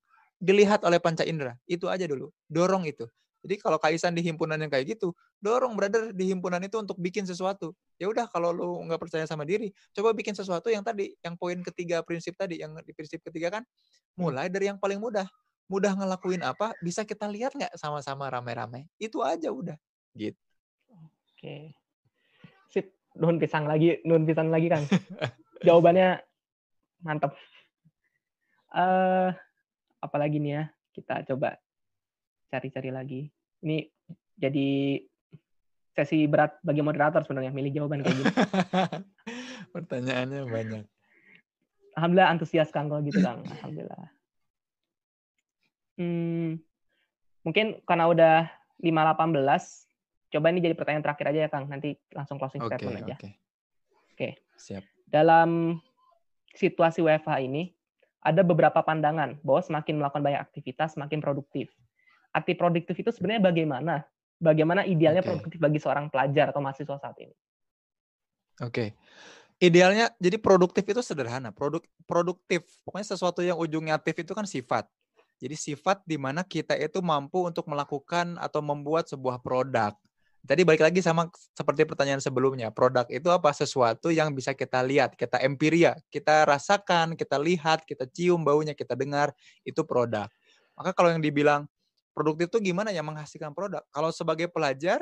dilihat 0.44 0.84
oleh 0.84 1.00
panca 1.00 1.24
indera? 1.24 1.56
Itu 1.64 1.88
aja 1.88 2.04
dulu. 2.04 2.28
Dorong 2.52 2.84
itu. 2.84 3.08
Jadi 3.44 3.60
kalau 3.60 3.76
Kaisan 3.76 4.16
di 4.16 4.24
himpunan 4.24 4.56
yang 4.56 4.72
kayak 4.72 4.96
gitu, 4.96 5.12
dorong 5.44 5.76
brother 5.76 6.16
di 6.16 6.32
himpunan 6.32 6.64
itu 6.64 6.80
untuk 6.80 6.96
bikin 6.96 7.28
sesuatu. 7.28 7.76
Ya 8.00 8.08
udah 8.08 8.24
kalau 8.32 8.56
lu 8.56 8.80
nggak 8.88 9.04
percaya 9.04 9.28
sama 9.28 9.44
diri, 9.44 9.76
coba 9.92 10.16
bikin 10.16 10.32
sesuatu 10.32 10.72
yang 10.72 10.80
tadi, 10.80 11.12
yang 11.20 11.36
poin 11.36 11.60
ketiga 11.60 12.00
prinsip 12.08 12.40
tadi, 12.40 12.64
yang 12.64 12.72
di 12.80 12.96
prinsip 12.96 13.20
ketiga 13.20 13.60
kan, 13.60 13.64
mulai 14.16 14.48
dari 14.48 14.72
yang 14.72 14.80
paling 14.80 14.96
mudah. 14.96 15.28
Mudah 15.68 15.92
ngelakuin 15.92 16.40
apa, 16.40 16.72
bisa 16.80 17.04
kita 17.04 17.28
lihat 17.28 17.52
nggak 17.52 17.76
sama-sama 17.76 18.32
rame-rame. 18.32 18.88
Itu 18.96 19.20
aja 19.20 19.52
udah. 19.52 19.76
Gitu. 20.16 20.40
Oke. 21.36 21.76
Sip, 22.72 22.96
nuhun 23.20 23.44
pisang 23.44 23.68
lagi, 23.68 24.00
nuhun 24.08 24.24
pisang 24.24 24.48
lagi 24.56 24.72
Kang. 24.72 24.88
Jawabannya 25.68 26.24
mantap. 27.04 27.36
Eh, 28.72 29.30
apalagi 30.04 30.44
nih 30.44 30.52
ya? 30.60 30.64
Kita 30.92 31.24
coba 31.32 31.56
cari-cari 32.52 32.92
lagi. 32.92 33.22
Ini 33.64 33.88
jadi 34.36 35.00
sesi 35.94 36.26
berat 36.26 36.58
bagi 36.66 36.82
moderator 36.82 37.22
sebenarnya 37.24 37.54
milih 37.56 37.72
jawaban 37.72 38.04
kayak 38.04 38.18
gini. 38.20 38.34
Pertanyaannya 39.76 40.42
banyak. 40.50 40.86
Alhamdulillah 41.94 42.30
antusias 42.34 42.74
Kang 42.74 42.90
kalau 42.90 43.02
gitu 43.06 43.22
Kang. 43.22 43.46
Alhamdulillah. 43.46 44.10
Hmm, 45.94 46.58
mungkin 47.46 47.78
karena 47.86 48.06
udah 48.10 48.38
5.18, 48.82 50.34
coba 50.34 50.46
ini 50.50 50.60
jadi 50.66 50.74
pertanyaan 50.74 51.06
terakhir 51.06 51.26
aja 51.30 51.40
ya 51.46 51.50
Kang. 51.54 51.70
Nanti 51.70 51.94
langsung 52.10 52.42
closing 52.42 52.66
statement 52.66 53.06
aja. 53.06 53.16
oke. 53.18 53.32
Oke. 54.14 54.30
Siap. 54.58 54.86
dalam 55.10 55.82
situasi 56.54 57.02
WFH 57.02 57.46
ini 57.46 57.74
ada 58.24 58.42
beberapa 58.42 58.80
pandangan 58.80 59.36
bahwa 59.44 59.62
semakin 59.62 60.00
melakukan 60.00 60.24
banyak 60.24 60.42
aktivitas 60.42 60.96
semakin 60.96 61.20
produktif. 61.20 61.70
Arti 62.32 62.56
produktif 62.56 62.96
itu 62.96 63.12
sebenarnya 63.12 63.52
bagaimana? 63.52 63.96
Bagaimana 64.40 64.88
idealnya 64.88 65.22
Oke. 65.22 65.30
produktif 65.30 65.60
bagi 65.60 65.78
seorang 65.78 66.08
pelajar 66.08 66.50
atau 66.56 66.64
mahasiswa 66.64 66.98
saat 66.98 67.16
ini? 67.20 67.36
Oke. 68.64 68.96
Idealnya 69.62 70.12
jadi 70.18 70.40
produktif 70.40 70.84
itu 70.84 71.00
sederhana. 71.04 71.54
Produk 71.54 71.84
produktif 72.04 72.66
pokoknya 72.84 73.08
sesuatu 73.16 73.40
yang 73.46 73.60
ujungnya 73.60 73.96
aktif 74.00 74.24
itu 74.24 74.34
kan 74.34 74.48
sifat. 74.48 74.90
Jadi 75.40 75.56
sifat 75.60 76.02
di 76.08 76.16
mana 76.16 76.42
kita 76.42 76.74
itu 76.80 77.04
mampu 77.04 77.44
untuk 77.44 77.68
melakukan 77.68 78.40
atau 78.40 78.64
membuat 78.64 79.12
sebuah 79.12 79.44
produk. 79.44 79.94
Tadi 80.44 80.68
balik 80.68 80.84
lagi 80.84 81.00
sama 81.00 81.32
seperti 81.56 81.88
pertanyaan 81.88 82.20
sebelumnya. 82.20 82.68
Produk 82.68 83.08
itu 83.08 83.32
apa? 83.32 83.56
Sesuatu 83.56 84.12
yang 84.12 84.36
bisa 84.36 84.52
kita 84.52 84.84
lihat, 84.84 85.16
kita 85.16 85.40
empiria, 85.40 85.96
kita 86.12 86.44
rasakan, 86.44 87.16
kita 87.16 87.40
lihat, 87.40 87.88
kita 87.88 88.04
cium 88.12 88.44
baunya, 88.44 88.76
kita 88.76 88.92
dengar, 88.92 89.32
itu 89.64 89.88
produk. 89.88 90.28
Maka 90.76 90.92
kalau 90.92 91.16
yang 91.16 91.24
dibilang 91.24 91.64
produktif 92.12 92.52
itu 92.52 92.60
gimana 92.76 92.92
ya 92.92 93.00
menghasilkan 93.00 93.56
produk? 93.56 93.88
Kalau 93.88 94.12
sebagai 94.12 94.52
pelajar, 94.52 95.00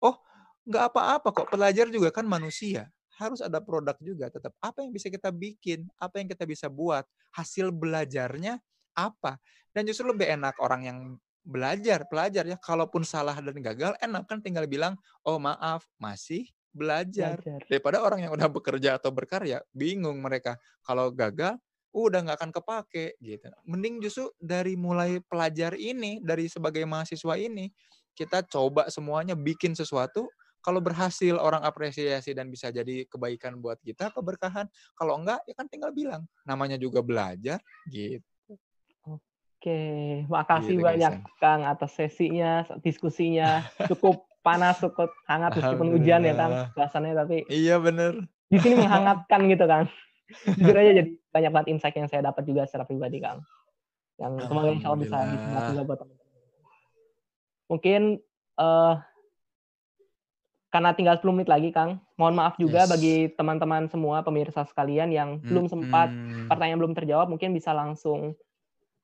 oh 0.00 0.16
nggak 0.64 0.84
apa-apa 0.88 1.28
kok. 1.36 1.48
Pelajar 1.52 1.92
juga 1.92 2.08
kan 2.08 2.24
manusia 2.24 2.88
harus 3.18 3.42
ada 3.42 3.58
produk 3.58 3.98
juga 3.98 4.30
tetap 4.30 4.54
apa 4.62 4.86
yang 4.86 4.94
bisa 4.94 5.10
kita 5.10 5.34
bikin 5.34 5.90
apa 5.98 6.22
yang 6.22 6.30
kita 6.30 6.46
bisa 6.46 6.70
buat 6.70 7.02
hasil 7.34 7.74
belajarnya 7.74 8.62
apa 8.94 9.42
dan 9.74 9.82
justru 9.90 10.06
lebih 10.06 10.30
enak 10.38 10.54
orang 10.62 10.86
yang 10.86 10.98
belajar 11.48 12.04
pelajar 12.04 12.44
ya. 12.44 12.60
Kalaupun 12.60 13.08
salah 13.08 13.40
dan 13.40 13.56
gagal 13.64 13.96
enak 14.04 14.28
kan 14.28 14.44
tinggal 14.44 14.68
bilang 14.68 15.00
oh 15.24 15.40
maaf 15.40 15.88
masih 15.96 16.44
belajar. 16.68 17.40
Belajar. 17.40 17.64
daripada 17.64 18.04
orang 18.04 18.28
yang 18.28 18.32
udah 18.36 18.48
bekerja 18.52 19.00
atau 19.00 19.08
berkarya 19.08 19.64
bingung 19.72 20.20
mereka. 20.20 20.60
Kalau 20.84 21.08
gagal 21.08 21.56
udah 21.96 22.20
nggak 22.20 22.36
akan 22.36 22.52
kepake 22.52 23.16
gitu. 23.18 23.48
Mending 23.64 24.04
justru 24.04 24.28
dari 24.36 24.76
mulai 24.76 25.24
pelajar 25.24 25.72
ini 25.72 26.20
dari 26.20 26.46
sebagai 26.52 26.84
mahasiswa 26.84 27.34
ini 27.40 27.72
kita 28.12 28.44
coba 28.44 28.92
semuanya 28.92 29.32
bikin 29.32 29.72
sesuatu. 29.72 30.28
Kalau 30.58 30.84
berhasil 30.84 31.38
orang 31.38 31.64
apresiasi 31.64 32.36
dan 32.36 32.52
bisa 32.52 32.68
jadi 32.68 33.08
kebaikan 33.08 33.56
buat 33.56 33.80
kita 33.80 34.12
keberkahan. 34.12 34.68
Kalau 34.92 35.16
enggak 35.16 35.40
ya 35.48 35.54
kan 35.56 35.64
tinggal 35.70 35.96
bilang. 35.96 36.28
Namanya 36.44 36.76
juga 36.76 37.00
belajar 37.00 37.56
gitu 37.88 38.26
Oke, 39.58 39.80
makasih 40.30 40.78
Gitu, 40.78 40.86
banyak 40.86 41.12
Kaisan. 41.18 41.38
Kang 41.42 41.66
atas 41.66 41.90
sesinya, 41.98 42.62
diskusinya 42.78 43.66
cukup 43.90 44.22
panas, 44.38 44.78
cukup 44.78 45.10
hangat 45.26 45.58
meskipun 45.58 45.90
hujan 45.90 46.22
ya 46.22 46.32
Kang 46.32 46.52
suasananya 46.72 47.26
tapi 47.26 47.42
iya 47.50 47.74
bener 47.82 48.22
di 48.46 48.58
sini 48.62 48.78
menghangatkan 48.86 49.50
gitu 49.50 49.66
Kang. 49.66 49.90
Jujur 50.54 50.78
aja 50.78 50.92
jadi 50.94 51.10
banyak 51.10 51.50
banget 51.50 51.68
insight 51.74 51.98
yang 51.98 52.06
saya 52.06 52.22
dapat 52.22 52.46
juga 52.46 52.70
secara 52.70 52.86
pribadi 52.86 53.18
Kang. 53.18 53.42
Yang 54.22 54.46
semoga 54.46 54.68
insya 54.70 54.86
Allah 54.88 55.00
bisa 55.02 55.16
bisa 55.18 55.18
Alhamdulillah. 55.26 55.66
juga 55.66 55.82
buat 55.82 55.98
teman-teman. 55.98 56.32
Mungkin 57.66 58.00
eh 58.62 58.94
karena 60.68 60.90
tinggal 60.94 61.16
10 61.18 61.34
menit 61.34 61.50
lagi 61.50 61.74
Kang, 61.74 61.98
mohon 62.14 62.38
maaf 62.38 62.54
juga 62.60 62.86
Yes. 62.86 62.90
bagi 62.94 63.16
teman-teman 63.34 63.90
semua 63.90 64.22
pemirsa 64.22 64.62
sekalian 64.62 65.10
yang 65.10 65.42
belum 65.42 65.66
sempat 65.66 66.12
Mm-mm. 66.12 66.46
pertanyaan 66.46 66.78
belum 66.78 66.94
terjawab, 66.94 67.26
mungkin 67.26 67.50
bisa 67.50 67.74
langsung 67.74 68.38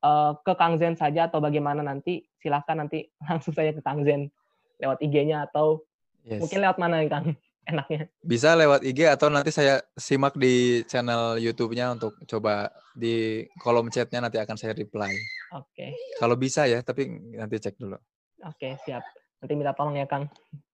eh, 0.05 0.31
ke 0.39 0.53
Kang 0.53 0.77
Zen 0.77 0.93
saja 0.93 1.25
atau 1.25 1.41
bagaimana 1.41 1.81
nanti 1.81 2.21
silahkan 2.37 2.77
nanti 2.77 3.09
langsung 3.27 3.51
saja 3.51 3.73
ke 3.73 3.81
Kang 3.81 4.05
Zen 4.05 4.29
lewat 4.77 5.01
IG-nya 5.01 5.45
atau 5.45 5.81
Yes. 6.21 6.41
mungkin 6.41 6.57
lewat 6.57 6.77
mana 6.77 7.01
nih 7.01 7.09
Kang 7.09 7.25
enaknya. 7.69 8.09
Bisa 8.19 8.53
lewat 8.53 8.81
IG 8.81 9.05
atau 9.05 9.29
nanti 9.29 9.49
saya 9.49 9.77
simak 9.93 10.33
di 10.33 10.81
channel 10.83 11.37
YouTube-nya 11.37 11.93
untuk 11.93 12.17
coba 12.25 12.69
di 12.91 13.45
kolom 13.57 13.89
chatnya 13.89 14.21
nanti 14.21 14.41
akan 14.41 14.57
saya 14.57 14.73
reply. 14.73 15.13
Oke, 15.53 15.93
Kalau 16.17 16.33
bisa 16.33 16.65
ya, 16.65 16.81
tapi 16.81 17.05
nanti 17.31 17.61
cek 17.61 17.77
dulu. 17.77 17.93
oke 18.41 18.69
siap. 18.81 19.05
Nanti 19.37 19.53
minta 19.53 19.77
tolong 19.77 19.95
ya 19.95 20.05
Kang. 20.05 20.25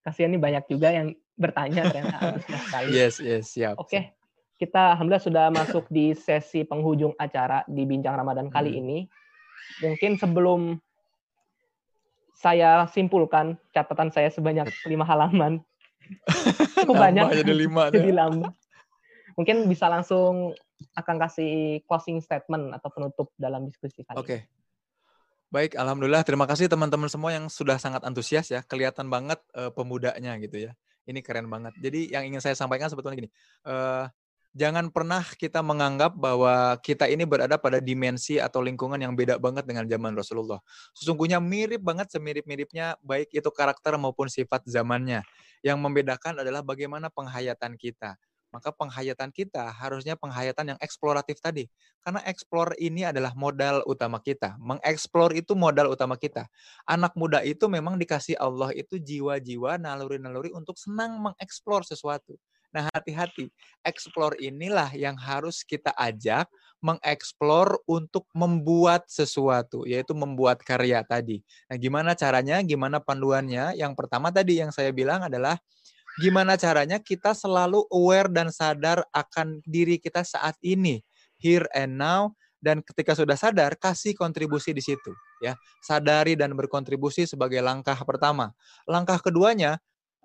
Kasihan 0.01 0.31
nih 0.31 0.39
banyak 0.39 0.63
juga 0.67 0.87
yang 0.89 1.11
bertanya 1.35 1.91
ternyata. 1.91 2.39
Yes, 2.87 3.19
yes, 3.19 3.51
siap. 3.51 3.75
Oke, 3.75 4.15
kita 4.55 4.95
alhamdulillah 4.95 5.21
sudah 5.21 5.45
masuk 5.51 5.83
di 5.91 6.15
sesi 6.15 6.63
penghujung 6.63 7.11
acara 7.15 7.67
di 7.67 7.83
Bincang 7.83 8.15
Ramadan 8.15 8.47
kali 8.47 8.71
Hmm. 8.71 8.79
ini. 8.79 8.99
Mungkin 9.79 10.19
sebelum 10.19 10.81
saya 12.35 12.89
simpulkan 12.89 13.55
catatan 13.71 14.09
saya 14.09 14.33
sebanyak 14.33 14.67
lima 14.89 15.05
halaman. 15.05 15.61
Cukup 16.81 16.97
Nambah 16.97 17.05
banyak. 17.05 17.25
jadi 17.45 17.53
lima. 17.53 17.83
Jadi 17.95 18.11
lama. 18.11 18.49
Mungkin 19.37 19.69
bisa 19.71 19.87
langsung 19.87 20.51
akan 20.97 21.15
kasih 21.21 21.79
closing 21.87 22.19
statement 22.19 22.73
atau 22.75 22.89
penutup 22.91 23.31
dalam 23.37 23.69
diskusi 23.69 24.01
kali 24.03 24.17
Oke. 24.17 24.37
ini. 24.43 24.59
Baik, 25.51 25.75
alhamdulillah. 25.77 26.23
Terima 26.25 26.47
kasih 26.49 26.67
teman-teman 26.67 27.07
semua 27.07 27.31
yang 27.31 27.47
sudah 27.47 27.75
sangat 27.79 28.01
antusias 28.03 28.49
ya. 28.49 28.63
Kelihatan 28.65 29.07
banget 29.07 29.39
eh, 29.55 29.71
pemudanya 29.71 30.35
gitu 30.41 30.67
ya. 30.67 30.71
Ini 31.05 31.19
keren 31.23 31.47
banget. 31.47 31.75
Jadi 31.79 32.11
yang 32.11 32.23
ingin 32.27 32.41
saya 32.43 32.55
sampaikan 32.57 32.89
sebetulnya 32.89 33.23
gini. 33.23 33.29
eh, 33.67 34.05
jangan 34.51 34.91
pernah 34.91 35.23
kita 35.23 35.63
menganggap 35.63 36.11
bahwa 36.15 36.75
kita 36.83 37.07
ini 37.07 37.23
berada 37.23 37.55
pada 37.55 37.79
dimensi 37.79 38.37
atau 38.37 38.59
lingkungan 38.59 38.99
yang 38.99 39.15
beda 39.15 39.39
banget 39.39 39.63
dengan 39.63 39.87
zaman 39.87 40.11
Rasulullah. 40.15 40.59
Sesungguhnya 40.95 41.39
mirip 41.39 41.79
banget 41.79 42.11
semirip-miripnya 42.11 42.99
baik 42.99 43.31
itu 43.31 43.49
karakter 43.51 43.95
maupun 43.95 44.27
sifat 44.27 44.67
zamannya. 44.67 45.23
Yang 45.63 45.77
membedakan 45.79 46.43
adalah 46.43 46.65
bagaimana 46.65 47.07
penghayatan 47.07 47.79
kita. 47.79 48.19
Maka 48.51 48.75
penghayatan 48.75 49.31
kita 49.31 49.71
harusnya 49.71 50.19
penghayatan 50.19 50.75
yang 50.75 50.79
eksploratif 50.83 51.39
tadi. 51.39 51.71
Karena 52.03 52.19
eksplor 52.27 52.75
ini 52.83 53.07
adalah 53.07 53.31
modal 53.31 53.79
utama 53.87 54.19
kita. 54.19 54.59
Mengeksplor 54.59 55.31
itu 55.31 55.55
modal 55.55 55.87
utama 55.87 56.19
kita. 56.19 56.51
Anak 56.83 57.15
muda 57.15 57.39
itu 57.47 57.71
memang 57.71 57.95
dikasih 57.95 58.35
Allah 58.35 58.75
itu 58.75 58.99
jiwa-jiwa, 58.99 59.79
naluri-naluri 59.79 60.51
untuk 60.51 60.75
senang 60.75 61.23
mengeksplor 61.23 61.87
sesuatu. 61.87 62.35
Nah, 62.71 62.87
hati-hati. 62.95 63.51
Explore 63.83 64.39
inilah 64.39 64.91
yang 64.95 65.19
harus 65.19 65.63
kita 65.67 65.91
ajak 65.99 66.47
mengeksplor 66.79 67.83
untuk 67.85 68.25
membuat 68.33 69.05
sesuatu, 69.11 69.83
yaitu 69.85 70.15
membuat 70.15 70.63
karya 70.63 71.03
tadi. 71.03 71.43
Nah, 71.67 71.77
gimana 71.77 72.15
caranya? 72.15 72.63
Gimana 72.63 73.03
panduannya? 73.03 73.75
Yang 73.75 73.93
pertama 73.99 74.31
tadi 74.31 74.63
yang 74.63 74.71
saya 74.73 74.89
bilang 74.95 75.27
adalah 75.27 75.59
gimana 76.23 76.55
caranya 76.55 76.97
kita 76.97 77.35
selalu 77.35 77.85
aware 77.91 78.31
dan 78.31 78.49
sadar 78.49 79.03
akan 79.11 79.59
diri 79.67 79.99
kita 79.99 80.23
saat 80.23 80.55
ini, 80.63 81.03
here 81.37 81.67
and 81.75 81.99
now, 81.99 82.33
dan 82.61 82.79
ketika 82.85 83.17
sudah 83.17 83.33
sadar 83.35 83.73
kasih 83.75 84.13
kontribusi 84.13 84.71
di 84.71 84.85
situ 84.85 85.11
ya 85.41 85.57
sadari 85.81 86.37
dan 86.37 86.53
berkontribusi 86.53 87.25
sebagai 87.25 87.57
langkah 87.59 87.97
pertama 88.05 88.53
langkah 88.85 89.17
keduanya 89.17 89.81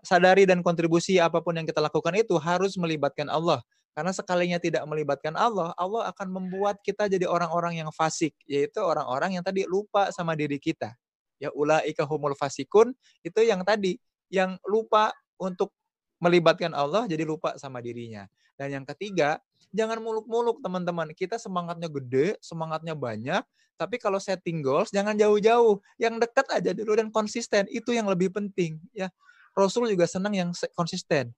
sadari 0.07 0.47
dan 0.47 0.63
kontribusi 0.63 1.19
apa 1.19 1.43
pun 1.43 1.59
yang 1.59 1.67
kita 1.67 1.83
lakukan 1.83 2.15
itu 2.15 2.39
harus 2.39 2.79
melibatkan 2.79 3.27
Allah. 3.27 3.59
Karena 3.97 4.13
sekalinya 4.13 4.61
tidak 4.61 4.85
melibatkan 4.85 5.33
Allah, 5.35 5.73
Allah 5.75 6.13
akan 6.13 6.29
membuat 6.29 6.79
kita 6.85 7.09
jadi 7.09 7.25
orang-orang 7.25 7.81
yang 7.81 7.91
fasik, 7.91 8.37
yaitu 8.45 8.79
orang-orang 8.79 9.41
yang 9.41 9.45
tadi 9.45 9.65
lupa 9.65 10.13
sama 10.13 10.37
diri 10.37 10.61
kita. 10.61 10.93
Ya 11.41 11.49
ulaika 11.53 12.05
humul 12.05 12.37
fasikun 12.37 12.93
itu 13.25 13.41
yang 13.45 13.65
tadi 13.65 14.01
yang 14.33 14.57
lupa 14.69 15.13
untuk 15.37 15.73
melibatkan 16.21 16.73
Allah 16.73 17.09
jadi 17.09 17.25
lupa 17.25 17.57
sama 17.57 17.81
dirinya. 17.81 18.29
Dan 18.57 18.73
yang 18.73 18.85
ketiga, 18.89 19.37
jangan 19.73 20.01
muluk-muluk 20.01 20.65
teman-teman. 20.65 21.13
Kita 21.13 21.37
semangatnya 21.37 21.93
gede, 21.93 22.41
semangatnya 22.41 22.97
banyak, 22.97 23.45
tapi 23.77 24.01
kalau 24.01 24.17
setting 24.17 24.65
goals 24.65 24.89
jangan 24.89 25.13
jauh-jauh. 25.13 25.77
Yang 26.01 26.25
dekat 26.25 26.47
aja 26.53 26.71
dulu 26.73 26.97
dan 26.97 27.13
konsisten, 27.13 27.69
itu 27.69 27.93
yang 27.93 28.09
lebih 28.09 28.33
penting 28.33 28.81
ya. 28.97 29.13
Rasul 29.57 29.89
juga 29.89 30.05
senang 30.05 30.37
yang 30.37 30.51
konsisten. 30.77 31.33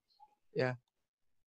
Ya. 0.51 0.75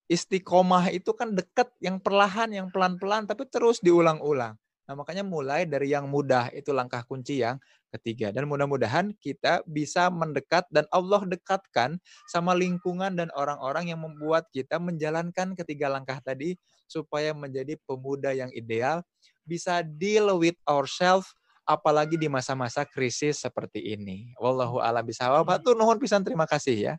Istiqomah 0.09 0.89
itu 0.91 1.13
kan 1.13 1.37
dekat, 1.37 1.69
yang 1.85 2.01
perlahan, 2.01 2.49
yang 2.49 2.69
pelan-pelan, 2.73 3.29
tapi 3.29 3.45
terus 3.47 3.79
diulang-ulang. 3.85 4.57
Nah, 4.89 4.95
makanya 4.99 5.23
mulai 5.23 5.63
dari 5.63 5.95
yang 5.95 6.11
mudah 6.11 6.51
itu 6.51 6.75
langkah 6.75 7.07
kunci 7.07 7.45
yang 7.45 7.61
ketiga. 7.93 8.33
Dan 8.35 8.49
mudah-mudahan 8.51 9.15
kita 9.21 9.63
bisa 9.69 10.09
mendekat 10.09 10.67
dan 10.73 10.89
Allah 10.91 11.23
dekatkan 11.29 12.01
sama 12.29 12.57
lingkungan 12.57 13.15
dan 13.15 13.29
orang-orang 13.37 13.93
yang 13.93 14.01
membuat 14.03 14.49
kita 14.51 14.81
menjalankan 14.83 15.55
ketiga 15.55 15.93
langkah 15.93 16.19
tadi 16.25 16.59
supaya 16.91 17.33
menjadi 17.33 17.79
pemuda 17.87 18.35
yang 18.35 18.51
ideal, 18.53 19.01
bisa 19.47 19.81
deal 19.85 20.35
with 20.41 20.57
ourselves 20.67 21.31
apalagi 21.67 22.19
di 22.19 22.27
masa-masa 22.27 22.83
krisis 22.87 23.43
seperti 23.43 23.95
ini. 23.95 24.35
Wallahu 24.39 24.83
a'lam 24.83 25.07
bishawab. 25.07 25.47
Hatur 25.47 25.79
nuhun 25.79 25.99
pisan 25.99 26.23
terima 26.27 26.47
kasih 26.47 26.93
ya. 26.93 26.95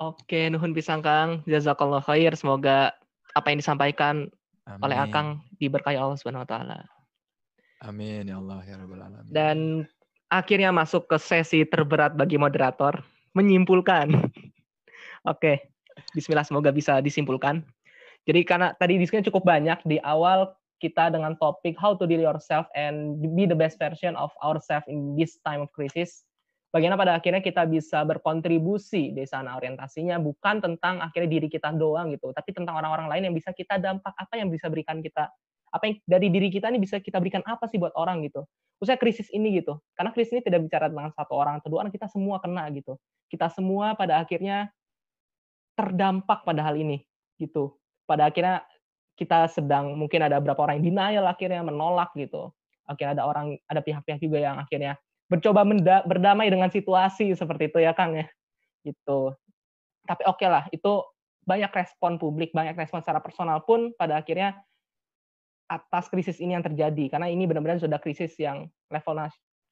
Oke, 0.00 0.50
nuhun 0.50 0.74
pisang 0.74 1.04
Kang. 1.04 1.46
Jazakallah 1.46 2.02
khair. 2.02 2.34
Semoga 2.34 2.90
apa 3.32 3.46
yang 3.54 3.62
disampaikan 3.62 4.26
Amin. 4.66 4.82
oleh 4.82 4.96
Akang 4.98 5.28
diberkahi 5.62 5.94
Allah 5.94 6.18
Subhanahu 6.18 6.42
wa 6.42 6.50
taala. 6.50 6.78
Amin 7.82 8.30
ya 8.30 8.38
Allah 8.38 8.62
ya 8.62 8.78
rabbal 8.78 9.02
alamin. 9.02 9.30
Dan 9.30 9.58
akhirnya 10.30 10.70
masuk 10.70 11.10
ke 11.10 11.18
sesi 11.18 11.66
terberat 11.66 12.14
bagi 12.14 12.38
moderator, 12.38 13.02
menyimpulkan. 13.34 14.10
Oke. 15.32 15.70
Bismillah 16.16 16.46
semoga 16.46 16.72
bisa 16.72 16.98
disimpulkan. 17.04 17.62
Jadi 18.22 18.46
karena 18.46 18.70
tadi 18.74 18.96
diskusinya 19.02 19.28
cukup 19.28 19.44
banyak 19.44 19.82
di 19.82 19.98
awal 20.00 20.54
kita 20.82 21.14
dengan 21.14 21.38
topik 21.38 21.78
how 21.78 21.94
to 21.94 22.10
deal 22.10 22.18
yourself 22.18 22.66
and 22.74 23.22
be 23.38 23.46
the 23.46 23.54
best 23.54 23.78
version 23.78 24.18
of 24.18 24.34
ourselves 24.42 24.82
in 24.90 25.14
this 25.14 25.38
time 25.46 25.62
of 25.62 25.70
crisis. 25.70 26.26
Bagaimana 26.74 26.98
pada 26.98 27.12
akhirnya 27.14 27.44
kita 27.44 27.62
bisa 27.68 28.02
berkontribusi 28.02 29.14
di 29.14 29.22
sana 29.28 29.54
orientasinya 29.60 30.18
bukan 30.18 30.58
tentang 30.58 30.98
akhirnya 31.04 31.38
diri 31.38 31.46
kita 31.46 31.70
doang 31.70 32.10
gitu, 32.16 32.34
tapi 32.34 32.50
tentang 32.50 32.74
orang-orang 32.80 33.06
lain 33.06 33.22
yang 33.30 33.34
bisa 33.36 33.54
kita 33.54 33.78
dampak 33.78 34.10
apa 34.18 34.34
yang 34.40 34.50
bisa 34.50 34.66
berikan 34.66 34.98
kita 34.98 35.30
apa 35.72 35.84
yang 35.88 35.96
dari 36.04 36.28
diri 36.28 36.48
kita 36.52 36.68
ini 36.68 36.80
bisa 36.80 37.00
kita 37.00 37.16
berikan 37.16 37.40
apa 37.48 37.64
sih 37.70 37.80
buat 37.80 37.96
orang 37.96 38.24
gitu. 38.28 38.44
Khususnya 38.76 39.00
krisis 39.00 39.28
ini 39.32 39.62
gitu. 39.62 39.80
Karena 39.96 40.12
krisis 40.12 40.34
ini 40.36 40.42
tidak 40.44 40.64
bicara 40.68 40.92
tentang 40.92 41.14
satu 41.16 41.32
orang 41.32 41.62
atau 41.62 41.72
dua 41.72 41.86
orang, 41.86 41.92
kita 41.94 42.10
semua 42.12 42.42
kena 42.44 42.68
gitu. 42.74 43.00
Kita 43.32 43.48
semua 43.48 43.96
pada 43.96 44.20
akhirnya 44.20 44.68
terdampak 45.72 46.44
pada 46.44 46.60
hal 46.60 46.76
ini 46.76 47.04
gitu. 47.40 47.78
Pada 48.04 48.28
akhirnya 48.28 48.66
kita 49.22 49.46
sedang 49.46 49.94
mungkin 49.94 50.26
ada 50.26 50.42
beberapa 50.42 50.66
orang 50.66 50.82
yang 50.82 50.90
denial 50.90 51.24
akhirnya 51.30 51.62
menolak 51.62 52.10
gitu. 52.18 52.50
Akhirnya 52.90 53.22
ada 53.22 53.24
orang 53.30 53.54
ada 53.70 53.78
pihak-pihak 53.78 54.18
juga 54.18 54.42
yang 54.42 54.58
akhirnya 54.58 54.98
mencoba 55.30 55.62
berdamai 56.04 56.50
dengan 56.50 56.68
situasi 56.68 57.32
seperti 57.38 57.70
itu 57.70 57.78
ya 57.78 57.94
Kang 57.94 58.18
ya. 58.18 58.26
Gitu. 58.82 59.32
Tapi 60.02 60.22
oke 60.26 60.42
okay 60.42 60.48
lah, 60.50 60.66
itu 60.74 61.06
banyak 61.46 61.70
respon 61.70 62.18
publik, 62.18 62.50
banyak 62.50 62.74
respon 62.74 63.00
secara 63.00 63.22
personal 63.22 63.62
pun 63.62 63.94
pada 63.94 64.18
akhirnya 64.18 64.58
atas 65.70 66.10
krisis 66.10 66.42
ini 66.42 66.58
yang 66.58 66.66
terjadi 66.66 67.16
karena 67.16 67.30
ini 67.30 67.48
benar-benar 67.48 67.80
sudah 67.80 67.96
krisis 68.02 68.34
yang 68.36 68.68
level 68.92 69.16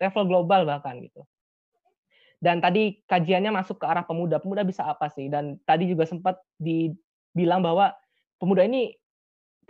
level 0.00 0.24
global 0.24 0.62
bahkan 0.64 0.96
gitu. 1.02 1.26
Dan 2.40 2.64
tadi 2.64 3.04
kajiannya 3.04 3.52
masuk 3.52 3.84
ke 3.84 3.86
arah 3.86 4.00
pemuda. 4.00 4.40
Pemuda 4.40 4.64
bisa 4.64 4.88
apa 4.88 5.12
sih? 5.12 5.28
Dan 5.28 5.60
tadi 5.68 5.92
juga 5.92 6.08
sempat 6.08 6.40
dibilang 6.56 7.60
bahwa 7.60 7.92
pemuda 8.40 8.64
ini 8.64 8.96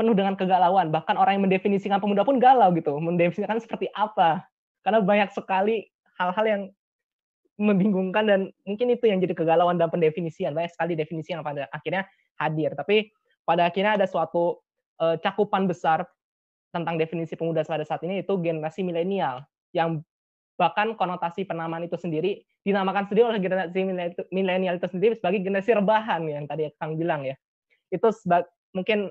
penuh 0.01 0.17
dengan 0.17 0.33
kegalauan. 0.33 0.89
Bahkan 0.89 1.21
orang 1.21 1.37
yang 1.37 1.45
mendefinisikan 1.45 2.01
pemuda 2.01 2.25
pun 2.25 2.41
galau 2.41 2.73
gitu, 2.73 2.97
mendefinisikan 2.97 3.61
seperti 3.61 3.93
apa. 3.93 4.49
Karena 4.81 5.05
banyak 5.05 5.37
sekali 5.37 5.85
hal-hal 6.17 6.45
yang 6.49 6.63
membingungkan 7.61 8.25
dan 8.25 8.41
mungkin 8.65 8.89
itu 8.97 9.05
yang 9.05 9.21
jadi 9.21 9.37
kegalauan 9.37 9.77
dalam 9.77 9.93
pendefinisian. 9.93 10.57
Banyak 10.57 10.73
sekali 10.73 10.97
definisi 10.97 11.37
yang 11.37 11.45
pada 11.45 11.69
akhirnya 11.69 12.09
hadir. 12.41 12.73
Tapi 12.73 13.13
pada 13.45 13.69
akhirnya 13.69 14.01
ada 14.01 14.09
suatu 14.09 14.65
uh, 15.05 15.21
cakupan 15.21 15.69
besar 15.69 16.09
tentang 16.73 16.97
definisi 16.97 17.37
pemuda 17.37 17.61
pada 17.69 17.85
saat 17.85 18.01
ini 18.09 18.25
itu 18.25 18.33
generasi 18.41 18.81
milenial 18.81 19.45
yang 19.77 20.01
bahkan 20.57 20.97
konotasi 20.97 21.45
penamaan 21.45 21.85
itu 21.85 21.99
sendiri 21.99 22.41
dinamakan 22.63 23.09
sendiri 23.09 23.27
oleh 23.33 23.41
generasi 23.41 23.81
milenial 24.31 24.77
itu 24.77 24.89
sendiri 24.93 25.17
sebagai 25.17 25.41
generasi 25.41 25.73
rebahan 25.73 26.25
yang 26.25 26.49
tadi 26.49 26.73
Kang 26.81 26.97
bilang 26.97 27.29
ya. 27.29 27.37
Itu 27.93 28.09
mungkin 28.73 29.11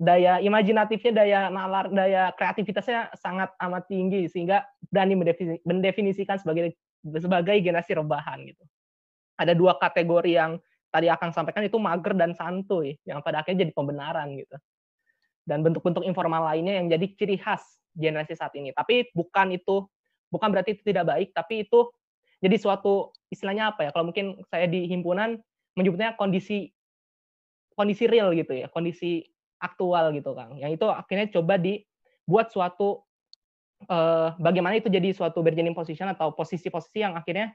daya 0.00 0.40
imajinatifnya, 0.40 1.12
daya 1.12 1.40
nalar, 1.52 1.92
daya 1.92 2.32
kreativitasnya 2.32 3.12
sangat 3.20 3.52
amat 3.60 3.84
tinggi 3.84 4.24
sehingga 4.32 4.64
berani 4.88 5.12
mendefinisikan 5.60 6.40
sebagai 6.40 6.72
sebagai 7.04 7.60
generasi 7.60 7.92
rebahan 8.00 8.48
gitu. 8.48 8.64
Ada 9.36 9.52
dua 9.52 9.76
kategori 9.76 10.32
yang 10.32 10.56
tadi 10.88 11.12
akan 11.12 11.36
sampaikan 11.36 11.68
itu 11.68 11.76
mager 11.76 12.16
dan 12.16 12.32
santuy 12.32 12.96
yang 13.04 13.20
pada 13.20 13.44
akhirnya 13.44 13.68
jadi 13.68 13.72
pembenaran 13.76 14.40
gitu. 14.40 14.56
Dan 15.44 15.60
bentuk-bentuk 15.60 16.04
informal 16.08 16.48
lainnya 16.48 16.80
yang 16.80 16.88
jadi 16.88 17.06
ciri 17.20 17.36
khas 17.36 17.60
generasi 17.92 18.32
saat 18.32 18.56
ini. 18.56 18.72
Tapi 18.72 19.12
bukan 19.12 19.52
itu 19.52 19.84
bukan 20.32 20.48
berarti 20.48 20.80
itu 20.80 20.82
tidak 20.88 21.12
baik, 21.12 21.28
tapi 21.36 21.68
itu 21.68 21.92
jadi 22.40 22.56
suatu 22.56 23.12
istilahnya 23.28 23.76
apa 23.76 23.84
ya? 23.84 23.90
Kalau 23.92 24.08
mungkin 24.08 24.40
saya 24.48 24.64
di 24.64 24.88
himpunan 24.88 25.36
menyebutnya 25.76 26.16
kondisi 26.16 26.72
kondisi 27.76 28.08
real 28.08 28.32
gitu 28.32 28.56
ya, 28.56 28.68
kondisi 28.72 29.24
aktual 29.60 30.10
gitu 30.16 30.32
Kang. 30.32 30.56
Yang 30.56 30.80
itu 30.80 30.86
akhirnya 30.88 31.26
coba 31.30 31.54
dibuat 31.60 32.48
suatu 32.50 33.04
uh, 33.86 34.34
bagaimana 34.40 34.80
itu 34.80 34.88
jadi 34.88 35.12
suatu 35.12 35.44
bargaining 35.44 35.76
position 35.76 36.08
atau 36.10 36.32
posisi-posisi 36.32 37.04
yang 37.04 37.14
akhirnya 37.14 37.52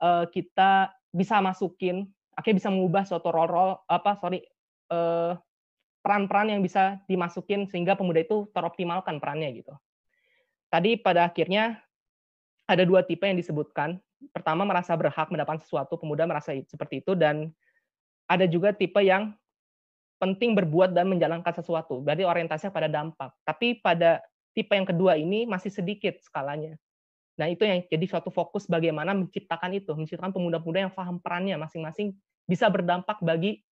uh, 0.00 0.24
kita 0.28 0.92
bisa 1.12 1.40
masukin, 1.40 2.08
akhirnya 2.34 2.58
bisa 2.64 2.70
mengubah 2.72 3.04
suatu 3.04 3.28
role-role 3.28 3.80
apa 3.88 4.16
sorry 4.18 4.42
uh, 4.92 5.36
peran-peran 6.02 6.56
yang 6.56 6.60
bisa 6.64 7.00
dimasukin 7.04 7.68
sehingga 7.68 7.92
pemuda 7.92 8.24
itu 8.24 8.48
teroptimalkan 8.56 9.20
perannya 9.20 9.52
gitu. 9.60 9.76
Tadi 10.68 11.00
pada 11.00 11.28
akhirnya 11.28 11.80
ada 12.68 12.84
dua 12.84 13.04
tipe 13.04 13.24
yang 13.24 13.36
disebutkan. 13.36 13.96
Pertama 14.34 14.66
merasa 14.66 14.92
berhak 14.98 15.30
mendapatkan 15.30 15.62
sesuatu, 15.62 15.96
pemuda 15.96 16.26
merasa 16.26 16.52
seperti 16.66 17.00
itu 17.00 17.14
dan 17.14 17.54
ada 18.28 18.44
juga 18.44 18.74
tipe 18.76 19.00
yang 19.00 19.32
penting 20.18 20.54
berbuat 20.58 20.92
dan 20.92 21.08
menjalankan 21.10 21.54
sesuatu. 21.54 22.02
Berarti 22.02 22.26
orientasinya 22.26 22.74
pada 22.74 22.90
dampak. 22.90 23.30
Tapi 23.46 23.78
pada 23.78 24.22
tipe 24.52 24.74
yang 24.74 24.86
kedua 24.86 25.14
ini 25.14 25.46
masih 25.46 25.70
sedikit 25.70 26.18
skalanya. 26.22 26.74
Nah, 27.38 27.46
itu 27.46 27.62
yang 27.62 27.86
jadi 27.86 28.06
suatu 28.10 28.34
fokus 28.34 28.66
bagaimana 28.66 29.14
menciptakan 29.14 29.78
itu, 29.78 29.94
menciptakan 29.94 30.34
pemuda-pemuda 30.34 30.90
yang 30.90 30.92
paham 30.92 31.22
perannya 31.22 31.54
masing-masing 31.54 32.18
bisa 32.50 32.66
berdampak 32.66 33.22
bagi 33.22 33.62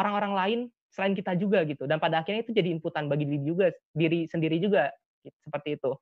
orang-orang 0.00 0.32
lain 0.32 0.60
selain 0.88 1.12
kita 1.12 1.36
juga 1.36 1.60
gitu. 1.68 1.84
Dan 1.84 2.00
pada 2.00 2.24
akhirnya 2.24 2.40
itu 2.48 2.56
jadi 2.56 2.72
inputan 2.72 3.12
bagi 3.12 3.28
diri 3.28 3.44
juga, 3.44 3.68
diri 3.92 4.24
sendiri 4.24 4.56
juga 4.56 4.88
gitu, 5.20 5.36
seperti 5.44 5.76
itu. 5.76 5.92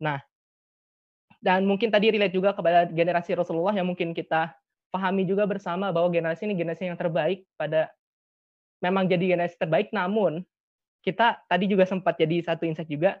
Nah, 0.00 0.24
dan 1.44 1.68
mungkin 1.68 1.92
tadi 1.92 2.08
relate 2.08 2.32
juga 2.32 2.56
kepada 2.56 2.88
generasi 2.88 3.36
Rasulullah 3.36 3.76
yang 3.76 3.84
mungkin 3.84 4.16
kita 4.16 4.56
pahami 4.88 5.28
juga 5.28 5.44
bersama 5.44 5.92
bahwa 5.92 6.08
generasi 6.08 6.48
ini 6.48 6.56
generasi 6.56 6.88
yang 6.88 6.96
terbaik 6.96 7.44
pada 7.60 7.92
memang 8.82 9.06
jadi 9.06 9.38
generasi 9.38 9.56
terbaik 9.56 9.94
namun 9.94 10.42
kita 11.02 11.38
tadi 11.46 11.70
juga 11.70 11.86
sempat 11.86 12.18
jadi 12.18 12.42
satu 12.42 12.66
insight 12.66 12.90
juga 12.90 13.18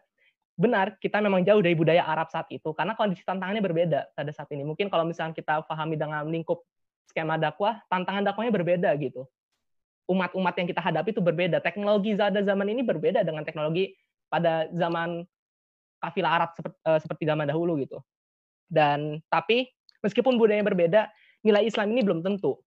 benar 0.52 1.00
kita 1.00 1.18
memang 1.18 1.42
jauh 1.42 1.58
dari 1.64 1.72
budaya 1.72 2.04
Arab 2.04 2.28
saat 2.28 2.46
itu 2.52 2.70
karena 2.76 2.92
kondisi 2.92 3.24
tantangannya 3.24 3.64
berbeda 3.64 4.12
pada 4.12 4.30
saat 4.30 4.52
ini. 4.52 4.62
Mungkin 4.62 4.92
kalau 4.92 5.08
misalnya 5.08 5.32
kita 5.32 5.64
pahami 5.64 5.96
dengan 5.96 6.28
lingkup 6.28 6.60
skema 7.08 7.40
dakwah 7.40 7.80
tantangan 7.88 8.22
dakwahnya 8.22 8.52
berbeda 8.52 8.90
gitu. 9.00 9.24
Umat-umat 10.06 10.54
yang 10.60 10.68
kita 10.68 10.82
hadapi 10.82 11.14
itu 11.14 11.22
berbeda. 11.24 11.62
Teknologi 11.64 12.12
pada 12.12 12.44
zaman 12.44 12.68
ini 12.68 12.84
berbeda 12.84 13.24
dengan 13.24 13.42
teknologi 13.48 13.96
pada 14.28 14.68
zaman 14.76 15.24
kafilah 16.02 16.32
Arab 16.42 16.50
uh, 16.84 17.00
seperti 17.00 17.24
zaman 17.24 17.48
dahulu 17.48 17.80
gitu. 17.80 17.98
Dan 18.68 19.24
tapi 19.32 19.72
meskipun 20.04 20.36
budayanya 20.36 20.68
berbeda 20.68 21.00
nilai 21.42 21.64
Islam 21.64 21.96
ini 21.96 22.04
belum 22.04 22.20
tentu 22.20 22.60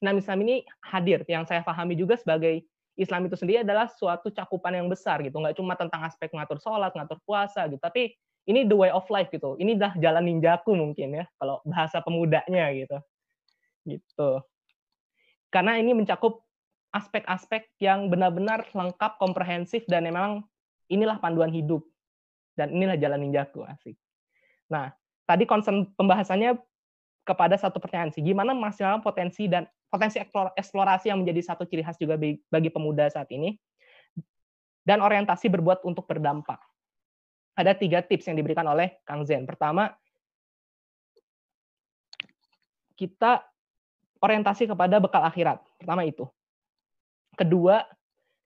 nah 0.00 0.16
Islam 0.16 0.40
ini 0.48 0.64
hadir 0.80 1.22
yang 1.28 1.44
saya 1.44 1.60
pahami 1.60 1.92
juga 1.94 2.16
sebagai 2.16 2.64
Islam 2.96 3.28
itu 3.28 3.36
sendiri 3.36 3.64
adalah 3.64 3.88
suatu 3.88 4.28
cakupan 4.32 4.76
yang 4.76 4.88
besar 4.88 5.20
gitu, 5.24 5.36
nggak 5.36 5.56
cuma 5.56 5.76
tentang 5.76 6.04
aspek 6.04 6.32
ngatur 6.32 6.60
sholat, 6.60 6.92
ngatur 6.92 7.20
puasa 7.24 7.64
gitu, 7.68 7.80
tapi 7.80 8.12
ini 8.48 8.64
the 8.64 8.76
way 8.76 8.90
of 8.90 9.04
life 9.12 9.28
gitu. 9.28 9.54
Ini 9.60 9.76
dah 9.76 9.92
jalan 10.00 10.24
ninjaku 10.24 10.72
mungkin 10.72 11.22
ya, 11.22 11.24
kalau 11.36 11.60
bahasa 11.62 12.00
pemudanya 12.00 12.72
gitu. 12.72 12.98
Gitu. 13.84 14.30
Karena 15.52 15.76
ini 15.76 15.92
mencakup 15.92 16.42
aspek-aspek 16.90 17.70
yang 17.82 18.10
benar-benar 18.10 18.66
lengkap, 18.74 19.18
komprehensif, 19.22 19.86
dan 19.86 20.06
memang 20.06 20.42
inilah 20.90 21.22
panduan 21.22 21.54
hidup. 21.54 21.86
Dan 22.58 22.74
inilah 22.74 22.98
jalan 22.98 23.30
ninjaku, 23.30 23.62
asik. 23.66 23.94
Nah, 24.70 24.90
tadi 25.26 25.46
concern 25.46 25.86
pembahasannya 25.94 26.58
kepada 27.22 27.54
satu 27.54 27.78
pertanyaan 27.78 28.10
sih, 28.10 28.22
gimana 28.22 28.54
maksimal 28.56 28.98
potensi 29.02 29.46
dan 29.46 29.66
potensi 29.90 30.22
eksplorasi 30.56 31.10
yang 31.10 31.20
menjadi 31.20 31.52
satu 31.52 31.66
ciri 31.66 31.82
khas 31.82 31.98
juga 31.98 32.14
bagi 32.48 32.70
pemuda 32.70 33.10
saat 33.10 33.26
ini, 33.34 33.58
dan 34.86 35.02
orientasi 35.02 35.50
berbuat 35.50 35.84
untuk 35.84 36.06
berdampak. 36.08 36.62
Ada 37.58 37.76
tiga 37.76 38.00
tips 38.00 38.30
yang 38.30 38.38
diberikan 38.38 38.64
oleh 38.64 39.02
Kang 39.04 39.26
Zen. 39.26 39.44
Pertama, 39.44 39.92
kita 42.96 43.44
orientasi 44.22 44.70
kepada 44.70 44.96
bekal 45.02 45.20
akhirat. 45.26 45.60
Pertama 45.76 46.06
itu. 46.08 46.24
Kedua, 47.36 47.84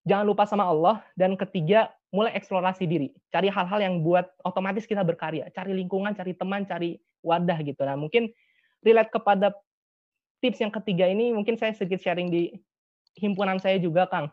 jangan 0.03 0.27
lupa 0.27 0.49
sama 0.51 0.67
Allah. 0.67 1.05
Dan 1.15 1.39
ketiga, 1.39 1.93
mulai 2.11 2.35
eksplorasi 2.35 2.87
diri. 2.91 3.15
Cari 3.31 3.51
hal-hal 3.53 3.81
yang 3.83 4.03
buat 4.03 4.27
otomatis 4.43 4.87
kita 4.87 5.07
berkarya. 5.07 5.47
Cari 5.55 5.75
lingkungan, 5.75 6.15
cari 6.15 6.35
teman, 6.35 6.67
cari 6.67 6.99
wadah 7.23 7.59
gitu. 7.63 7.83
Nah, 7.87 7.95
mungkin 7.95 8.31
relate 8.83 9.11
kepada 9.15 9.55
tips 10.45 10.61
yang 10.61 10.69
ketiga 10.69 11.09
ini 11.09 11.33
mungkin 11.33 11.57
saya 11.57 11.73
sedikit 11.73 12.05
sharing 12.05 12.29
di 12.29 12.53
himpunan 13.17 13.57
saya 13.57 13.81
juga, 13.81 14.05
Kang. 14.13 14.29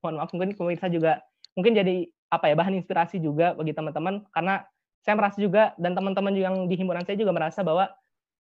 Mohon 0.00 0.14
maaf, 0.16 0.30
mungkin 0.32 0.56
pemirsa 0.56 0.88
juga 0.88 1.20
mungkin 1.52 1.76
jadi 1.76 2.08
apa 2.32 2.48
ya 2.48 2.56
bahan 2.56 2.80
inspirasi 2.80 3.20
juga 3.20 3.52
bagi 3.52 3.76
teman-teman. 3.76 4.24
Karena 4.32 4.64
saya 5.04 5.20
merasa 5.20 5.36
juga 5.36 5.76
dan 5.76 5.92
teman-teman 5.92 6.32
yang 6.32 6.56
di 6.64 6.80
himpunan 6.80 7.04
saya 7.04 7.20
juga 7.20 7.36
merasa 7.36 7.60
bahwa 7.60 7.92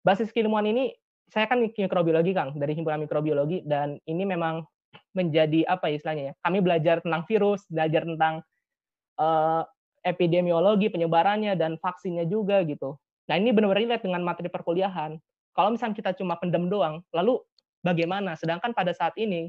basis 0.03 0.35
keilmuan 0.35 0.67
ini 0.67 0.91
saya 1.31 1.47
kan 1.47 1.63
mikrobiologi 1.63 2.35
Kang 2.35 2.51
dari 2.59 2.75
himpunan 2.75 3.07
mikrobiologi. 3.07 3.63
Dan 3.63 3.95
ini 4.03 4.27
memang 4.27 4.67
menjadi 5.15 5.63
apa 5.71 5.87
ya 5.87 5.95
istilahnya 5.95 6.23
ya 6.31 6.33
kami 6.43 6.59
belajar 6.59 6.99
tentang 7.03 7.23
virus 7.27 7.63
belajar 7.67 8.03
tentang 8.03 8.43
uh, 9.19 9.63
epidemiologi 10.03 10.91
penyebarannya 10.91 11.55
dan 11.55 11.79
vaksinnya 11.79 12.27
juga 12.27 12.63
gitu. 12.67 12.99
Nah 13.31 13.35
ini 13.39 13.55
benar-benar 13.55 13.79
relate 13.79 14.03
dengan 14.05 14.21
materi 14.21 14.51
perkuliahan 14.51 15.17
kalau 15.55 15.71
misalnya 15.71 15.95
kita 15.95 16.11
cuma 16.19 16.35
pendem 16.35 16.67
doang, 16.67 16.99
lalu 17.15 17.39
bagaimana? 17.79 18.35
Sedangkan 18.35 18.75
pada 18.75 18.91
saat 18.91 19.15
ini 19.15 19.47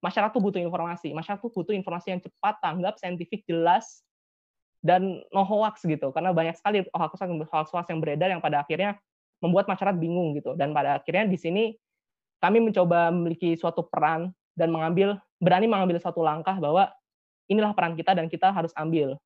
masyarakat 0.00 0.32
tuh 0.32 0.40
butuh 0.40 0.60
informasi. 0.60 1.12
Masyarakat 1.12 1.44
tuh 1.44 1.52
butuh 1.52 1.76
informasi 1.76 2.16
yang 2.16 2.20
cepat, 2.24 2.58
tanggap, 2.64 2.96
saintifik, 2.96 3.44
jelas, 3.44 4.00
dan 4.80 5.20
no 5.32 5.44
hoax 5.44 5.84
gitu. 5.84 6.12
Karena 6.12 6.32
banyak 6.32 6.56
sekali 6.56 6.84
hoax-hoax 6.92 7.88
yang 7.92 8.00
beredar 8.00 8.28
yang 8.32 8.40
pada 8.40 8.64
akhirnya 8.64 8.96
membuat 9.44 9.68
masyarakat 9.68 10.00
bingung 10.00 10.36
gitu. 10.36 10.52
Dan 10.56 10.72
pada 10.72 11.00
akhirnya 11.00 11.28
di 11.28 11.36
sini 11.36 11.64
kami 12.40 12.60
mencoba 12.60 13.08
memiliki 13.08 13.56
suatu 13.56 13.84
peran 13.88 14.32
dan 14.52 14.68
mengambil 14.68 15.20
berani 15.40 15.68
mengambil 15.68 15.96
satu 16.00 16.20
langkah 16.20 16.56
bahwa 16.60 16.88
inilah 17.48 17.72
peran 17.72 17.96
kita 17.96 18.12
dan 18.12 18.28
kita 18.28 18.52
harus 18.52 18.72
ambil. 18.76 19.16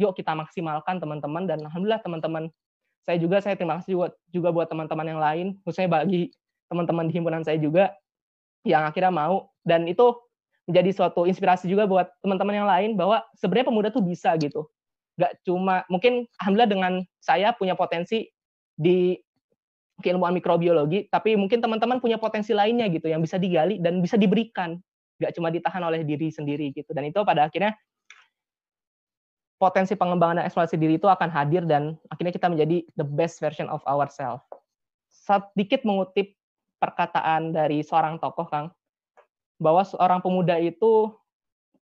Yuk 0.00 0.16
kita 0.16 0.32
maksimalkan 0.32 0.96
teman-teman 0.96 1.44
dan 1.44 1.60
alhamdulillah 1.64 2.00
teman-teman 2.00 2.48
saya 3.04 3.16
juga 3.18 3.40
saya 3.40 3.56
terima 3.56 3.80
kasih 3.80 3.96
juga, 3.96 4.06
juga 4.30 4.48
buat 4.52 4.68
teman-teman 4.68 5.06
yang 5.06 5.20
lain, 5.20 5.46
khususnya 5.64 5.88
bagi 5.88 6.30
teman-teman 6.70 7.10
di 7.10 7.12
himpunan 7.16 7.42
saya 7.42 7.58
juga 7.58 7.90
yang 8.62 8.84
akhirnya 8.84 9.10
mau 9.10 9.48
dan 9.64 9.88
itu 9.88 10.14
menjadi 10.68 10.90
suatu 10.94 11.26
inspirasi 11.26 11.66
juga 11.66 11.88
buat 11.88 12.06
teman-teman 12.22 12.54
yang 12.62 12.68
lain 12.68 12.90
bahwa 12.94 13.24
sebenarnya 13.34 13.66
pemuda 13.72 13.88
tuh 13.90 14.04
bisa 14.04 14.30
gitu. 14.38 14.70
Gak 15.18 15.42
cuma 15.42 15.82
mungkin 15.90 16.30
alhamdulillah 16.38 16.70
dengan 16.70 16.92
saya 17.18 17.50
punya 17.56 17.74
potensi 17.74 18.30
di 18.78 19.18
keilmuan 20.00 20.32
mikrobiologi, 20.32 21.10
tapi 21.12 21.36
mungkin 21.36 21.60
teman-teman 21.60 22.00
punya 22.00 22.16
potensi 22.16 22.56
lainnya 22.56 22.88
gitu 22.88 23.10
yang 23.10 23.20
bisa 23.20 23.36
digali 23.36 23.76
dan 23.82 24.00
bisa 24.00 24.16
diberikan, 24.16 24.80
gak 25.20 25.36
cuma 25.36 25.52
ditahan 25.52 25.82
oleh 25.84 26.06
diri 26.06 26.32
sendiri 26.32 26.72
gitu. 26.72 26.94
Dan 26.96 27.12
itu 27.12 27.20
pada 27.26 27.50
akhirnya 27.50 27.76
potensi 29.60 29.92
pengembangan 29.92 30.40
dan 30.40 30.44
eksplorasi 30.48 30.80
diri 30.80 30.96
itu 30.96 31.04
akan 31.04 31.28
hadir 31.28 31.68
dan 31.68 32.00
akhirnya 32.08 32.32
kita 32.32 32.48
menjadi 32.48 32.80
the 32.96 33.04
best 33.04 33.44
version 33.44 33.68
of 33.68 33.84
ourselves. 33.84 34.40
Sedikit 35.12 35.84
mengutip 35.84 36.32
perkataan 36.80 37.52
dari 37.52 37.84
seorang 37.84 38.16
tokoh, 38.16 38.48
Kang, 38.48 38.72
bahwa 39.60 39.84
seorang 39.84 40.24
pemuda 40.24 40.56
itu 40.56 41.12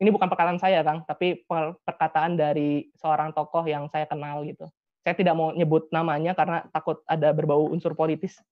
ini 0.02 0.10
bukan 0.10 0.26
perkataan 0.26 0.59
saya, 0.59 0.82
Kang, 0.82 1.06
tapi 1.06 1.46
perkataan 1.86 2.34
dari 2.34 2.90
seorang 2.98 3.30
tokoh 3.30 3.62
yang 3.62 3.86
saya 3.86 4.10
kenal 4.10 4.42
gitu. 4.42 4.66
Saya 5.06 5.14
tidak 5.14 5.38
mau 5.38 5.55
nyebut 5.55 5.86
namanya 5.94 6.34
karena 6.34 6.66
takut 6.74 6.98
ada 7.06 7.30
berbau 7.30 7.70
unsur 7.70 7.94
politis. 7.94 8.42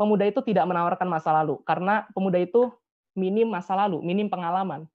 Pemuda 0.00 0.24
itu 0.24 0.40
tidak 0.40 0.64
menawarkan 0.64 1.08
masa 1.08 1.28
lalu 1.44 1.60
karena 1.68 2.08
pemuda 2.16 2.40
itu 2.40 2.72
minim 3.12 3.48
masa 3.52 3.76
lalu, 3.76 4.00
minim 4.00 4.32
pengalaman 4.32 4.88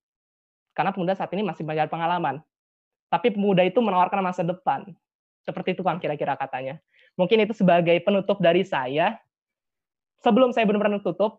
karena 0.81 0.97
pemuda 0.97 1.13
saat 1.13 1.29
ini 1.37 1.45
masih 1.45 1.61
banyak 1.61 1.93
pengalaman. 1.93 2.41
Tapi 3.13 3.37
pemuda 3.37 3.61
itu 3.61 3.77
menawarkan 3.85 4.17
masa 4.25 4.41
depan. 4.41 4.89
Seperti 5.45 5.77
itu 5.77 5.85
kan 5.85 6.01
kira-kira 6.01 6.33
katanya. 6.33 6.81
Mungkin 7.13 7.45
itu 7.45 7.53
sebagai 7.53 8.01
penutup 8.01 8.41
dari 8.41 8.65
saya. 8.65 9.21
Sebelum 10.25 10.49
saya 10.49 10.65
benar-benar 10.65 11.05
tutup, 11.05 11.37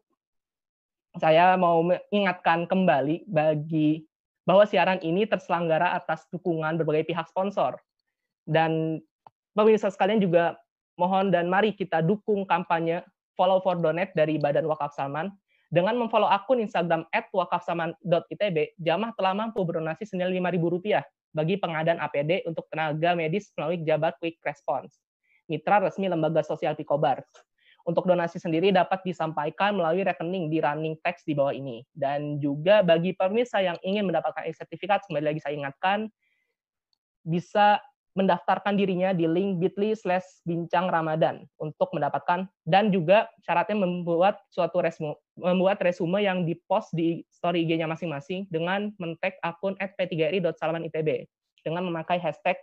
saya 1.18 1.58
mau 1.58 1.82
mengingatkan 1.82 2.70
kembali 2.70 3.26
bagi 3.26 4.06
bahwa 4.46 4.62
siaran 4.62 5.02
ini 5.02 5.26
terselenggara 5.26 5.98
atas 5.98 6.22
dukungan 6.30 6.78
berbagai 6.78 7.10
pihak 7.10 7.26
sponsor. 7.26 7.82
Dan 8.46 9.02
pemirsa 9.58 9.90
sekalian 9.90 10.22
juga 10.22 10.54
mohon 10.94 11.34
dan 11.34 11.50
mari 11.50 11.74
kita 11.74 11.98
dukung 11.98 12.46
kampanye 12.46 13.02
Follow 13.34 13.58
for 13.58 13.74
Donate 13.74 14.14
dari 14.14 14.38
Badan 14.38 14.70
Wakaf 14.70 14.94
Salman 14.94 15.34
dengan 15.72 15.96
memfollow 15.96 16.28
akun 16.28 16.60
Instagram 16.60 17.08
@wakafsaman.itb, 17.08 18.76
Jamah 18.76 19.16
telah 19.16 19.32
mampu 19.32 19.64
berdonasi 19.64 20.04
senilai 20.04 20.36
Rp5.000 20.36 21.00
bagi 21.32 21.56
pengadaan 21.56 21.96
APD 21.96 22.44
untuk 22.44 22.68
tenaga 22.68 23.16
medis 23.16 23.48
melalui 23.56 23.80
Jabat 23.80 24.20
Quick 24.20 24.36
Response, 24.44 25.00
mitra 25.48 25.80
resmi 25.80 26.12
lembaga 26.12 26.44
sosial 26.44 26.76
Pikobar. 26.76 27.24
Untuk 27.82 28.06
donasi 28.06 28.38
sendiri 28.38 28.70
dapat 28.70 29.02
disampaikan 29.02 29.74
melalui 29.74 30.06
rekening 30.06 30.46
di 30.46 30.62
running 30.62 30.94
text 31.02 31.26
di 31.26 31.34
bawah 31.34 31.50
ini. 31.50 31.82
Dan 31.90 32.38
juga 32.38 32.78
bagi 32.86 33.10
pemirsa 33.10 33.58
yang 33.58 33.74
ingin 33.82 34.06
mendapatkan 34.06 34.46
sertifikat, 34.54 35.02
kembali 35.10 35.34
lagi 35.34 35.40
saya 35.42 35.58
ingatkan, 35.58 36.06
bisa 37.26 37.82
mendaftarkan 38.12 38.76
dirinya 38.76 39.16
di 39.16 39.24
link 39.24 39.56
bit.ly 39.56 39.96
slash 39.96 40.44
bincang 40.44 40.92
Ramadan 40.92 41.48
untuk 41.56 41.88
mendapatkan 41.96 42.44
dan 42.68 42.92
juga 42.92 43.28
syaratnya 43.40 43.80
membuat 43.80 44.44
suatu 44.52 44.84
resume, 44.84 45.16
membuat 45.40 45.80
resume 45.80 46.20
yang 46.20 46.44
dipost 46.44 46.92
di 46.92 47.24
story 47.32 47.64
IG-nya 47.64 47.88
masing-masing 47.88 48.44
dengan 48.52 48.92
men-tag 49.00 49.40
akun 49.40 49.72
p3ri.salamanitb 49.80 51.24
dengan 51.64 51.82
memakai 51.88 52.20
hashtag 52.20 52.60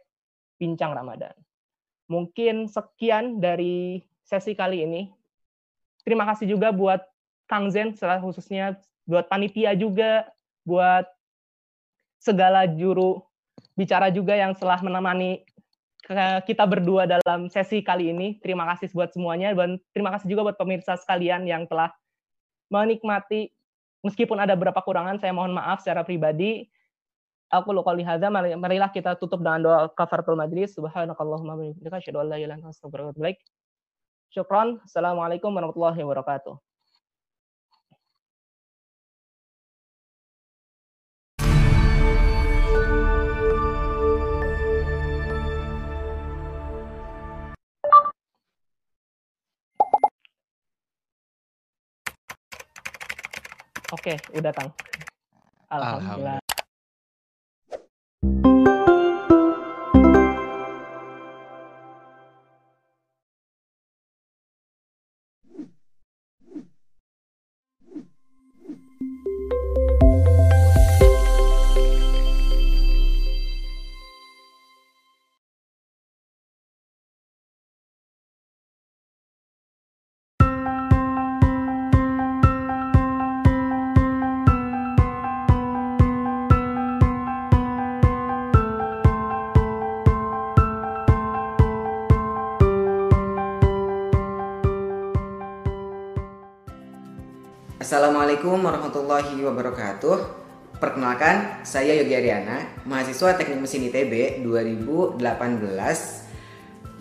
bincang 0.62 0.94
Ramadan. 0.94 1.34
Mungkin 2.10 2.70
sekian 2.70 3.42
dari 3.42 4.06
sesi 4.22 4.54
kali 4.54 4.86
ini. 4.86 5.02
Terima 6.06 6.26
kasih 6.30 6.46
juga 6.46 6.70
buat 6.70 7.02
Kang 7.50 7.74
Zen, 7.74 7.98
khususnya 7.98 8.78
buat 9.10 9.26
panitia 9.26 9.74
juga, 9.74 10.30
buat 10.62 11.10
segala 12.22 12.70
juru 12.70 13.26
bicara 13.80 14.12
juga 14.12 14.36
yang 14.36 14.52
telah 14.52 14.84
menemani 14.84 15.48
kita 16.44 16.68
berdua 16.68 17.08
dalam 17.08 17.48
sesi 17.48 17.80
kali 17.80 18.12
ini. 18.12 18.36
Terima 18.44 18.68
kasih 18.76 18.92
buat 18.92 19.16
semuanya 19.16 19.56
dan 19.56 19.80
terima 19.96 20.12
kasih 20.12 20.28
juga 20.28 20.52
buat 20.52 20.58
pemirsa 20.60 21.00
sekalian 21.00 21.48
yang 21.48 21.64
telah 21.70 21.94
menikmati 22.68 23.54
meskipun 24.04 24.40
ada 24.40 24.56
beberapa 24.56 24.80
kurangan, 24.84 25.20
saya 25.20 25.36
mohon 25.36 25.56
maaf 25.56 25.84
secara 25.84 26.04
pribadi. 26.04 26.68
Aku 27.50 27.74
hadza, 28.06 28.30
mari- 28.30 28.54
marilah 28.54 28.94
kita 28.94 29.18
tutup 29.18 29.42
dengan 29.42 29.66
doa 29.66 29.90
kafaratul 29.90 30.38
majlis. 30.38 30.78
Subhanakallahumma 30.78 31.58
wa 31.58 31.62
bihamdika 31.66 31.98
asyhadu 31.98 32.22
an 32.22 32.28
la 32.30 32.38
ilaha 32.38 32.62
illa 32.62 32.70
anta. 32.70 32.78
Assalamualaikum 34.86 35.50
warahmatullahi 35.50 35.98
wabarakatuh. 36.06 36.69
Oke, 53.90 54.22
udah 54.38 54.54
Kang. 54.54 54.70
Alhamdulillah. 55.70 56.40
Assalamualaikum 98.40 98.72
warahmatullahi 98.72 99.36
wabarakatuh. 99.52 100.18
Perkenalkan, 100.80 101.60
saya 101.68 101.92
Yogi 102.00 102.16
Ariana, 102.16 102.72
mahasiswa 102.88 103.36
Teknik 103.36 103.60
Mesin 103.60 103.92
ITB 103.92 104.48
2018. 104.48 105.20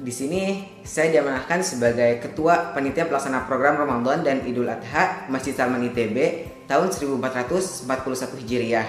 Di 0.02 0.10
sini 0.10 0.66
saya 0.82 1.15
diamanahkan 1.15 1.62
sebagai 1.62 2.19
Ketua 2.19 2.74
Panitia 2.74 3.06
Pelaksana 3.06 3.47
Program 3.47 3.78
Ramadan 3.78 4.27
dan 4.27 4.43
Idul 4.51 4.66
Adha 4.66 5.31
Masjid 5.31 5.55
Salman 5.55 5.86
ITB 5.86 6.19
tahun 6.66 6.90
1441 6.90 7.86
Hijriah. 8.43 8.89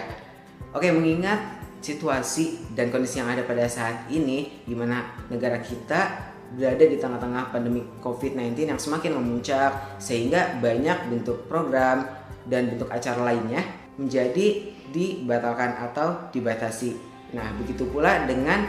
Oke, 0.74 0.90
mengingat 0.90 1.62
situasi 1.86 2.74
dan 2.74 2.90
kondisi 2.90 3.22
yang 3.22 3.30
ada 3.30 3.46
pada 3.46 3.70
saat 3.70 4.10
ini 4.10 4.66
di 4.66 4.74
mana 4.74 5.06
negara 5.30 5.62
kita 5.62 6.34
berada 6.58 6.82
di 6.82 6.98
tengah-tengah 6.98 7.54
pandemi 7.54 7.86
COVID-19 8.02 8.74
yang 8.74 8.82
semakin 8.82 9.22
memuncak 9.22 10.02
sehingga 10.02 10.58
banyak 10.58 11.14
bentuk 11.14 11.46
program 11.46 12.19
dan 12.50 12.74
bentuk 12.74 12.90
acara 12.90 13.32
lainnya 13.32 13.62
menjadi 13.96 14.74
dibatalkan 14.90 15.78
atau 15.78 16.28
dibatasi. 16.34 16.98
Nah, 17.38 17.54
begitu 17.62 17.86
pula 17.86 18.26
dengan 18.26 18.66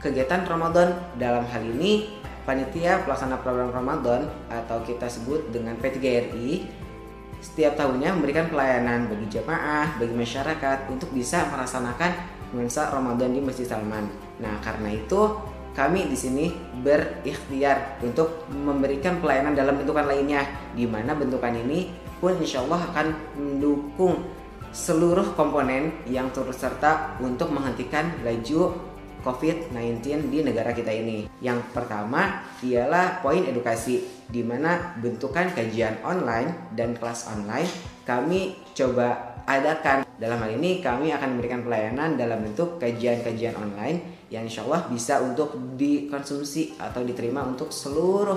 kegiatan 0.00 0.48
Ramadan 0.48 0.96
dalam 1.20 1.44
hal 1.44 1.60
ini 1.60 2.08
panitia 2.48 3.04
pelaksana 3.04 3.36
program 3.44 3.68
Ramadan 3.68 4.24
atau 4.48 4.80
kita 4.80 5.04
sebut 5.04 5.52
dengan 5.52 5.76
P3RI 5.76 6.64
setiap 7.38 7.78
tahunnya 7.78 8.16
memberikan 8.18 8.50
pelayanan 8.50 9.06
bagi 9.06 9.38
jemaah, 9.38 9.94
bagi 10.00 10.14
masyarakat 10.16 10.90
untuk 10.90 11.12
bisa 11.14 11.46
melaksanakan 11.52 12.10
nuansa 12.50 12.90
Ramadan 12.90 13.30
di 13.30 13.40
Masjid 13.44 13.68
Salman. 13.68 14.08
Nah, 14.42 14.58
karena 14.64 14.90
itu 14.90 15.38
kami 15.76 16.10
di 16.10 16.18
sini 16.18 16.50
berikhtiar 16.82 18.02
untuk 18.02 18.50
memberikan 18.50 19.22
pelayanan 19.22 19.54
dalam 19.54 19.78
bentukan 19.78 20.10
lainnya 20.10 20.42
di 20.74 20.88
mana 20.90 21.14
bentukan 21.14 21.54
ini 21.54 22.07
pun 22.18 22.36
insya 22.38 22.62
Allah 22.66 22.90
akan 22.92 23.06
mendukung 23.38 24.22
seluruh 24.68 25.32
komponen 25.32 26.04
yang 26.04 26.28
turut 26.30 26.54
serta 26.54 27.16
untuk 27.24 27.48
menghentikan 27.50 28.20
laju 28.20 28.76
COVID-19 29.24 30.30
di 30.30 30.38
negara 30.46 30.70
kita 30.70 30.94
ini. 30.94 31.26
Yang 31.42 31.74
pertama 31.74 32.46
ialah 32.62 33.18
poin 33.24 33.42
edukasi, 33.42 34.06
di 34.28 34.44
mana 34.44 34.94
bentukan 35.00 35.50
kajian 35.56 35.98
online 36.04 36.70
dan 36.76 36.94
kelas 36.94 37.26
online 37.32 37.68
kami 38.04 38.56
coba 38.76 39.40
adakan. 39.48 40.04
Dalam 40.18 40.38
hal 40.42 40.58
ini 40.58 40.82
kami 40.84 41.14
akan 41.14 41.38
memberikan 41.38 41.62
pelayanan 41.62 42.18
dalam 42.18 42.42
bentuk 42.42 42.76
kajian-kajian 42.82 43.54
online 43.56 44.26
yang 44.28 44.44
insya 44.44 44.66
Allah 44.66 44.84
bisa 44.90 45.22
untuk 45.24 45.56
dikonsumsi 45.78 46.76
atau 46.76 47.00
diterima 47.06 47.46
untuk 47.46 47.72
seluruh 47.72 48.36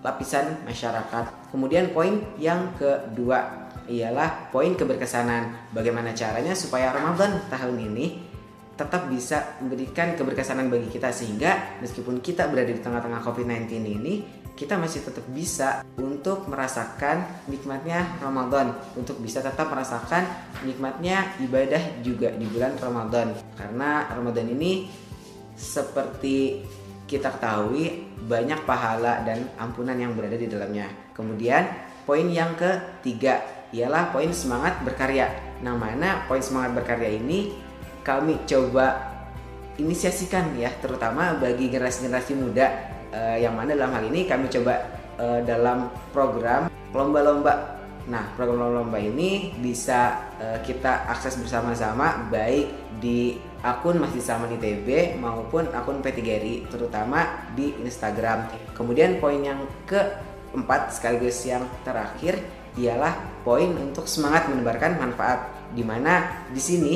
lapisan 0.00 0.64
masyarakat. 0.64 1.43
Kemudian 1.54 1.94
poin 1.94 2.18
yang 2.34 2.74
kedua 2.74 3.70
ialah 3.86 4.50
poin 4.50 4.74
keberkesanan. 4.74 5.70
Bagaimana 5.70 6.10
caranya 6.10 6.50
supaya 6.58 6.90
Ramadan 6.90 7.46
tahun 7.46 7.78
ini 7.78 8.06
tetap 8.74 9.06
bisa 9.06 9.54
memberikan 9.62 10.18
keberkesanan 10.18 10.66
bagi 10.66 10.90
kita 10.90 11.14
sehingga 11.14 11.78
meskipun 11.78 12.18
kita 12.18 12.50
berada 12.50 12.74
di 12.74 12.82
tengah-tengah 12.82 13.22
COVID-19 13.22 13.70
ini 13.86 14.14
kita 14.54 14.78
masih 14.78 15.06
tetap 15.06 15.22
bisa 15.30 15.86
untuk 15.98 16.46
merasakan 16.50 17.46
nikmatnya 17.46 18.18
Ramadan 18.18 18.74
untuk 18.98 19.22
bisa 19.22 19.38
tetap 19.42 19.70
merasakan 19.70 20.26
nikmatnya 20.66 21.38
ibadah 21.42 22.02
juga 22.02 22.34
di 22.34 22.46
bulan 22.50 22.74
Ramadan 22.78 23.34
karena 23.54 24.10
Ramadan 24.10 24.46
ini 24.50 24.90
seperti 25.54 26.66
kita 27.04 27.28
ketahui 27.36 28.08
banyak 28.24 28.64
pahala 28.64 29.20
dan 29.28 29.44
ampunan 29.60 29.96
yang 29.96 30.16
berada 30.16 30.36
di 30.36 30.48
dalamnya. 30.48 30.88
Kemudian 31.12 31.68
poin 32.08 32.24
yang 32.28 32.56
ketiga 32.56 33.44
ialah 33.74 34.14
poin 34.14 34.32
semangat 34.32 34.80
berkarya. 34.80 35.28
Nah 35.60 35.76
mana 35.76 36.24
poin 36.24 36.40
semangat 36.40 36.72
berkarya 36.72 37.20
ini 37.20 37.52
kami 38.04 38.40
coba 38.48 39.12
inisiasikan 39.76 40.54
ya 40.56 40.70
terutama 40.80 41.36
bagi 41.36 41.68
generasi-generasi 41.68 42.32
muda. 42.38 42.66
Uh, 43.14 43.38
yang 43.38 43.54
mana 43.54 43.78
dalam 43.78 43.94
hal 43.94 44.10
ini 44.10 44.26
kami 44.26 44.50
coba 44.50 44.90
uh, 45.22 45.38
dalam 45.46 45.86
program 46.10 46.66
lomba-lomba. 46.90 47.78
Nah, 48.10 48.34
program 48.34 48.58
lomba-lomba 48.58 48.98
ini 48.98 49.54
bisa 49.62 50.28
uh, 50.42 50.58
kita 50.66 51.06
akses 51.06 51.38
bersama-sama 51.38 52.26
baik 52.26 52.98
di 52.98 53.38
akun 53.64 53.96
Masjid 53.96 54.20
Salman 54.20 54.52
ITB 54.60 55.16
maupun 55.16 55.72
akun 55.72 56.04
P3RI 56.04 56.68
terutama 56.68 57.48
di 57.56 57.72
Instagram. 57.80 58.52
Kemudian 58.76 59.16
poin 59.16 59.40
yang 59.40 59.64
keempat 59.88 60.92
sekaligus 60.92 61.40
yang 61.48 61.64
terakhir 61.80 62.36
ialah 62.76 63.16
poin 63.40 63.72
untuk 63.80 64.04
semangat 64.04 64.52
menebarkan 64.52 65.00
manfaat 65.00 65.48
di 65.72 65.80
mana 65.80 66.44
di 66.52 66.60
sini 66.60 66.94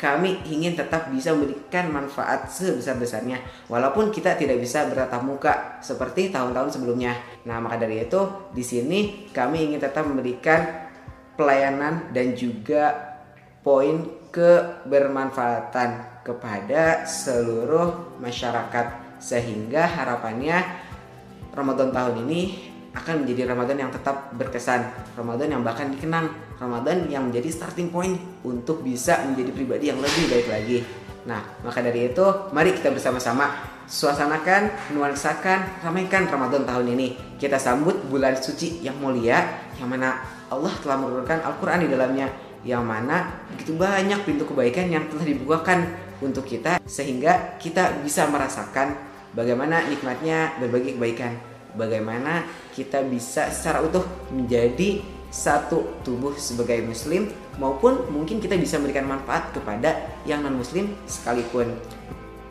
kami 0.00 0.48
ingin 0.48 0.76
tetap 0.80 1.12
bisa 1.12 1.36
memberikan 1.36 1.92
manfaat 1.92 2.48
sebesar-besarnya 2.48 3.68
walaupun 3.68 4.08
kita 4.08 4.32
tidak 4.32 4.56
bisa 4.56 4.88
bertatap 4.88 5.20
muka 5.20 5.52
seperti 5.84 6.32
tahun-tahun 6.32 6.72
sebelumnya. 6.72 7.20
Nah, 7.44 7.60
maka 7.60 7.76
dari 7.76 8.00
itu 8.00 8.20
di 8.52 8.64
sini 8.64 9.28
kami 9.28 9.72
ingin 9.72 9.80
tetap 9.80 10.08
memberikan 10.08 10.88
pelayanan 11.36 12.12
dan 12.16 12.32
juga 12.32 13.12
poin 13.60 14.08
kebermanfaatan 14.32 16.09
kepada 16.22 17.04
seluruh 17.08 18.20
masyarakat 18.20 19.18
sehingga 19.20 19.84
harapannya 19.84 20.64
Ramadan 21.52 21.92
tahun 21.92 22.24
ini 22.28 22.70
akan 22.90 23.22
menjadi 23.22 23.54
Ramadan 23.54 23.86
yang 23.86 23.90
tetap 23.94 24.34
berkesan, 24.34 24.82
Ramadan 25.14 25.54
yang 25.54 25.62
bahkan 25.62 25.94
dikenang, 25.94 26.26
Ramadan 26.58 27.06
yang 27.06 27.30
menjadi 27.30 27.46
starting 27.46 27.94
point 27.94 28.18
untuk 28.42 28.82
bisa 28.82 29.22
menjadi 29.30 29.50
pribadi 29.54 29.84
yang 29.94 30.02
lebih 30.02 30.26
baik 30.26 30.46
lagi. 30.50 30.78
Nah, 31.30 31.38
maka 31.62 31.84
dari 31.84 32.10
itu, 32.10 32.26
mari 32.50 32.74
kita 32.74 32.90
bersama-sama 32.90 33.52
suasanakan, 33.86 34.94
nuansakan, 34.96 35.84
ramaikan 35.86 36.26
Ramadan 36.26 36.66
tahun 36.66 36.96
ini. 36.98 37.38
Kita 37.38 37.60
sambut 37.62 37.94
bulan 38.10 38.34
suci 38.40 38.82
yang 38.82 38.98
mulia, 38.98 39.38
yang 39.78 39.86
mana 39.86 40.18
Allah 40.50 40.74
telah 40.82 40.98
menurunkan 40.98 41.46
Al-Quran 41.46 41.86
di 41.86 41.88
dalamnya, 41.94 42.26
yang 42.66 42.82
mana 42.82 43.46
begitu 43.54 43.78
banyak 43.78 44.20
pintu 44.26 44.44
kebaikan 44.50 44.90
yang 44.90 45.06
telah 45.06 45.24
dibukakan 45.24 46.09
untuk 46.20 46.44
kita, 46.44 46.80
sehingga 46.84 47.56
kita 47.56 48.00
bisa 48.04 48.28
merasakan 48.28 48.96
bagaimana 49.34 49.84
nikmatnya 49.88 50.54
berbagi 50.60 50.96
kebaikan 50.98 51.50
bagaimana 51.74 52.46
kita 52.74 53.06
bisa 53.06 53.50
secara 53.50 53.82
utuh 53.84 54.02
menjadi 54.34 55.02
satu 55.30 56.02
tubuh 56.02 56.34
sebagai 56.34 56.82
muslim 56.82 57.30
maupun 57.62 58.10
mungkin 58.10 58.42
kita 58.42 58.58
bisa 58.58 58.82
memberikan 58.82 59.06
manfaat 59.06 59.54
kepada 59.54 60.18
yang 60.26 60.42
non 60.42 60.58
muslim 60.58 60.90
sekalipun 61.06 61.70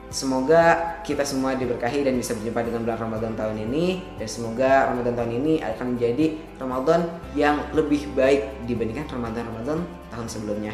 Semoga 0.09 0.97
kita 1.05 1.21
semua 1.21 1.53
diberkahi 1.53 2.01
dan 2.01 2.17
bisa 2.17 2.33
berjumpa 2.33 2.65
dengan 2.65 2.81
bulan 2.81 2.97
Ramadan 2.97 3.37
tahun 3.37 3.69
ini 3.69 4.17
dan 4.17 4.25
semoga 4.25 4.89
Ramadan 4.89 5.13
tahun 5.13 5.31
ini 5.37 5.61
akan 5.61 5.85
menjadi 5.93 6.25
Ramadan 6.57 7.05
yang 7.37 7.61
lebih 7.77 8.09
baik 8.17 8.65
dibandingkan 8.65 9.05
Ramadan-Ramadan 9.05 9.85
tahun 10.09 10.25
sebelumnya. 10.25 10.73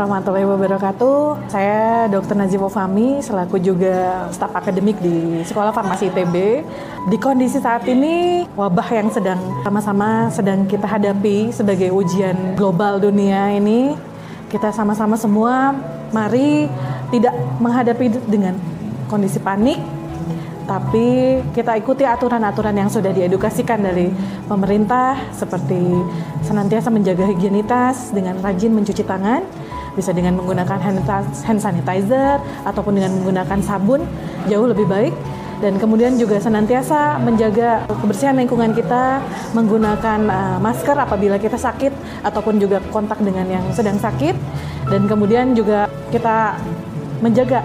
Warahmatullahi 0.00 0.48
wabarakatuh. 0.48 1.52
Saya 1.52 2.08
Dr. 2.08 2.32
Nazif 2.32 2.64
Fahmi 2.72 3.20
selaku 3.20 3.60
juga 3.60 4.24
staf 4.32 4.48
akademik 4.56 4.96
di 4.96 5.44
Sekolah 5.44 5.76
Farmasi 5.76 6.08
ITB. 6.08 6.64
Di 7.12 7.16
kondisi 7.20 7.60
saat 7.60 7.84
ini 7.84 8.48
wabah 8.56 8.88
yang 8.96 9.12
sedang 9.12 9.36
sama-sama 9.60 10.32
sedang 10.32 10.64
kita 10.64 10.88
hadapi 10.88 11.52
sebagai 11.52 11.92
ujian 11.92 12.56
global 12.56 12.96
dunia 12.96 13.52
ini, 13.52 13.92
kita 14.48 14.72
sama-sama 14.72 15.20
semua 15.20 15.76
mari 16.16 16.64
tidak 17.12 17.36
menghadapi 17.60 18.24
dengan 18.24 18.56
kondisi 19.04 19.36
panik, 19.36 19.76
tapi 20.64 21.44
kita 21.52 21.76
ikuti 21.76 22.08
aturan-aturan 22.08 22.72
yang 22.72 22.88
sudah 22.88 23.12
diedukasikan 23.12 23.84
dari 23.84 24.08
pemerintah 24.48 25.28
seperti 25.36 25.76
senantiasa 26.40 26.88
menjaga 26.88 27.28
higienitas 27.28 28.16
dengan 28.16 28.40
rajin 28.40 28.72
mencuci 28.72 29.04
tangan 29.04 29.59
bisa 29.94 30.14
dengan 30.14 30.38
menggunakan 30.38 30.78
hand 30.80 31.60
sanitizer 31.60 32.38
ataupun 32.66 32.98
dengan 32.98 33.10
menggunakan 33.20 33.58
sabun 33.62 34.04
jauh 34.46 34.66
lebih 34.68 34.86
baik. 34.86 35.14
Dan 35.60 35.76
kemudian 35.76 36.16
juga 36.16 36.40
senantiasa 36.40 37.20
menjaga 37.20 37.84
kebersihan 38.00 38.32
lingkungan 38.32 38.72
kita 38.72 39.20
menggunakan 39.52 40.20
uh, 40.24 40.56
masker 40.56 40.96
apabila 40.96 41.36
kita 41.36 41.60
sakit 41.60 41.92
ataupun 42.24 42.56
juga 42.56 42.80
kontak 42.88 43.20
dengan 43.20 43.44
yang 43.44 43.64
sedang 43.76 44.00
sakit. 44.00 44.32
Dan 44.88 45.04
kemudian 45.04 45.52
juga 45.52 45.84
kita 46.08 46.56
menjaga 47.20 47.60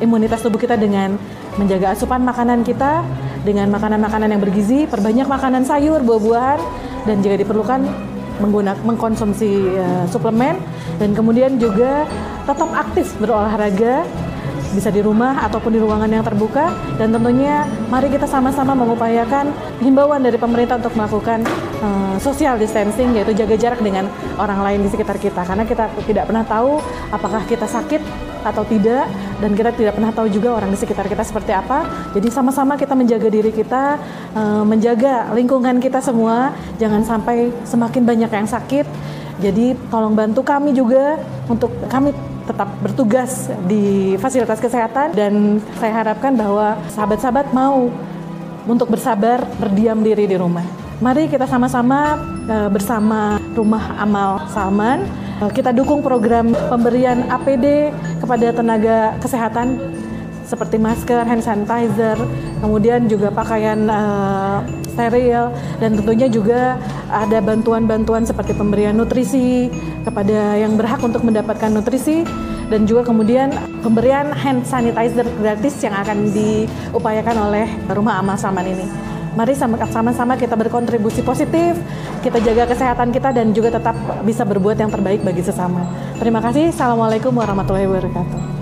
imunitas 0.00 0.40
tubuh 0.40 0.56
kita 0.56 0.80
dengan 0.80 1.20
menjaga 1.60 1.92
asupan 1.92 2.24
makanan 2.24 2.64
kita 2.64 3.04
dengan 3.44 3.68
makanan-makanan 3.68 4.28
yang 4.32 4.40
bergizi, 4.40 4.88
perbanyak 4.88 5.28
makanan 5.28 5.68
sayur, 5.68 6.00
buah-buahan, 6.00 6.60
dan 7.04 7.20
jika 7.20 7.36
diperlukan 7.36 7.84
menggunakan 8.40 8.82
mengkonsumsi 8.82 9.76
uh, 9.76 10.04
suplemen 10.08 10.56
dan 10.96 11.12
kemudian 11.12 11.60
juga 11.60 12.08
tetap 12.48 12.72
aktif 12.72 13.12
berolahraga 13.20 14.08
bisa 14.70 14.88
di 14.94 15.02
rumah 15.02 15.42
ataupun 15.50 15.74
di 15.74 15.80
ruangan 15.82 16.06
yang 16.06 16.22
terbuka 16.22 16.70
dan 16.94 17.10
tentunya 17.10 17.66
mari 17.90 18.06
kita 18.06 18.26
sama-sama 18.30 18.70
mengupayakan 18.78 19.50
himbauan 19.82 20.22
dari 20.22 20.38
pemerintah 20.38 20.78
untuk 20.78 20.94
melakukan 20.94 21.42
uh, 21.82 22.16
social 22.22 22.54
distancing 22.54 23.10
yaitu 23.18 23.34
jaga 23.34 23.58
jarak 23.58 23.80
dengan 23.82 24.06
orang 24.38 24.62
lain 24.62 24.80
di 24.86 24.88
sekitar 24.94 25.18
kita. 25.18 25.42
Karena 25.42 25.66
kita 25.66 25.90
tidak 26.06 26.30
pernah 26.30 26.46
tahu 26.46 26.78
apakah 27.10 27.42
kita 27.50 27.66
sakit 27.66 28.29
atau 28.42 28.64
tidak 28.64 29.06
dan 29.40 29.50
kita 29.56 29.70
tidak 29.72 29.92
pernah 29.96 30.12
tahu 30.12 30.28
juga 30.28 30.56
orang 30.56 30.70
di 30.72 30.78
sekitar 30.78 31.06
kita 31.08 31.24
seperti 31.24 31.52
apa. 31.52 31.84
Jadi 32.12 32.28
sama-sama 32.28 32.76
kita 32.76 32.92
menjaga 32.92 33.28
diri 33.28 33.52
kita, 33.52 33.96
uh, 34.36 34.64
menjaga 34.64 35.32
lingkungan 35.32 35.80
kita 35.80 36.00
semua, 36.04 36.52
jangan 36.76 37.04
sampai 37.04 37.52
semakin 37.64 38.02
banyak 38.04 38.30
yang 38.30 38.48
sakit. 38.48 38.86
Jadi 39.40 39.72
tolong 39.88 40.12
bantu 40.12 40.44
kami 40.44 40.76
juga 40.76 41.16
untuk 41.48 41.72
kami 41.88 42.12
tetap 42.44 42.68
bertugas 42.82 43.46
di 43.64 44.18
fasilitas 44.18 44.58
kesehatan 44.58 45.14
dan 45.14 45.62
saya 45.78 46.02
harapkan 46.02 46.34
bahwa 46.34 46.76
sahabat-sahabat 46.90 47.54
mau 47.54 47.88
untuk 48.68 48.92
bersabar 48.92 49.46
berdiam 49.56 50.02
diri 50.02 50.28
di 50.28 50.36
rumah. 50.36 50.66
Mari 51.00 51.32
kita 51.32 51.48
sama-sama 51.48 52.20
uh, 52.44 52.68
bersama 52.68 53.40
Rumah 53.56 53.96
Amal 53.96 54.44
Salman 54.52 55.08
kita 55.48 55.72
dukung 55.72 56.04
program 56.04 56.52
pemberian 56.68 57.24
APD 57.32 57.88
kepada 58.20 58.52
tenaga 58.52 59.16
kesehatan 59.24 59.80
seperti 60.44 60.76
masker, 60.82 61.22
hand 61.24 61.40
sanitizer, 61.46 62.18
kemudian 62.58 63.06
juga 63.06 63.30
pakaian 63.30 63.86
uh, 63.86 64.60
steril 64.90 65.54
dan 65.78 65.94
tentunya 65.94 66.26
juga 66.26 66.74
ada 67.06 67.38
bantuan-bantuan 67.38 68.26
seperti 68.26 68.52
pemberian 68.58 68.98
nutrisi 68.98 69.70
kepada 70.02 70.58
yang 70.58 70.74
berhak 70.74 70.98
untuk 71.00 71.22
mendapatkan 71.22 71.70
nutrisi 71.70 72.26
dan 72.66 72.82
juga 72.84 73.06
kemudian 73.06 73.54
pemberian 73.80 74.34
hand 74.34 74.66
sanitizer 74.66 75.24
gratis 75.38 75.78
yang 75.80 75.94
akan 75.94 76.34
diupayakan 76.34 77.36
oleh 77.46 77.66
Rumah 77.86 78.18
Amal 78.18 78.34
Salman 78.34 78.66
ini. 78.66 79.09
Mari 79.30 79.54
sama-sama 79.54 80.34
kita 80.34 80.58
berkontribusi 80.58 81.22
positif, 81.22 81.78
kita 82.18 82.42
jaga 82.42 82.66
kesehatan 82.66 83.14
kita 83.14 83.30
dan 83.30 83.54
juga 83.54 83.78
tetap 83.78 83.94
bisa 84.26 84.42
berbuat 84.42 84.74
yang 84.74 84.90
terbaik 84.90 85.22
bagi 85.22 85.40
sesama. 85.40 85.86
Terima 86.18 86.42
kasih. 86.42 86.74
Assalamualaikum 86.74 87.30
warahmatullahi 87.38 87.86
wabarakatuh. 87.86 88.60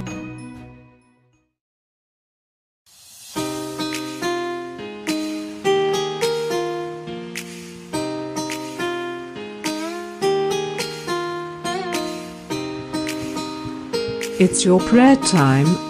It's 14.39 14.62
your 14.62 14.78
prayer 14.78 15.19
time 15.19 15.88